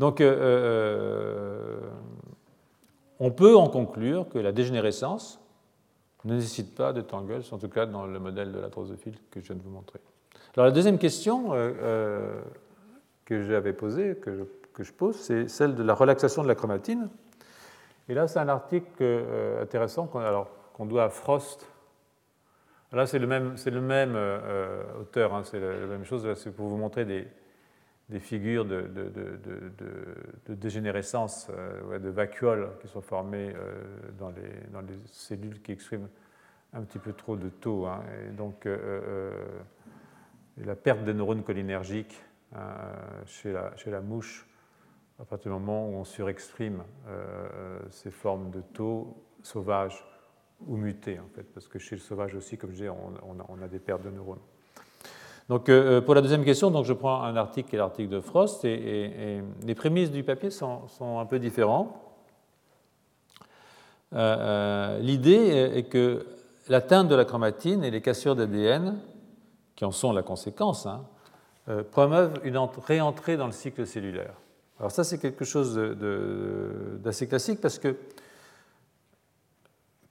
Donc, 0.00 0.22
euh, 0.22 0.34
euh, 0.40 1.80
on 3.18 3.30
peut 3.30 3.54
en 3.54 3.68
conclure 3.68 4.30
que 4.30 4.38
la 4.38 4.50
dégénérescence 4.50 5.38
ne 6.24 6.36
nécessite 6.36 6.74
pas 6.74 6.94
de 6.94 7.02
tangles, 7.02 7.42
en 7.52 7.58
tout 7.58 7.68
cas 7.68 7.84
dans 7.84 8.06
le 8.06 8.18
modèle 8.18 8.50
de 8.50 8.58
la 8.58 8.68
drosophile 8.68 9.16
que 9.30 9.40
je 9.40 9.48
viens 9.48 9.56
de 9.56 9.62
vous 9.62 9.68
montrer. 9.68 10.00
Alors, 10.56 10.64
la 10.64 10.72
deuxième 10.72 10.96
question 10.96 11.48
euh, 11.52 12.40
que 13.26 13.42
j'avais 13.42 13.74
posée, 13.74 14.16
que 14.16 14.34
je, 14.34 14.44
que 14.72 14.84
je 14.84 14.92
pose, 14.94 15.16
c'est 15.16 15.48
celle 15.48 15.74
de 15.74 15.82
la 15.82 15.92
relaxation 15.92 16.42
de 16.42 16.48
la 16.48 16.54
chromatine. 16.54 17.10
Et 18.08 18.14
là, 18.14 18.26
c'est 18.26 18.38
un 18.38 18.48
article 18.48 19.04
intéressant 19.60 20.06
qu'on 20.06 20.86
doit 20.86 21.04
à 21.04 21.10
Frost. 21.10 21.66
Là, 22.92 23.04
c'est 23.04 23.18
le 23.18 23.26
même, 23.26 23.54
le 23.66 23.80
même 23.82 24.18
auteur, 24.98 25.34
hein, 25.34 25.42
c'est 25.44 25.60
la, 25.60 25.86
même 25.86 26.06
chose, 26.06 26.26
c'est 26.36 26.56
pour 26.56 26.68
vous 26.68 26.78
montrer 26.78 27.04
des, 27.04 27.28
des 28.10 28.18
figures 28.20 28.64
de, 28.64 28.90
dégénérescence, 30.48 31.48
euh, 31.50 31.98
de 31.98 32.08
vacuoles 32.08 32.70
qui 32.80 32.88
sont 32.88 33.00
formées 33.00 33.54
euh, 33.54 34.10
dans 34.18 34.30
les, 34.30 34.98
cellules 35.06 35.62
qui 35.62 35.72
expriment 35.72 36.08
un 36.72 36.82
petit 36.82 36.98
peu 36.98 37.12
trop 37.12 37.36
de 37.36 37.48
taux. 37.48 37.86
Hein. 37.86 38.02
Et 38.26 38.32
donc, 38.32 38.66
euh, 38.66 39.32
la 40.56 40.74
perte 40.74 41.04
des 41.04 41.14
neurones 41.14 41.44
cholinergiques 41.44 42.20
hein, 42.54 42.74
chez, 43.26 43.52
la, 43.52 44.00
mouche, 44.00 44.48
à 45.20 45.24
partir 45.24 45.52
du 45.52 45.58
moment 45.58 45.88
où 45.88 45.94
on 45.94 46.04
surexprime 46.04 46.82
ces 47.90 48.10
formes 48.10 48.50
de 48.50 48.60
taux 48.60 49.24
sauvages 49.42 50.04
ou 50.66 50.76
mutés, 50.76 51.18
en 51.20 51.28
fait, 51.28 51.44
parce 51.54 51.68
que 51.68 51.78
chez 51.78 51.94
le 51.94 52.00
sauvage 52.00 52.34
aussi, 52.34 52.58
comme 52.58 52.70
je 52.70 52.76
disais, 52.76 52.90
on 52.90 53.62
a 53.62 53.68
des 53.68 53.78
pertes 53.78 54.02
de 54.02 54.10
neurones. 54.10 54.40
Donc, 55.50 55.68
euh, 55.68 55.98
euh, 55.98 56.00
pour 56.00 56.14
la 56.14 56.20
deuxième 56.20 56.44
question, 56.44 56.70
donc 56.70 56.84
je 56.84 56.92
prends 56.92 57.24
un 57.24 57.34
article 57.34 57.70
qui 57.70 57.74
est 57.74 57.78
l'article 57.80 58.08
de 58.08 58.20
Frost, 58.20 58.64
et, 58.64 59.42
les 59.66 59.74
prémices 59.74 60.12
du 60.12 60.22
papier 60.22 60.48
sont, 60.48 61.18
un 61.18 61.26
peu 61.26 61.40
différentes. 61.40 61.92
Euh, 64.12 65.00
l'idée 65.00 65.72
est 65.74 65.88
que 65.88 66.24
l'atteinte 66.68 67.08
de 67.08 67.16
la 67.16 67.24
chromatine 67.24 67.82
et 67.82 67.90
les 67.90 68.00
cassures 68.00 68.36
d'ADN, 68.36 69.00
qui 69.74 69.84
en 69.84 69.90
sont 69.90 70.12
la 70.12 70.22
conséquence, 70.22 70.86
hein, 70.86 71.02
promeuvent 71.90 72.38
une 72.44 72.56
réentrée 72.86 73.36
dans 73.36 73.46
le 73.46 73.52
cycle 73.52 73.88
cellulaire. 73.88 74.34
Alors 74.78 74.92
ça, 74.92 75.02
c'est 75.02 75.18
quelque 75.18 75.44
chose 75.44 75.74
d'assez 77.02 77.26
classique 77.26 77.60
parce 77.60 77.80
que 77.80 77.96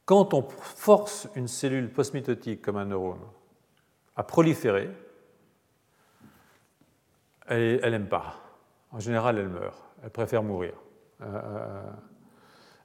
quand 0.04 0.34
on 0.34 0.42
force 0.42 1.30
une 1.36 1.48
cellule 1.48 1.90
postmitotique 1.90 2.62
comme 2.62 2.76
un 2.76 2.86
neurone 2.86 3.22
à 4.18 4.24
proliférer, 4.24 4.90
elle 7.50 7.92
n'aime 7.92 8.08
pas. 8.08 8.36
En 8.92 9.00
général, 9.00 9.38
elle 9.38 9.50
meurt. 9.50 9.78
Elle 10.04 10.10
préfère 10.10 10.44
mourir. 10.44 10.74
Euh, 11.22 11.26
euh, 11.26 11.82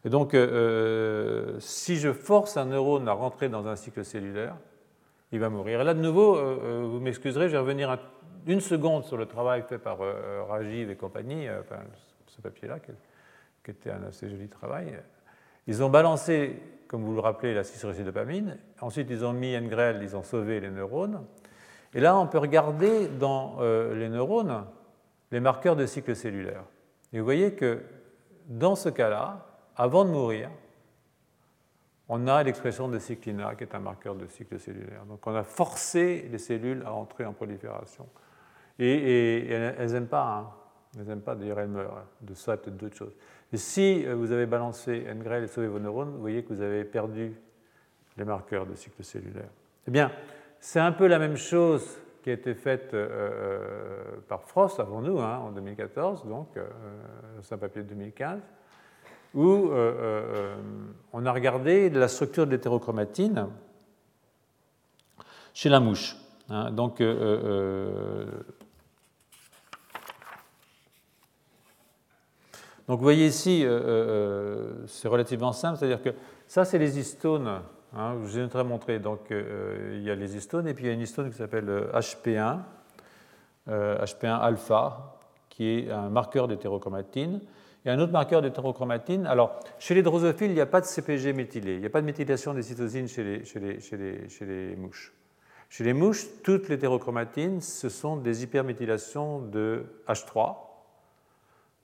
et 0.04 0.10
donc, 0.10 0.34
euh, 0.34 1.58
si 1.60 1.96
je 1.96 2.12
force 2.12 2.56
un 2.56 2.66
neurone 2.66 3.08
à 3.08 3.12
rentrer 3.12 3.48
dans 3.48 3.66
un 3.66 3.76
cycle 3.76 4.04
cellulaire, 4.04 4.56
il 5.32 5.40
va 5.40 5.48
mourir. 5.48 5.80
Et 5.80 5.84
là, 5.84 5.94
de 5.94 6.00
nouveau, 6.00 6.36
vous 6.36 7.00
m'excuserez, 7.00 7.48
je 7.48 7.52
vais 7.52 7.58
revenir 7.58 7.98
une 8.46 8.60
seconde 8.60 9.04
sur 9.04 9.16
le 9.16 9.26
travail 9.26 9.62
fait 9.62 9.78
par 9.78 9.98
Rajiv 10.48 10.90
et 10.90 10.96
compagnie, 10.96 11.48
ce 12.26 12.40
papier-là, 12.40 12.78
qui 12.78 13.70
était 13.70 13.90
un 13.90 14.04
assez 14.04 14.28
joli 14.28 14.48
travail. 14.48 14.96
Ils 15.66 15.82
ont 15.82 15.88
balancé, 15.88 16.62
comme 16.86 17.02
vous 17.02 17.14
le 17.14 17.20
rappelez, 17.20 17.52
la 17.52 17.62
dopamine. 18.04 18.58
Ensuite, 18.80 19.08
ils 19.10 19.24
ont 19.24 19.32
mis 19.32 19.56
Engrel, 19.56 20.00
ils 20.02 20.14
ont 20.14 20.22
sauvé 20.22 20.60
les 20.60 20.70
neurones. 20.70 21.24
Et 21.94 22.00
là, 22.00 22.18
on 22.18 22.26
peut 22.26 22.38
regarder 22.38 23.08
dans 23.08 23.56
euh, 23.60 23.94
les 23.94 24.08
neurones 24.08 24.64
les 25.30 25.40
marqueurs 25.40 25.76
de 25.76 25.86
cycle 25.86 26.14
cellulaire. 26.14 26.64
Et 27.12 27.18
vous 27.18 27.24
voyez 27.24 27.54
que 27.54 27.82
dans 28.46 28.74
ce 28.74 28.88
cas-là, 28.88 29.46
avant 29.76 30.04
de 30.04 30.10
mourir, 30.10 30.50
on 32.08 32.26
a 32.26 32.42
l'expression 32.42 32.88
de 32.88 32.98
cyclina, 32.98 33.54
qui 33.54 33.64
est 33.64 33.74
un 33.74 33.80
marqueur 33.80 34.14
de 34.14 34.26
cycle 34.26 34.60
cellulaire. 34.60 35.04
Donc 35.06 35.26
on 35.26 35.34
a 35.34 35.42
forcé 35.42 36.28
les 36.30 36.38
cellules 36.38 36.82
à 36.84 36.92
entrer 36.92 37.24
en 37.24 37.32
prolifération. 37.32 38.06
Et, 38.78 39.48
elles 39.48 39.92
n'aiment 39.92 40.08
pas, 40.08 40.26
hein. 40.26 40.50
elles 40.98 41.06
n'aiment 41.06 41.20
pas, 41.20 41.34
d'ailleurs 41.34 41.60
elles 41.60 41.68
meurent, 41.68 42.04
de 42.20 42.34
ça 42.34 42.56
peut-être 42.56 42.76
d'autres 42.76 42.96
choses. 42.96 43.14
Et 43.52 43.56
si 43.56 44.04
euh, 44.04 44.14
vous 44.16 44.32
avez 44.32 44.46
balancé 44.46 45.06
NGREL 45.14 45.44
et 45.44 45.46
sauvé 45.46 45.68
vos 45.68 45.78
neurones, 45.78 46.10
vous 46.10 46.20
voyez 46.20 46.42
que 46.42 46.52
vous 46.52 46.60
avez 46.60 46.84
perdu 46.84 47.34
les 48.16 48.24
marqueurs 48.24 48.66
de 48.66 48.74
cycle 48.74 49.02
cellulaire. 49.04 49.50
Eh 49.86 49.90
bien, 49.90 50.10
c'est 50.64 50.80
un 50.80 50.92
peu 50.92 51.06
la 51.06 51.18
même 51.18 51.36
chose 51.36 51.86
qui 52.22 52.30
a 52.30 52.32
été 52.32 52.54
faite 52.54 52.94
euh, 52.94 53.06
euh, 53.10 54.16
par 54.28 54.44
Frost 54.44 54.80
avant 54.80 55.02
nous, 55.02 55.20
hein, 55.20 55.36
en 55.44 55.50
2014, 55.50 56.24
donc 56.24 56.56
euh, 56.56 56.64
un 57.50 57.58
papier 57.58 57.82
de 57.82 57.88
2015, 57.88 58.40
où 59.34 59.68
on 61.12 61.26
a 61.26 61.32
regardé 61.32 61.90
la 61.90 62.08
structure 62.08 62.46
de 62.46 62.52
l'hétérochromatine 62.52 63.48
chez 65.52 65.68
la 65.68 65.80
mouche. 65.80 66.16
Hein. 66.48 66.70
donc, 66.70 67.02
vous 72.88 72.96
voyez 72.96 73.26
ici, 73.26 73.66
c'est 74.86 75.08
relativement 75.08 75.52
simple, 75.52 75.78
c'est-à-dire 75.78 76.02
que 76.02 76.14
ça, 76.46 76.64
c'est 76.64 76.78
les 76.78 76.98
histones 76.98 77.60
Hein, 77.96 78.16
je 78.24 78.40
vous 78.40 78.58
ai 78.58 78.64
montré, 78.64 78.98
donc 78.98 79.30
euh, 79.30 79.94
il 79.96 80.02
y 80.02 80.10
a 80.10 80.16
les 80.16 80.36
histones, 80.36 80.66
et 80.66 80.74
puis 80.74 80.84
il 80.84 80.86
y 80.88 80.90
a 80.90 80.94
une 80.94 81.00
histone 81.00 81.30
qui 81.30 81.36
s'appelle 81.36 81.68
HP1, 81.92 82.58
euh, 83.68 84.04
HP1 84.04 84.24
euh, 84.24 84.38
alpha, 84.40 85.20
qui 85.48 85.68
est 85.68 85.90
un 85.92 86.08
marqueur 86.08 86.48
d'hétérochromatine. 86.48 87.40
Et 87.86 87.90
un 87.90 87.98
autre 88.00 88.12
marqueur 88.12 88.42
d'hétérochromatine, 88.42 89.26
alors 89.26 89.60
chez 89.78 89.94
les 89.94 90.02
drosophiles, 90.02 90.50
il 90.50 90.54
n'y 90.54 90.60
a 90.60 90.66
pas 90.66 90.80
de 90.80 90.86
CPG 90.86 91.34
méthylé, 91.34 91.74
il 91.74 91.80
n'y 91.80 91.86
a 91.86 91.90
pas 91.90 92.00
de 92.00 92.06
méthylation 92.06 92.54
des 92.54 92.62
cytosines 92.62 93.06
chez 93.06 93.22
les, 93.22 93.44
chez 93.80 94.46
les 94.46 94.74
mouches. 94.74 95.12
Chez 95.68 95.84
les 95.84 95.92
mouches, 95.92 96.24
toutes 96.42 96.68
les 96.68 96.76
hétérochromatines, 96.76 97.60
ce 97.60 97.88
sont 97.90 98.16
des 98.16 98.42
hyperméthylations 98.42 99.40
de 99.40 99.84
H3 100.08 100.56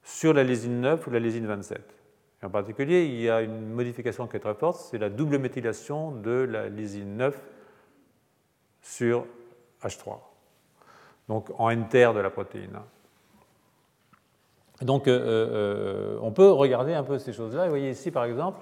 sur 0.03 0.33
la 0.33 0.43
lésine 0.43 0.81
9 0.81 1.07
ou 1.07 1.11
la 1.11 1.21
lésine 1.21 1.47
27 1.47 2.00
en 2.43 2.51
particulier, 2.51 3.05
il 3.05 3.21
y 3.21 3.29
a 3.29 3.43
une 3.43 3.69
modification 3.69 4.27
qui 4.27 4.37
est 4.37 4.41
très 4.41 4.55
forte, 4.55 4.81
c'est 4.91 4.99
la 4.99 5.11
double 5.11 5.39
méthylation 5.39 6.11
de 6.13 6.31
la 6.31 6.69
lysine 6.69 7.17
9 7.17 7.39
sur 8.81 9.27
H3, 9.83 10.19
donc 11.29 11.51
en 11.59 11.69
N-terre 11.69 12.15
de 12.15 12.21
la 12.21 12.31
protéine. 12.31 12.81
Donc 14.83 15.09
euh, 15.09 15.19
euh, 15.21 16.19
on 16.23 16.33
peut 16.33 16.51
regarder 16.51 16.95
un 16.95 17.03
peu 17.03 17.19
ces 17.19 17.33
choses-là. 17.33 17.65
Vous 17.65 17.71
voyez 17.71 17.91
ici, 17.91 18.11
par 18.11 18.25
exemple, 18.25 18.61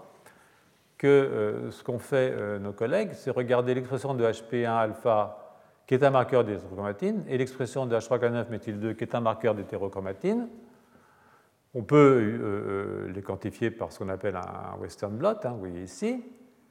que 0.97 1.07
euh, 1.07 1.71
ce 1.71 1.85
qu'ont 1.85 2.01
fait 2.01 2.35
nos 2.59 2.73
collègues, 2.73 3.11
c'est 3.13 3.31
regarder 3.31 3.75
l'expression 3.75 4.15
de 4.15 4.25
HP1-alpha, 4.25 5.37
qui 5.87 5.95
est 5.95 6.03
un 6.03 6.11
marqueur 6.11 6.45
d'hétérochromatine, 6.45 7.25
et 7.29 7.39
l'expression 7.39 7.87
de 7.87 7.97
H3K9-méthyl2, 7.97 8.97
qui 8.97 9.05
est 9.05 9.15
un 9.15 9.21
marqueur 9.21 9.55
d'hétérochromatine. 9.55 10.49
On 11.79 11.85
peut 11.85 11.97
euh, 11.97 13.07
euh, 13.07 13.13
les 13.13 13.23
quantifier 13.23 13.71
par 13.71 13.93
ce 13.93 14.01
qu'on 14.01 14.09
appelle 14.09 14.35
un 14.35 14.77
western 14.81 15.17
blot, 15.17 15.29
hein, 15.45 15.51
vous 15.51 15.61
voyez 15.61 15.83
ici. 15.83 16.25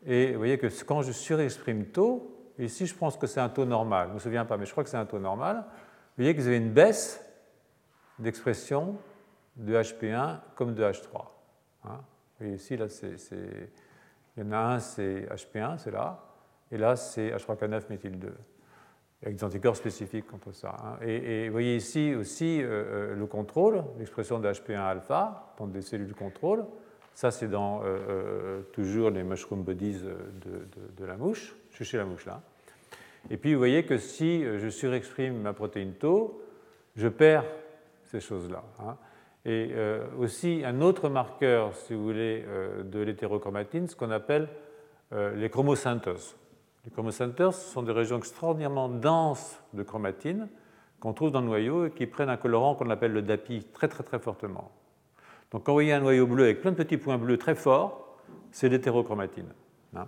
Et 0.05 0.33
vous 0.33 0.37
voyez 0.37 0.57
que 0.57 0.67
quand 0.83 1.01
je 1.01 1.13
surexprime 1.13 1.85
taux, 1.85 2.51
ici 2.59 2.85
je 2.85 2.93
pense 2.93 3.15
que 3.15 3.25
c'est 3.25 3.39
un 3.39 3.47
taux 3.47 3.63
normal, 3.63 4.07
je 4.07 4.09
ne 4.09 4.13
me 4.15 4.19
souviens 4.19 4.43
pas, 4.43 4.57
mais 4.57 4.65
je 4.65 4.71
crois 4.71 4.83
que 4.83 4.89
c'est 4.89 4.97
un 4.97 5.05
taux 5.05 5.17
normal. 5.17 5.63
Vous 5.65 6.23
voyez 6.23 6.35
que 6.35 6.41
vous 6.41 6.47
avez 6.47 6.57
une 6.57 6.73
baisse 6.73 7.25
d'expression 8.19 8.97
de 9.55 9.75
HP1 9.75 10.39
comme 10.55 10.73
de 10.73 10.83
H3. 10.83 11.25
Hein. 11.85 12.01
Vous 12.41 12.47
ici, 12.47 12.75
là, 12.75 12.87
il 14.35 14.43
y 14.43 14.45
en 14.45 14.51
a 14.51 14.57
un, 14.57 14.79
c'est 14.79 15.21
HP1, 15.21 15.77
c'est 15.77 15.91
là, 15.91 16.21
et 16.69 16.77
là, 16.77 16.97
c'est 16.97 17.31
H3K9-méthyl2, 17.31 18.31
avec 19.23 19.35
des 19.35 19.43
anticorps 19.43 19.75
spécifiques 19.75 20.27
contre 20.27 20.51
ça. 20.53 20.75
Hein. 20.83 20.97
Et, 21.05 21.47
vous 21.47 21.53
voyez 21.53 21.75
ici 21.75 22.13
aussi 22.15 22.61
euh, 22.61 22.65
euh, 22.67 23.15
le 23.15 23.25
contrôle, 23.25 23.83
l'expression 23.97 24.39
de 24.39 24.47
HP1 24.47 24.77
alpha, 24.77 25.53
dans 25.57 25.67
des 25.67 25.81
cellules 25.81 26.07
de 26.07 26.13
contrôle. 26.13 26.65
Ça, 27.13 27.31
c'est 27.31 27.47
dans 27.47 27.81
euh, 27.83 28.61
toujours 28.73 29.09
les 29.09 29.23
mushroom 29.23 29.63
bodies 29.63 30.03
de, 30.03 31.05
la 31.05 31.17
mouche. 31.17 31.55
Je 31.71 31.77
suis 31.77 31.85
chez 31.85 31.97
la 31.97 32.05
mouche 32.05 32.27
là. 32.27 32.41
Et 33.31 33.37
puis, 33.37 33.53
vous 33.53 33.59
voyez 33.59 33.85
que 33.85 33.97
si 33.97 34.43
je 34.43 34.69
surexprime 34.69 35.41
ma 35.41 35.53
protéine 35.53 35.93
tau, 35.93 36.43
je 36.95 37.07
perds 37.07 37.45
ces 38.03 38.19
choses-là. 38.19 38.63
Hein. 38.79 38.97
Et 39.45 39.73
aussi 40.19 40.61
un 40.63 40.81
autre 40.81 41.09
marqueur, 41.09 41.73
si 41.73 41.93
vous 41.93 42.03
voulez, 42.03 42.45
de 42.83 42.99
l'hétérochromatine, 42.99 43.87
ce 43.87 43.95
qu'on 43.95 44.11
appelle 44.11 44.47
les 45.11 45.49
chromocenters. 45.49 46.35
Les 46.87 46.91
chromocenters 46.91 47.53
sont 47.53 47.83
des 47.83 47.91
régions 47.91 48.17
extraordinairement 48.17 48.87
denses 48.87 49.61
de 49.73 49.83
chromatine 49.83 50.47
qu'on 51.01 51.11
trouve 51.11 51.31
dans 51.31 51.41
le 51.41 51.47
noyau 51.47 51.87
et 51.87 51.91
qui 51.91 52.07
prennent 52.07 52.29
un 52.29 52.37
colorant 52.37 52.75
qu'on 52.75 52.89
appelle 52.89 53.11
le 53.11 53.21
DAPI 53.21 53.65
très 53.73 53.89
très 53.89 54.05
très 54.05 54.19
fortement. 54.19 54.71
Donc 55.51 55.65
quand 55.65 55.73
vous 55.73 55.75
voyez 55.75 55.91
un 55.91 55.99
noyau 55.99 56.25
bleu 56.25 56.45
avec 56.45 56.61
plein 56.61 56.71
de 56.71 56.77
petits 56.77 56.95
points 56.95 57.17
bleus 57.17 57.37
très 57.37 57.55
forts, 57.55 58.17
c'est 58.51 58.69
l'hétérochromatine. 58.69 59.49
Hein. 59.97 60.07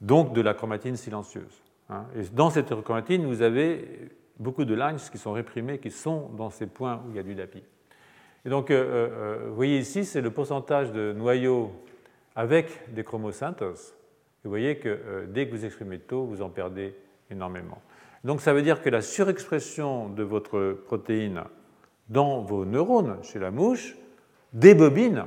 Donc 0.00 0.32
de 0.32 0.40
la 0.40 0.52
chromatine 0.52 0.96
silencieuse. 0.96 1.62
Hein. 1.90 2.06
Et 2.16 2.22
dans 2.32 2.50
cette 2.50 2.66
hétérochromatine, 2.66 3.24
vous 3.24 3.40
avez 3.40 4.10
beaucoup 4.40 4.64
de 4.64 4.74
lines 4.74 4.98
qui 4.98 5.16
sont 5.16 5.32
réprimées, 5.32 5.78
qui 5.78 5.92
sont 5.92 6.28
dans 6.30 6.50
ces 6.50 6.66
points 6.66 7.04
où 7.06 7.10
il 7.10 7.16
y 7.16 7.20
a 7.20 7.22
du 7.22 7.36
DAPI. 7.36 7.62
Et 8.44 8.48
donc, 8.48 8.72
euh, 8.72 8.74
euh, 9.12 9.46
vous 9.48 9.54
voyez 9.54 9.78
ici, 9.78 10.04
c'est 10.04 10.20
le 10.20 10.32
pourcentage 10.32 10.90
de 10.90 11.12
noyaux 11.12 11.70
avec 12.34 12.92
des 12.92 13.04
chromocenters 13.04 13.94
vous 14.46 14.50
voyez 14.50 14.76
que 14.78 14.88
euh, 14.88 15.26
dès 15.26 15.46
que 15.46 15.54
vous 15.54 15.64
exprimez 15.64 15.98
taux, 15.98 16.24
vous 16.24 16.40
en 16.40 16.48
perdez 16.48 16.94
énormément. 17.30 17.82
Donc 18.22 18.40
ça 18.40 18.54
veut 18.54 18.62
dire 18.62 18.80
que 18.80 18.88
la 18.88 19.02
surexpression 19.02 20.08
de 20.08 20.22
votre 20.22 20.78
protéine 20.86 21.42
dans 22.08 22.42
vos 22.42 22.64
neurones 22.64 23.18
chez 23.22 23.40
la 23.40 23.50
mouche 23.50 23.96
débobine 24.52 25.26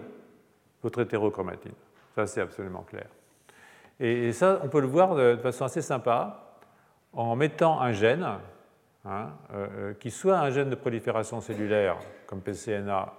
votre 0.81 1.01
hétérochromatine. 1.01 1.73
Ça, 2.15 2.27
c'est 2.27 2.41
absolument 2.41 2.83
clair. 2.83 3.07
Et, 3.99 4.31
ça, 4.31 4.61
on 4.63 4.69
peut 4.69 4.79
le 4.79 4.87
voir 4.87 5.15
de, 5.15 5.35
façon 5.35 5.65
assez 5.65 5.81
sympa 5.81 6.55
en 7.11 7.35
mettant 7.35 7.81
un 7.81 7.91
gène, 7.91 8.25
hein, 9.03 9.31
euh, 9.53 9.67
euh, 9.77 9.93
qui 9.93 10.11
soit 10.11 10.39
un 10.39 10.49
gène 10.49 10.69
de 10.69 10.75
prolifération 10.75 11.41
cellulaire, 11.41 11.97
comme 12.25 12.39
PCNA, 12.39 13.13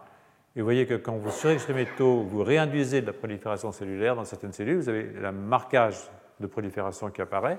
et 0.57 0.61
vous 0.61 0.67
voyez 0.67 0.87
que 0.87 0.95
quand 0.95 1.17
vous 1.17 1.31
surexprimez 1.31 1.87
taux, 1.97 2.23
vous 2.23 2.43
réinduisez 2.43 3.03
de 3.03 3.07
la 3.07 3.13
prolifération 3.13 3.71
cellulaire 3.71 4.17
dans 4.17 4.25
certaines 4.25 4.53
cellules, 4.53 4.79
vous 4.79 4.89
avez 4.89 5.05
le 5.05 5.31
marquage 5.31 5.97
de 6.41 6.47
prolifération 6.47 7.11
qui 7.11 7.23
apparaît. 7.23 7.59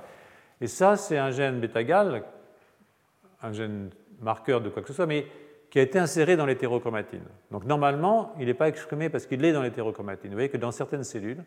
Et 0.60 0.68
ça, 0.68 0.98
c'est 0.98 1.18
un 1.18 1.32
gène 1.32 1.60
bêta-gal, 1.60 2.24
un 3.42 3.54
gène 3.54 3.92
marqueur 4.20 4.60
de 4.60 4.70
quoi 4.70 4.82
que 4.82 4.90
ce 4.90 4.94
soit, 4.94 5.06
mais 5.06 5.26
qui 5.70 5.80
a 5.80 5.82
été 5.84 5.98
inséré 6.00 6.36
dans 6.36 6.46
l'hétérochromatine. 6.46 7.24
Donc 7.50 7.64
normalement, 7.64 8.34
il 8.40 8.48
n'est 8.48 8.54
pas 8.54 8.68
exprimé 8.68 9.10
parce 9.10 9.26
qu'il 9.26 9.44
est 9.46 9.54
dans 9.54 9.62
l'hétérochromatine. 9.62 10.30
Vous 10.30 10.36
voyez 10.36 10.50
que 10.50 10.58
dans 10.58 10.72
certaines 10.72 11.06
cellules, 11.06 11.44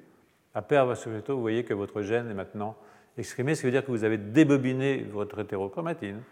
surexprimé 0.54 1.20
taux, 1.20 1.34
vous 1.34 1.42
voyez 1.42 1.64
que 1.64 1.74
votre 1.74 2.00
gène 2.00 2.30
est 2.30 2.34
maintenant 2.34 2.74
exprimé, 3.18 3.54
ce 3.54 3.60
qui 3.60 3.66
veut 3.66 3.72
dire 3.72 3.84
que 3.84 3.90
vous 3.90 4.04
avez 4.04 4.16
débobiné 4.16 5.06
votre 5.12 5.40
hétérochromatine 5.40 6.22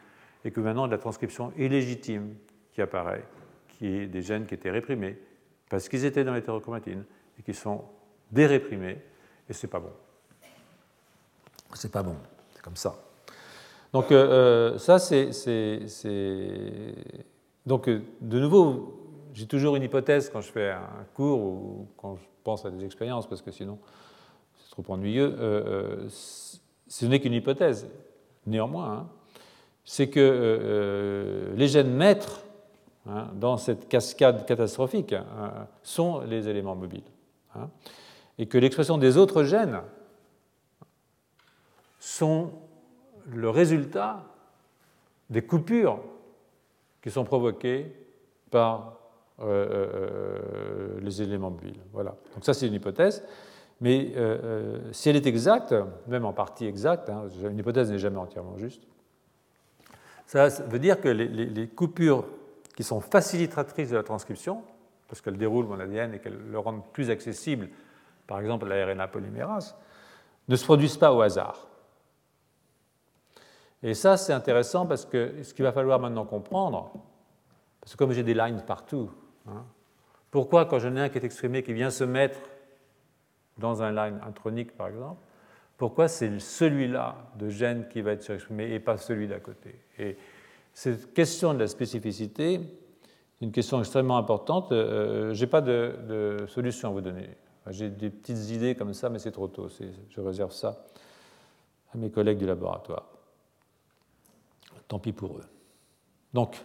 et 0.45 0.51
que 0.51 0.61
maintenant 0.61 0.87
de 0.87 0.93
la 0.93 0.99
transcription 0.99 1.53
illégitime 1.59 2.35
qui 2.73 2.81
apparaît 2.81 3.25
qui 3.83 4.07
des 4.07 4.23
gènes 4.23 4.47
qui 4.47 4.55
étaient 4.55 4.71
réprimés 4.71 5.19
parce 5.69 5.89
qu'ils 5.89 6.05
étaient 6.05 6.23
dans 6.23 6.35
l'hétérochromatine 6.35 7.05
et 7.39 7.43
qui 7.43 7.53
sont 7.53 7.83
déréprimés, 8.31 8.99
et 9.49 9.53
c'est 9.53 9.67
pas 9.67 9.81
bon. 9.81 9.91
C'est 11.75 11.91
pas 11.91 12.03
bon, 12.03 12.15
c'est 12.55 12.63
comme 12.63 12.77
ça. 12.77 12.95
Donc 13.93 14.13
euh, 14.13 14.75
euh, 14.75 14.79
ça, 14.79 14.99
c'est... 14.99 15.31
Donc 17.67 17.89
euh, 17.89 18.03
de 18.21 18.39
nouveau, 18.39 19.01
j'ai 19.33 19.47
toujours 19.47 19.75
une 19.75 19.83
hypothèse 19.83 20.31
quand 20.31 20.41
je 20.41 20.53
fais 20.53 20.71
un 20.71 21.07
cours 21.15 21.41
ou 21.41 21.89
quand 21.97 22.17
je 22.17 22.23
pense 22.45 22.65
à 22.65 22.71
des 22.71 22.85
expériences, 22.85 23.27
parce 23.27 23.43
que 23.43 23.51
sinon 23.51 23.79
c'est 24.59 24.71
trop 24.71 24.85
ennuyeux. 24.93 25.37
ce 26.09 27.07
n'est 27.07 27.21
qu'une 27.21 27.33
hypothèse. 27.33 27.89
Néanmoins, 28.47 28.93
hein, 28.93 29.09
c'est 29.85 30.09
que 30.09 31.53
les 31.57 31.69
gènes 31.69 31.95
maîtres 31.95 32.43
Hein, 33.05 33.31
dans 33.35 33.57
cette 33.57 33.89
cascade 33.89 34.47
catastrophique 34.47 35.13
hein, 35.13 35.67
sont 35.83 36.21
les 36.21 36.49
éléments 36.49 36.77
mobiles. 36.77 37.03
Hein, 37.57 37.69
et 38.39 38.47
que 38.47 38.59
l'expression 38.59 38.97
des 38.97 39.17
autres 39.17 39.43
gènes 39.43 39.81
sont 41.99 42.53
le 43.27 43.51
résultat 43.51 44.25
des 45.31 45.43
coupures 45.43 45.99
qui 47.03 47.11
sont 47.11 47.25
provoquées 47.25 47.93
par 48.53 48.99
euh, 49.41 49.89
euh, 49.97 51.01
les 51.01 51.23
éléments 51.23 51.51
mobiles. 51.51 51.81
Voilà. 51.93 52.15
Donc 52.35 52.45
ça 52.45 52.55
c'est 52.55 52.69
une 52.69 52.75
hypothèse, 52.75 53.25
mais 53.81 54.13
euh, 54.15 54.79
si 54.93 55.09
elle 55.09 55.17
est 55.17 55.27
exacte, 55.27 55.75
même 56.07 56.25
en 56.25 56.33
partie 56.33 56.67
exacte, 56.67 57.11
une 57.43 57.59
hypothèse 57.59 57.91
n'est 57.91 57.99
jamais 57.99 58.19
entièrement 58.19 58.59
juste, 58.59 58.87
ça 60.25 60.49
veut 60.49 60.79
dire 60.79 61.01
que 61.01 61.09
les 61.09 61.67
coupures 61.67 62.25
qui 62.77 62.85
sont 62.85 63.01
facilitatrices 63.01 63.91
de 63.91 63.97
la 63.97 64.03
transcription, 64.03 64.63
parce 65.09 65.21
qu'elles 65.21 65.37
déroulent 65.37 65.67
mon 65.67 65.79
ADN 65.79 66.15
et 66.15 66.19
qu'elles 66.19 66.39
le 66.51 66.59
rendent 66.59 66.85
plus 66.93 67.11
accessible, 67.11 67.69
par 68.27 68.41
exemple 68.41 68.67
la 68.67 68.87
RNA 68.87 69.09
polymérase, 69.09 69.77
ne 70.49 70.57
se 70.57 70.65
produisent 70.65 70.97
pas 70.97 71.13
au 71.13 71.21
hasard. 71.21 71.69
Et 73.83 73.95
ça, 73.95 74.17
c'est 74.17 74.33
intéressant 74.33 74.87
parce 74.87 75.05
que 75.05 75.43
ce 75.43 75.53
qu'il 75.53 75.65
va 75.65 75.73
falloir 75.73 75.99
maintenant 75.99 76.25
comprendre, 76.25 76.93
parce 77.81 77.93
que 77.93 77.99
comme 77.99 78.13
j'ai 78.13 78.23
des 78.23 78.35
lines 78.35 78.63
partout, 78.63 79.11
hein, 79.49 79.65
pourquoi 80.31 80.65
quand 80.67 80.79
j'en 80.79 80.97
ai 80.97 81.01
un 81.01 81.09
qui 81.09 81.19
est 81.19 81.25
exprimé, 81.25 81.63
qui 81.63 81.73
vient 81.73 81.91
se 81.91 82.05
mettre 82.05 82.39
dans 83.59 83.83
un 83.83 83.91
line 83.91 84.21
intronique, 84.27 84.77
par 84.77 84.89
exemple, 84.89 85.21
pourquoi 85.77 86.09
c'est 86.09 86.39
celui-là 86.39 87.17
de 87.37 87.49
gène 87.49 87.89
qui 87.89 88.01
va 88.03 88.13
être 88.13 88.23
surexprimé 88.23 88.73
et 88.73 88.81
pas 88.81 88.97
celui 88.97 89.27
d'à 89.27 89.41
côté? 89.41 89.79
Cette 90.73 91.13
question 91.15 91.55
de 91.55 91.59
la 91.59 91.69
spécificité 91.69 92.61
une 93.43 93.51
question 93.51 93.81
extrêmement 93.81 94.17
importante. 94.17 94.71
Euh, 94.71 95.35
je 95.35 95.41
n'ai 95.41 95.49
pas 95.49 95.61
de, 95.61 96.47
solution 96.49 96.89
à 96.89 96.93
vous 96.93 97.01
donner. 97.01 97.29
J'ai 97.71 97.91
des 97.91 98.09
petites 98.09 98.51
idées 98.51 98.75
comme 98.75 98.95
ça, 98.95 99.09
mais 99.09 99.19
c'est 99.19 99.33
trop 99.33 99.49
tôt. 99.49 99.69
Je 100.09 100.21
réserve 100.21 100.53
ça 100.53 100.85
à 101.93 101.99
mes 101.99 102.11
collègues 102.11 102.39
du 102.39 102.47
laboratoire. 102.47 103.05
Tant 104.89 104.99
pis 104.99 105.13
pour 105.13 105.39
eux. 105.39 105.45
Donc, 106.33 106.65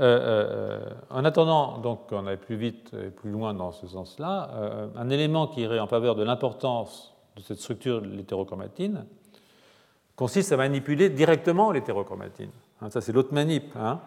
euh, 0.00 0.80
euh, 0.80 0.90
en 1.10 1.24
attendant 1.24 1.78
donc 1.78 2.08
qu'on 2.08 2.26
aille 2.26 2.36
plus 2.36 2.56
vite 2.56 2.94
et 2.94 3.10
plus 3.10 3.30
loin 3.30 3.52
dans 3.52 3.72
ce 3.72 3.86
sens-là, 3.86 4.50
un 4.94 5.10
élément 5.10 5.48
qui 5.48 5.62
irait 5.62 5.80
en 5.80 5.86
faveur 5.86 6.14
de 6.14 6.22
l'importance 6.22 7.14
de 7.36 7.42
cette 7.42 7.58
structure 7.58 8.02
de 8.02 8.08
l'hétérochromatine 8.08 9.06
consiste 10.14 10.52
à 10.52 10.56
manipuler 10.56 11.08
directement 11.08 11.70
l'hétérochromatine. 11.72 12.50
Hein, 12.80 12.90
ça, 12.90 13.00
c'est 13.00 13.12
l'autre 13.12 13.34
manip. 13.34 13.74
Hein. 13.76 14.00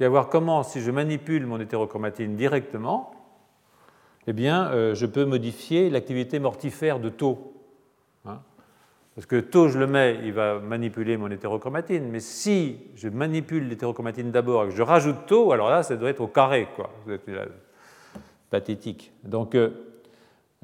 Et 0.00 0.04
à 0.04 0.08
voir 0.08 0.28
comment, 0.28 0.62
si 0.62 0.80
je 0.80 0.90
manipule 0.90 1.46
mon 1.46 1.60
hétérochromatine 1.60 2.36
directement, 2.36 3.12
eh 4.26 4.32
bien, 4.32 4.70
euh, 4.70 4.94
je 4.94 5.06
peux 5.06 5.24
modifier 5.24 5.90
l'activité 5.90 6.38
mortifère 6.38 7.00
de 7.00 7.08
taux. 7.08 7.54
Hein. 8.26 8.40
Parce 9.14 9.26
que 9.26 9.40
taux, 9.40 9.68
je 9.68 9.78
le 9.78 9.86
mets, 9.86 10.20
il 10.22 10.32
va 10.32 10.60
manipuler 10.60 11.16
mon 11.16 11.30
hétérochromatine. 11.30 12.08
Mais 12.08 12.20
si 12.20 12.78
je 12.94 13.08
manipule 13.08 13.68
l'hétérochromatine 13.68 14.30
d'abord 14.30 14.64
et 14.64 14.68
que 14.68 14.74
je 14.74 14.82
rajoute 14.82 15.26
taux, 15.26 15.52
alors 15.52 15.70
là, 15.70 15.82
ça 15.82 15.96
doit 15.96 16.10
être 16.10 16.20
au 16.20 16.28
carré, 16.28 16.68
quoi. 16.76 16.90
Êtes 17.10 17.28
pathétique. 18.50 19.12
Donc, 19.24 19.54
euh, 19.54 19.70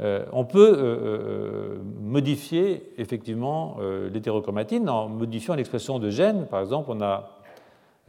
euh, 0.01 0.24
on 0.32 0.44
peut 0.44 1.81
modifier 2.01 2.93
effectivement 2.98 3.78
l'hétérochromatine 4.12 4.89
en 4.89 5.09
modifiant 5.09 5.55
l'expression 5.55 5.98
de 5.98 6.10
gènes. 6.10 6.47
Par 6.47 6.60
exemple, 6.60 6.90
on 6.90 7.01
a 7.01 7.44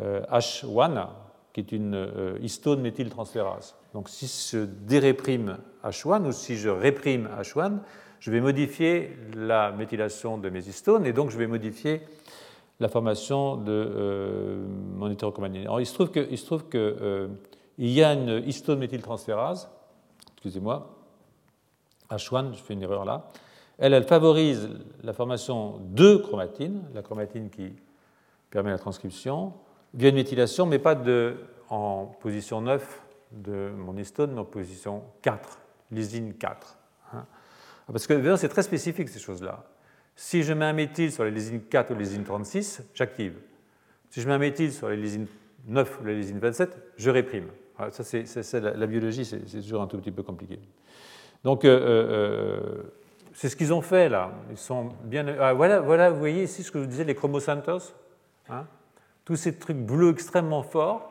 H1, 0.02 0.98
euh, 0.98 1.06
qui 1.54 1.62
est 1.62 1.72
une 1.72 1.96
euh, 1.96 2.38
histone 2.42 2.82
méthyltransférase. 2.82 3.76
Donc 3.94 4.10
si 4.10 4.28
je 4.28 4.66
déréprime 4.66 5.58
H1 5.84 6.26
ou 6.26 6.32
si 6.32 6.58
je 6.58 6.70
réprime 6.70 7.30
H1, 7.40 7.80
je 8.20 8.32
vais 8.32 8.42
modifier 8.42 9.18
la 9.36 9.72
méthylation 9.72 10.38
de 10.38 10.50
mes 10.50 10.68
histones 10.68 11.06
et 11.06 11.14
donc 11.14 11.30
je 11.30 11.38
vais 11.38 11.48
modifier 11.48 12.02
la 12.80 12.90
formation 12.90 13.56
de 13.56 13.72
euh, 13.72 14.66
mon 14.96 15.10
hétérochromatine. 15.10 15.62
Alors 15.62 15.80
il 15.80 15.86
se 15.86 15.94
trouve 15.94 16.10
que, 16.10 17.30
il 17.78 17.90
y 17.90 18.04
a 18.04 18.14
une 18.14 18.44
histone 18.46 18.80
méthyltransférase, 18.80 19.70
excusez-moi, 20.34 20.94
H1, 22.10 22.54
je 22.54 22.62
fais 22.62 22.74
une 22.74 22.84
erreur 22.84 23.06
là, 23.06 23.32
elle, 23.78 23.94
elle 23.94 24.04
favorise 24.04 24.70
la 25.04 25.14
formation 25.14 25.80
de 25.90 26.16
chromatine, 26.16 26.84
la 26.94 27.02
chromatine 27.02 27.50
qui 27.50 27.74
permet 28.50 28.72
la 28.72 28.78
transcription, 28.78 29.54
via 29.96 30.10
une 30.10 30.16
méthylation, 30.16 30.66
mais 30.66 30.80
pas 30.80 30.96
de 30.96 31.36
en 31.70 32.06
position 32.06 32.62
9 32.62 33.02
de 33.32 33.72
mon 33.76 33.98
histone 33.98 34.38
en 34.38 34.46
position 34.46 35.04
4, 35.22 35.60
lysine 35.92 36.34
4. 36.34 36.78
Hein. 37.14 37.26
Parce 37.88 38.08
que 38.08 38.36
c'est 38.38 38.50
très 38.50 38.64
spécifique 38.64 39.10
ces 39.10 39.20
choses-là. 39.20 39.64
Si 40.16 40.44
je 40.44 40.54
mets 40.54 40.66
un 40.66 40.74
méthyle 40.74 41.12
sur 41.12 41.24
les 41.24 41.32
lysines 41.32 41.62
4 41.62 41.92
ou 41.92 41.94
les 41.96 42.06
lysines 42.06 42.24
36, 42.24 42.84
j'active. 42.94 43.36
Si 44.10 44.22
je 44.22 44.28
mets 44.28 44.34
un 44.34 44.40
méthyle 44.40 44.72
sur 44.72 44.90
les 44.90 44.96
lysines 44.96 45.28
9 45.68 46.00
ou 46.02 46.06
les 46.06 46.16
lysines 46.16 46.40
27, 46.40 46.78
je 46.98 47.10
réprime. 47.10 47.48
ça, 47.92 48.04
c'est, 48.04 48.54
la, 48.54 48.88
biologie, 48.88 49.26
c'est, 49.26 49.40
toujours 49.62 49.82
un 49.82 49.88
tout 49.88 49.98
petit 49.98 50.12
peu 50.12 50.24
compliqué. 50.24 50.60
Donc, 51.44 51.66
euh, 51.66 51.70
euh, 51.70 51.84
euh, 51.84 52.84
c'est 53.34 53.50
ce 53.50 53.56
qu'ils 53.56 53.74
ont 53.74 53.82
fait 53.82 54.08
là. 54.08 54.32
Ils 54.50 54.58
sont 54.58 54.90
bien. 55.04 55.28
Ah, 55.40 55.54
voilà, 55.54 55.82
voilà, 55.82 56.10
vous 56.10 56.20
voyez 56.20 56.44
ici 56.44 56.64
ce 56.64 56.72
que 56.72 56.80
je 56.80 56.84
vous 56.86 56.90
disais, 56.90 57.04
les 57.04 57.16
chromosantos. 57.16 57.94
Hein 58.50 58.66
Tous 59.26 59.36
ces 59.36 59.58
trucs 59.58 59.78
bleus 59.78 60.12
extrêmement 60.12 60.64
forts, 60.64 61.10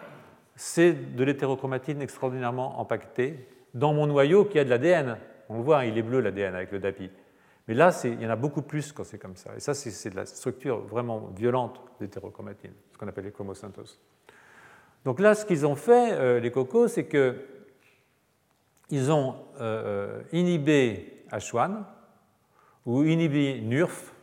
c'est 0.57 1.17
de 1.17 1.25
l'hétérochromatine 1.25 2.01
extraordinairement 2.01 2.81
empaquetée 2.81 3.49
dans 3.75 3.93
mon 3.93 4.07
noyau 4.07 4.45
qui 4.45 4.59
a 4.59 4.65
de 4.65 4.71
l'ADN. 4.71 5.19
On 5.49 5.59
le 5.59 5.63
voit, 5.63 5.81
hein, 5.81 5.85
il 5.85 5.99
est 5.99 6.03
bleu 6.03 6.21
l'ADN 6.21 6.55
avec 6.55 6.71
le 6.71 6.79
DAPI. 6.79 7.11
Mais 7.67 7.75
là, 7.75 7.91
il 8.05 8.23
y 8.23 8.27
en 8.27 8.31
a 8.31 8.37
beaucoup 8.37 8.63
plus 8.63 8.93
quand 8.93 9.05
c'est 9.05 9.19
comme 9.19 9.37
ça. 9.37 9.51
Et 9.57 9.61
ça, 9.61 9.75
c'est 9.75 10.11
de 10.11 10.17
la 10.17 10.27
structure 10.27 10.81
vraiment 10.81 11.31
violente 11.37 11.81
d'hétérochromatine, 11.99 12.73
ce 12.93 12.99
qu'on 12.99 13.09
appelle 13.09 13.25
les 13.25 13.33
chromosantos. 13.33 13.99
Donc 15.05 15.19
là, 15.19 15.35
ce 15.35 15.45
qu'ils 15.45 15.67
ont 15.67 15.77
fait, 15.77 16.13
euh, 16.13 16.41
les 16.41 16.51
cocos, 16.51 16.89
c'est 16.89 17.09
qu'ils 17.09 19.11
ont 19.11 19.37
euh, 19.61 19.61
euh, 19.61 20.23
inhibé 20.33 21.25
H1 21.31 21.85
ou 22.87 23.03
inhibé 23.03 23.61
NURF, 23.61 24.15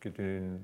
qui 0.00 0.08
est 0.08 0.18
une. 0.18 0.60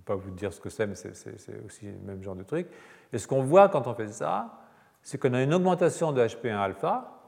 Je 0.00 0.12
vais 0.12 0.16
pas 0.16 0.22
vous 0.22 0.30
dire 0.30 0.50
ce 0.52 0.60
que 0.60 0.70
c'est, 0.70 0.86
mais 0.86 0.94
c'est 0.94 1.64
aussi 1.66 1.84
le 1.84 1.98
même 2.06 2.22
genre 2.22 2.34
de 2.34 2.42
truc. 2.42 2.68
Et 3.12 3.18
ce 3.18 3.28
qu'on 3.28 3.42
voit 3.42 3.68
quand 3.68 3.86
on 3.86 3.94
fait 3.94 4.08
ça, 4.08 4.60
c'est 5.02 5.18
qu'on 5.18 5.34
a 5.34 5.42
une 5.42 5.52
augmentation 5.52 6.12
de 6.12 6.22
HP1 6.22 6.56
alpha, 6.56 7.20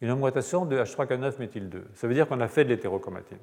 une 0.00 0.10
augmentation 0.10 0.66
de 0.66 0.76
H3K9-méthyl2. 0.76 1.82
Ça 1.94 2.08
veut 2.08 2.14
dire 2.14 2.26
qu'on 2.26 2.40
a 2.40 2.48
fait 2.48 2.64
de 2.64 2.70
l'hétérochromatine. 2.70 3.38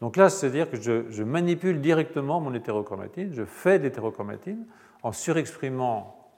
Donc 0.00 0.16
là, 0.16 0.30
c'est-à-dire 0.30 0.70
que 0.70 0.80
je, 0.80 1.22
manipule 1.22 1.80
directement 1.80 2.40
mon 2.40 2.54
hétérochromatine, 2.54 3.32
je 3.32 3.44
fais 3.44 3.78
de 3.78 3.84
l'hétérochromatine 3.84 4.66
en 5.02 5.12
surexprimant, 5.12 6.30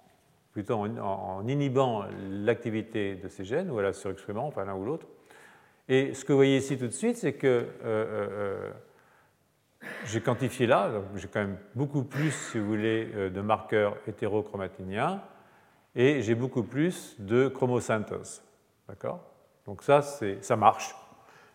plutôt 0.52 0.74
en, 0.74 1.46
inhibant 1.46 2.04
l'activité 2.30 3.14
de 3.14 3.28
ces 3.28 3.44
gènes, 3.44 3.70
ou 3.70 3.78
à 3.78 3.82
la 3.82 3.92
surexprimant, 3.92 4.46
enfin 4.46 4.64
l'un 4.64 4.74
ou 4.74 4.84
l'autre. 4.84 5.06
Et 5.88 6.14
ce 6.14 6.24
que 6.24 6.32
vous 6.32 6.38
voyez 6.38 6.56
ici 6.56 6.78
tout 6.78 6.86
de 6.86 6.92
suite, 6.92 7.16
c'est 7.16 7.34
que 7.34 7.46
euh, 7.46 7.66
euh, 7.84 8.28
euh, 8.30 8.70
j'ai 10.04 10.20
quantifié 10.20 10.66
là, 10.66 10.90
j'ai 11.16 11.28
quand 11.28 11.40
même 11.40 11.58
beaucoup 11.74 12.02
plus, 12.02 12.30
si 12.30 12.58
vous 12.58 12.66
voulez, 12.66 13.30
de 13.30 13.40
marqueurs 13.40 13.96
hétérochromatiniens, 14.06 15.22
et 15.94 16.22
j'ai 16.22 16.34
beaucoup 16.34 16.62
plus 16.62 17.16
de 17.18 17.48
chromosantos. 17.48 18.42
D'accord? 18.88 19.20
Donc 19.66 19.82
ça, 19.82 20.02
ça 20.02 20.56
marche. 20.56 20.94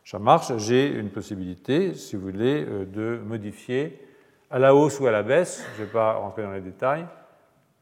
Ça 0.06 0.20
marche, 0.20 0.56
j'ai 0.58 0.88
une 0.88 1.10
possibilité, 1.10 1.94
si 1.94 2.16
vous 2.16 2.22
voulez, 2.22 2.64
de 2.64 3.20
modifier 3.26 4.02
à 4.50 4.60
la 4.60 4.74
hausse 4.74 5.00
ou 5.02 5.08
à 5.08 5.12
la 5.12 5.24
baisse, 5.24 5.66
je 5.76 5.82
ne 5.82 5.86
vais 5.86 5.92
pas 5.92 6.14
rentrer 6.14 6.44
dans 6.44 6.52
les 6.52 6.62
détails, 6.62 7.06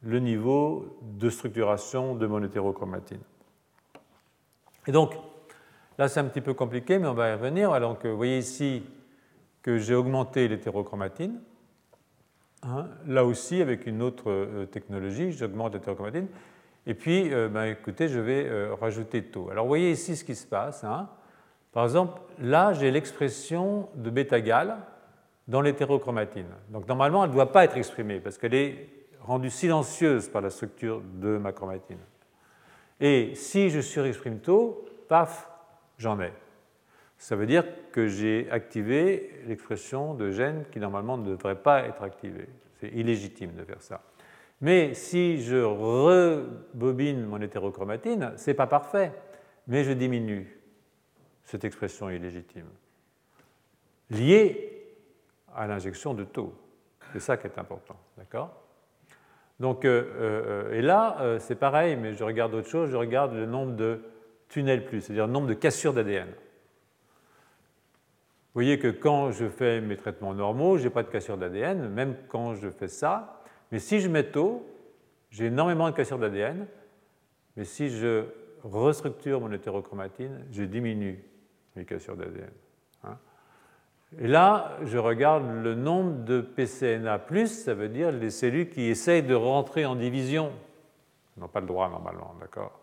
le 0.02 0.20
niveau 0.20 0.98
de 1.02 1.30
structuration 1.30 2.16
de 2.16 2.26
mon 2.26 2.42
hétérochromatine. 2.44 3.22
Et 4.88 4.92
donc, 4.92 5.14
là 6.00 6.08
c'est 6.08 6.20
un 6.20 6.26
petit 6.26 6.42
peu 6.42 6.56
compliqué, 6.56 6.98
mais 6.98 7.08
on 7.08 7.14
va 7.14 7.30
y 7.30 7.34
revenir. 7.34 7.72
Alors, 7.72 7.98
vous 8.04 8.18
voyez 8.18 8.40
ici 8.40 8.84
que 9.66 9.80
j'ai 9.80 9.96
augmenté 9.96 10.48
l'hétérochromatine. 10.48 11.42
Hein, 12.62 12.88
là 13.08 13.26
aussi, 13.26 13.64
avec 13.64 13.88
une 13.88 14.04
autre 14.04 14.30
euh, 14.30 14.68
technologie, 14.68 15.32
j'augmente 15.32 15.74
l'hétérochromatine. 15.74 16.28
Et 16.86 16.94
puis, 16.94 17.34
euh, 17.34 17.50
ben, 17.50 17.64
écoutez, 17.64 18.08
je 18.08 18.20
vais 18.20 18.46
euh, 18.46 18.76
rajouter 18.76 19.24
taux. 19.24 19.50
Alors, 19.50 19.66
vous 19.66 19.70
voyez 19.70 19.90
ici 19.90 20.16
ce 20.16 20.24
qui 20.24 20.36
se 20.36 20.46
passe. 20.46 20.84
Hein. 20.84 21.10
Par 21.72 21.84
exemple, 21.84 22.22
là, 22.40 22.74
j'ai 22.74 22.92
l'expression 22.92 23.90
de 23.96 24.12
bêta-gal 24.12 24.78
dans 25.48 25.62
l'hétérochromatine. 25.62 26.46
Donc 26.70 26.88
normalement, 26.88 27.24
elle 27.24 27.32
ne 27.32 27.36
doit 27.36 27.52
pas 27.52 27.66
être 27.66 27.76
exprimée 27.76 28.20
parce 28.20 28.38
qu'elle 28.38 28.54
est 28.54 28.88
rendue 29.20 29.50
silencieuse 29.50 30.30
par 30.30 30.44
la 30.44 30.52
structure 30.52 31.02
de 31.16 31.38
ma 31.38 31.54
chromatine. 31.54 31.98
Et 33.00 33.34
si 33.34 33.72
je 33.72 33.80
surexprime 33.80 34.42
tôt, 34.42 34.86
paf, 35.08 35.50
j'en 35.98 36.20
ai. 36.20 36.32
Ça 37.18 37.36
veut 37.36 37.46
dire 37.46 37.64
que 37.92 38.08
j'ai 38.08 38.48
activé 38.52 39.42
l'expression 39.48 40.14
de 40.14 40.32
gènes 40.32 40.66
qui 40.72 40.80
normalement 40.80 41.18
ne 41.18 41.30
devraient 41.30 41.62
pas 41.62 41.84
être 41.84 42.04
activés. 42.04 42.50
C'est 42.80 42.90
illégitime 42.90 43.54
de 43.54 43.64
faire 43.64 43.82
ça. 43.82 44.02
Mais 44.62 44.94
si 44.94 45.42
je 45.42 45.58
rebobine 45.58 47.26
mon 47.26 47.42
hétérochromatine, 47.42 48.34
ce 48.38 48.50
n'est 48.50 48.56
pas 48.56 48.68
parfait, 48.68 49.12
mais 49.68 49.84
je 49.84 49.92
diminue 49.92 50.60
cette 51.44 51.64
expression 51.64 52.10
illégitime, 52.10 52.68
liée 54.10 54.96
à 55.54 55.68
l'injection 55.68 56.14
de 56.14 56.24
taux. 56.24 56.54
C'est 57.14 57.20
ça 57.20 57.38
qui 57.38 57.48
est 57.48 57.58
important. 57.58 57.98
D'accord? 58.18 58.66
Donc, 59.60 59.86
euh, 59.86 60.04
euh, 60.18 60.74
et 60.74 60.82
là, 60.82 61.18
euh, 61.22 61.40
c'est 61.40 61.56
pareil, 61.56 61.96
mais 61.96 62.14
je 62.14 62.24
regarde 62.24 62.54
autre 62.54 62.68
chose, 62.68 62.90
je 62.92 62.98
regarde 62.98 63.34
le 63.34 63.46
nombre 63.46 63.74
de 63.76 64.02
tunnels 64.50 64.86
plus, 64.86 65.02
c'est-à-dire 65.02 65.28
le 65.28 65.34
nombre 65.34 65.48
de 65.48 65.54
cassures 65.54 65.94
d'ADN. 65.94 66.28
Vous 68.56 68.62
voyez 68.62 68.80
que 68.80 68.88
quand 68.88 69.32
je 69.32 69.50
fais 69.50 69.82
mes 69.82 69.98
traitements 69.98 70.34
normaux, 70.34 70.78
je 70.78 70.86
n'ai 70.86 70.90
pas 70.90 71.04
de 71.04 71.10
cassure 71.10 71.38
d'ADN, 71.38 71.90
même 71.90 72.16
quand 72.30 72.54
je 72.54 72.70
fais 72.70 72.88
ça. 72.88 73.42
Mais 73.70 73.80
si 73.80 74.00
je 74.00 74.08
mets 74.08 74.32
taux, 74.32 74.66
j'ai 75.30 75.48
énormément 75.48 75.90
de 75.90 75.94
cassures 75.94 76.18
d'ADN. 76.18 76.66
Mais 77.58 77.66
si 77.66 77.90
je 77.90 78.24
restructure 78.64 79.42
mon 79.42 79.52
hétérochromatine, 79.52 80.46
je 80.54 80.64
diminue 80.64 81.22
mes 81.76 81.84
cassures 81.84 82.16
d'ADN. 82.16 82.54
Et 84.20 84.28
là, 84.30 84.78
je 84.86 85.00
regarde 85.00 85.44
le 85.62 85.76
nombre 85.76 86.24
de 86.24 86.40
PCNA, 86.40 87.26
ça 87.48 87.74
veut 87.74 87.90
dire 87.90 88.14
les 88.14 88.30
cellules 88.30 88.70
qui 88.70 88.84
essayent 88.84 89.24
de 89.24 89.36
rentrer 89.36 89.86
en 89.86 89.98
division. 89.98 90.54
Elles 91.36 91.42
n'ont 91.44 91.50
pas 91.50 91.60
le 91.60 91.68
droit 91.68 91.90
normalement, 91.90 92.34
d'accord 92.40 92.80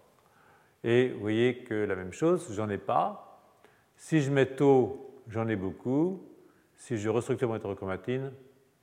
Et 0.85 1.09
vous 1.09 1.21
voyez 1.21 1.65
que 1.65 1.73
la 1.73 1.97
même 1.97 2.13
chose, 2.13 2.53
j'en 2.55 2.69
ai 2.69 2.77
pas. 2.77 3.49
Si 3.97 4.21
je 4.21 4.31
mets 4.31 4.45
taux, 4.45 5.12
j'en 5.33 5.49
ai 5.49 5.57
beaucoup. 5.57 6.23
Si 6.77 6.97
je 6.97 7.09
restructure 7.09 7.49
mon 7.49 7.57
hétérochromatine, 7.57 8.33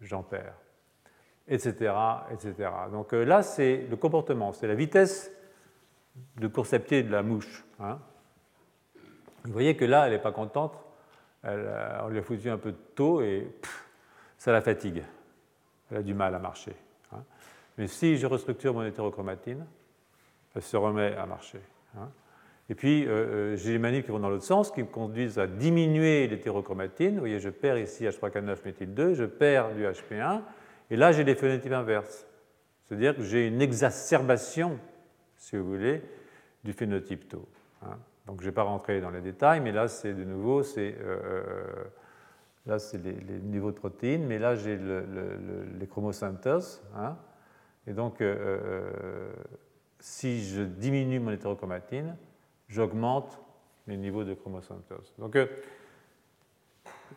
j'en 0.02 0.24
perds. 0.24 0.58
Etc. 1.48 1.94
etc. 2.32 2.70
Donc 2.92 3.14
euh, 3.14 3.24
là, 3.24 3.42
c'est 3.42 3.88
le 3.90 3.96
comportement, 3.96 4.54
c'est 4.54 4.68
la 4.68 4.76
vitesse 4.76 5.32
de 6.38 6.48
course 6.48 6.74
à 6.74 6.80
pied 6.80 7.02
de 7.04 7.12
la 7.12 7.24
mouche. 7.24 7.66
Hein. 7.80 8.00
Vous 9.46 9.54
voyez 9.54 9.76
que 9.76 9.86
là, 9.86 10.06
elle 10.06 10.14
n'est 10.14 10.20
pas 10.20 10.32
contente 10.32 10.74
on 11.44 12.08
lui 12.10 12.20
a 12.20 12.22
foutu 12.22 12.50
un 12.50 12.58
peu 12.58 12.72
de 12.72 12.78
taux 12.96 13.22
et 13.22 13.48
ça 14.38 14.52
la 14.52 14.62
fatigue. 14.62 15.04
Elle 15.90 15.98
a 15.98 16.04
du 16.04 16.14
mal 16.14 16.36
à 16.36 16.40
marcher. 16.40 16.76
Hein. 17.14 17.24
Mais 17.78 17.88
si 17.88 18.18
je 18.18 18.28
restructure 18.28 18.74
mon 18.74 18.84
hétérochromatine, 18.84 19.66
elle 20.56 20.62
se 20.62 20.78
remet 20.78 21.16
à 21.16 21.26
marcher. 21.26 21.62
Hein. 21.98 22.10
Et 22.70 22.76
puis, 22.76 23.06
euh, 23.06 23.10
euh, 23.10 23.56
j'ai 23.56 23.72
les 23.72 23.80
manips 23.80 24.06
qui 24.06 24.12
vont 24.12 24.20
dans 24.20 24.30
l'autre 24.30 24.44
sens, 24.44 24.72
qui 24.72 24.84
me 24.84 24.88
conduisent 24.88 25.40
à 25.40 25.48
diminuer 25.48 26.28
l'hétérochromatine. 26.28 27.16
Vous 27.16 27.20
voyez, 27.20 27.40
je 27.40 27.50
perds 27.50 27.80
ici 27.80 28.06
H3K9-méthyl2, 28.06 29.16
je 29.16 29.26
perds 29.26 29.74
du 29.74 29.86
HP1, 29.86 30.42
et 30.92 30.96
là, 30.96 31.12
j'ai 31.12 31.24
des 31.24 31.34
phénotypes 31.34 31.72
inverses. 31.72 32.28
C'est-à-dire 32.84 33.16
que 33.16 33.24
j'ai 33.24 33.48
une 33.48 33.62
exacerbation, 33.62 34.78
si 35.36 35.58
vous 35.58 35.66
voulez, 35.66 36.04
du 36.64 36.74
phénotype 36.74 37.28
tau. 37.28 37.48
Hein. 37.82 37.98
Donc 38.28 38.42
je 38.42 38.46
ne 38.46 38.52
vais 38.52 38.56
pas 38.56 38.64
rentrer 38.64 39.02
dans 39.02 39.10
les 39.10 39.22
détails, 39.22 39.62
mais 39.62 39.72
là, 39.72 39.88
c'est 39.88 40.14
de 40.14 40.24
nouveau, 40.24 40.62
c'est 40.62 40.96
euh, 41.02 41.42
là, 42.68 42.78
c'est 42.78 43.04
les, 43.04 43.40
niveaux 43.42 43.72
de 43.72 43.78
protéines, 43.78 44.28
mais 44.28 44.38
là, 44.38 44.54
j'ai 44.54 44.78
les 44.78 45.88
chromosantos. 45.88 46.84
Hein, 46.96 47.18
et 47.88 47.94
donc, 47.94 48.24
si 50.00 50.44
je 50.44 50.62
diminue 50.62 51.20
mon 51.20 51.32
hétérochromatine, 51.32 52.16
j'augmente 52.70 53.42
les 53.88 53.98
niveaux 53.98 54.24
de 54.24 54.34
chromosantos. 54.34 55.14
Donc, 55.18 55.38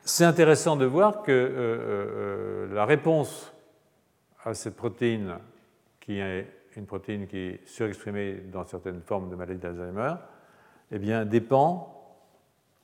c'est 0.05 0.25
intéressant 0.25 0.77
de 0.77 0.87
voir 0.87 1.23
que 1.23 2.69
la 2.73 2.85
réponse 2.85 3.53
à 4.45 4.55
cette 4.55 4.75
protéine, 4.75 5.37
qui 6.01 6.19
est 6.19 6.47
une 6.77 6.87
protéine 6.87 7.27
qui 7.27 7.37
est 7.37 7.69
surexprimée 7.69 8.35
dans 8.51 8.65
certaines 8.67 9.03
formes 9.03 9.29
de 9.29 9.37
maladie 9.37 9.61
d'Alzheimer, 9.61 10.15
eh 10.91 10.99
bien, 10.99 11.25
dépend, 11.25 12.17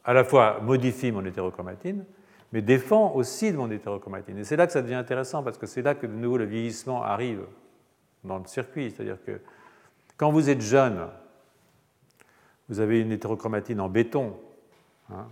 à 0.05 0.13
la 0.13 0.25
fois 0.25 0.61
modifie 0.61 1.11
mon 1.11 1.25
hétérochromatine, 1.25 2.05
mais 2.53 2.63
dépend 2.63 3.13
aussi 3.13 3.53
de 3.53 3.57
mon 3.57 3.71
hétérochromatine. 3.71 4.39
Et 4.39 4.45
c'est 4.45 4.57
là 4.57 4.67
que 4.67 4.73
ça 4.73 4.83
devient 4.83 4.95
intéressant, 4.95 5.43
parce 5.43 5.59
que 5.59 5.67
c'est 5.67 5.83
là 5.83 5.95
que 5.95 6.07
de 6.07 6.13
nouveau 6.13 6.37
le 6.37 6.45
vieillissement 6.45 7.03
arrive 7.03 7.45
dans 8.25 8.39
le 8.39 8.47
circuit. 8.47 8.91
C'est-à-dire 8.91 9.23
que 9.25 9.41
quand 10.17 10.31
vous 10.31 10.49
êtes 10.49 10.61
jeune, 10.61 11.09
vous 12.69 12.81
avez 12.81 13.01
une 13.01 13.13
hétérochromatine 13.13 13.81
en 13.81 13.89
béton. 13.89 14.37
Hein, 15.11 15.27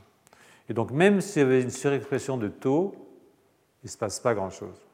et 0.68 0.74
donc 0.74 0.90
même 0.90 1.20
si 1.20 1.42
vous 1.42 1.46
avez 1.46 1.62
une 1.62 1.70
surexpression 1.70 2.36
de 2.36 2.48
taux, 2.48 2.94
il 3.82 3.86
ne 3.86 3.90
se 3.90 3.98
passe 3.98 4.20
pas 4.20 4.34
grand-chose. 4.34 4.86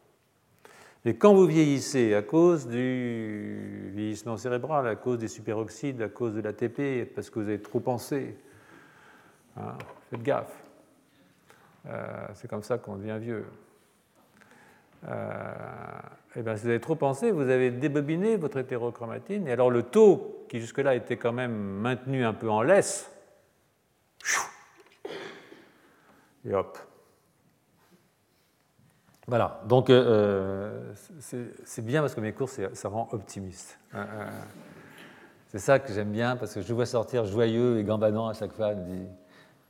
Et 1.05 1.17
quand 1.17 1.35
vous 1.35 1.47
vieillissez 1.47 2.15
à 2.15 2.23
cause 2.23 2.69
du 2.69 3.91
vieillissement 3.95 4.37
cérébral, 4.37 4.87
à 4.87 4.95
cause 4.95 5.19
des 5.19 5.29
superoxydes, 5.29 6.01
à 6.01 6.09
cause 6.09 6.35
de 6.35 6.41
l'ATP, 6.41 7.13
parce 7.13 7.29
que 7.29 7.41
vous 7.41 7.49
avez 7.49 7.61
trop 7.61 7.81
pensé, 7.81 8.37
hein, 9.57 9.77
faites 10.11 10.23
gaffe. 10.23 10.63
Euh, 11.87 12.29
c'est 12.35 12.49
comme 12.49 12.63
ça 12.63 12.79
qu'on 12.79 12.97
devient 12.97 13.19
vieux. 13.21 13.45
euh, 15.09 15.52
eh 16.37 16.43
bien, 16.43 16.57
si 16.57 16.63
vous 16.63 16.69
avez 16.71 16.81
trop 16.81 16.97
pensé, 16.97 17.31
vous 17.31 17.49
avez 17.49 17.71
débobiné 17.71 18.37
votre 18.37 18.59
hétérochromatine, 18.59 19.47
et 19.47 19.53
alors 19.53 19.71
le 19.71 19.83
taux, 19.83 20.47
qui 20.49 20.61
jusque-là 20.61 20.95
était 20.95 21.17
quand 21.17 21.33
même 21.33 21.53
maintenu 21.53 22.25
un 22.25 22.35
peu 22.35 22.51
en 22.51 22.63
laisse, 22.63 23.11
et 26.45 26.55
hop, 26.55 26.79
voilà, 29.29 29.63
donc 29.67 29.89
euh, 29.89 30.93
euh, 31.05 31.45
c'est 31.65 31.85
bien 31.85 32.01
parce 32.01 32.15
que 32.15 32.21
mes 32.21 32.33
cours, 32.33 32.49
ça 32.49 32.89
rend 32.89 33.09
optimiste. 33.13 33.79
Hein, 33.93 34.07
hein. 34.13 34.27
C'est 35.47 35.61
ça 35.61 35.79
que 35.79 35.93
j'aime 35.93 36.11
bien 36.11 36.37
parce 36.37 36.55
que 36.55 36.63
je 36.63 36.75
vois 36.75 36.87
sortir 36.87 37.25
joyeux 37.25 37.79
et 37.79 37.85
gambadant 37.85 38.29
à 38.29 38.33
chaque 38.33 38.53
fois, 38.53 38.73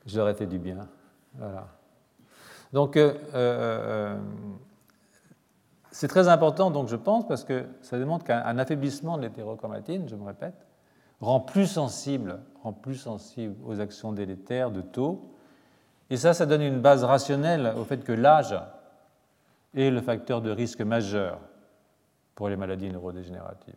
je 0.06 0.16
leur 0.16 0.28
ai 0.28 0.34
fait 0.34 0.46
du 0.46 0.58
bien. 0.58 0.88
Voilà. 1.34 1.68
Donc 2.72 2.96
euh, 2.96 4.16
c'est 5.92 6.08
très 6.08 6.28
important, 6.28 6.70
donc 6.70 6.88
je 6.88 6.96
pense, 6.96 7.28
parce 7.28 7.44
que 7.44 7.66
ça 7.82 7.98
démontre 7.98 8.24
qu'un 8.24 8.58
affaiblissement 8.58 9.18
de 9.18 9.22
l'hétérochromatine, 9.22 10.08
je 10.08 10.16
me 10.16 10.24
répète, 10.24 10.66
rend 11.20 11.38
plus 11.38 11.66
sensible, 11.66 12.40
rend 12.62 12.72
plus 12.72 12.96
sensible 12.96 13.54
aux 13.66 13.78
actions 13.78 14.12
délétères 14.12 14.70
de 14.70 14.80
taux. 14.80 15.30
Et 16.08 16.16
ça, 16.16 16.32
ça 16.32 16.46
donne 16.46 16.62
une 16.62 16.80
base 16.80 17.04
rationnelle 17.04 17.74
au 17.76 17.84
fait 17.84 18.04
que 18.04 18.12
l'âge 18.12 18.58
est 19.74 19.90
le 19.90 20.00
facteur 20.00 20.40
de 20.40 20.50
risque 20.50 20.80
majeur 20.80 21.38
pour 22.34 22.48
les 22.48 22.56
maladies 22.56 22.90
neurodégénératives, 22.90 23.76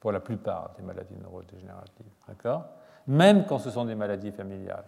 pour 0.00 0.12
la 0.12 0.20
plupart 0.20 0.74
des 0.76 0.82
maladies 0.82 1.16
neurodégénératives. 1.16 2.06
D'accord? 2.28 2.66
Même 3.06 3.46
quand 3.46 3.58
ce 3.58 3.70
sont 3.70 3.86
des 3.86 3.94
maladies 3.94 4.32
familiales, 4.32 4.84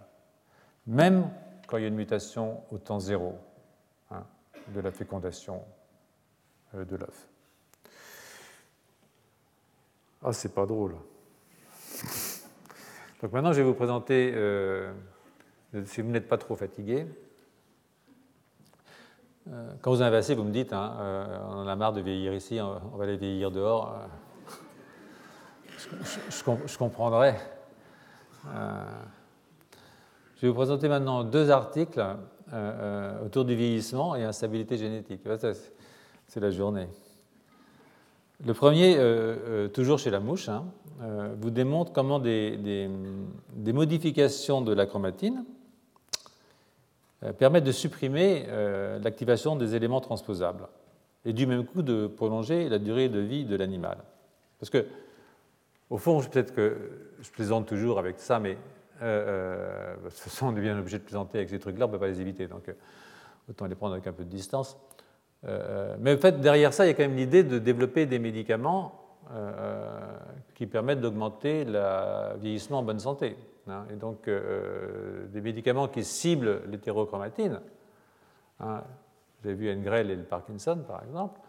même 0.86 1.30
quand 1.66 1.78
il 1.78 1.82
y 1.82 1.84
a 1.84 1.88
une 1.88 1.94
mutation 1.94 2.60
au 2.70 2.76
temps 2.76 3.00
zéro 3.00 3.38
hein, 4.10 4.24
de 4.74 4.80
la 4.80 4.90
fécondation 4.90 5.62
de 6.74 6.96
l'œuf. 6.96 7.28
Ah, 10.22 10.32
c'est 10.32 10.54
pas 10.54 10.66
drôle. 10.66 10.96
Donc 13.22 13.32
maintenant, 13.32 13.52
je 13.52 13.58
vais 13.58 13.66
vous 13.66 13.74
présenter, 13.74 14.32
euh, 14.34 14.92
si 15.84 16.00
vous 16.00 16.10
n'êtes 16.10 16.28
pas 16.28 16.38
trop 16.38 16.56
fatigué, 16.56 17.06
euh, 19.48 19.72
quand 19.80 19.90
vous 19.90 20.02
avez 20.02 20.34
vous 20.34 20.44
me 20.44 20.52
dites, 20.52 20.72
hein, 20.72 20.96
euh, 21.00 21.38
on 21.48 21.58
en 21.58 21.66
a 21.66 21.74
marre 21.74 21.92
de 21.92 22.00
vieillir 22.00 22.34
ici, 22.34 22.60
on 22.60 22.96
va 22.96 23.04
aller 23.04 23.16
vieillir 23.16 23.50
dehors. 23.50 23.94
Euh, 23.94 24.06
je, 26.66 26.78
comprendrai. 26.78 27.34
je 28.44 28.50
vais 30.42 30.48
vous 30.48 30.54
présenter 30.54 30.88
maintenant 30.88 31.24
deux 31.24 31.50
articles 31.50 32.04
autour 33.24 33.46
du 33.46 33.56
vieillissement 33.56 34.14
et 34.14 34.24
instabilité 34.24 34.76
génétique. 34.76 35.22
C'est 36.30 36.38
la 36.38 36.52
journée. 36.52 36.86
Le 38.46 38.54
premier, 38.54 38.96
toujours 39.74 39.98
chez 39.98 40.10
la 40.10 40.20
mouche, 40.20 40.48
hein, 40.48 40.64
vous 41.40 41.50
démontre 41.50 41.92
comment 41.92 42.20
des, 42.20 42.88
modifications 43.56 44.60
de 44.60 44.72
la 44.72 44.86
chromatine 44.86 45.44
euh, 47.24 47.32
permettent 47.32 47.64
de 47.64 47.72
supprimer 47.72 48.46
euh, 48.46 49.00
l'activation 49.00 49.56
des 49.56 49.74
éléments 49.74 50.00
transposables 50.00 50.68
et 51.24 51.32
du 51.32 51.46
même 51.46 51.66
coup 51.66 51.82
de 51.82 52.06
prolonger 52.06 52.68
la 52.68 52.78
durée 52.78 53.08
de 53.08 53.18
vie 53.18 53.44
de 53.44 53.56
l'animal. 53.56 53.98
Parce 54.60 54.70
que, 54.70 54.86
au 55.90 55.98
fond, 55.98 56.22
peut-être 56.22 56.54
que 56.54 56.76
je 57.20 57.30
plaisante 57.30 57.66
toujours 57.66 57.98
avec 57.98 58.20
ça, 58.20 58.38
mais 58.38 58.56
euh, 59.02 59.96
de 60.04 60.08
toute 60.10 60.12
façon, 60.12 60.46
on 60.46 60.52
devient 60.52 60.76
obligé 60.78 60.98
de 60.98 61.02
plaisanter 61.02 61.38
avec 61.38 61.50
ces 61.50 61.58
trucs-là, 61.58 61.86
on 61.86 61.88
ne 61.88 61.92
peut 61.94 61.98
pas 61.98 62.06
les 62.06 62.20
éviter, 62.20 62.46
donc 62.46 62.72
autant 63.48 63.66
les 63.66 63.74
prendre 63.74 63.94
avec 63.94 64.06
un 64.06 64.12
peu 64.12 64.22
de 64.22 64.30
distance. 64.30 64.78
Mais 65.42 66.14
en 66.14 66.18
fait, 66.18 66.40
derrière 66.40 66.72
ça, 66.72 66.84
il 66.84 66.88
y 66.88 66.90
a 66.90 66.94
quand 66.94 67.02
même 67.02 67.16
l'idée 67.16 67.42
de 67.42 67.58
développer 67.58 68.06
des 68.06 68.18
médicaments 68.18 68.94
qui 70.54 70.66
permettent 70.66 71.00
d'augmenter 71.00 71.64
le 71.64 72.36
vieillissement 72.38 72.80
en 72.80 72.82
bonne 72.82 72.98
santé. 72.98 73.36
Hein, 73.68 73.84
et 73.90 73.96
donc, 73.96 74.26
euh, 74.28 75.26
des 75.28 75.40
médicaments 75.40 75.88
qui 75.88 76.04
ciblent 76.04 76.62
l'hétérochromatine, 76.66 77.60
hein, 78.60 78.82
j'ai 79.44 79.54
vu 79.54 79.72
Engrel 79.72 80.10
et 80.10 80.16
le 80.16 80.24
Parkinson 80.24 80.78
par 80.86 81.02
exemple, 81.04 81.40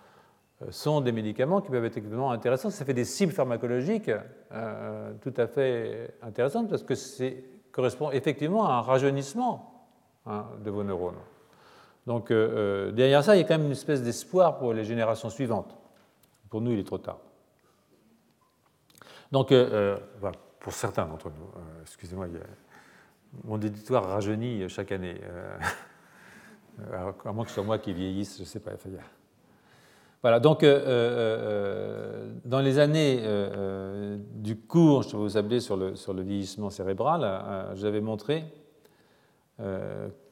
euh, 0.62 0.68
sont 0.72 1.02
des 1.02 1.12
médicaments 1.12 1.62
qui 1.62 1.72
peuvent 1.72 1.86
être 1.86 1.98
extrêmement 1.98 2.32
intéressants. 2.32 2.70
Ça 2.70 2.86
fait 2.86 2.94
des 2.94 3.06
cibles 3.06 3.32
pharmacologiques 3.32 4.12
euh, 4.52 5.14
tout 5.22 5.34
à 5.38 5.48
fait 5.48 6.16
intéressantes 6.22 6.70
parce 6.70 6.84
que 6.84 6.96
ça 6.96 7.26
correspond 7.72 8.12
effectivement 8.12 8.68
à 8.68 8.74
un 8.74 8.82
rajeunissement 8.82 9.88
hein, 10.26 10.46
de 10.64 10.70
vos 10.70 10.84
neurones. 10.84 11.16
Donc 12.08 12.32
derrière 12.32 13.24
ça, 13.24 13.36
il 13.36 13.40
y 13.40 13.44
a 13.44 13.48
quand 13.48 13.58
même 13.58 13.68
une 13.68 13.74
espèce 13.74 14.02
d'espoir 14.02 14.58
pour 14.58 14.74
les 14.74 14.84
générations 14.84 15.30
suivantes. 15.30 15.78
Pour 16.50 16.62
nous, 16.62 16.72
il 16.72 16.80
est 16.80 16.84
trop 16.84 16.98
tard. 16.98 17.20
Donc 19.32 19.52
voilà 19.52 20.38
pour 20.62 20.74
certains 20.74 21.06
d'entre 21.06 21.30
nous. 21.30 21.44
Euh, 21.58 21.82
excusez-moi, 21.82 22.28
mon 23.44 23.60
éditoire 23.60 24.08
rajeunit 24.08 24.70
chaque 24.70 24.92
année. 24.92 25.20
Euh, 25.24 27.12
à 27.26 27.32
moins 27.34 27.44
que 27.44 27.50
ce 27.50 27.56
soit 27.56 27.64
moi 27.64 27.80
qui 27.80 27.94
vieillisse, 27.94 28.38
je 28.38 28.44
ne 28.44 28.48
sais 28.48 28.60
pas. 28.60 28.72
Voilà, 30.22 30.40
donc 30.40 30.64
euh, 30.64 32.32
dans 32.46 32.60
les 32.60 32.80
années 32.80 33.22
du 34.36 34.56
cours, 34.56 35.04
je 35.04 35.18
vous 35.18 35.36
appeler 35.36 35.60
sur 35.60 35.76
le, 35.76 35.96
sur 35.96 36.14
le 36.14 36.22
vieillissement 36.22 36.70
cérébral, 36.70 37.72
j'avais 37.76 38.02
montré 38.02 38.46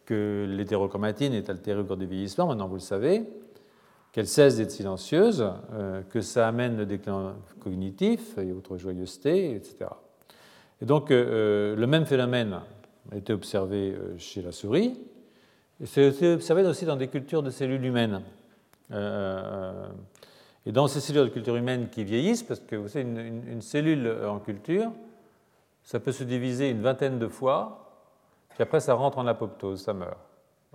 que 0.09 0.47
l'hétérochromatine 0.49 1.33
est 1.33 1.49
altérée 1.49 1.81
au 1.81 1.85
cours 1.85 1.97
du 1.97 2.05
vieillissement, 2.05 2.47
maintenant 2.47 2.67
vous 2.67 2.75
le 2.75 2.79
savez, 2.81 3.23
qu'elle 4.11 4.27
cesse 4.27 4.57
d'être 4.57 4.71
silencieuse, 4.71 5.45
que 6.09 6.19
ça 6.21 6.47
amène 6.47 6.77
le 6.77 6.87
déclin 6.87 7.35
cognitif 7.59 8.37
et 8.39 8.51
autres 8.51 8.77
joyeusetés, 8.77 9.53
etc. 9.53 9.85
Et 10.81 10.85
donc, 10.85 11.11
euh, 11.11 11.25
euh, 11.73 11.75
le 11.75 11.87
même 11.87 12.05
phénomène 12.05 12.61
a 13.11 13.17
été 13.17 13.33
observé 13.33 13.91
euh, 13.91 14.17
chez 14.17 14.41
la 14.41 14.51
souris, 14.51 14.97
et 15.81 15.85
c'est 15.85 16.33
observé 16.33 16.63
aussi 16.63 16.85
dans 16.85 16.95
des 16.95 17.07
cultures 17.07 17.43
de 17.43 17.49
cellules 17.49 17.83
humaines. 17.85 18.21
et 20.65 20.71
dans 20.71 20.87
ces 20.87 20.99
cellules 20.99 21.25
de 21.25 21.29
culture 21.29 21.55
humaine 21.55 21.89
qui 21.89 22.03
vieillissent, 22.03 22.43
parce 22.43 22.59
que 22.59 22.75
vous 22.75 22.89
savez, 22.89 23.05
une, 23.05 23.61
cellule 23.61 24.13
en 24.27 24.39
culture, 24.39 24.91
ça 25.83 26.01
peut 26.01 26.11
se 26.11 26.25
diviser 26.25 26.69
une 26.69 26.81
vingtaine 26.81 27.17
de 27.17 27.27
fois, 27.27 27.88
puis 28.59 28.63
après 28.65 28.81
ça 28.81 28.93
rentre 28.93 29.19
en 29.19 29.25
apoptose, 29.25 29.81
ça 29.81 29.93
meurt, 29.93 30.17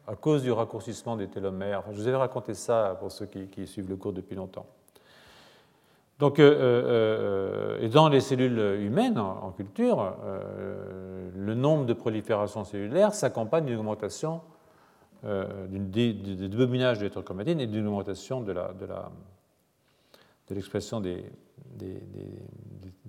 à 0.07 0.17
cause 0.17 0.43
du 0.43 0.51
raccourcissement 0.51 1.19
des 1.19 1.29
télomères. 1.29 1.83
je 1.91 1.97
vous 1.97 2.09
avais 2.09 2.17
raconté 2.17 2.55
ça 2.55 2.97
pour 2.99 3.13
ceux 3.13 3.27
qui 3.27 3.67
suivent 3.67 3.91
le 3.91 3.97
cours 3.97 4.15
depuis 4.15 4.35
longtemps. 4.35 4.65
Donc, 6.19 6.39
euh, 6.39 6.55
euh, 6.57 7.79
et 7.83 7.91
dans 7.91 8.09
les 8.09 8.21
cellules 8.21 8.81
humaines 8.81 9.19
en, 9.19 9.51
culture, 9.51 10.17
euh, 10.25 11.29
le 11.37 11.55
nombre 11.55 11.85
de 11.85 11.93
proliférations 11.93 12.65
cellulaires 12.65 13.13
s'accompagne 13.13 13.67
d'une 13.67 13.81
augmentation 13.81 14.41
du 15.69 15.79
débobinage 15.79 17.01
de 17.01 17.05
l'hétérochromatine 17.05 17.61
et 17.61 17.67
d'une 17.67 17.87
augmentation 17.87 18.41
de, 18.41 18.55
l'expression 20.49 21.03
des, 21.03 21.23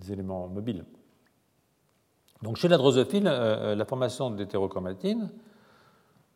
éléments 0.10 0.50
mobiles. 0.50 0.84
Donc 2.42 2.58
chez 2.58 2.68
la 2.68 2.78
drosophile, 2.78 3.24
la 3.24 3.86
formation 3.86 4.30
de 4.30 4.38
l'hétérochromatine 4.38 5.32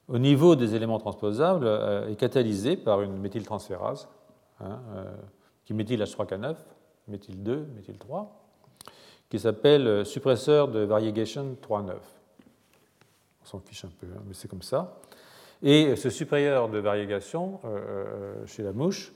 au 0.08 0.18
niveau 0.18 0.56
des 0.56 0.74
éléments 0.74 0.98
transposables 0.98 1.68
est 2.10 2.16
catalysée 2.16 2.78
par 2.78 3.02
une 3.02 3.18
méthyltransférase. 3.18 4.08
Hein, 4.62 4.80
qui 5.70 5.76
méthyle 5.76 6.02
H3K9, 6.02 6.56
méthyle 7.10 7.44
2, 7.44 7.68
méthyle 7.76 8.00
3, 8.00 8.44
qui 9.30 9.38
s'appelle 9.38 9.86
euh, 9.86 10.04
suppresseur 10.04 10.68
de 10.68 10.80
variegation 10.80 11.56
3,9. 11.62 11.94
On 13.44 13.46
s'en 13.46 13.60
fiche 13.60 13.86
un 13.86 13.92
peu, 14.00 14.08
hein, 14.08 14.24
mais 14.26 14.34
c'est 14.34 14.48
comme 14.48 14.64
ça. 14.64 14.98
Et 15.62 15.96
ce 15.96 16.10
supérieur 16.10 16.70
de 16.70 16.80
variegation 16.80 17.60
euh, 17.66 17.78
euh, 17.78 18.46
chez 18.48 18.64
la 18.64 18.74
mouche 18.74 19.14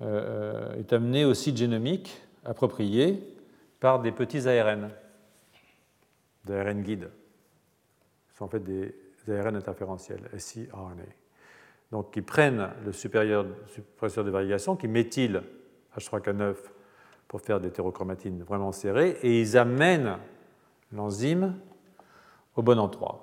est 0.00 0.92
amené 0.92 1.24
au 1.24 1.34
site 1.34 1.56
génomique 1.56 2.20
approprié 2.44 3.20
par 3.80 3.98
des 4.00 4.12
petits 4.12 4.46
ARN, 4.46 4.90
des 6.46 6.54
ARN 6.54 6.82
guides. 6.82 7.10
Ce 8.30 8.38
sont 8.38 8.44
en 8.44 8.48
fait 8.48 8.62
des 8.62 8.94
ARN 9.28 9.56
interférentiels, 9.56 10.22
siRNA 10.38 11.04
donc 11.92 12.12
qui 12.12 12.22
prennent 12.22 12.68
le 12.84 12.92
supérieur, 12.92 13.46
suppresseur 13.68 14.24
de 14.24 14.30
variation, 14.30 14.76
qui 14.76 14.88
méthylent 14.88 15.42
H3K9 15.96 16.54
pour 17.28 17.40
faire 17.40 17.60
des 17.60 17.68
hétérochromatines 17.68 18.42
vraiment 18.42 18.72
serrées, 18.72 19.18
et 19.22 19.40
ils 19.40 19.56
amènent 19.56 20.18
l'enzyme 20.92 21.54
au 22.54 22.62
bon 22.62 22.78
endroit. 22.78 23.22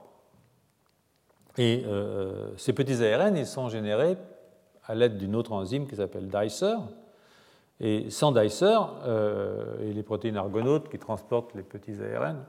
Et 1.58 1.84
euh, 1.86 2.52
ces 2.58 2.74
petits 2.74 3.04
ARN, 3.06 3.38
ils 3.38 3.46
sont 3.46 3.70
générés 3.70 4.18
à 4.86 4.96
l'aide 4.96 5.18
d'une 5.18 5.36
autre 5.36 5.54
enzyme 5.54 5.88
qui 5.88 5.96
s'appelle 5.96 6.28
Dicer. 6.28 6.76
Et 7.80 8.10
sans 8.10 8.32
Dicer 8.32 8.78
et 9.82 9.94
les 9.94 10.04
protéines 10.04 10.38
argonautes 10.38 10.90
qui 10.90 11.00
transportent 11.00 11.54
les 11.54 11.64
petits 11.64 11.98
ARN, 12.02 12.46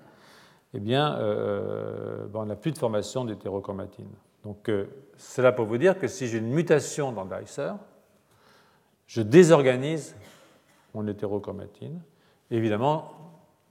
eh 0.74 0.80
bien, 0.80 1.16
ben, 1.18 2.40
on 2.40 2.46
n'a 2.46 2.56
plus 2.56 2.72
de 2.72 2.78
formation 2.78 3.24
d'hétérochromatine. 3.24 4.10
Donc, 4.44 4.70
cela 5.16 5.52
pour 5.52 5.66
vous 5.66 5.78
dire 5.78 5.98
que 5.98 6.08
si 6.08 6.26
j'ai 6.26 6.38
une 6.38 6.50
mutation 6.50 7.12
dans 7.12 7.24
Dicer, 7.24 7.72
je 9.06 9.22
désorganise 9.22 10.16
mon 10.94 11.06
hétérochromatine. 11.06 12.00
évidemment, 12.50 13.12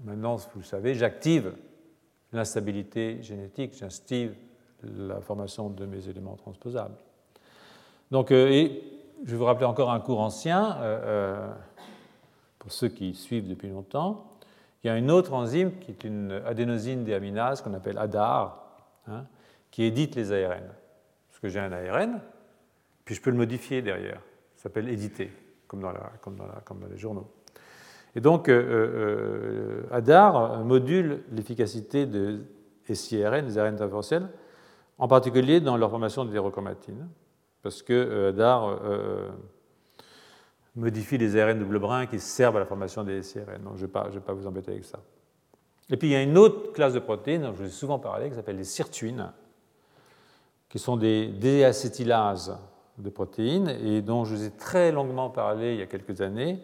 maintenant, 0.03 0.35
vous 0.35 0.59
le 0.59 0.63
savez, 0.63 0.95
j'active 0.95 1.53
l'instabilité 2.31 3.21
génétique, 3.21 3.73
j'active 3.77 4.35
la 4.83 5.21
formation 5.21 5.69
de 5.69 5.85
mes 5.85 6.09
éléments 6.09 6.35
transposables. 6.35 6.95
Donc, 8.11 8.31
euh, 8.31 8.49
et 8.49 8.83
je 9.23 9.31
vais 9.31 9.37
vous 9.37 9.45
rappeler 9.45 9.65
encore 9.65 9.91
un 9.91 9.99
cours 9.99 10.19
ancien, 10.19 10.77
euh, 10.77 10.99
euh, 11.03 11.53
pour 12.59 12.71
ceux 12.71 12.89
qui 12.89 13.13
suivent 13.13 13.47
depuis 13.47 13.69
longtemps. 13.69 14.32
Il 14.83 14.87
y 14.87 14.89
a 14.89 14.97
une 14.97 15.11
autre 15.11 15.33
enzyme 15.33 15.71
qui 15.79 15.91
est 15.91 16.03
une 16.03 16.31
adénosine 16.45 17.05
déaminase 17.05 17.61
qu'on 17.61 17.73
appelle 17.73 17.97
ADAR, 17.97 18.61
hein, 19.07 19.25
qui 19.71 19.83
édite 19.83 20.15
les 20.15 20.31
ARN. 20.33 20.63
Parce 21.29 21.39
que 21.41 21.47
j'ai 21.47 21.59
un 21.59 21.71
ARN, 21.71 22.19
puis 23.05 23.15
je 23.15 23.21
peux 23.21 23.29
le 23.29 23.37
modifier 23.37 23.81
derrière. 23.81 24.19
Ça 24.55 24.63
s'appelle 24.63 24.89
éditer, 24.89 25.31
comme 25.67 25.81
dans, 25.81 25.93
les 26.91 26.97
journaux. 26.97 27.31
Et 28.15 28.19
donc, 28.19 28.49
euh, 28.49 28.61
euh, 28.61 29.83
ADAR 29.91 30.63
module 30.65 31.23
l'efficacité 31.31 32.05
de 32.05 32.41
SIRN, 32.91 33.45
des 33.45 33.57
ARN 33.57 33.73
interventiels, 33.73 34.27
en 34.97 35.07
particulier 35.07 35.61
dans 35.61 35.77
leur 35.77 35.89
formation 35.89 36.25
d'hétérochromatine, 36.25 37.07
parce 37.61 37.81
que 37.81 37.93
euh, 37.93 38.29
ADAR 38.29 38.79
modifie 40.75 41.17
les 41.17 41.39
ARN 41.39 41.59
double 41.59 41.79
brin 41.79 42.05
qui 42.05 42.19
servent 42.19 42.57
à 42.57 42.59
la 42.59 42.65
formation 42.65 43.03
des 43.03 43.21
SIRN. 43.21 43.63
Donc, 43.63 43.77
je 43.77 43.85
ne 43.85 43.87
vais, 43.87 44.19
pas 44.19 44.33
vous 44.33 44.47
embêter 44.47 44.71
avec 44.71 44.85
ça. 44.85 44.99
Et 45.89 45.97
puis, 45.97 46.09
il 46.09 46.11
y 46.11 46.15
a 46.15 46.21
une 46.21 46.37
autre 46.37 46.71
classe 46.73 46.93
de 46.93 46.99
protéines, 46.99 47.43
dont 47.43 47.53
je 47.53 47.63
vous 47.63 47.67
ai 47.67 47.71
souvent 47.71 47.99
parlé, 47.99 48.29
qui 48.29 48.35
s'appelle 48.35 48.57
les 48.57 48.63
sirtuines, 48.63 49.31
qui 50.69 50.79
sont 50.79 50.97
des 50.97 51.27
déacétylases 51.27 52.57
de 52.97 53.09
protéines 53.09 53.69
et 53.69 54.01
dont 54.01 54.25
je 54.25 54.35
vous 54.35 54.43
ai 54.43 54.51
très 54.51 54.91
longuement 54.91 55.29
parlé 55.29 55.73
il 55.73 55.79
y 55.79 55.81
a 55.81 55.87
quelques 55.87 56.21
années 56.21 56.59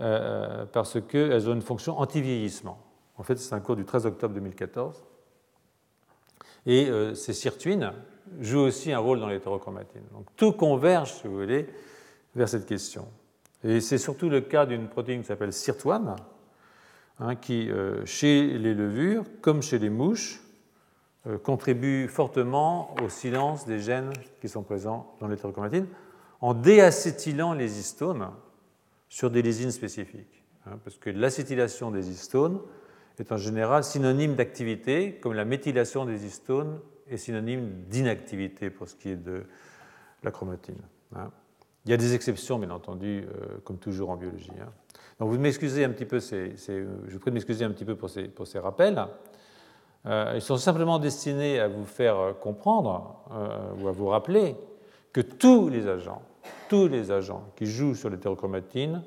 euh, 0.00 0.64
parce 0.72 1.00
qu'elles 1.00 1.48
ont 1.48 1.54
une 1.54 1.62
fonction 1.62 1.98
anti-vieillissement. 1.98 2.78
En 3.16 3.22
fait, 3.22 3.36
c'est 3.36 3.54
un 3.54 3.60
cours 3.60 3.76
du 3.76 3.84
13 3.84 4.06
octobre 4.06 4.34
2014. 4.34 5.04
Et 6.66 6.88
euh, 6.88 7.14
ces 7.14 7.32
sirtuines 7.32 7.92
jouent 8.40 8.60
aussi 8.60 8.92
un 8.92 8.98
rôle 8.98 9.20
dans 9.20 9.28
l'hétérochromatine. 9.28 10.02
Donc 10.12 10.26
tout 10.36 10.52
converge, 10.52 11.12
si 11.12 11.28
vous 11.28 11.36
voulez, 11.36 11.68
vers 12.34 12.48
cette 12.48 12.66
question. 12.66 13.08
Et 13.62 13.80
c'est 13.80 13.98
surtout 13.98 14.28
le 14.28 14.40
cas 14.40 14.66
d'une 14.66 14.88
protéine 14.88 15.22
qui 15.22 15.26
s'appelle 15.26 15.52
sirtoine, 15.52 16.16
hein, 17.18 17.34
qui, 17.36 17.70
euh, 17.70 18.04
chez 18.04 18.58
les 18.58 18.74
levures, 18.74 19.24
comme 19.40 19.62
chez 19.62 19.78
les 19.78 19.90
mouches, 19.90 20.40
contribue 21.42 22.06
fortement 22.06 22.94
au 23.02 23.08
silence 23.08 23.64
des 23.64 23.80
gènes 23.80 24.12
qui 24.42 24.48
sont 24.50 24.62
présents 24.62 25.16
dans 25.20 25.26
l'hétérochromatine 25.26 25.86
en 26.42 26.52
déacétylant 26.52 27.54
les 27.54 27.78
histones 27.78 28.28
sur 29.08 29.30
des 29.30 29.40
lysines 29.40 29.70
spécifiques. 29.70 30.44
Hein, 30.66 30.78
parce 30.84 30.98
que 30.98 31.08
l'acétylation 31.08 31.90
des 31.90 32.10
histones 32.10 32.60
est 33.18 33.32
en 33.32 33.36
général 33.36 33.84
synonyme 33.84 34.34
d'activité, 34.34 35.14
comme 35.14 35.32
la 35.34 35.44
méthylation 35.44 36.04
des 36.04 36.26
histones 36.26 36.80
est 37.08 37.16
synonyme 37.16 37.84
d'inactivité 37.88 38.70
pour 38.70 38.88
ce 38.88 38.94
qui 38.94 39.10
est 39.10 39.16
de 39.16 39.44
la 40.22 40.30
chromatine. 40.30 40.82
Hein. 41.16 41.30
Il 41.84 41.90
y 41.90 41.94
a 41.94 41.96
des 41.96 42.14
exceptions, 42.14 42.58
bien 42.58 42.70
entendu, 42.70 43.24
euh, 43.24 43.58
comme 43.64 43.78
toujours 43.78 44.10
en 44.10 44.16
biologie. 44.16 44.50
Hein. 44.60 44.70
Donc 45.20 45.30
vous 45.30 45.38
m'excusez 45.38 45.84
un 45.84 45.90
petit 45.90 46.06
peu, 46.06 46.18
je 46.18 47.12
vous 47.12 47.18
prie 47.18 47.30
de 47.30 47.34
m'excuser 47.34 47.64
un 47.64 47.70
petit 47.70 47.84
peu 47.84 47.94
pour 47.94 48.10
ces, 48.10 48.58
rappels. 48.58 49.06
Euh, 50.06 50.32
ils 50.34 50.42
sont 50.42 50.56
simplement 50.56 50.98
destinés 50.98 51.60
à 51.60 51.68
vous 51.68 51.84
faire 51.84 52.34
comprendre 52.40 53.20
euh, 53.32 53.82
ou 53.82 53.88
à 53.88 53.92
vous 53.92 54.08
rappeler 54.08 54.56
que 55.12 55.20
tous 55.20 55.68
les 55.68 55.86
agents 55.86 56.22
tous 56.68 56.88
les 56.88 57.10
agents 57.10 57.44
qui 57.56 57.66
jouent 57.66 57.94
sur 57.94 58.10
l'hétérochromatine 58.10 59.02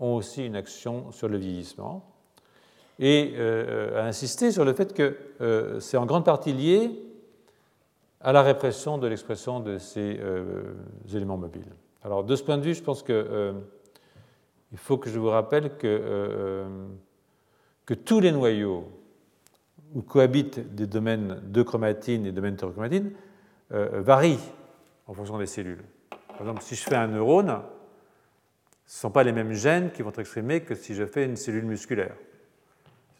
ont 0.00 0.14
aussi 0.14 0.46
une 0.46 0.56
action 0.56 1.12
sur 1.12 1.28
le 1.28 1.38
vieillissement. 1.38 2.04
Et 2.98 3.34
euh, 3.36 4.02
a 4.02 4.06
insisté 4.06 4.52
sur 4.52 4.64
le 4.64 4.72
fait 4.74 4.92
que 4.92 5.16
euh, 5.40 5.80
c'est 5.80 5.96
en 5.96 6.06
grande 6.06 6.24
partie 6.24 6.52
lié 6.52 6.90
à 8.20 8.32
la 8.32 8.42
répression 8.42 8.98
de 8.98 9.06
l'expression 9.06 9.60
de 9.60 9.78
ces 9.78 10.18
euh, 10.20 10.74
éléments 11.12 11.38
mobiles. 11.38 11.72
Alors, 12.04 12.24
de 12.24 12.34
ce 12.34 12.42
point 12.42 12.58
de 12.58 12.62
vue, 12.62 12.74
je 12.74 12.82
pense 12.82 13.02
qu'il 13.02 13.54
faut 14.76 14.98
que 14.98 15.08
je 15.08 15.18
vous 15.18 15.28
rappelle 15.28 15.76
que, 15.76 16.64
que 17.86 17.94
tous 17.94 18.20
les 18.20 18.32
noyaux 18.32 18.88
où 19.94 20.02
cohabitent 20.02 20.74
des 20.74 20.86
domaines 20.86 21.40
de 21.44 21.62
chromatine 21.62 22.26
et 22.26 22.32
domaines 22.32 22.54
d'hétérochromatine 22.54 23.12
varient 23.70 24.52
en 25.06 25.14
fonction 25.14 25.38
des 25.38 25.46
cellules. 25.46 25.84
Par 26.28 26.40
exemple, 26.40 26.62
si 26.62 26.74
je 26.74 26.82
fais 26.82 26.96
un 26.96 27.08
neurone, 27.08 27.62
ce 28.86 28.98
ne 28.98 29.00
sont 29.00 29.10
pas 29.10 29.22
les 29.22 29.32
mêmes 29.32 29.52
gènes 29.52 29.90
qui 29.92 30.02
vont 30.02 30.10
être 30.10 30.18
exprimés 30.18 30.62
que 30.62 30.74
si 30.74 30.94
je 30.94 31.06
fais 31.06 31.24
une 31.24 31.36
cellule 31.36 31.64
musculaire. 31.64 32.16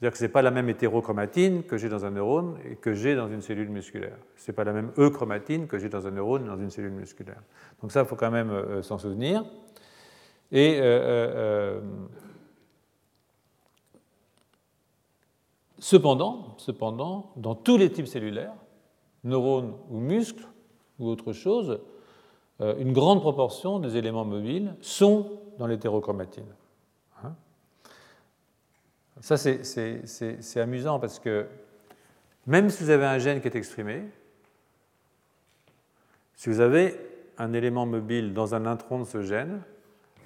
C'est-à-dire 0.02 0.14
que 0.14 0.18
ce 0.18 0.24
n'est 0.24 0.32
pas 0.32 0.42
la 0.42 0.50
même 0.50 0.68
hétérochromatine 0.68 1.62
que 1.62 1.76
j'ai 1.76 1.88
dans 1.88 2.04
un 2.04 2.10
neurone 2.10 2.58
et 2.68 2.74
que 2.74 2.92
j'ai 2.92 3.14
dans 3.14 3.28
une 3.28 3.40
cellule 3.40 3.68
musculaire. 3.68 4.16
Ce 4.34 4.50
n'est 4.50 4.52
pas 4.52 4.64
la 4.64 4.72
même 4.72 4.90
euchromatine 4.98 5.68
que 5.68 5.78
j'ai 5.78 5.88
dans 5.88 6.08
un 6.08 6.10
neurone 6.10 6.44
et 6.44 6.48
dans 6.48 6.58
une 6.58 6.70
cellule 6.70 6.90
musculaire. 6.90 7.40
Donc 7.80 7.92
ça, 7.92 8.00
il 8.00 8.06
faut 8.06 8.16
quand 8.16 8.32
même 8.32 8.50
euh, 8.50 8.82
s'en 8.82 8.98
souvenir. 8.98 9.44
Et 10.50 10.80
euh, 10.80 10.82
euh, 10.82 11.80
cependant, 15.78 16.56
cependant, 16.58 17.30
dans 17.36 17.54
tous 17.54 17.76
les 17.76 17.92
types 17.92 18.08
cellulaires, 18.08 18.56
neurones 19.22 19.74
ou 19.88 19.98
muscles 19.98 20.48
ou 20.98 21.06
autre 21.06 21.32
chose, 21.32 21.78
euh, 22.60 22.74
une 22.80 22.92
grande 22.92 23.20
proportion 23.20 23.78
des 23.78 23.96
éléments 23.96 24.24
mobiles 24.24 24.74
sont 24.80 25.38
dans 25.60 25.68
l'hétérochromatine. 25.68 26.52
Ça, 29.22 29.36
c'est 29.36 30.60
amusant 30.60 30.98
parce 30.98 31.20
que 31.20 31.46
même 32.48 32.70
si 32.70 32.82
vous 32.82 32.90
avez 32.90 33.06
un 33.06 33.18
gène 33.18 33.40
qui 33.40 33.46
est 33.46 33.54
exprimé, 33.54 34.02
si 36.34 36.48
vous 36.48 36.58
avez 36.58 36.98
un 37.38 37.52
élément 37.52 37.86
mobile 37.86 38.34
dans 38.34 38.56
un 38.56 38.66
intron 38.66 38.98
de 38.98 39.04
ce 39.04 39.22
gène, 39.22 39.62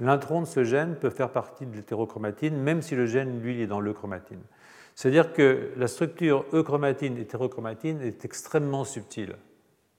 l'intron 0.00 0.40
de 0.40 0.46
ce 0.46 0.64
gène 0.64 0.96
peut 0.96 1.10
faire 1.10 1.30
partie 1.30 1.66
de 1.66 1.76
l'hétérochromatine, 1.76 2.56
même 2.56 2.80
si 2.80 2.96
le 2.96 3.04
gène, 3.04 3.42
lui, 3.42 3.60
est 3.60 3.66
dans 3.66 3.80
l'euchromatine. 3.80 4.40
C'est-à-dire 4.94 5.34
que 5.34 5.72
la 5.76 5.88
structure 5.88 6.46
euchromatine-hétérochromatine 6.54 8.00
est 8.00 8.24
extrêmement 8.24 8.84
subtile. 8.84 9.36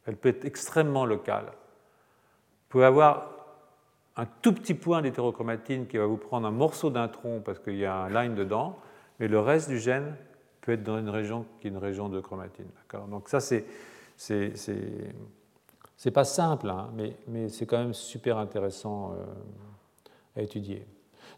Elle 0.07 0.17
peut 0.17 0.29
être 0.29 0.43
extrêmement 0.43 1.05
locale. 1.05 1.45
Vous 1.45 2.69
pouvez 2.69 2.85
avoir 2.85 3.29
un 4.15 4.25
tout 4.41 4.53
petit 4.53 4.73
point 4.73 5.03
d'hétérochromatine 5.03 5.85
qui 5.85 5.99
va 5.99 6.07
vous 6.07 6.17
prendre 6.17 6.47
un 6.47 6.51
morceau 6.51 6.89
d'un 6.89 7.07
tronc 7.07 7.41
parce 7.45 7.59
qu'il 7.59 7.77
y 7.77 7.85
a 7.85 7.93
un 7.93 8.09
line 8.09 8.33
dedans, 8.33 8.79
mais 9.19 9.27
le 9.27 9.39
reste 9.39 9.69
du 9.69 9.79
gène 9.79 10.15
peut 10.61 10.73
être 10.73 10.83
dans 10.83 10.97
une 10.99 11.09
région 11.09 11.45
qui 11.59 11.67
est 11.67 11.69
une 11.69 11.77
région 11.77 12.09
de 12.09 12.19
chromatine. 12.19 12.67
Donc 13.09 13.29
ça, 13.29 13.39
c'est, 13.39 13.65
c'est, 14.15 16.11
pas 16.11 16.23
simple, 16.23 16.69
hein, 16.69 16.89
mais, 16.95 17.15
mais 17.27 17.49
c'est 17.49 17.65
quand 17.65 17.77
même 17.77 17.93
super 17.93 18.37
intéressant 18.37 19.13
euh, 19.13 20.39
à 20.39 20.41
étudier. 20.41 20.85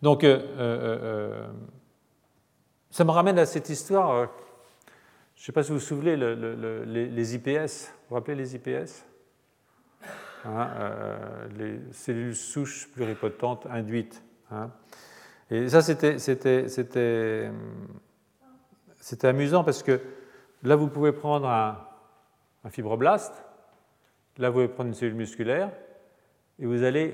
Donc, 0.02 0.24
euh, 0.24 0.40
euh, 0.58 1.48
ça 2.90 3.04
me 3.04 3.12
ramène 3.12 3.38
à 3.38 3.46
cette 3.46 3.70
histoire. 3.70 4.30
je 5.36 5.42
ne 5.42 5.46
sais 5.46 5.52
pas 5.52 5.64
si 5.64 5.70
vous 5.70 5.78
vous 5.78 5.84
souvenez, 5.84 6.16
les, 6.16 7.36
IPS. 7.36 7.48
Vous 7.48 8.10
vous 8.10 8.16
rappelez 8.16 8.36
les 8.36 8.56
IPS 8.56 9.06
Hein, 10.46 10.70
les 11.58 11.80
cellules 11.92 12.36
souches 12.36 12.88
pluripotentes 12.94 13.68
induites. 13.70 14.24
Hein. 14.52 14.72
Et 15.52 15.68
ça, 15.70 15.82
c'était 15.82 17.50
amusant 19.24 19.64
parce 19.64 19.84
que 19.84 20.00
là, 20.64 20.76
vous 20.76 20.88
pouvez 20.88 21.12
prendre 21.12 21.48
un, 21.48 21.86
fibroblaste, 22.70 23.44
là, 24.38 24.50
vous 24.50 24.56
pouvez 24.56 24.68
prendre 24.68 24.90
une 24.90 24.94
cellule 24.94 25.16
musculaire, 25.16 25.72
et 26.60 26.66
vous 26.66 26.84
allez 26.84 27.14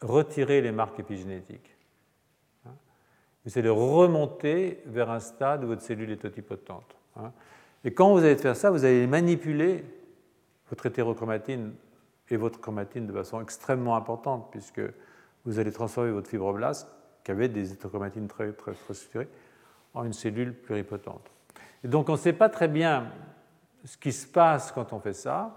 retirer 0.00 0.60
les 0.60 0.72
marques 0.72 1.00
épigénétiques. 1.00 1.76
Hein? 2.66 2.74
Vous 3.44 3.58
allez 3.58 3.68
remonter 3.68 4.82
vers 4.86 5.10
un 5.10 5.20
stade 5.20 5.64
où 5.64 5.68
votre 5.68 5.82
cellule 5.82 6.10
est 6.10 6.18
totipotente. 6.18 6.96
Et 7.84 7.92
quand 7.92 8.12
vous 8.12 8.18
allez 8.18 8.36
faire 8.36 8.56
ça, 8.56 8.70
vous 8.70 8.84
allez 8.84 9.06
manipuler 9.06 9.84
votre 10.70 10.86
hétérochromatine 10.86 11.74
et 12.28 12.36
votre 12.36 12.60
chromatine 12.60 13.06
de 13.06 13.12
façon 13.12 13.40
extrêmement 13.42 13.96
importante, 13.96 14.48
puisque 14.50 14.80
vous 15.44 15.58
allez 15.58 15.72
transformer 15.72 16.12
votre 16.12 16.28
fibroblaste, 16.28 16.88
qui 17.24 17.30
avait 17.30 17.48
des 17.48 17.72
hétérochromatines 17.72 18.28
très, 18.28 18.52
très, 18.52 18.72
très 18.72 18.94
structurées, 18.94 19.28
en 19.94 20.04
une 20.04 20.12
cellule 20.12 20.54
pluripotente. 20.54 21.30
Et 21.84 21.88
donc 21.88 22.08
on 22.08 22.12
ne 22.12 22.18
sait 22.18 22.32
pas 22.32 22.48
très 22.48 22.68
bien 22.68 23.06
ce 23.84 23.96
qui 23.96 24.12
se 24.12 24.26
passe 24.26 24.72
quand 24.72 24.92
on 24.92 25.00
fait 25.00 25.12
ça. 25.12 25.56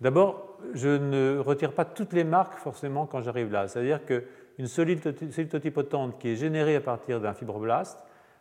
D'abord, 0.00 0.58
je 0.72 0.88
ne 0.88 1.38
retire 1.38 1.72
pas 1.72 1.84
toutes 1.84 2.12
les 2.12 2.24
marques 2.24 2.58
forcément 2.58 3.06
quand 3.06 3.22
j'arrive 3.22 3.50
là. 3.50 3.68
C'est-à-dire 3.68 4.00
qu'une 4.04 4.66
cellule 4.66 5.00
totipotente 5.00 6.18
qui 6.18 6.30
est 6.30 6.36
générée 6.36 6.76
à 6.76 6.80
partir 6.80 7.20
d'un 7.20 7.32
fibroblaste 7.32 7.98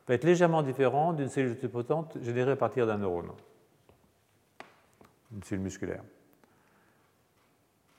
va 0.07 0.13
être 0.15 0.23
légèrement 0.23 0.63
différente 0.63 1.17
d'une 1.17 1.29
cellule 1.29 1.55
totipotente 1.55 2.17
générée 2.21 2.51
à 2.51 2.55
partir 2.55 2.87
d'un 2.87 2.97
neurone, 2.97 3.29
une 5.33 5.43
cellule 5.43 5.63
musculaire. 5.63 6.03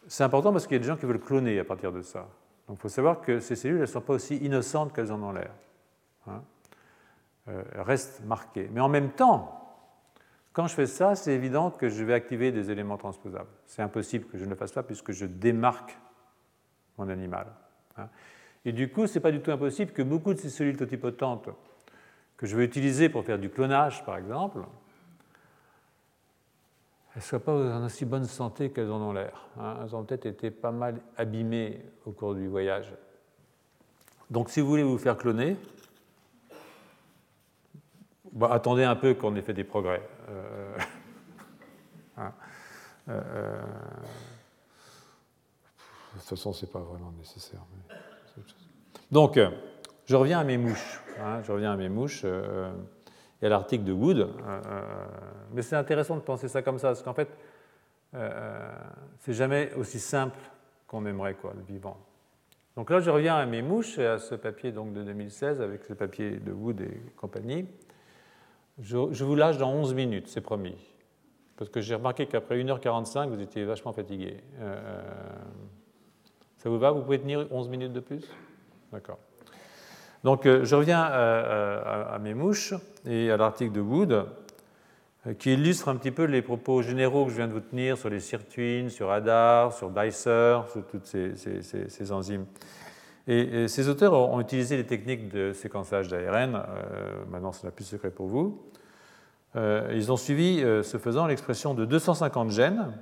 C'est 0.06 0.24
important 0.24 0.52
parce 0.52 0.66
qu'il 0.66 0.74
y 0.74 0.80
a 0.80 0.80
des 0.80 0.88
gens 0.88 0.96
qui 0.96 1.06
veulent 1.06 1.20
cloner 1.20 1.58
à 1.58 1.64
partir 1.64 1.92
de 1.92 2.02
ça. 2.02 2.28
Donc 2.68 2.78
il 2.78 2.80
faut 2.80 2.88
savoir 2.88 3.20
que 3.20 3.40
ces 3.40 3.56
cellules 3.56 3.80
ne 3.80 3.86
sont 3.86 4.00
pas 4.00 4.14
aussi 4.14 4.36
innocentes 4.36 4.92
qu'elles 4.92 5.12
en 5.12 5.22
ont 5.22 5.32
l'air. 5.32 5.52
Hein. 6.26 6.42
Euh, 7.48 7.62
elles 7.74 7.80
restent 7.82 8.24
marquées. 8.24 8.68
Mais 8.72 8.80
en 8.80 8.88
même 8.88 9.10
temps, 9.10 9.60
quand 10.52 10.66
je 10.66 10.74
fais 10.74 10.86
ça, 10.86 11.14
c'est 11.14 11.32
évident 11.32 11.70
que 11.70 11.88
je 11.88 12.04
vais 12.04 12.14
activer 12.14 12.52
des 12.52 12.70
éléments 12.70 12.96
transposables. 12.96 13.50
C'est 13.66 13.82
impossible 13.82 14.26
que 14.26 14.38
je 14.38 14.44
ne 14.44 14.50
le 14.50 14.56
fasse 14.56 14.72
pas 14.72 14.82
puisque 14.82 15.12
je 15.12 15.26
démarque 15.26 15.98
mon 16.96 17.08
animal. 17.08 17.48
Hein. 17.98 18.08
Et 18.64 18.72
du 18.72 18.90
coup, 18.90 19.06
ce 19.06 19.14
n'est 19.14 19.20
pas 19.20 19.32
du 19.32 19.40
tout 19.40 19.50
impossible 19.50 19.92
que 19.92 20.02
beaucoup 20.02 20.32
de 20.32 20.38
ces 20.38 20.48
cellules 20.48 20.76
totipotentes 20.76 21.50
que 22.36 22.46
je 22.46 22.56
vais 22.56 22.64
utiliser 22.64 23.08
pour 23.08 23.24
faire 23.24 23.38
du 23.38 23.50
clonage, 23.50 24.04
par 24.04 24.16
exemple, 24.16 24.60
elles 27.14 27.20
ne 27.20 27.22
soient 27.22 27.40
pas 27.40 27.52
en 27.52 27.84
aussi 27.84 28.04
bonne 28.04 28.24
santé 28.24 28.70
qu'elles 28.70 28.90
en 28.90 29.00
ont 29.00 29.12
l'air. 29.12 29.46
Hein. 29.56 29.78
Elles 29.82 29.94
ont 29.94 30.02
peut-être 30.02 30.26
été 30.26 30.50
pas 30.50 30.72
mal 30.72 31.00
abîmées 31.16 31.80
au 32.06 32.10
cours 32.10 32.34
du 32.34 32.48
voyage. 32.48 32.92
Donc 34.30 34.50
si 34.50 34.60
vous 34.60 34.66
voulez 34.66 34.82
vous 34.82 34.98
faire 34.98 35.16
cloner, 35.16 35.56
attendez 38.42 38.82
un 38.82 38.96
peu 38.96 39.14
qu'on 39.14 39.36
ait 39.36 39.42
fait 39.42 39.54
des 39.54 39.62
progrès. 39.62 40.02
Euh, 40.28 40.76
hein. 42.16 42.32
euh, 43.08 43.20
euh, 43.24 43.62
de 46.14 46.18
toute 46.18 46.28
façon, 46.30 46.52
ce 46.52 46.66
n'est 46.66 46.72
pas 46.72 46.80
vraiment 46.80 47.12
nécessaire. 47.12 47.60
Donc, 49.12 49.38
je 50.06 50.16
reviens 50.16 50.40
à 50.40 50.44
mes 50.44 50.58
mouches. 50.58 51.00
Hein. 51.20 51.42
je 51.42 51.52
reviens 51.52 51.72
à 51.72 51.76
mes 51.76 51.88
mouches 51.88 52.24
à 53.44 53.50
l'article 53.50 53.84
de 53.84 53.92
Wood. 53.92 54.28
mais 55.52 55.62
c'est 55.62 55.76
intéressant 55.76 56.16
de 56.16 56.22
penser 56.22 56.48
ça 56.48 56.62
comme 56.62 56.78
ça, 56.78 56.88
parce 56.88 57.02
qu'en 57.02 57.14
fait, 57.14 57.28
c'est 59.18 59.34
jamais 59.34 59.72
aussi 59.74 59.98
simple 59.98 60.38
qu'on 60.86 61.04
aimerait, 61.06 61.34
quoi, 61.34 61.52
le 61.56 61.62
vivant. 61.62 61.96
Donc 62.76 62.90
là, 62.90 63.00
je 63.00 63.10
reviens 63.10 63.36
à 63.36 63.46
mes 63.46 63.62
mouches 63.62 63.98
et 63.98 64.06
à 64.06 64.18
ce 64.18 64.34
papier 64.34 64.72
donc, 64.72 64.92
de 64.92 65.02
2016 65.02 65.60
avec 65.60 65.84
ce 65.84 65.92
papier 65.92 66.38
de 66.38 66.52
Wood 66.52 66.80
et 66.80 67.00
compagnie. 67.16 67.66
Je, 68.80 68.96
vous 68.96 69.36
lâche 69.36 69.58
dans 69.58 69.72
11 69.72 69.94
minutes, 69.94 70.28
c'est 70.28 70.40
promis. 70.40 70.76
Parce 71.56 71.70
que 71.70 71.80
j'ai 71.80 71.94
remarqué 71.94 72.26
qu'après 72.26 72.60
1h45, 72.60 73.28
vous 73.28 73.40
étiez 73.40 73.64
vachement 73.64 73.92
fatigué. 73.92 74.38
Euh, 74.58 74.76
euh, 74.76 75.02
ça 76.56 76.68
vous 76.68 76.78
va? 76.78 76.90
Vous 76.90 77.02
pouvez 77.02 77.20
tenir 77.20 77.46
11 77.52 77.68
minutes 77.68 77.92
de 77.92 78.00
plus? 78.00 78.28
D'accord. 78.92 79.18
Donc 80.24 80.46
euh, 80.46 80.64
je 80.64 80.74
reviens 80.74 81.02
à, 81.02 82.18
mes 82.20 82.34
mouches 82.34 82.74
et 83.06 83.30
à 83.30 83.36
l'article 83.36 83.72
de 83.72 83.80
Wood 83.80 84.26
qui 85.38 85.54
illustre 85.54 85.88
un 85.88 85.96
petit 85.96 86.10
peu 86.10 86.24
les 86.24 86.42
propos 86.42 86.82
généraux 86.82 87.24
que 87.24 87.30
je 87.30 87.36
viens 87.36 87.48
de 87.48 87.52
vous 87.52 87.60
tenir 87.60 87.96
sur 87.96 88.10
les 88.10 88.20
sirtuines, 88.20 88.90
sur 88.90 89.10
ADAR, 89.10 89.72
sur 89.72 89.88
Dicer, 89.88 90.60
sur 90.70 90.86
toutes 90.86 91.06
ces 91.06 92.12
enzymes. 92.12 92.44
Et, 93.26 93.68
ces 93.68 93.88
auteurs 93.88 94.12
ont 94.12 94.40
utilisé 94.40 94.76
les 94.76 94.84
techniques 94.84 95.28
de 95.28 95.52
séquençage 95.52 96.08
d'ARN, 96.08 96.56
euh, 96.56 97.24
maintenant 97.30 97.52
ce 97.52 97.64
n'est 97.64 97.72
plus 97.72 97.84
secret 97.84 98.10
pour 98.10 98.26
vous. 98.26 98.62
Euh, 99.56 99.92
ils 99.94 100.12
ont 100.12 100.16
suivi, 100.16 100.62
euh, 100.62 100.82
ce 100.82 100.98
faisant, 100.98 101.26
l'expression 101.26 101.74
de 101.74 101.84
250 101.84 102.50
gènes 102.50 102.92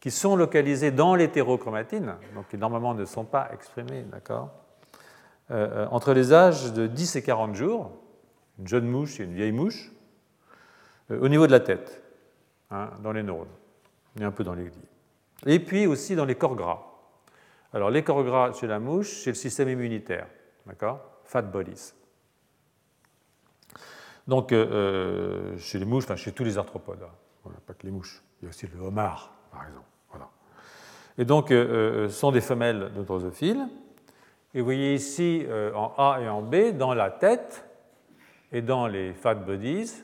qui 0.00 0.10
sont 0.10 0.36
localisés 0.36 0.92
dans 0.92 1.14
l'hétérochromatine, 1.14 2.14
donc 2.34 2.48
qui 2.48 2.56
normalement 2.56 2.94
ne 2.94 3.04
sont 3.04 3.24
pas 3.24 3.50
exprimés, 3.52 4.04
d'accord? 4.10 4.50
Entre 5.50 6.12
les 6.12 6.32
âges 6.32 6.72
de 6.72 6.86
10 6.86 7.16
et 7.16 7.22
40 7.22 7.54
jours, 7.54 7.90
une 8.58 8.68
jeune 8.68 8.86
mouche 8.86 9.18
et 9.20 9.24
une 9.24 9.34
vieille 9.34 9.52
mouche, 9.52 9.92
au 11.10 11.28
niveau 11.28 11.46
de 11.46 11.52
la 11.52 11.60
tête, 11.60 12.02
hein, 12.70 12.90
dans 13.02 13.12
les 13.12 13.22
neurones, 13.22 13.48
et 14.20 14.24
un 14.24 14.30
peu 14.30 14.44
dans 14.44 14.54
les 14.54 14.64
glies. 14.64 14.88
Et 15.46 15.60
puis 15.60 15.86
aussi 15.86 16.16
dans 16.16 16.24
les 16.24 16.34
corps 16.34 16.54
gras. 16.54 16.82
Alors, 17.72 17.90
les 17.90 18.02
corps 18.02 18.24
gras 18.24 18.52
chez 18.52 18.66
la 18.66 18.78
mouche, 18.78 19.22
c'est 19.22 19.30
le 19.30 19.36
système 19.36 19.68
immunitaire, 19.68 20.26
d'accord? 20.66 21.00
Fat 21.24 21.42
bodies. 21.42 21.92
Donc, 24.26 24.52
euh, 24.52 24.66
euh, 24.70 25.58
chez 25.58 25.78
les 25.78 25.84
mouches, 25.84 26.04
enfin 26.04 26.16
chez 26.16 26.32
tous 26.32 26.44
les 26.44 26.58
arthropodes, 26.58 27.02
hein. 27.02 27.50
pas 27.66 27.74
que 27.74 27.86
les 27.86 27.92
mouches, 27.92 28.22
il 28.40 28.44
y 28.44 28.46
a 28.46 28.50
aussi 28.50 28.66
le 28.66 28.80
homard, 28.80 29.32
par 29.50 29.66
exemple. 29.66 29.84
Et 31.20 31.24
donc, 31.24 31.50
euh, 31.50 32.08
ce 32.08 32.14
sont 32.14 32.30
des 32.30 32.40
femelles 32.40 32.92
de 32.94 33.02
drosophiles. 33.02 33.66
Et 34.54 34.60
vous 34.60 34.64
voyez 34.64 34.94
ici, 34.94 35.46
en 35.74 35.92
A 35.98 36.20
et 36.20 36.28
en 36.28 36.42
B, 36.42 36.76
dans 36.76 36.94
la 36.94 37.10
tête 37.10 37.68
et 38.50 38.62
dans 38.62 38.86
les 38.86 39.12
fat 39.12 39.34
bodies, 39.34 40.02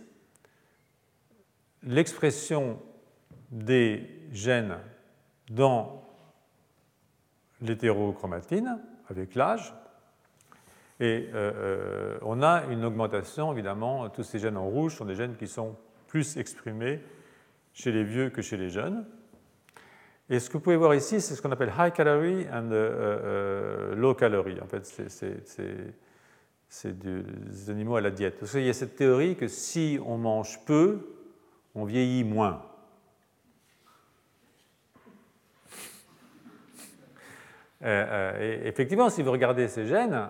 l'expression 1.83 2.79
des 3.51 4.09
gènes 4.33 4.77
dans 5.51 6.03
l'hétérochromatine 7.61 8.81
avec 9.09 9.35
l'âge. 9.35 9.75
Et 11.01 11.29
euh, 11.35 11.53
euh, 11.55 12.19
on 12.23 12.43
a 12.43 12.65
une 12.71 12.85
augmentation, 12.85 13.53
évidemment, 13.53 14.09
tous 14.11 14.23
ces 14.23 14.39
gènes 14.39 14.57
en 14.57 14.67
rouge 14.67 14.97
sont 14.97 15.05
des 15.05 15.15
gènes 15.15 15.37
qui 15.37 15.49
sont 15.49 15.77
plus 16.07 16.37
exprimés 16.37 17.01
chez 17.73 17.91
les 17.91 18.05
vieux 18.05 18.31
que 18.31 18.43
chez 18.43 18.57
les 18.57 18.71
jeunes. 18.71 19.05
Et 20.31 20.39
ce 20.39 20.49
que 20.49 20.55
vous 20.55 20.61
pouvez 20.61 20.77
voir 20.77 20.95
ici, 20.95 21.21
c'est 21.21 21.35
ce 21.35 21.43
qu'on 21.43 21.51
appelle 21.53 21.73
high 21.77 21.93
calorie 21.93 22.47
and 22.51 22.71
euh, 22.73 23.84
low 24.05 24.15
calorie. 24.15 24.61
En 24.61 24.67
fait, 24.67 24.85
c'est 26.69 26.99
des 26.99 27.71
animaux 27.71 27.97
à 27.97 28.01
la 28.01 28.11
diète. 28.11 28.39
Parce 28.39 28.53
qu'il 28.53 28.65
y 28.65 28.69
a 28.69 28.75
cette 28.75 28.97
théorie 28.97 29.37
que 29.37 29.49
si 29.49 29.99
on 30.05 30.19
mange 30.19 30.61
peu, 30.67 31.17
on 31.75 31.85
vieillit 31.85 32.25
moins. 32.25 32.63
Euh, 37.83 37.87
euh, 37.87 38.63
et 38.65 38.69
effectivement, 38.69 39.11
si 39.11 39.23
vous 39.23 39.33
regardez 39.33 39.69
ces 39.69 39.87
gènes, 39.87 40.29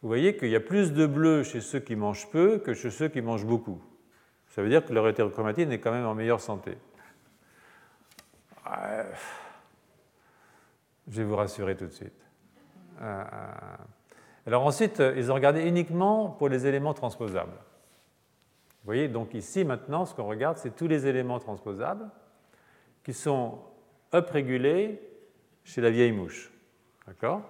vous 0.00 0.08
voyez 0.08 0.36
qu'il 0.36 0.48
y 0.48 0.56
a 0.56 0.60
plus 0.60 0.92
de 0.92 1.06
bleu 1.06 1.42
chez 1.42 1.60
ceux 1.60 1.80
qui 1.80 1.96
mangent 1.96 2.30
peu 2.30 2.58
que 2.58 2.74
chez 2.74 2.90
ceux 2.90 3.08
qui 3.08 3.20
mangent 3.20 3.46
beaucoup. 3.46 3.80
Ça 4.48 4.62
veut 4.62 4.68
dire 4.68 4.84
que 4.84 4.92
leur 4.92 5.08
hétérochromatine 5.08 5.72
est 5.72 5.80
quand 5.80 5.92
même 5.92 6.06
en 6.06 6.14
meilleure 6.14 6.40
santé. 6.40 6.76
Euh, 8.66 9.04
je 11.08 11.18
vais 11.18 11.24
vous 11.24 11.36
rassurer 11.36 11.76
tout 11.76 11.86
de 11.86 11.92
suite. 11.92 12.22
Alors 14.46 14.66
ensuite, 14.66 15.02
ils 15.16 15.30
ont 15.30 15.34
regardé 15.34 15.62
uniquement 15.62 16.28
pour 16.28 16.48
les 16.48 16.66
éléments 16.66 16.94
transposables. 16.94 17.52
Vous 18.82 18.86
voyez, 18.86 19.08
donc 19.08 19.34
ici 19.34 19.64
maintenant, 19.64 20.04
ce 20.04 20.14
qu'on 20.14 20.26
regarde, 20.26 20.58
c'est 20.58 20.74
tous 20.74 20.88
les 20.88 21.06
éléments 21.06 21.38
transposables 21.38 22.08
qui 23.04 23.12
sont 23.12 23.58
up-régulés 24.12 25.00
chez 25.64 25.80
la 25.80 25.90
vieille 25.90 26.12
mouche. 26.12 26.50
D'accord? 27.06 27.42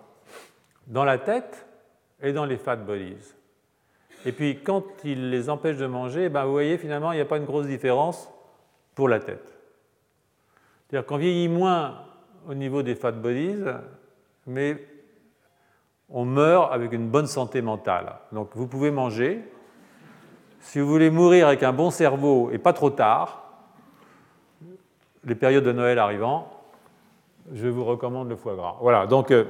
Dans 0.86 1.04
la 1.04 1.18
tête 1.18 1.66
et 2.20 2.32
dans 2.32 2.44
les 2.44 2.58
fat 2.58 2.76
bodies. 2.76 3.34
Et 4.24 4.32
puis 4.32 4.62
quand 4.62 4.84
il 5.04 5.30
les 5.30 5.48
empêche 5.48 5.78
de 5.78 5.86
manger, 5.86 6.28
ben, 6.28 6.44
vous 6.44 6.52
voyez 6.52 6.78
finalement 6.78 7.12
il 7.12 7.16
n'y 7.16 7.22
a 7.22 7.26
pas 7.26 7.38
une 7.38 7.44
grosse 7.44 7.66
différence 7.66 8.30
pour 8.94 9.08
la 9.08 9.18
tête. 9.18 9.58
C'est-à-dire 10.88 11.06
qu'on 11.06 11.16
vieillit 11.16 11.48
moins 11.48 12.04
au 12.46 12.54
niveau 12.54 12.82
des 12.82 12.94
fat 12.94 13.12
bodies, 13.12 13.64
mais 14.46 14.84
on 16.08 16.24
meurt 16.24 16.72
avec 16.72 16.92
une 16.92 17.08
bonne 17.08 17.26
santé 17.26 17.62
mentale. 17.62 18.14
Donc 18.32 18.50
vous 18.54 18.66
pouvez 18.66 18.90
manger. 18.90 19.42
Si 20.60 20.78
vous 20.78 20.86
voulez 20.86 21.10
mourir 21.10 21.48
avec 21.48 21.62
un 21.62 21.72
bon 21.72 21.90
cerveau 21.90 22.50
et 22.52 22.58
pas 22.58 22.72
trop 22.72 22.90
tard, 22.90 23.42
les 25.24 25.34
périodes 25.34 25.64
de 25.64 25.72
Noël 25.72 25.98
arrivant, 25.98 26.48
je 27.52 27.68
vous 27.68 27.84
recommande 27.84 28.28
le 28.28 28.36
foie 28.36 28.54
gras. 28.54 28.76
Voilà, 28.80 29.06
donc 29.06 29.30
euh, 29.30 29.44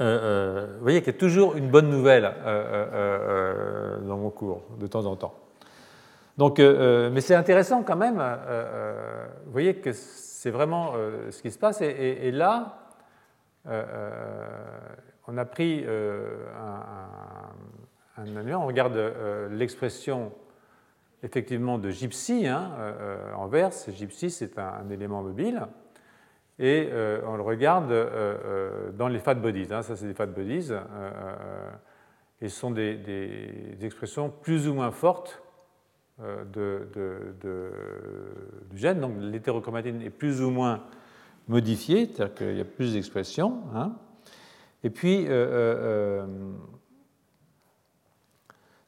euh, 0.00 0.04
euh, 0.04 0.66
vous 0.76 0.82
voyez 0.82 1.00
qu'il 1.00 1.12
y 1.12 1.16
a 1.16 1.18
toujours 1.18 1.56
une 1.56 1.68
bonne 1.68 1.90
nouvelle 1.90 2.32
dans 4.06 4.16
mon 4.16 4.30
cours, 4.30 4.62
de 4.78 4.86
temps 4.86 5.06
en 5.06 5.16
temps. 5.16 5.34
Donc, 6.36 6.58
mais 6.58 7.20
c'est 7.20 7.34
intéressant 7.34 7.82
quand 7.82 7.96
même, 7.96 8.22
vous 9.46 9.52
voyez 9.52 9.76
que 9.76 9.92
c'est 9.92 10.50
vraiment 10.50 10.92
ce 11.30 11.40
qui 11.40 11.50
se 11.50 11.58
passe. 11.58 11.80
Et, 11.80 12.30
là, 12.30 12.85
on 15.26 15.36
a 15.36 15.44
pris 15.44 15.84
un, 15.84 17.52
un, 18.16 18.54
on 18.54 18.66
regarde 18.66 18.98
l'expression 19.50 20.32
effectivement 21.22 21.78
de 21.78 21.90
gypsy 21.90 22.46
hein, 22.46 22.70
en 23.36 23.46
vert. 23.46 23.70
Gypsy, 23.88 24.30
c'est 24.30 24.58
un 24.58 24.88
élément 24.90 25.22
mobile 25.22 25.66
et 26.58 26.88
euh, 26.90 27.20
on 27.26 27.36
le 27.36 27.42
regarde 27.42 27.92
euh, 27.92 28.08
euh, 28.44 28.90
dans 28.92 29.08
les 29.08 29.18
fat 29.18 29.34
bodies. 29.34 29.68
Hein, 29.70 29.82
ça, 29.82 29.94
c'est 29.96 30.06
des 30.06 30.14
fat 30.14 30.26
bodies. 30.26 30.72
et 32.40 32.48
ce 32.48 32.58
sont 32.58 32.70
des, 32.70 33.76
expressions 33.82 34.30
plus 34.30 34.68
ou 34.68 34.74
moins 34.74 34.90
fortes 34.90 35.42
du 36.18 36.78
gène. 38.74 39.00
Donc 39.00 39.16
l'hétérochromatine 39.18 40.00
est 40.02 40.10
plus 40.10 40.40
ou 40.42 40.50
moins 40.50 40.84
modifiée, 41.48 42.06
c'est-à-dire 42.06 42.34
qu'il 42.34 42.56
y 42.56 42.60
a 42.60 42.64
plus 42.64 42.94
d'expression. 42.94 43.62
Hein. 43.74 43.96
Et 44.82 44.90
puis, 44.90 45.26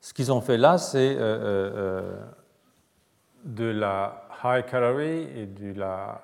ce 0.01 0.15
qu'ils 0.15 0.33
ont 0.33 0.41
fait 0.41 0.57
là, 0.57 0.79
c'est 0.79 1.17
de 3.45 3.65
la 3.65 4.29
high 4.45 4.65
calorie 4.65 5.29
et 5.35 5.47
de 5.47 5.79
la, 5.79 6.23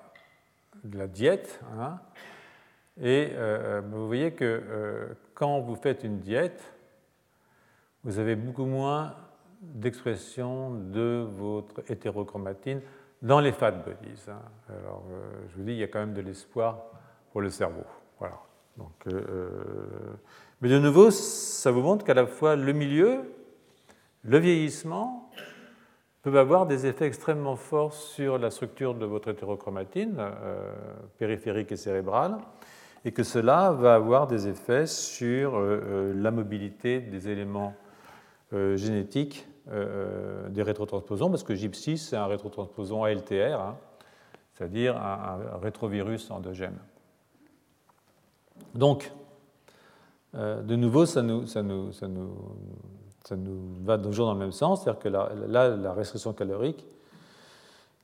diète. 1.08 1.60
Hein. 1.78 1.98
Et 3.00 3.30
euh, 3.32 3.78
euh, 3.78 3.82
vous 3.90 4.06
voyez 4.06 4.32
que 4.32 4.44
euh, 4.44 5.06
quand 5.34 5.60
vous 5.60 5.74
faites 5.74 6.04
une 6.04 6.20
diète, 6.20 6.62
vous 8.04 8.18
avez 8.18 8.36
beaucoup 8.36 8.66
moins 8.66 9.14
d'expression 9.60 10.70
de 10.74 11.26
votre 11.36 11.90
hétérochromatine 11.90 12.82
dans 13.24 13.40
les 13.40 13.50
fat 13.50 13.72
bodies. 13.72 14.22
Hein. 14.28 14.38
Alors, 14.68 15.02
je 15.48 15.56
vous 15.56 15.64
dis, 15.64 15.72
il 15.72 15.78
y 15.78 15.82
a 15.82 15.88
quand 15.88 15.98
même 15.98 16.14
de 16.14 16.20
l'espoir 16.20 16.84
pour 17.32 17.40
le 17.40 17.50
cerveau. 17.50 17.82
Voilà. 18.20 18.38
Donc, 18.76 19.06
mais 20.60 20.68
de 20.68 20.78
nouveau, 20.78 21.10
ça 21.10 21.70
vous 21.70 21.82
montre 21.82 22.04
qu'à 22.04 22.14
la 22.14 22.26
fois 22.26 22.56
le 22.56 22.72
milieu, 22.72 23.20
le 24.22 24.38
vieillissement 24.38 25.30
peuvent 26.22 26.38
avoir 26.38 26.66
des 26.66 26.86
effets 26.86 27.06
extrêmement 27.06 27.56
forts 27.56 27.92
sur 27.92 28.38
la 28.38 28.50
structure 28.50 28.94
de 28.94 29.04
votre 29.04 29.28
hétérochromatine 29.28 30.16
euh, 30.18 30.72
périphérique 31.18 31.70
et 31.72 31.76
cérébrale, 31.76 32.38
et 33.04 33.12
que 33.12 33.22
cela 33.22 33.72
va 33.72 33.94
avoir 33.94 34.26
des 34.26 34.48
effets 34.48 34.86
sur 34.86 35.56
euh, 35.56 35.82
euh, 35.84 36.14
la 36.16 36.30
mobilité 36.30 37.00
des 37.00 37.28
éléments 37.28 37.74
génétiques 38.76 39.48
des 39.66 40.62
rétrotransposons, 40.62 41.30
parce 41.30 41.42
que 41.42 41.54
GIP6, 41.54 41.96
c'est 41.96 42.16
un 42.16 42.26
rétrotransposon 42.26 43.02
ALTR, 43.02 43.60
hein, 43.60 43.76
c'est-à-dire 44.52 44.96
un, 44.96 45.58
rétrovirus 45.62 46.30
endogène. 46.30 46.76
Donc, 48.74 49.10
de 50.34 50.76
nouveau, 50.76 51.06
ça 51.06 51.22
nous 51.22 51.46
va 53.84 53.98
toujours 53.98 54.26
dans 54.26 54.34
le 54.34 54.38
même 54.38 54.52
sens, 54.52 54.82
c'est-à-dire 54.82 55.00
que 55.00 55.08
là, 55.08 55.76
la 55.76 55.92
restriction 55.94 56.34
calorique 56.34 56.84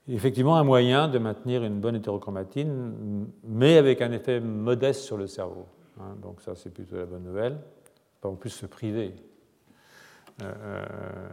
est 0.09 0.15
effectivement 0.15 0.57
un 0.57 0.65
moyen 0.65 1.09
de 1.09 1.19
maintenir 1.19 1.65
une 1.65 1.81
bonne 1.81 1.97
hétérochromatine, 1.97 3.27
mais 3.45 3.77
avec 3.77 4.03
un 4.03 4.13
effet 4.13 4.41
modeste 4.41 5.03
sur 5.03 5.17
le 5.17 5.27
cerveau. 5.27 5.67
Hein. 6.01 6.17
donc 6.23 6.41
ça, 6.41 6.55
c'est 6.55 6.71
plutôt 6.71 6.97
la 6.97 7.07
bonne 7.07 7.25
nouvelle. 7.25 7.59
Pas 8.21 8.29
en 8.29 8.35
plus 8.35 8.51
se 8.51 8.67
priver. 8.67 9.15
Euh, 10.43 10.53
euh, 10.63 10.85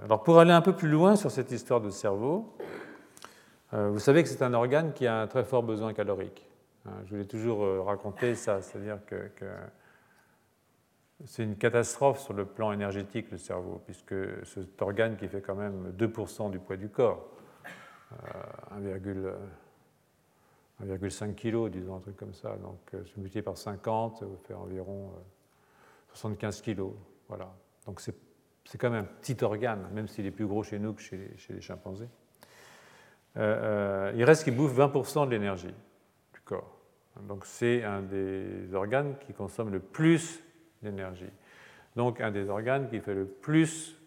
alors 0.05 0.23
pour 0.23 0.39
aller 0.39 0.51
un 0.51 0.61
peu 0.61 0.73
plus 0.73 0.89
loin 0.89 1.15
sur 1.15 1.31
cette 1.31 1.51
histoire 1.51 1.81
de 1.81 1.89
cerveau, 1.89 2.55
euh, 3.73 3.89
vous 3.89 3.99
savez 3.99 4.23
que 4.23 4.29
c'est 4.29 4.41
un 4.41 4.53
organe 4.53 4.93
qui 4.93 5.07
a 5.07 5.21
un 5.21 5.27
très 5.27 5.43
fort 5.43 5.63
besoin 5.63 5.93
calorique. 5.93 6.43
Je 7.03 7.09
voulais 7.09 7.25
toujours 7.25 7.85
raconter 7.85 8.33
ça, 8.33 8.61
c'est-à-dire 8.61 8.99
que, 9.05 9.29
c'est 11.25 11.43
une 11.43 11.57
catastrophe 11.57 12.19
sur 12.19 12.33
le 12.33 12.45
plan 12.45 12.71
énergétique, 12.71 13.29
le 13.29 13.37
cerveau, 13.37 13.81
puisque 13.83 14.15
cet 14.45 14.81
organe 14.81 15.17
qui 15.17 15.27
fait 15.27 15.41
quand 15.41 15.55
même 15.55 15.91
2% 15.97 16.49
du 16.49 16.59
poids 16.59 16.77
du 16.77 16.87
corps, 16.87 17.27
1,5 18.71 19.35
euh, 20.83 21.33
kg, 21.33 21.71
disons, 21.71 21.95
un 21.95 21.99
truc 21.99 22.17
comme 22.17 22.33
ça, 22.33 22.55
donc 22.57 22.79
se 22.91 23.19
multiplié 23.19 23.41
par 23.41 23.57
50, 23.57 24.17
ça 24.17 24.25
vous 24.25 24.37
fait 24.47 24.53
environ 24.53 25.11
75 26.13 26.59
euh, 26.59 26.73
kg. 26.73 26.83
Voilà. 27.27 27.51
Donc 27.85 27.99
c'est 27.99 28.15
quand 28.75 28.89
même 28.89 29.03
un 29.03 29.07
petit 29.21 29.43
organe, 29.43 29.87
même 29.93 30.07
s'il 30.07 30.25
est 30.25 30.31
plus 30.31 30.45
gros 30.45 30.63
chez 30.63 30.79
nous 30.79 30.93
que 30.93 31.01
chez 31.01 31.35
les, 31.49 31.61
chimpanzés. 31.61 32.09
il 33.35 34.23
reste 34.23 34.43
qu'il 34.43 34.55
bouffe 34.55 34.77
20% 34.77 35.25
de 35.25 35.31
l'énergie 35.31 35.73
du 36.33 36.41
corps. 36.41 36.77
Donc 37.27 37.45
c'est 37.45 37.83
un 37.83 38.01
des 38.01 38.73
organes 38.73 39.15
qui 39.25 39.33
consomme 39.33 39.71
le 39.71 39.79
plus 39.79 40.43
d'énergie. 40.81 41.29
Donc 41.95 42.21
un 42.21 42.31
des 42.31 42.49
organes 42.49 42.89
qui 42.89 42.99
fait 42.99 43.15
le 43.15 43.25
plus, 43.25 43.97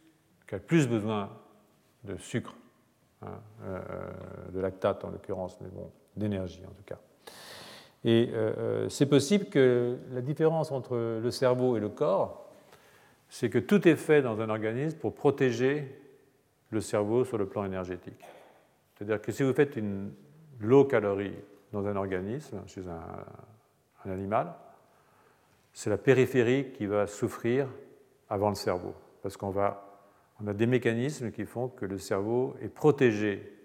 qui 0.46 0.54
a 0.54 0.58
le 0.58 0.64
plus 0.64 0.88
besoin 0.88 1.30
de 2.04 2.16
sucre, 2.16 2.54
hein, 3.22 3.40
euh, 3.64 3.80
de 4.52 4.60
lactate 4.60 5.04
en 5.04 5.10
l'occurrence, 5.10 5.58
mais 5.60 5.68
bon, 5.68 5.90
d'énergie 6.16 6.62
en 6.66 6.72
tout 6.72 6.84
cas. 6.84 6.98
Et 8.04 8.30
euh, 8.32 8.52
euh, 8.56 8.88
c'est 8.88 9.06
possible 9.06 9.46
que 9.46 9.98
la 10.10 10.22
différence 10.22 10.72
entre 10.72 10.96
le 10.96 11.30
cerveau 11.30 11.76
et 11.76 11.80
le 11.80 11.88
corps, 11.88 12.49
c'est 13.30 13.48
que 13.48 13.58
tout 13.58 13.88
est 13.88 13.96
fait 13.96 14.20
dans 14.20 14.40
un 14.40 14.50
organisme 14.50 14.98
pour 14.98 15.14
protéger 15.14 15.88
le 16.70 16.80
cerveau 16.80 17.24
sur 17.24 17.38
le 17.38 17.46
plan 17.46 17.64
énergétique. 17.64 18.22
C'est-à-dire 18.94 19.22
que 19.22 19.32
si 19.32 19.42
vous 19.42 19.54
faites 19.54 19.76
une 19.76 20.12
low 20.60 20.84
calorie 20.84 21.36
dans 21.72 21.86
un 21.86 21.96
organisme, 21.96 22.60
chez 22.66 22.82
un 22.86 24.10
animal, 24.10 24.52
c'est 25.72 25.90
la 25.90 25.96
périphérie 25.96 26.72
qui 26.72 26.86
va 26.86 27.06
souffrir 27.06 27.68
avant 28.28 28.48
le 28.48 28.56
cerveau, 28.56 28.94
parce 29.22 29.36
qu'on 29.36 29.54
on 30.42 30.46
a 30.46 30.52
des 30.52 30.66
mécanismes 30.66 31.30
qui 31.30 31.44
font 31.44 31.68
que 31.68 31.86
le 31.86 31.98
cerveau 31.98 32.56
est 32.60 32.68
protégé 32.68 33.56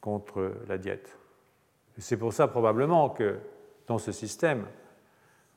contre 0.00 0.52
la 0.68 0.78
diète. 0.78 1.18
C'est 1.98 2.16
pour 2.16 2.32
ça 2.32 2.48
probablement 2.48 3.10
que 3.10 3.38
dans 3.86 3.98
ce 3.98 4.12
système, 4.12 4.66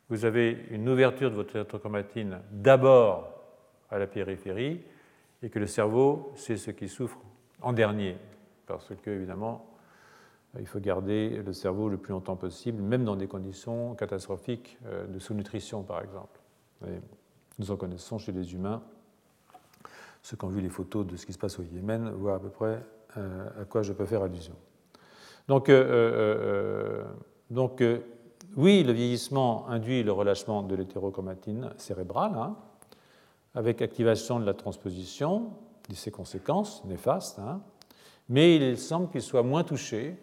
vous 0.09 0.25
avez 0.25 0.65
une 0.71 0.89
ouverture 0.89 1.29
de 1.29 1.35
votre 1.35 1.55
hétérochromatine 1.55 2.39
d'abord 2.51 3.31
à 3.89 3.99
la 3.99 4.07
périphérie 4.07 4.81
et 5.41 5.49
que 5.49 5.59
le 5.59 5.67
cerveau, 5.67 6.31
c'est 6.35 6.57
ce 6.57 6.71
qui 6.71 6.87
souffre 6.87 7.19
en 7.61 7.73
dernier, 7.73 8.17
parce 8.65 8.91
que 9.03 9.11
évidemment, 9.11 9.65
il 10.57 10.65
faut 10.65 10.79
garder 10.79 11.41
le 11.45 11.53
cerveau 11.53 11.89
le 11.89 11.97
plus 11.97 12.11
longtemps 12.11 12.35
possible, 12.35 12.81
même 12.81 13.03
dans 13.03 13.15
des 13.15 13.27
conditions 13.27 13.93
catastrophiques 13.95 14.79
euh, 14.85 15.05
de 15.05 15.19
sous-nutrition, 15.19 15.83
par 15.83 16.01
exemple. 16.01 16.39
nous 17.59 17.71
en 17.71 17.75
connaissons 17.75 18.17
chez 18.17 18.31
les 18.31 18.53
humains. 18.53 18.81
Ceux 20.23 20.37
qui 20.37 20.45
ont 20.45 20.49
vu 20.49 20.61
les 20.61 20.69
photos 20.69 21.05
de 21.05 21.15
ce 21.15 21.25
qui 21.25 21.33
se 21.33 21.37
passe 21.37 21.59
au 21.59 21.63
Yémen 21.63 22.09
voient 22.11 22.35
à 22.35 22.39
peu 22.39 22.49
près 22.49 22.81
euh, 23.17 23.61
à 23.61 23.65
quoi 23.65 23.83
je 23.83 23.93
peux 23.93 24.05
faire 24.05 24.23
allusion. 24.23 24.55
Donc, 25.47 25.69
euh, 25.69 27.03
donc 27.49 27.81
oui, 28.55 28.83
le 28.83 28.93
vieillissement 28.93 29.67
induit 29.67 30.03
le 30.03 30.11
relâchement 30.11 30.63
de 30.63 30.75
l'hétérochromatine 30.75 31.71
cérébrale, 31.77 32.33
hein, 32.35 32.55
avec 33.55 33.81
activation 33.81 34.39
de 34.39 34.45
la 34.45 34.53
transposition, 34.53 35.53
de 35.89 35.95
ses 35.95 36.11
conséquences 36.11 36.83
néfastes, 36.85 37.39
hein, 37.39 37.61
mais 38.27 38.55
il 38.55 38.77
semble 38.77 39.09
qu'il 39.09 39.21
soit 39.21 39.43
moins 39.43 39.63
touché 39.63 40.17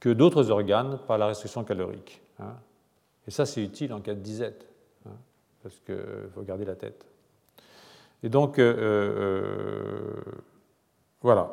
que 0.00 0.08
d'autres 0.08 0.50
organes 0.50 0.98
par 1.06 1.18
la 1.18 1.26
restriction 1.26 1.64
calorique. 1.64 2.20
Hein. 2.38 2.54
Et 3.26 3.30
ça, 3.30 3.46
c'est 3.46 3.62
utile 3.62 3.92
en 3.92 4.00
cas 4.00 4.14
de 4.14 4.20
disette, 4.20 4.66
parce 5.62 5.78
qu'il 5.80 6.30
faut 6.34 6.42
garder 6.42 6.64
la 6.64 6.76
tête. 6.76 7.06
Et 8.22 8.28
donc, 8.28 8.58
euh, 8.58 8.74
euh, 8.78 10.22
voilà. 11.20 11.50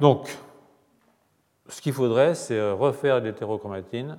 Donc, 0.00 0.36
ce 1.68 1.80
qu'il 1.80 1.92
faudrait, 1.92 2.34
c'est 2.34 2.70
refaire 2.70 3.20
l'hétérochromatine 3.20 4.18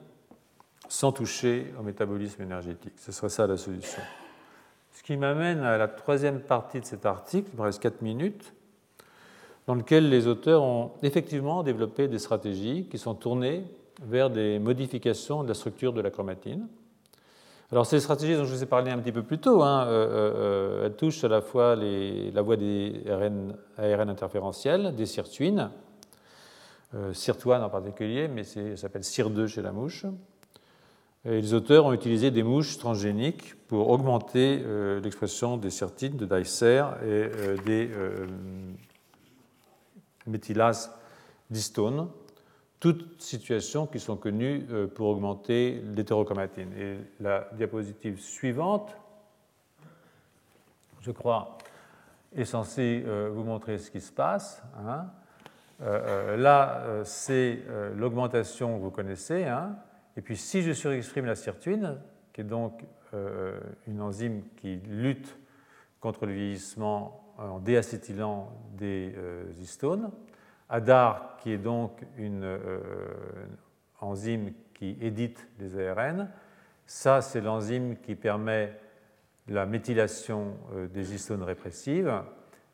sans 0.90 1.12
toucher 1.12 1.74
au 1.80 1.84
métabolisme 1.84 2.42
énergétique. 2.42 2.94
Ce 2.98 3.12
serait 3.12 3.30
ça 3.30 3.48
la 3.48 3.58
solution. 3.58 4.02
Ce 4.92 5.04
qui 5.04 5.18
m'amène 5.18 5.60
à 5.60 5.78
la 5.78 5.88
troisième 5.88 6.40
partie 6.40 6.80
de 6.80 6.86
cet 6.86 7.06
article, 7.06 7.50
il 7.54 7.60
me 7.60 7.64
reste 7.64 7.82
4 7.82 8.02
minutes 8.02 8.54
dans 9.68 9.76
lequel 9.76 10.10
les 10.10 10.28
auteurs 10.28 10.64
ont 10.64 10.92
effectivement 11.04 11.62
développé 11.62 12.08
des 12.08 12.20
stratégies 12.20 12.88
qui 12.90 12.98
sont 12.98 13.14
tournées 13.14 13.64
vers 14.02 14.30
des 14.30 14.60
modifications 14.60 15.44
de 15.44 15.50
la 15.50 15.54
structure 15.54 15.94
de 15.94 16.02
la 16.02 16.10
chromatine. 16.10 16.68
Alors 17.72 17.86
ces 17.86 18.00
stratégies 18.00 18.38
dont 18.38 18.46
je 18.46 18.54
vous 18.54 18.64
ai 18.64 18.66
parlé 18.66 18.92
un 18.92 18.98
petit 18.98 19.12
peu 19.12 19.24
plus 19.24 19.40
tôt, 19.40 19.62
hein, 19.62 19.86
euh, 19.88 20.08
euh, 20.08 20.86
elles 20.86 20.96
touchent 20.96 21.26
à 21.26 21.28
la 21.28 21.42
fois 21.42 21.76
la 21.76 22.42
voie 22.42 22.56
des 22.56 23.04
ARN, 23.10 24.10
interférentiels, 24.10 24.96
des 24.96 25.06
sirtuines, 25.06 25.70
euh, 26.96 27.14
sirtuane 27.14 27.64
en 27.64 27.70
particulier, 27.70 28.28
mais 28.28 28.44
ça 28.44 28.76
s'appelle 28.78 29.02
CIR2 29.02 29.48
chez 29.48 29.62
la 29.62 29.72
mouche. 29.72 30.06
Et 31.26 31.42
les 31.42 31.54
auteurs 31.54 31.86
ont 31.86 31.94
utilisé 31.94 32.32
des 32.32 32.44
mouches 32.44 32.78
transgéniques 32.78 33.56
pour 33.68 33.90
augmenter 33.90 34.64
l'expression 35.04 35.58
des 35.58 35.72
sirtines, 35.72 36.16
de 36.16 36.26
Dicer 36.26 36.86
et 37.04 37.30
des 37.66 37.90
méthylase 40.28 40.92
d'histone, 41.50 42.10
toutes 42.80 43.22
situations 43.22 43.88
qui 43.88 44.00
sont 44.00 44.18
connues 44.18 44.66
euh, 44.70 44.88
pour 44.88 45.08
augmenter 45.08 45.82
l'hétérochromatine. 45.96 46.72
Et 46.74 46.98
la 47.20 47.48
diapositive 47.54 48.20
suivante, 48.20 48.96
je 51.02 51.12
crois, 51.12 51.58
est 52.36 52.46
censée 52.46 53.04
euh, 53.06 53.30
vous 53.34 53.44
montrer 53.44 53.78
ce 53.80 53.90
qui 53.90 54.02
se 54.02 54.12
passe. 54.12 54.62
Hein. 54.86 55.08
Euh, 55.82 56.38
là, 56.38 57.04
c'est 57.04 57.60
l'augmentation 57.96 58.78
que 58.78 58.84
vous 58.84 58.92
connaissez. 58.92 59.46
Hein. 59.46 59.78
Et 60.16 60.22
puis, 60.22 60.38
si 60.38 60.62
je 60.62 60.72
surexprime 60.72 61.26
la 61.26 61.36
sirtuine, 61.36 61.98
qui 62.34 62.42
est 62.42 62.46
donc 62.46 62.84
une 63.88 64.02
enzyme 64.02 64.44
qui 64.58 64.76
lutte 64.76 65.38
contre 66.00 66.26
le 66.26 66.34
vieillissement 66.34 67.34
en 67.38 67.60
déacétylant 67.60 68.52
des 68.74 69.16
histones. 69.62 70.12
ADAR, 70.70 71.38
qui 71.38 71.52
est 71.52 71.58
donc 71.58 72.02
une 72.18 72.60
enzyme 74.02 74.52
qui 74.74 74.98
édite 75.00 75.48
les 75.60 75.80
ARN. 75.80 76.30
Ça, 76.86 77.22
c'est 77.22 77.42
l'enzyme 77.42 77.98
qui 77.98 78.16
permet 78.16 78.78
la 79.48 79.66
méthylation 79.66 80.56
des 80.94 81.14
histones 81.14 81.44
répressives. 81.44 82.12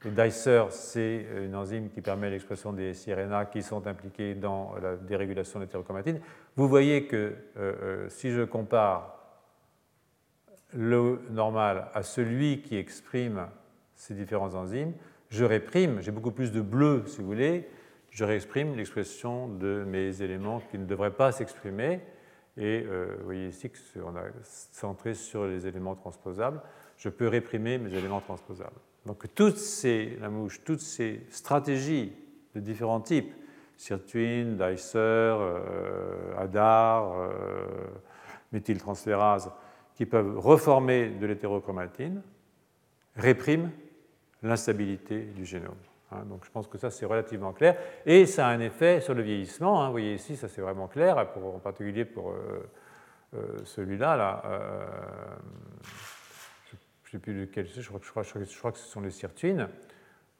Le 0.06 0.12
dicer, 0.12 0.66
c'est 0.70 1.26
une 1.46 1.56
enzyme 1.56 1.90
qui 1.90 2.02
permet 2.02 2.30
l'expression 2.30 2.74
des 2.74 2.94
siRNA 2.94 3.46
qui 3.46 3.64
sont 3.64 3.88
impliqués 3.88 4.36
dans 4.36 4.76
la 4.82 4.98
dérégulation 4.98 5.60
de 5.60 5.64
l'hétérochromatine. 5.64 6.20
Vous 6.58 6.68
voyez 6.68 7.08
que 7.08 7.16
euh, 7.16 7.34
euh, 7.58 8.10
si 8.10 8.32
je 8.32 8.42
compare 8.42 9.18
le 10.74 11.22
normal 11.30 11.88
à 11.94 12.04
celui 12.04 12.62
qui 12.62 12.76
exprime 12.76 13.48
ces 13.96 14.14
différentes 14.14 14.56
enzymes, 14.56 14.94
je 15.30 15.46
réprime, 15.46 16.02
j'ai 16.02 16.12
beaucoup 16.12 16.32
plus 16.32 16.52
de 16.52 16.60
bleu 16.60 17.04
si 17.08 17.22
vous 17.22 17.28
voulez, 17.28 17.70
je 18.10 18.26
réexprime 18.26 18.76
l'expression 18.76 19.48
de 19.48 19.86
mes 19.88 20.22
éléments 20.22 20.62
qui 20.70 20.78
ne 20.78 20.86
devraient 20.86 21.16
pas 21.16 21.32
s'exprimer. 21.32 22.02
Et 22.58 22.84
euh, 22.86 23.16
vous 23.20 23.26
voyez 23.26 23.48
ici 23.48 23.72
qu'on 23.72 24.18
a 24.18 24.24
centré 24.44 25.14
sur 25.14 25.46
les 25.46 25.66
éléments 25.66 25.96
transposables. 25.96 26.62
Je 26.98 27.08
peux 27.08 27.30
réprimer 27.30 27.78
mes 27.78 27.94
éléments 27.94 28.20
transposables. 28.20 28.80
Donc 29.06 29.34
toutes 29.34 29.58
ces, 29.58 30.18
la 30.22 30.30
toutes 30.64 30.80
ces 30.80 31.26
stratégies 31.30 32.14
de 32.56 32.60
différents 32.60 33.02
types, 33.02 33.34
sirtuine, 33.76 34.56
dicer, 34.56 34.98
euh, 34.98 36.38
ADAR, 36.38 37.12
euh, 37.14 37.28
méthyltransférase, 38.52 39.52
qui 39.96 40.06
peuvent 40.06 40.40
reformer 40.40 41.10
de 41.10 41.26
l'hétérochromatine, 41.26 42.22
répriment 43.16 43.72
l'instabilité 44.42 45.22
du 45.22 45.46
génome. 45.46 45.76
Hein. 46.12 46.24
donc 46.30 46.46
je 46.46 46.52
pense 46.52 46.68
que 46.68 46.78
ça 46.78 46.90
c'est 46.90 47.06
relativement 47.06 47.54
clair. 47.54 47.78
Et 48.06 48.26
ça 48.26 48.48
a 48.48 48.52
un 48.52 48.60
effet 48.60 49.02
sur 49.02 49.14
le 49.14 49.22
vieillissement. 49.22 49.82
Hein. 49.82 49.88
vous 49.88 49.94
voyez 49.94 50.14
ici, 50.14 50.38
ça 50.38 50.48
c'est 50.48 50.62
vraiment 50.62 50.88
clair, 50.88 51.18
en 51.18 51.60
particulier 51.60 52.06
pour 52.06 52.32
euh, 52.32 53.62
celui-là. 53.66 54.16
Là, 54.16 54.44
sais 57.14 57.20
plus 57.20 57.34
lequel 57.34 57.68
je 57.68 57.88
crois, 57.88 58.24
je, 58.24 58.58
crois, 58.58 58.72
que 58.72 58.78
ce 58.78 58.88
sont 58.88 59.02
les 59.02 59.12
sirtuines, 59.12 59.70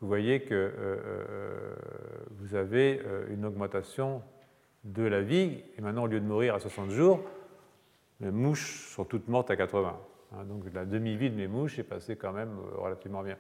vous 0.02 0.08
voyez 0.08 0.42
que 0.42 0.54
euh, 0.54 0.72
euh, 0.80 1.76
vous 2.32 2.56
avez 2.56 3.02
euh, 3.06 3.28
une 3.30 3.46
augmentation 3.46 4.22
de 4.84 5.04
la 5.04 5.22
vie, 5.22 5.64
et 5.78 5.82
maintenant 5.82 6.04
au 6.04 6.08
lieu 6.08 6.20
de 6.20 6.26
mourir 6.26 6.56
à 6.56 6.60
60 6.60 6.90
jours, 6.90 7.22
les 8.20 8.32
mouches 8.32 8.90
sont 8.90 9.06
toutes 9.06 9.28
mortes 9.28 9.52
à 9.52 9.56
80. 9.56 9.98
Hein. 10.34 10.46
donc 10.46 10.64
la 10.74 10.86
demi-vie 10.86 11.30
de 11.30 11.36
mes 11.36 11.48
mouches 11.48 11.78
est 11.78 11.84
passée 11.84 12.16
quand 12.16 12.34
même 12.34 12.58
relativement 12.76 13.22
bien. 13.22 13.38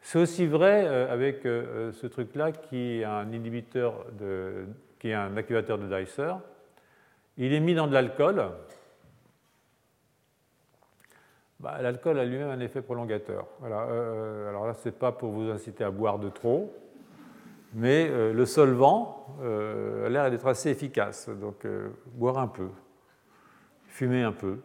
C'est 0.00 0.18
aussi 0.18 0.46
vrai 0.46 0.84
avec 1.08 1.42
ce 1.44 2.06
truc-là 2.08 2.50
qui 2.50 2.98
est 2.98 3.04
un 3.04 3.30
inhibiteur 3.30 4.04
de, 4.18 4.66
qui 4.98 5.10
est 5.10 5.14
un 5.14 5.36
activateur 5.36 5.78
de 5.78 5.86
Dicer. 5.86 6.34
Il 7.36 7.52
est 7.52 7.60
mis 7.60 7.74
dans 7.74 7.86
de 7.86 7.92
l'alcool, 7.92 8.42
bah, 11.62 11.80
l'alcool 11.80 12.18
a 12.18 12.24
lui-même 12.24 12.50
un 12.50 12.58
effet 12.58 12.82
prolongateur. 12.82 13.46
Voilà. 13.60 13.82
Euh, 13.82 14.48
alors 14.48 14.66
là, 14.66 14.74
ce 14.74 14.88
n'est 14.88 14.94
pas 14.94 15.12
pour 15.12 15.30
vous 15.30 15.48
inciter 15.48 15.84
à 15.84 15.92
boire 15.92 16.18
de 16.18 16.28
trop, 16.28 16.74
mais 17.72 18.08
euh, 18.10 18.32
le 18.32 18.44
solvant 18.46 19.36
euh, 19.42 20.06
a 20.06 20.08
l'air 20.08 20.28
d'être 20.28 20.48
assez 20.48 20.70
efficace. 20.70 21.28
Donc, 21.28 21.64
boire 22.14 22.38
un 22.38 22.48
peu, 22.48 22.66
fumer 23.86 24.24
un 24.24 24.32
peu. 24.32 24.58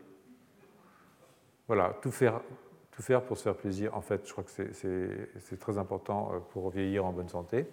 Voilà, 1.67 1.93
tout 2.01 2.09
faire, 2.09 2.41
tout 2.89 3.03
faire 3.03 3.21
pour 3.21 3.37
se 3.37 3.43
faire 3.43 3.55
plaisir. 3.55 3.95
En 3.95 4.01
fait, 4.01 4.25
je 4.25 4.31
crois 4.31 4.43
que 4.43 4.49
c'est 4.49 5.59
très 5.59 5.77
important 5.77 6.31
pour 6.51 6.71
vieillir 6.71 7.05
en 7.05 7.11
bonne 7.11 7.29
santé. 7.29 7.67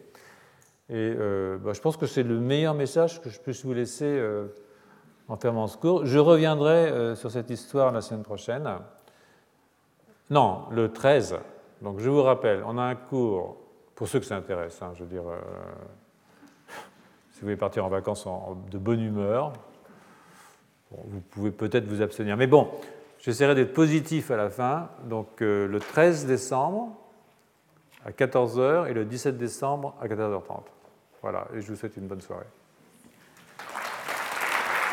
Et 0.90 1.14
bah, 1.14 1.72
je 1.72 1.80
pense 1.80 1.96
que 1.96 2.06
c'est 2.06 2.24
le 2.24 2.40
meilleur 2.40 2.74
message 2.74 3.22
que 3.22 3.30
je 3.30 3.40
puisse 3.40 3.64
vous 3.64 3.72
laisser 3.72 4.20
en 5.28 5.36
termes 5.36 5.64
ce 5.68 5.78
cours. 5.78 6.05
Je 6.05 6.18
reviendrai 6.18 7.14
sur 7.14 7.30
cette 7.30 7.51
histoire 7.51 7.92
la 7.92 8.01
semaine 8.01 8.24
prochaine. 8.24 8.68
Non, 10.30 10.66
le 10.70 10.92
13. 10.92 11.38
Donc 11.82 11.98
je 11.98 12.09
vous 12.09 12.22
rappelle, 12.22 12.62
on 12.66 12.78
a 12.78 12.82
un 12.82 12.94
cours, 12.94 13.56
pour 13.94 14.09
ceux 14.09 14.20
que 14.20 14.26
ça 14.26 14.36
intéresse, 14.36 14.80
hein, 14.82 14.92
je 14.94 15.05
veux 15.05 15.09
dire, 15.09 15.28
euh, 15.28 15.38
si 17.32 17.40
vous 17.40 17.46
voulez 17.46 17.56
partir 17.56 17.84
en 17.84 17.88
vacances 17.88 18.26
de 18.70 18.78
bonne 18.78 19.01
humeur, 19.01 19.52
vous 20.90 21.20
pouvez 21.20 21.51
peut-être 21.51 21.86
vous 21.86 22.01
abstenir. 22.01 22.36
Mais 22.36 22.46
bon, 22.46 22.70
j'essaierai 23.18 23.55
d'être 23.55 23.72
positif 23.72 24.30
à 24.30 24.36
la 24.36 24.51
fin. 24.51 24.88
Donc 25.05 25.42
euh, 25.42 25.66
le 25.66 25.80
13 25.80 26.26
décembre 26.26 26.96
à 28.05 28.10
14h 28.10 28.88
et 28.88 28.94
le 28.94 29.05
17 29.05 29.36
décembre 29.36 29.94
à 30.01 30.06
14h30. 30.06 30.62
Voilà, 31.22 31.48
et 31.55 31.60
je 31.60 31.70
vous 31.70 31.76
souhaite 31.76 31.96
une 31.96 32.06
bonne 32.06 32.20
soirée. 32.20 32.46